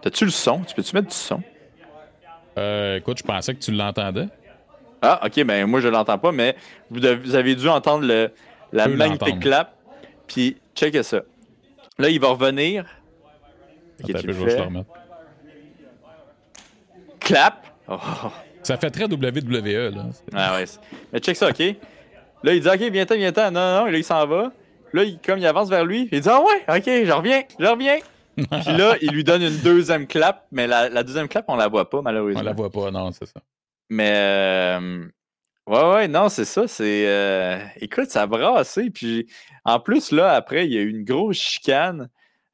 T'as-tu 0.01 0.25
le 0.25 0.31
son? 0.31 0.61
Tu 0.61 0.73
peux-tu 0.73 0.95
mettre 0.95 1.09
du 1.09 1.15
son? 1.15 1.43
Euh, 2.57 2.97
écoute, 2.97 3.17
je 3.17 3.23
pensais 3.23 3.53
que 3.53 3.59
tu 3.59 3.71
l'entendais. 3.71 4.27
Ah, 5.01 5.25
ok, 5.25 5.43
ben 5.43 5.65
moi 5.65 5.79
je 5.79 5.87
l'entends 5.87 6.17
pas, 6.17 6.31
mais 6.31 6.55
vous, 6.89 7.03
avez 7.05 7.55
dû 7.55 7.67
entendre 7.67 8.05
le, 8.05 8.31
la 8.71 8.87
magnifique 8.87 9.39
clap. 9.39 9.75
Puis, 10.27 10.57
check 10.75 11.03
ça. 11.03 11.21
Là, 11.97 12.09
il 12.09 12.19
va 12.19 12.29
revenir. 12.29 12.85
Okay, 14.01 14.13
tu 14.13 14.33
je 14.33 14.83
Clap. 17.19 17.67
Oh. 17.87 17.97
Ça 18.63 18.77
fait 18.77 18.89
très 18.89 19.05
WWE, 19.05 19.93
là. 19.93 20.05
Ah 20.33 20.55
ouais. 20.55 20.65
Mais 21.11 21.19
check 21.19 21.35
ça, 21.35 21.49
ok? 21.49 21.59
Là, 22.43 22.53
il 22.53 22.61
dit, 22.61 22.67
ok, 22.67 22.91
viens-t'en, 22.91 23.15
viens-t'en. 23.15 23.51
Non, 23.51 23.59
non, 23.59 23.79
non. 23.79 23.85
là, 23.85 23.97
il 23.97 24.03
s'en 24.03 24.25
va. 24.25 24.51
Là, 24.93 25.03
il, 25.03 25.19
comme 25.19 25.39
il 25.39 25.45
avance 25.45 25.69
vers 25.69 25.85
lui, 25.85 26.09
il 26.11 26.21
dit, 26.21 26.29
ah 26.29 26.41
ouais, 26.41 26.77
ok, 26.77 27.05
je 27.05 27.11
reviens, 27.11 27.43
je 27.59 27.65
reviens. 27.65 27.97
Puis 28.35 28.77
là, 28.77 28.95
il 29.01 29.11
lui 29.11 29.23
donne 29.23 29.41
une 29.41 29.57
deuxième 29.57 30.07
clap, 30.07 30.45
mais 30.51 30.65
la, 30.65 30.89
la, 30.89 31.03
deuxième 31.03 31.27
clap, 31.27 31.45
on 31.47 31.55
la 31.55 31.67
voit 31.67 31.89
pas, 31.89 32.01
malheureusement. 32.01 32.39
On 32.39 32.43
la 32.43 32.53
voit 32.53 32.69
pas, 32.69 32.89
non, 32.89 33.11
c'est 33.11 33.25
ça. 33.25 33.41
Mais 33.91 34.13
euh, 34.15 35.05
ouais, 35.67 35.91
ouais, 35.91 36.07
non, 36.07 36.29
c'est 36.29 36.45
ça. 36.45 36.65
C'est 36.65 37.05
euh, 37.09 37.59
écoute, 37.81 38.09
ça 38.09 38.21
a 38.21 38.25
brassé. 38.25 38.89
Puis 38.89 39.27
en 39.65 39.81
plus, 39.81 40.11
là, 40.13 40.31
après, 40.31 40.65
il 40.65 40.71
y 40.71 40.77
a 40.77 40.81
eu 40.81 40.89
une 40.89 41.03
grosse 41.03 41.35
chicane 41.35 42.07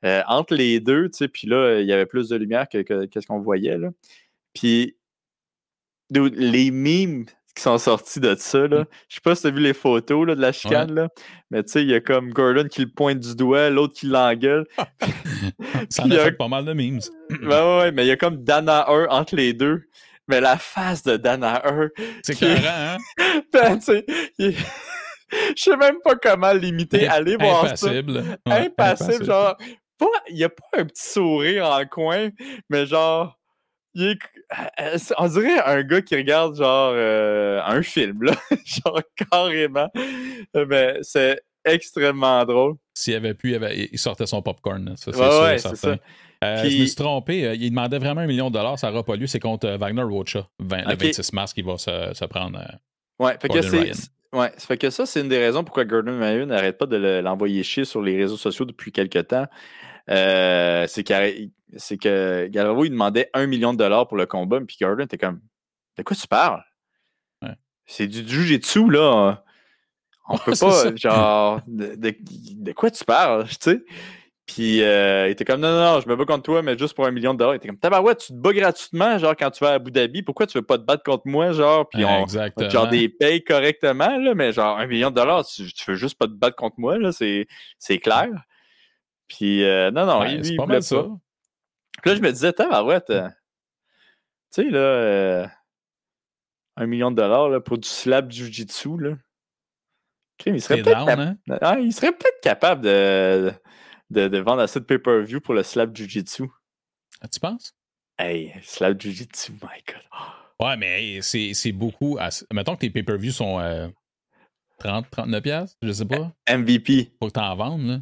euh, 0.04 0.24
entre 0.26 0.56
les 0.56 0.80
deux, 0.80 1.10
tu 1.12 1.18
sais, 1.20 1.28
puis 1.28 1.48
là, 1.48 1.80
il 1.80 1.86
y 1.86 1.94
avait 1.94 2.08
plus 2.08 2.30
de 2.30 2.36
lumière 2.36 2.68
que, 2.68 2.82
ce 2.82 3.28
qu'on 3.28 3.40
voyait. 3.40 3.78
Là. 3.78 3.90
Puis 4.56 4.98
les 6.10 6.72
mimes, 6.72 7.26
qui 7.56 7.62
sont 7.62 7.78
sortis 7.78 8.20
de 8.20 8.36
ça. 8.36 8.68
Là. 8.68 8.86
Je 9.08 9.16
sais 9.16 9.22
pas 9.24 9.36
si 9.36 9.42
tu 9.42 9.48
as 9.48 9.52
vu 9.52 9.60
les 9.60 9.74
photos 9.74 10.28
là, 10.28 10.36
de 10.36 10.42
la 10.42 10.52
chicane, 10.52 10.94
là, 10.94 11.10
mais 11.52 11.64
tu 11.64 11.72
sais, 11.72 11.82
il 11.82 11.90
y 11.90 11.94
a 11.94 12.00
comme 12.00 12.32
Gordon 12.32 12.68
qui 12.68 12.82
le 12.82 12.90
pointe 12.90 13.20
du 13.20 13.36
doigt, 13.36 13.70
l'autre 13.70 13.96
qui 13.96 14.06
l'engueule. 14.06 14.66
ça 15.90 16.04
en 16.04 16.12
a, 16.12 16.18
fait 16.18 16.32
pas 16.32 16.48
mal 16.48 16.66
de 16.66 16.74
memes. 16.74 17.00
ouais, 17.30 17.48
ouais, 17.48 17.92
mais 17.92 18.06
il 18.06 18.08
y 18.08 18.12
a 18.12 18.18
comme 18.18 18.44
Dana 18.44 18.90
1 18.90 19.08
entre 19.10 19.36
les 19.36 19.54
deux. 19.54 19.84
Mais 20.28 20.42
la 20.42 20.58
face 20.58 21.04
de 21.04 21.18
Dana 21.18 21.62
1. 21.66 21.90
C'est 22.24 22.36
clair, 22.36 22.62
hein? 22.66 22.98
ben, 23.54 23.80
tu 23.80 23.86
sais, 23.86 24.06
je 24.40 24.56
sais 25.56 25.78
même 25.78 26.00
pas 26.04 26.16
comment 26.16 26.54
l'imiter. 26.54 27.08
Allez 27.08 27.38
voir 27.38 27.66
impassible. 27.66 28.24
ça. 28.46 28.56
impassible. 28.56 29.26
genre, 29.26 29.58
il 30.30 30.36
n'y 30.36 30.44
a 30.44 30.50
pas 30.50 30.80
un 30.80 30.86
petit 30.86 31.10
sourire 31.10 31.66
en 31.66 31.86
coin, 31.86 32.30
mais 32.70 32.86
genre, 32.86 33.38
il 33.94 34.10
est, 34.10 35.12
on 35.18 35.28
dirait 35.28 35.60
un 35.60 35.82
gars 35.84 36.02
qui 36.02 36.16
regarde 36.16 36.56
genre 36.56 36.92
euh, 36.94 37.62
un 37.66 37.82
film, 37.82 38.24
là. 38.24 38.34
genre 38.66 39.02
carrément. 39.32 39.90
Mais 40.54 41.00
c'est 41.02 41.42
extrêmement 41.66 42.44
drôle. 42.46 42.76
S'il 42.94 43.16
avait 43.16 43.34
pu, 43.34 43.56
il, 43.56 44.00
sortait 44.00 44.26
son 44.26 44.42
popcorn. 44.42 44.96
Ça, 44.98 45.12
c'est 45.12 45.20
ouais, 45.20 45.58
sûr, 45.58 45.76
ça. 45.76 45.98
Euh, 46.44 46.64
je 46.64 46.82
me 46.82 46.86
suis 46.86 46.96
trompé. 46.96 47.56
Il 47.60 47.70
demandait 47.70 48.00
vraiment 48.00 48.22
un 48.22 48.28
million 48.28 48.50
de 48.50 48.54
dollars. 48.54 48.78
Ça 48.78 48.90
n'aura 48.90 49.04
pas 49.04 49.16
lieu. 49.16 49.28
C'est 49.28 49.40
contre 49.40 49.68
Wagner 49.78 50.04
Rocha, 50.04 50.48
le 50.60 50.96
26 50.96 51.34
mars, 51.34 51.54
qui 51.54 51.62
va 51.62 51.78
se, 51.78 52.12
se 52.14 52.26
prendre. 52.26 52.60
ouais, 53.20 53.38
fait 53.40 53.50
que 53.50 53.62
c'est. 53.62 53.92
Ouais, 54.34 54.52
ça 54.58 54.68
fait 54.68 54.78
que 54.78 54.90
ça, 54.90 55.06
c'est 55.06 55.22
une 55.22 55.30
des 55.30 55.38
raisons 55.38 55.64
pourquoi 55.64 55.86
Gordon 55.86 56.12
Mayo 56.12 56.46
n'arrête 56.46 56.78
pas 56.78 56.86
de 56.86 57.22
l'envoyer 57.22 57.64
chier 57.64 57.86
sur 57.86 58.02
les 58.02 58.18
réseaux 58.18 58.38
sociaux 58.38 58.66
depuis 58.66 58.92
quelques 58.92 59.28
temps. 59.28 59.48
Euh, 60.10 60.86
c'est 60.88 61.04
que 61.04 62.48
Galvao, 62.48 62.86
il 62.86 62.92
demandait 62.92 63.30
un 63.34 63.48
million 63.48 63.74
de 63.74 63.78
dollars 63.78 64.08
pour 64.08 64.18
le 64.18 64.26
combat, 64.26 64.60
puis 64.62 64.78
Gordon 64.82 65.06
était 65.06 65.18
comme 65.18 65.40
De 65.98 66.04
quoi 66.04 66.16
tu 66.16 66.28
parles? 66.28 66.64
C'est 67.90 68.08
du 68.08 68.28
jujitsu, 68.28 68.92
là. 68.92 69.46
On 70.28 70.38
peut 70.38 70.52
pas, 70.60 70.94
genre, 70.96 71.62
de, 71.68 72.72
quoi 72.74 72.92
tu 72.92 73.06
parles, 73.06 73.48
tu 73.48 73.56
sais? 73.62 73.86
Puis 74.48 74.82
euh, 74.82 75.28
il 75.28 75.32
était 75.32 75.44
comme 75.44 75.60
non, 75.60 75.70
non, 75.70 75.96
non, 75.96 76.00
je 76.00 76.08
me 76.08 76.16
bats 76.16 76.24
contre 76.24 76.44
toi, 76.44 76.62
mais 76.62 76.78
juste 76.78 76.94
pour 76.94 77.06
un 77.06 77.12
million 77.12 77.34
de 77.34 77.40
dollars. 77.40 77.56
Il 77.56 77.58
était 77.58 77.68
comme 77.68 77.78
tabarouette, 77.78 78.20
tu 78.20 78.28
te 78.28 78.38
bats 78.38 78.54
gratuitement, 78.54 79.18
genre 79.18 79.36
quand 79.38 79.52
tu 79.52 79.62
vas 79.64 79.72
à 79.72 79.74
Abu 79.74 79.92
Dhabi, 79.92 80.24
pourquoi 80.24 80.48
tu 80.48 80.58
veux 80.58 80.64
pas 80.64 80.78
te 80.78 80.84
battre 80.84 81.04
contre 81.04 81.28
moi, 81.28 81.52
genre, 81.52 81.88
puis 81.90 82.06
on, 82.06 82.26
genre 82.26 82.88
des 82.88 83.10
payes 83.10 83.44
correctement, 83.44 84.18
là, 84.18 84.34
mais 84.36 84.54
genre 84.54 84.78
un 84.78 84.88
million 84.88 85.10
de 85.10 85.16
dollars, 85.16 85.46
tu, 85.46 85.64
veux 85.86 85.96
juste 85.96 86.18
pas 86.18 86.28
te 86.28 86.32
battre 86.32 86.56
contre 86.56 86.76
moi, 86.80 86.98
là, 86.98 87.12
c'est, 87.12 87.46
c'est 87.78 88.00
clair. 88.00 88.30
Puis 89.28 89.66
euh, 89.66 89.92
non, 89.92 90.06
non, 90.06 90.24
il, 90.24 90.40
lui, 90.40 90.56
pas 90.56 90.64
voulait 90.64 90.82
ça. 90.82 91.06
Puis 92.02 92.10
là, 92.10 92.16
je 92.16 92.22
me 92.22 92.32
disais, 92.32 92.54
tabarouette, 92.54 93.10
euh, 93.10 93.28
tu 94.54 94.64
sais, 94.64 94.70
là, 94.70 95.50
un 96.78 96.86
million 96.86 97.12
de 97.12 97.18
dollars 97.18 97.50
là, 97.50 97.60
pour 97.60 97.78
du 97.78 97.88
slab 97.90 98.32
jiu-jitsu, 98.32 98.98
là. 98.98 99.18
il 100.46 100.62
serait 100.62 100.82
peut-être 100.82 101.10
hein? 101.10 101.36
ah, 101.60 101.80
il 101.80 101.92
serait 101.92 102.14
peut-être 102.14 102.40
capable 102.42 102.84
de 102.84 103.52
de, 104.10 104.38
vendre 104.40 104.62
assez 104.62 104.80
de 104.80 104.86
pay-per-view 104.86 105.42
pour 105.42 105.54
le 105.54 105.64
slap 105.64 105.96
jujitsu. 105.96 106.44
Ah, 107.22 107.28
tu 107.28 107.40
penses? 107.40 107.74
Hey, 108.18 108.54
slap 108.64 109.00
jujitsu, 109.00 109.54
my 109.54 109.82
god. 109.88 110.02
Ouais, 110.60 110.78
mais 110.78 111.22
c'est 111.22 111.72
beaucoup. 111.72 112.18
Mettons 112.52 112.76
que 112.76 112.82
tes 112.82 112.90
pay-per-views 112.90 113.32
sont 113.32 113.92
30, 114.80 115.06
euh, 115.06 115.10
39 115.12 115.44
pièces, 115.44 115.78
je 115.82 115.92
sais 115.92 116.06
pas. 116.06 116.32
MVP. 116.50 117.12
Faut 117.20 117.28
que 117.28 117.34
t'en 117.34 117.56
vendes, 117.56 117.86
là. 117.86 118.00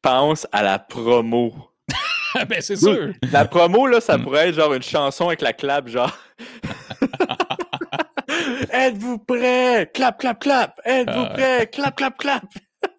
Pense 0.00 0.46
à 0.52 0.62
la 0.62 0.78
promo. 0.78 1.54
ben, 2.48 2.60
c'est 2.60 2.76
sûr. 2.76 3.12
La 3.32 3.44
promo, 3.44 3.86
là, 3.86 4.00
ça 4.00 4.16
hmm. 4.16 4.22
pourrait 4.22 4.48
être 4.48 4.54
genre 4.54 4.72
une 4.72 4.82
chanson 4.82 5.26
avec 5.26 5.42
la 5.42 5.52
clap, 5.52 5.88
genre. 5.88 6.16
Êtes-vous 8.72 9.18
prêts? 9.18 9.90
Clap, 9.92 10.18
clap, 10.18 10.40
clap. 10.40 10.80
Êtes-vous 10.84 11.24
ah. 11.24 11.30
prêts? 11.34 11.66
Clap, 11.66 11.96
clap, 11.96 12.16
clap 12.18 12.44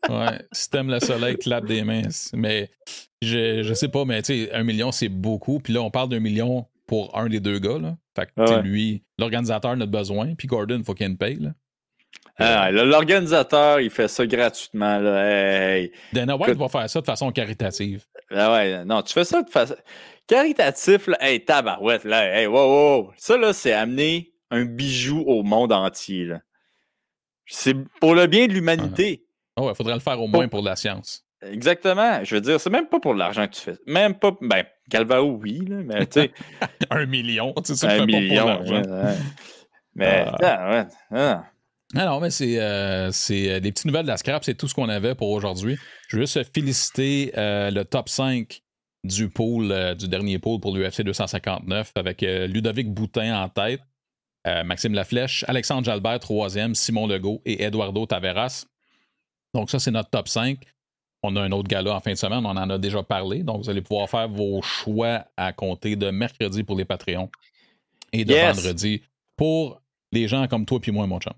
ouais, 0.09 0.45
si 0.51 0.69
t'aimes 0.69 0.89
le 0.89 0.99
soleil, 0.99 1.37
clap 1.37 1.65
des 1.65 1.83
mains. 1.83 2.03
Mais 2.33 2.71
je, 3.21 3.63
je 3.63 3.73
sais 3.73 3.89
pas, 3.89 4.05
mais 4.05 4.21
tu 4.21 4.45
sais, 4.45 4.53
un 4.53 4.63
million, 4.63 4.91
c'est 4.91 5.09
beaucoup. 5.09 5.59
Puis 5.59 5.73
là, 5.73 5.81
on 5.81 5.91
parle 5.91 6.09
d'un 6.09 6.19
million 6.19 6.65
pour 6.87 7.17
un 7.17 7.27
des 7.29 7.39
deux 7.39 7.59
gars. 7.59 7.77
Là. 7.77 7.97
Fait 8.15 8.25
que, 8.25 8.31
ah 8.37 8.61
lui, 8.61 9.03
l'organisateur 9.17 9.75
n'a 9.77 9.85
besoin. 9.85 10.33
Puis 10.35 10.47
Gordon, 10.47 10.77
il 10.79 10.83
faut 10.83 10.93
qu'il 10.93 11.05
ait 11.05 11.09
une 11.09 11.17
paye. 11.17 11.37
Là. 11.39 11.51
Ah, 12.37 12.71
l'organisateur, 12.71 13.81
il 13.81 13.89
fait 13.89 14.07
ça 14.07 14.25
gratuitement. 14.25 14.97
Là. 14.97 15.81
Dana 16.13 16.37
White 16.37 16.57
va 16.57 16.69
faire 16.69 16.89
ça 16.89 17.01
de 17.01 17.05
façon 17.05 17.31
caritative. 17.31 18.05
Ah 18.31 18.53
ouais, 18.53 18.85
non, 18.85 19.01
tu 19.01 19.13
fais 19.13 19.25
ça 19.25 19.43
de 19.43 19.49
façon 19.49 19.75
caritatif. 20.25 21.07
Là. 21.07 21.17
Hey, 21.19 21.43
tabarouette, 21.43 22.05
là. 22.05 22.39
Hey, 22.39 22.47
wow, 22.47 23.01
wow. 23.01 23.11
Ça, 23.17 23.37
là, 23.37 23.53
c'est 23.53 23.73
amener 23.73 24.31
un 24.51 24.63
bijou 24.65 25.19
au 25.27 25.43
monde 25.43 25.73
entier. 25.73 26.31
C'est 27.45 27.75
pour 27.99 28.15
le 28.15 28.27
bien 28.27 28.47
de 28.47 28.53
l'humanité. 28.53 29.25
Oh, 29.59 29.69
il 29.69 29.75
faudrait 29.75 29.93
le 29.93 29.99
faire 29.99 30.21
au 30.21 30.27
moins 30.27 30.47
pour 30.47 30.61
la 30.61 30.75
science. 30.75 31.23
Exactement. 31.41 32.23
Je 32.23 32.35
veux 32.35 32.41
dire, 32.41 32.59
c'est 32.59 32.69
même 32.69 32.87
pas 32.87 32.99
pour 32.99 33.13
l'argent 33.13 33.47
que 33.47 33.53
tu 33.53 33.61
fais. 33.61 33.77
Même 33.87 34.15
pas. 34.15 34.35
Ben, 34.41 34.63
Galvao, 34.89 35.37
oui, 35.41 35.61
là, 35.67 35.77
mais 35.83 36.05
tu 36.05 36.21
sais. 36.21 36.31
un 36.89 37.05
million, 37.05 37.53
tu 37.65 37.75
sais, 37.75 37.87
un 37.87 38.05
million, 38.05 38.45
pas 38.45 38.57
pour 38.57 38.65
l'argent. 38.65 39.15
Mais, 39.95 40.25
ah. 40.27 40.35
Ah, 40.41 40.69
ouais, 40.71 40.87
ah. 41.11 42.05
non, 42.05 42.19
mais 42.19 42.29
c'est 42.29 42.59
euh, 42.59 43.09
euh, 43.09 43.59
des 43.59 43.71
petites 43.71 43.85
nouvelles 43.85 44.03
de 44.03 44.07
la 44.07 44.17
scrap, 44.17 44.43
c'est 44.43 44.55
tout 44.55 44.67
ce 44.67 44.73
qu'on 44.73 44.89
avait 44.89 45.15
pour 45.15 45.29
aujourd'hui. 45.31 45.77
Je 46.07 46.17
veux 46.17 46.21
juste 46.25 46.41
féliciter 46.53 47.33
euh, 47.37 47.71
le 47.71 47.83
top 47.85 48.09
5 48.09 48.61
du 49.03 49.29
pool, 49.29 49.95
du 49.95 50.07
dernier 50.07 50.39
pool 50.39 50.59
pour 50.59 50.75
l'UFC 50.75 51.01
259 51.01 51.93
avec 51.95 52.21
Ludovic 52.21 52.93
Boutin 52.93 53.41
en 53.41 53.47
tête, 53.47 53.79
Maxime 54.65 54.93
Laflèche, 54.93 55.45
Alexandre 55.47 55.85
Jalbert 55.85 56.19
troisième, 56.19 56.75
Simon 56.75 57.07
Legault 57.07 57.41
et 57.45 57.63
Eduardo 57.63 58.05
Taveras. 58.05 58.65
Donc, 59.53 59.69
ça, 59.69 59.79
c'est 59.79 59.91
notre 59.91 60.09
top 60.09 60.27
5. 60.27 60.59
On 61.23 61.35
a 61.35 61.41
un 61.41 61.51
autre 61.51 61.67
gala 61.67 61.95
en 61.95 61.99
fin 61.99 62.11
de 62.11 62.17
semaine, 62.17 62.45
on 62.45 62.49
en 62.49 62.69
a 62.69 62.77
déjà 62.77 63.03
parlé. 63.03 63.43
Donc, 63.43 63.63
vous 63.63 63.69
allez 63.69 63.81
pouvoir 63.81 64.09
faire 64.09 64.29
vos 64.29 64.61
choix 64.61 65.25
à 65.35 65.51
compter 65.51 65.95
de 65.95 66.11
mercredi 66.11 66.63
pour 66.63 66.77
les 66.77 66.85
Patreons 66.85 67.29
et 68.13 68.23
de 68.23 68.33
vendredi 68.33 69.01
pour 69.35 69.81
les 70.11 70.27
gens 70.27 70.47
comme 70.47 70.65
toi 70.65 70.79
puis 70.79 70.91
moi, 70.91 71.07
mon 71.07 71.19
chum. 71.19 71.33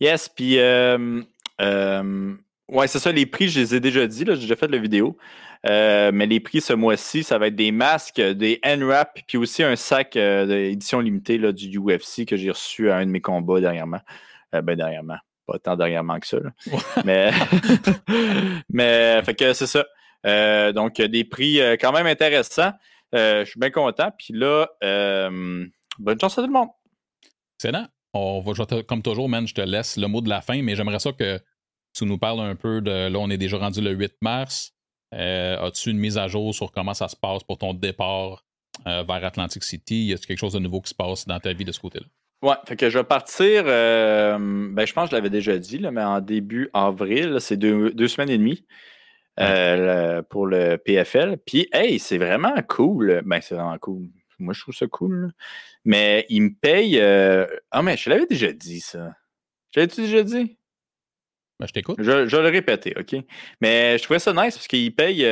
Yes, 0.00 0.28
puis 0.28 0.58
euh, 0.58 1.22
euh, 1.60 2.34
ouais, 2.68 2.86
c'est 2.88 2.98
ça, 2.98 3.12
les 3.12 3.26
prix, 3.26 3.48
je 3.48 3.60
les 3.60 3.74
ai 3.74 3.80
déjà 3.80 4.06
dit, 4.06 4.24
j'ai 4.26 4.34
déjà 4.34 4.56
fait 4.56 4.68
la 4.68 4.78
vidéo. 4.78 5.16
Euh, 5.64 6.10
mais 6.12 6.26
les 6.26 6.40
prix 6.40 6.60
ce 6.60 6.72
mois-ci, 6.72 7.22
ça 7.22 7.38
va 7.38 7.46
être 7.46 7.54
des 7.54 7.70
masques, 7.70 8.20
des 8.20 8.58
N-Wrap, 8.64 9.20
puis 9.28 9.38
aussi 9.38 9.62
un 9.62 9.76
sac 9.76 10.14
d'édition 10.14 10.98
limitée 10.98 11.38
là, 11.38 11.52
du 11.52 11.78
UFC 11.78 12.24
que 12.26 12.36
j'ai 12.36 12.50
reçu 12.50 12.90
à 12.90 12.96
un 12.96 13.06
de 13.06 13.10
mes 13.10 13.20
combats 13.20 13.60
dernièrement. 13.60 14.00
ben, 14.52 14.74
dernièrement 14.74 15.18
pas 15.52 15.58
tant 15.58 15.76
dernièrement 15.76 16.18
que 16.18 16.26
ça. 16.26 16.38
mais, 17.04 17.30
mais 18.70 19.22
fait 19.24 19.34
que 19.34 19.52
c'est 19.52 19.66
ça. 19.66 19.84
Euh, 20.26 20.72
donc, 20.72 21.00
des 21.00 21.24
prix 21.24 21.60
euh, 21.60 21.76
quand 21.78 21.92
même 21.92 22.06
intéressants. 22.06 22.72
Euh, 23.14 23.44
je 23.44 23.50
suis 23.50 23.60
bien 23.60 23.70
content. 23.70 24.10
Puis 24.16 24.34
là, 24.34 24.68
bonne 25.98 26.20
chance 26.20 26.38
à 26.38 26.42
tout 26.42 26.48
le 26.48 26.52
monde. 26.52 26.68
Excellent. 27.58 27.86
On 28.14 28.40
va, 28.40 28.82
comme 28.82 29.02
toujours, 29.02 29.28
man, 29.28 29.46
je 29.46 29.54
te 29.54 29.60
laisse 29.60 29.96
le 29.96 30.06
mot 30.06 30.20
de 30.20 30.28
la 30.28 30.42
fin, 30.42 30.62
mais 30.62 30.76
j'aimerais 30.76 30.98
ça 30.98 31.12
que 31.12 31.40
tu 31.94 32.04
nous 32.04 32.18
parles 32.18 32.40
un 32.40 32.56
peu 32.56 32.80
de. 32.80 33.08
Là, 33.08 33.18
on 33.18 33.30
est 33.30 33.38
déjà 33.38 33.58
rendu 33.58 33.80
le 33.80 33.90
8 33.92 34.14
mars. 34.20 34.74
As-tu 35.12 35.90
une 35.90 35.98
mise 35.98 36.18
à 36.18 36.28
jour 36.28 36.54
sur 36.54 36.72
comment 36.72 36.94
ça 36.94 37.08
se 37.08 37.16
passe 37.16 37.42
pour 37.42 37.58
ton 37.58 37.74
départ 37.74 38.44
vers 38.84 39.24
Atlantic 39.24 39.62
City? 39.62 40.06
Y 40.06 40.14
a 40.14 40.16
quelque 40.16 40.38
chose 40.38 40.54
de 40.54 40.58
nouveau 40.58 40.80
qui 40.80 40.90
se 40.90 40.94
passe 40.94 41.26
dans 41.26 41.40
ta 41.40 41.52
vie 41.52 41.64
de 41.64 41.72
ce 41.72 41.80
côté-là? 41.80 42.06
Ouais, 42.42 42.56
fait 42.66 42.74
que 42.76 42.90
je 42.90 42.98
vais 42.98 43.04
partir, 43.04 43.62
euh, 43.66 44.36
ben, 44.36 44.84
je 44.84 44.92
pense 44.92 45.04
que 45.04 45.10
je 45.12 45.16
l'avais 45.16 45.30
déjà 45.30 45.56
dit, 45.58 45.78
là, 45.78 45.92
mais 45.92 46.02
en 46.02 46.20
début 46.20 46.70
avril, 46.74 47.36
c'est 47.38 47.56
deux, 47.56 48.08
semaines 48.08 48.30
et 48.30 48.38
demie 48.38 48.66
euh, 49.38 50.22
pour 50.22 50.46
le 50.46 50.76
PFL. 50.76 51.36
Puis, 51.46 51.68
hey, 51.72 52.00
c'est 52.00 52.18
vraiment 52.18 52.54
cool. 52.68 53.22
Ben, 53.24 53.40
c'est 53.40 53.54
vraiment 53.54 53.78
cool. 53.78 54.08
Moi, 54.40 54.54
je 54.54 54.60
trouve 54.60 54.74
ça 54.74 54.88
cool. 54.88 55.30
Mais 55.84 56.26
il 56.30 56.42
me 56.42 56.50
paye. 56.50 56.98
Euh, 56.98 57.46
ah, 57.70 57.82
mais 57.82 57.96
je 57.96 58.10
l'avais 58.10 58.26
déjà 58.26 58.52
dit, 58.52 58.80
ça. 58.80 59.14
J'avais-tu 59.70 60.00
déjà 60.00 60.24
dit? 60.24 60.56
Ben, 61.60 61.68
je 61.68 61.72
t'écoute. 61.72 61.96
Je, 62.00 62.10
vais 62.10 62.42
le 62.42 62.48
répéter, 62.48 62.92
OK? 62.98 63.14
Mais 63.60 63.98
je 63.98 64.02
trouvais 64.02 64.18
ça 64.18 64.32
nice 64.32 64.56
parce 64.56 64.66
qu'il 64.66 64.92
paye 64.96 65.24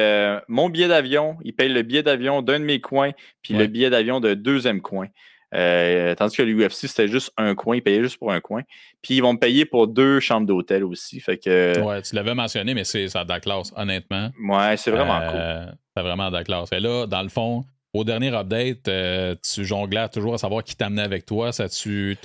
mon 0.47 0.69
billet 0.69 0.87
d'avion, 0.87 1.39
il 1.43 1.57
paye 1.57 1.71
le 1.71 1.83
billet 1.83 2.05
d'avion 2.05 2.41
d'un 2.41 2.61
de 2.61 2.65
mes 2.65 2.81
coins, 2.81 3.11
puis 3.43 3.55
le 3.55 3.67
billet 3.67 3.91
d'avion 3.91 4.21
de 4.21 4.35
deuxième 4.35 4.81
coin. 4.81 5.09
Euh, 5.53 6.15
tandis 6.15 6.37
que 6.37 6.43
l'UFC, 6.43 6.87
c'était 6.87 7.09
juste 7.09 7.33
un 7.37 7.55
coin, 7.55 7.77
ils 7.77 7.83
payaient 7.83 8.03
juste 8.03 8.19
pour 8.19 8.33
un 8.33 8.41
coin. 8.41 8.63
Puis 9.03 9.17
ils 9.17 9.21
vont 9.21 9.33
me 9.33 9.39
payer 9.39 9.65
pour 9.65 9.89
deux 9.89 10.21
chambres 10.21 10.47
d'hôtel 10.47 10.85
aussi. 10.85 11.21
Fait 11.21 11.39
que, 11.39 11.81
ouais, 11.81 12.03
tu 12.03 12.15
l'avais 12.15 12.35
mentionné, 12.35 12.75
mais 12.75 12.85
c'est 12.85 13.09
ça 13.09 13.25
de 13.25 13.29
la 13.29 13.41
classe, 13.41 13.73
honnêtement. 13.77 14.31
Ouais, 14.41 14.77
c'est 14.77 14.91
vraiment 14.91 15.19
cool. 15.21 15.41
Euh, 15.41 15.67
c'est 15.97 16.03
vraiment 16.03 16.31
de 16.31 16.37
la 16.37 16.45
classe. 16.45 16.71
Et 16.73 16.81
là, 16.81 17.07
dans 17.07 17.23
le 17.23 17.29
fond, 17.29 17.65
au 17.93 18.05
dernier 18.05 18.33
update, 18.33 18.87
euh, 18.87 19.35
tu 19.43 19.65
jonglais 19.65 20.09
toujours 20.09 20.35
à 20.35 20.39
savoir 20.39 20.63
qui 20.63 20.77
t'amenait 20.77 21.03
avec 21.03 21.27
toi. 21.27 21.51
T'as-tu 21.53 22.17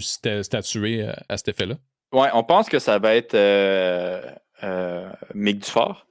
statué 0.00 1.06
à 1.28 1.36
cet 1.38 1.48
effet-là? 1.48 1.76
Ouais, 2.12 2.28
on 2.34 2.44
pense 2.44 2.68
que 2.68 2.78
ça 2.78 2.98
va 2.98 3.14
être 3.14 3.34
Mick 5.34 5.60
Dufort. 5.60 6.06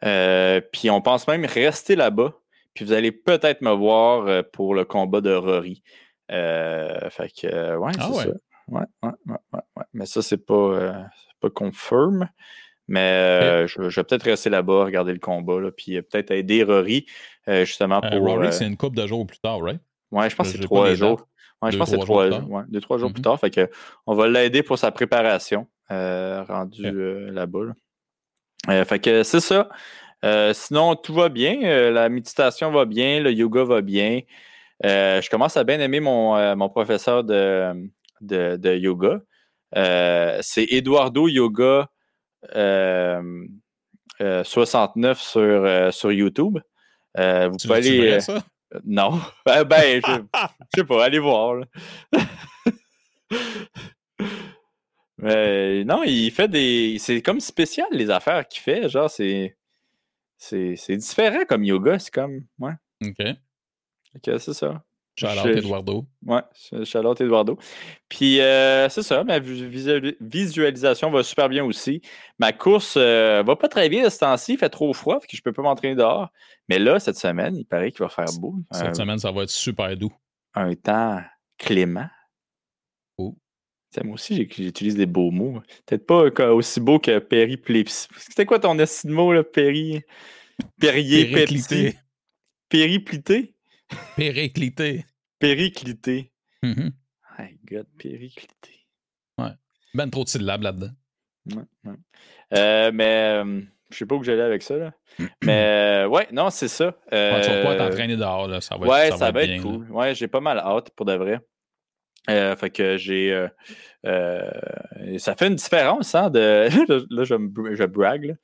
puis 0.00 0.90
on 0.90 1.02
pense 1.02 1.28
même 1.28 1.44
rester 1.44 1.96
là-bas. 1.96 2.32
Puis 2.72 2.84
vous 2.84 2.92
allez 2.92 3.12
peut-être 3.12 3.60
me 3.60 3.70
voir 3.70 4.42
pour 4.52 4.74
le 4.74 4.84
combat 4.84 5.20
de 5.20 5.32
Rory. 5.32 5.82
Euh, 6.30 7.10
fait 7.10 7.30
que, 7.30 7.76
ouais, 7.76 7.92
ah 7.98 8.08
c'est 8.12 8.22
ça. 8.22 8.28
ouais, 8.68 8.84
ouais, 9.02 9.10
ouais, 9.52 9.82
Mais 9.92 10.06
ça, 10.06 10.22
c'est 10.22 10.44
pas, 10.44 10.54
euh, 10.54 11.02
pas 11.40 11.50
confirm. 11.50 12.28
Mais 12.86 13.66
je, 13.66 13.80
vais 13.80 14.04
peut-être 14.04 14.24
rester 14.24 14.50
là-bas, 14.50 14.84
regarder 14.84 15.12
le 15.12 15.18
combat, 15.18 15.58
là, 15.58 15.70
puis 15.70 16.00
peut-être 16.02 16.30
aider 16.30 16.62
Rory, 16.62 17.06
justement 17.46 18.00
pour. 18.00 18.20
Rory, 18.20 18.52
c'est 18.52 18.66
une 18.66 18.76
coupe 18.76 18.94
de 18.94 19.06
jours 19.06 19.26
plus 19.26 19.38
tard, 19.38 19.60
right? 19.62 19.80
Ouais, 20.10 20.28
je 20.28 20.36
pense 20.36 20.52
que 20.52 20.58
c'est 20.58 20.64
trois 20.64 20.92
jours. 20.94 21.26
Ouais, 21.62 21.72
je 21.72 21.78
pense 21.78 21.90
que 21.90 21.96
c'est 21.96 22.02
trois 22.02 22.30
jours. 22.30 22.50
Ouais, 22.50 22.62
deux, 22.68 22.82
trois 22.82 22.98
jours 22.98 23.10
plus 23.10 23.20
mm-hmm. 23.20 23.24
tard. 23.24 23.40
Fait 23.40 23.50
que 23.50 23.70
on 24.06 24.14
va 24.14 24.28
l'aider 24.28 24.62
pour 24.62 24.78
sa 24.78 24.90
préparation 24.90 25.66
rendu 25.88 26.82
là-bas. 27.30 27.72
fait 28.84 28.98
que 28.98 29.22
c'est 29.22 29.40
ça. 29.40 29.70
sinon, 30.52 30.94
tout 30.94 31.14
va 31.14 31.30
bien. 31.30 31.90
la 31.90 32.10
méditation 32.10 32.70
va 32.70 32.84
bien, 32.84 33.20
le 33.20 33.32
yoga 33.32 33.64
va 33.64 33.80
bien. 33.80 34.20
Euh, 34.84 35.20
je 35.20 35.30
commence 35.30 35.56
à 35.56 35.62
bien 35.64 35.80
aimer 35.80 35.98
mon, 36.00 36.36
euh, 36.36 36.54
professeur 36.68 37.24
de, 37.24 37.90
de, 38.20 38.76
yoga. 38.76 39.20
Euh, 39.76 40.38
c'est 40.42 40.64
Eduardo 40.64 41.26
Yoga 41.28 41.88
69 42.50 45.20
sur, 45.20 45.92
sur 45.92 46.12
YouTube. 46.12 46.58
vous 47.16 47.56
pouvez 47.62 47.74
aller. 47.74 48.18
non. 48.84 49.20
ben, 49.46 49.64
ben 49.64 50.02
je, 50.06 50.12
sais 50.76 50.84
pas, 50.84 51.04
allez 51.04 51.18
voir. 51.18 51.64
Mais 55.18 55.84
non, 55.84 56.02
il 56.04 56.30
fait 56.32 56.48
des. 56.48 56.96
C'est 56.98 57.22
comme 57.22 57.40
spécial 57.40 57.86
les 57.92 58.10
affaires 58.10 58.46
qu'il 58.46 58.62
fait. 58.62 58.88
Genre, 58.88 59.08
c'est. 59.08 59.56
C'est 60.36 60.96
différent 60.96 61.44
comme 61.48 61.64
yoga. 61.64 61.98
C'est 61.98 62.12
comme. 62.12 62.44
Ouais. 62.58 62.74
OK. 63.02 63.24
Ok, 64.14 64.38
c'est 64.38 64.54
ça. 64.54 64.82
Charlotte 65.16 65.58
Eduardo. 65.58 66.06
Ouais, 66.26 66.42
Charlotte 66.84 67.20
Eduardo. 67.20 67.56
Puis 68.08 68.40
euh, 68.40 68.88
c'est 68.88 69.02
ça, 69.02 69.22
ma 69.22 69.38
visualisation 69.38 71.10
va 71.10 71.22
super 71.22 71.48
bien 71.48 71.64
aussi. 71.64 72.02
Ma 72.38 72.52
course 72.52 72.96
euh, 72.96 73.42
va 73.46 73.54
pas 73.54 73.68
très 73.68 73.88
bien 73.88 74.04
de 74.04 74.08
ce 74.08 74.18
temps-ci, 74.18 74.54
il 74.54 74.58
fait 74.58 74.68
trop 74.68 74.92
froid, 74.92 75.20
que 75.20 75.36
je 75.36 75.42
peux 75.42 75.52
pas 75.52 75.62
m'entraîner 75.62 75.94
dehors. 75.94 76.30
Mais 76.68 76.78
là, 76.78 76.98
cette 76.98 77.16
semaine, 77.16 77.56
il 77.56 77.64
paraît 77.64 77.92
qu'il 77.92 78.00
va 78.00 78.08
faire 78.08 78.26
beau. 78.40 78.56
Cette 78.72 78.96
semaine, 78.96 79.18
ça 79.18 79.30
va 79.30 79.44
être 79.44 79.50
super 79.50 79.96
doux. 79.96 80.12
Un 80.54 80.74
temps 80.74 81.20
clément. 81.58 82.08
Oh. 83.16 83.36
moi 84.02 84.14
aussi, 84.14 84.48
j'utilise 84.50 84.96
des 84.96 85.06
beaux 85.06 85.30
mots. 85.30 85.60
Peut-être 85.86 86.06
pas 86.06 86.52
aussi 86.52 86.80
beau 86.80 86.98
que 86.98 87.20
périplépsie. 87.20 88.08
C'était 88.16 88.46
quoi 88.46 88.58
ton 88.58 88.74
de 88.74 89.10
mot, 89.10 89.32
là? 89.32 89.44
Péri... 89.44 90.02
Périer, 90.80 91.26
Périplité. 91.26 91.96
Périplité? 92.68 93.53
Périclité. 94.16 95.04
Périclité. 95.38 96.32
Mm 96.62 96.90
My 97.38 97.58
God, 97.68 97.86
périclité. 97.98 98.86
Ouais. 99.38 99.50
Ben 99.92 100.08
trop 100.08 100.24
de 100.24 100.28
syllabes 100.28 100.62
là-dedans. 100.62 100.90
Ouais, 101.52 101.92
euh, 102.54 102.90
mais 102.94 103.42
euh, 103.44 103.60
je 103.90 103.98
sais 103.98 104.06
pas 104.06 104.14
où 104.14 104.22
j'allais 104.22 104.42
avec 104.42 104.62
ça. 104.62 104.76
Là. 104.76 104.92
mais 105.42 106.04
euh, 106.04 106.08
ouais, 106.08 106.28
non, 106.32 106.50
c'est 106.50 106.68
ça. 106.68 106.94
Euh, 107.12 107.40
tu 107.42 107.50
vas 107.50 107.62
pas 107.62 107.76
t'entraîner 107.76 108.16
dehors, 108.16 108.48
là. 108.48 108.60
Ça 108.60 108.76
va 108.76 108.86
ouais, 108.86 109.08
être, 109.08 109.18
ça, 109.18 109.30
va 109.30 109.42
être, 109.42 109.62
cool. 109.62 109.90
Ouais, 109.90 110.14
j'ai 110.14 110.28
pas 110.28 110.40
mal 110.40 110.58
hâte 110.58 110.90
pour 110.96 111.06
de 111.06 111.14
vrai. 111.14 111.40
fait 112.26 112.70
que 112.70 112.96
j'ai. 112.96 113.46
ça 114.04 115.36
fait 115.36 115.48
une 115.48 115.56
différence, 115.56 116.14
hein, 116.14 116.30
de. 116.30 116.68
là, 117.10 117.24
je, 117.24 117.34
je 117.74 117.84
brague, 117.84 118.36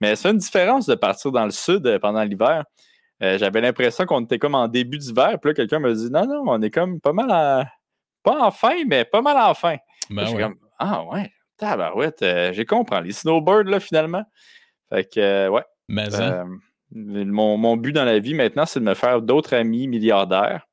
mais 0.00 0.16
ça 0.16 0.30
fait 0.30 0.34
une 0.34 0.38
différence 0.38 0.86
de 0.86 0.94
partir 0.94 1.32
dans 1.32 1.44
le 1.44 1.52
sud 1.52 1.98
pendant 2.00 2.24
l'hiver. 2.24 2.64
Euh, 3.22 3.38
j'avais 3.38 3.60
l'impression 3.60 4.06
qu'on 4.06 4.20
était 4.20 4.38
comme 4.38 4.54
en 4.54 4.68
début 4.68 4.98
d'hiver. 4.98 5.38
Puis 5.40 5.50
là, 5.50 5.54
quelqu'un 5.54 5.80
me 5.80 5.92
dit 5.92 6.10
non, 6.10 6.26
non, 6.26 6.42
on 6.46 6.62
est 6.62 6.70
comme 6.70 7.00
pas 7.00 7.12
mal 7.12 7.30
en. 7.30 7.64
Pas 8.22 8.46
en 8.46 8.50
fin, 8.50 8.84
mais 8.86 9.04
pas 9.04 9.22
mal 9.22 9.36
en 9.36 9.54
fin. 9.54 9.76
Ben 10.10 10.28
ouais. 10.32 10.42
comme, 10.42 10.56
ah 10.78 11.04
ouais, 11.04 11.32
tabarouette, 11.56 12.22
euh, 12.22 12.52
j'ai 12.52 12.64
compris. 12.64 13.02
Les 13.02 13.12
snowbirds, 13.12 13.64
là, 13.64 13.80
finalement. 13.80 14.24
Fait 14.88 15.04
que, 15.04 15.20
euh, 15.20 15.48
ouais. 15.48 15.62
Mais 15.88 16.14
hein. 16.14 16.46
mon, 16.92 17.56
mon, 17.56 17.76
but 17.76 17.92
dans 17.92 18.04
la 18.04 18.18
vie 18.18 18.34
maintenant, 18.34 18.66
c'est 18.66 18.80
de 18.80 18.84
me 18.84 18.94
faire 18.94 19.22
d'autres 19.22 19.54
amis 19.54 19.86
milliardaires 19.88 20.66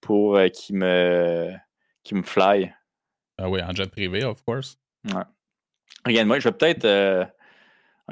pour 0.00 0.38
qui 0.52 0.72
me 0.74 1.52
qui 2.02 2.14
me 2.14 2.22
fly. 2.22 2.72
Ah 3.38 3.48
oui, 3.48 3.60
en 3.62 3.72
jet 3.72 3.90
privé, 3.90 4.24
of 4.24 4.42
course. 4.42 4.78
Ouais. 5.04 5.22
Regarde, 6.04 6.26
moi, 6.26 6.38
je 6.38 6.48
vais 6.48 6.54
peut-être 6.54 7.28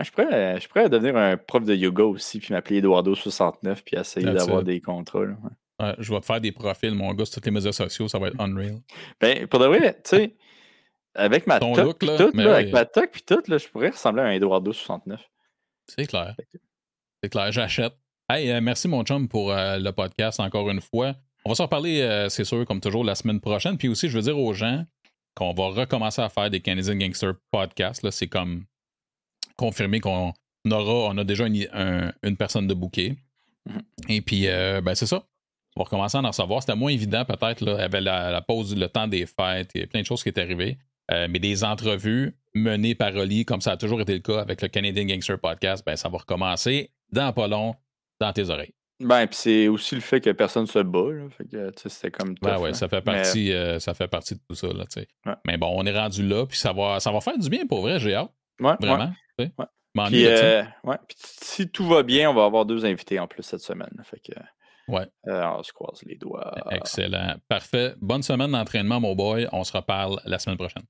je, 0.03 0.11
pourrais, 0.11 0.61
je 0.61 0.69
pourrais 0.69 0.89
devenir 0.89 1.17
un 1.17 1.37
prof 1.37 1.65
de 1.65 1.75
yoga 1.75 2.05
aussi, 2.05 2.39
puis 2.41 2.53
m'appeler 2.53 2.83
Eduardo69, 2.83 3.83
puis 3.85 3.97
essayer 3.97 4.27
d'avoir 4.27 4.63
des 4.63 4.81
contrats. 4.81 5.27
je 5.99 6.13
vais 6.13 6.21
te 6.21 6.27
faire 6.27 6.41
des 6.41 6.53
profils, 6.53 6.95
mon 6.95 7.13
gars, 7.15 7.25
sur 7.25 7.35
toutes 7.35 7.47
les 7.47 7.53
médias 7.53 7.73
sociaux, 7.73 8.09
ça 8.09 8.19
va 8.19 8.29
être 8.29 8.41
unreal. 8.41 8.81
Ben, 9.21 9.47
pour 9.47 9.61
de 9.61 9.67
vrai, 9.67 9.95
tu 10.05 10.17
sais, 10.17 10.37
avec 11.15 11.47
ma 11.47 11.61
toque, 11.61 11.99
tout, 11.99 12.41
avec 12.41 12.73
ma 12.73 12.85
toque, 12.85 13.11
puis 13.13 13.23
tout, 13.23 13.43
là, 13.47 13.59
je 13.59 13.69
pourrais 13.69 13.91
ressembler 13.91 14.23
à 14.23 14.27
un 14.27 14.39
Eduardo69. 14.39 15.19
C'est 15.87 16.07
clair. 16.07 16.35
C'est 17.23 17.31
clair, 17.31 17.53
j'achète. 17.53 17.95
Hey, 18.29 18.51
euh, 18.51 18.61
merci 18.61 18.89
mon 18.89 19.05
chum 19.05 19.29
pour 19.29 19.53
euh, 19.53 19.79
le 19.79 19.93
podcast 19.93 20.41
encore 20.41 20.69
une 20.71 20.81
fois. 20.81 21.15
On 21.45 21.51
va 21.51 21.55
s'en 21.55 21.65
reparler, 21.65 22.01
euh, 22.01 22.29
c'est 22.31 22.45
sûr, 22.45 22.65
comme 22.65 22.81
toujours, 22.81 23.05
la 23.05 23.15
semaine 23.15 23.41
prochaine. 23.41 23.77
Puis 23.77 23.89
aussi, 23.89 24.09
je 24.09 24.17
veux 24.17 24.23
dire 24.23 24.39
aux 24.39 24.55
gens 24.55 24.85
qu'on 25.35 25.53
va 25.53 25.69
recommencer 25.69 26.23
à 26.23 26.29
faire 26.31 26.49
des 26.49 26.61
Canadian 26.61 26.97
Gangster 26.97 27.33
podcasts. 27.51 28.11
C'est 28.11 28.29
comme 28.29 28.65
confirmé 29.57 30.01
qu'on 30.01 30.33
aura, 30.71 31.11
on 31.13 31.19
a 31.19 31.25
déjà 31.25 31.47
une, 31.47 32.37
personne 32.37 32.67
de 32.67 32.75
bouquet. 32.75 33.17
Mhm. 33.67 33.83
Et 34.09 34.21
puis, 34.21 34.49
euh, 34.49 34.81
ben, 34.81 34.95
c'est 34.95 35.07
ça. 35.07 35.25
On 35.77 35.81
va 35.81 35.85
recommencer 35.85 36.17
à 36.17 36.21
en 36.21 36.29
recevoir. 36.29 36.63
C'était 36.63 36.77
moins 36.77 36.93
évident, 36.93 37.25
peut-être, 37.25 37.61
là, 37.61 37.83
avec 37.83 38.03
la, 38.03 38.41
pause, 38.43 38.77
le 38.77 38.89
temps 38.89 39.09
des 39.09 39.27
fêtes, 39.27 39.73
il 39.75 39.81
y 39.81 39.85
a 39.85 39.87
plein 39.87 40.03
de 40.03 40.07
choses 40.07 40.23
qui 40.23 40.29
étaient 40.29 40.43
arrivées. 40.43 40.79
Euh, 41.11 41.27
mais 41.29 41.39
des 41.39 41.65
entrevues 41.65 42.35
menées 42.55 42.95
par 42.95 43.15
Oli, 43.15 43.45
comme 43.45 43.61
ça 43.61 43.73
a 43.73 43.77
toujours 43.77 44.01
été 44.01 44.15
le 44.15 44.21
cas 44.21 44.41
avec 44.41 44.63
le 44.63 44.69
Canadian 44.69 45.05
Gangster 45.05 45.39
Podcast, 45.39 45.85
ben, 45.85 45.97
ça 45.97 46.09
va 46.09 46.19
recommencer 46.19 46.93
dans 47.11 47.33
pas 47.33 47.49
long, 47.49 47.75
dans 48.21 48.33
tes 48.33 48.49
oreilles. 48.49 48.73
Ben, 49.01 49.27
puis 49.27 49.37
c'est 49.37 49.69
aussi 49.69 49.97
le 49.97 50.01
fait 50.01 50.21
que 50.21 50.31
personne 50.31 50.67
se 50.67 50.79
bat. 50.79 51.09
Fait 51.37 51.45
que, 51.45 51.73
c'était 51.89 52.11
comme 52.11 52.35
ben 52.41 52.59
ouais, 52.59 52.73
ça 52.75 52.89
fait 52.89 53.03
partie, 53.03 53.53
euh, 53.53 53.79
ça 53.81 53.93
fait 53.93 54.07
partie 54.07 54.35
de 54.35 54.41
tout 54.49 54.55
ça. 54.55 54.69
Là, 54.69 54.85
Mais 55.45 55.59
bon, 55.59 55.73
on 55.77 55.85
est 55.85 55.99
rendu 55.99 56.27
là, 56.27 56.47
puis 56.47 56.57
ça 56.57 56.73
va, 56.73 57.01
ça 57.01 57.11
va 57.11 57.21
faire 57.21 57.37
du 57.37 57.49
bien 57.49 57.67
pour 57.67 57.83
vrai, 57.83 57.99
j'ai 57.99 58.15
hâte. 58.15 58.31
Ouais, 58.61 58.75
Vraiment. 58.81 59.13
Ouais. 59.39 59.51
Puis, 60.07 60.27
euh, 60.27 60.63
ouais. 60.83 60.97
Puis, 61.09 61.17
si 61.19 61.69
tout 61.71 61.87
va 61.87 62.03
bien, 62.03 62.31
on 62.31 62.35
va 62.35 62.45
avoir 62.45 62.67
deux 62.67 62.85
invités 62.85 63.19
en 63.21 63.29
plus 63.29 63.43
cette 63.43 63.61
semaine. 63.61 63.93
Fait 64.03 64.19
que, 64.21 64.33
ouais. 64.89 65.07
Euh, 65.29 65.45
on 65.57 65.63
se 65.63 65.73
croise 65.73 66.03
les 66.05 66.17
doigts. 66.17 66.53
Excellent. 66.73 67.37
Parfait. 67.49 67.95
Bonne 68.01 68.23
semaine 68.23 68.53
d'entraînement, 68.53 69.01
mon 69.01 69.15
boy. 69.15 69.47
On 69.53 69.63
se 69.63 69.73
reparle 69.73 70.21
la 70.25 70.39
semaine 70.39 70.59
prochaine. 70.59 70.85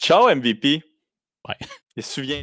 Ciao, 0.00 0.34
MVP. 0.34 0.82
Ouais. 1.46 1.56
Et 1.96 2.02
souviens. 2.02 2.42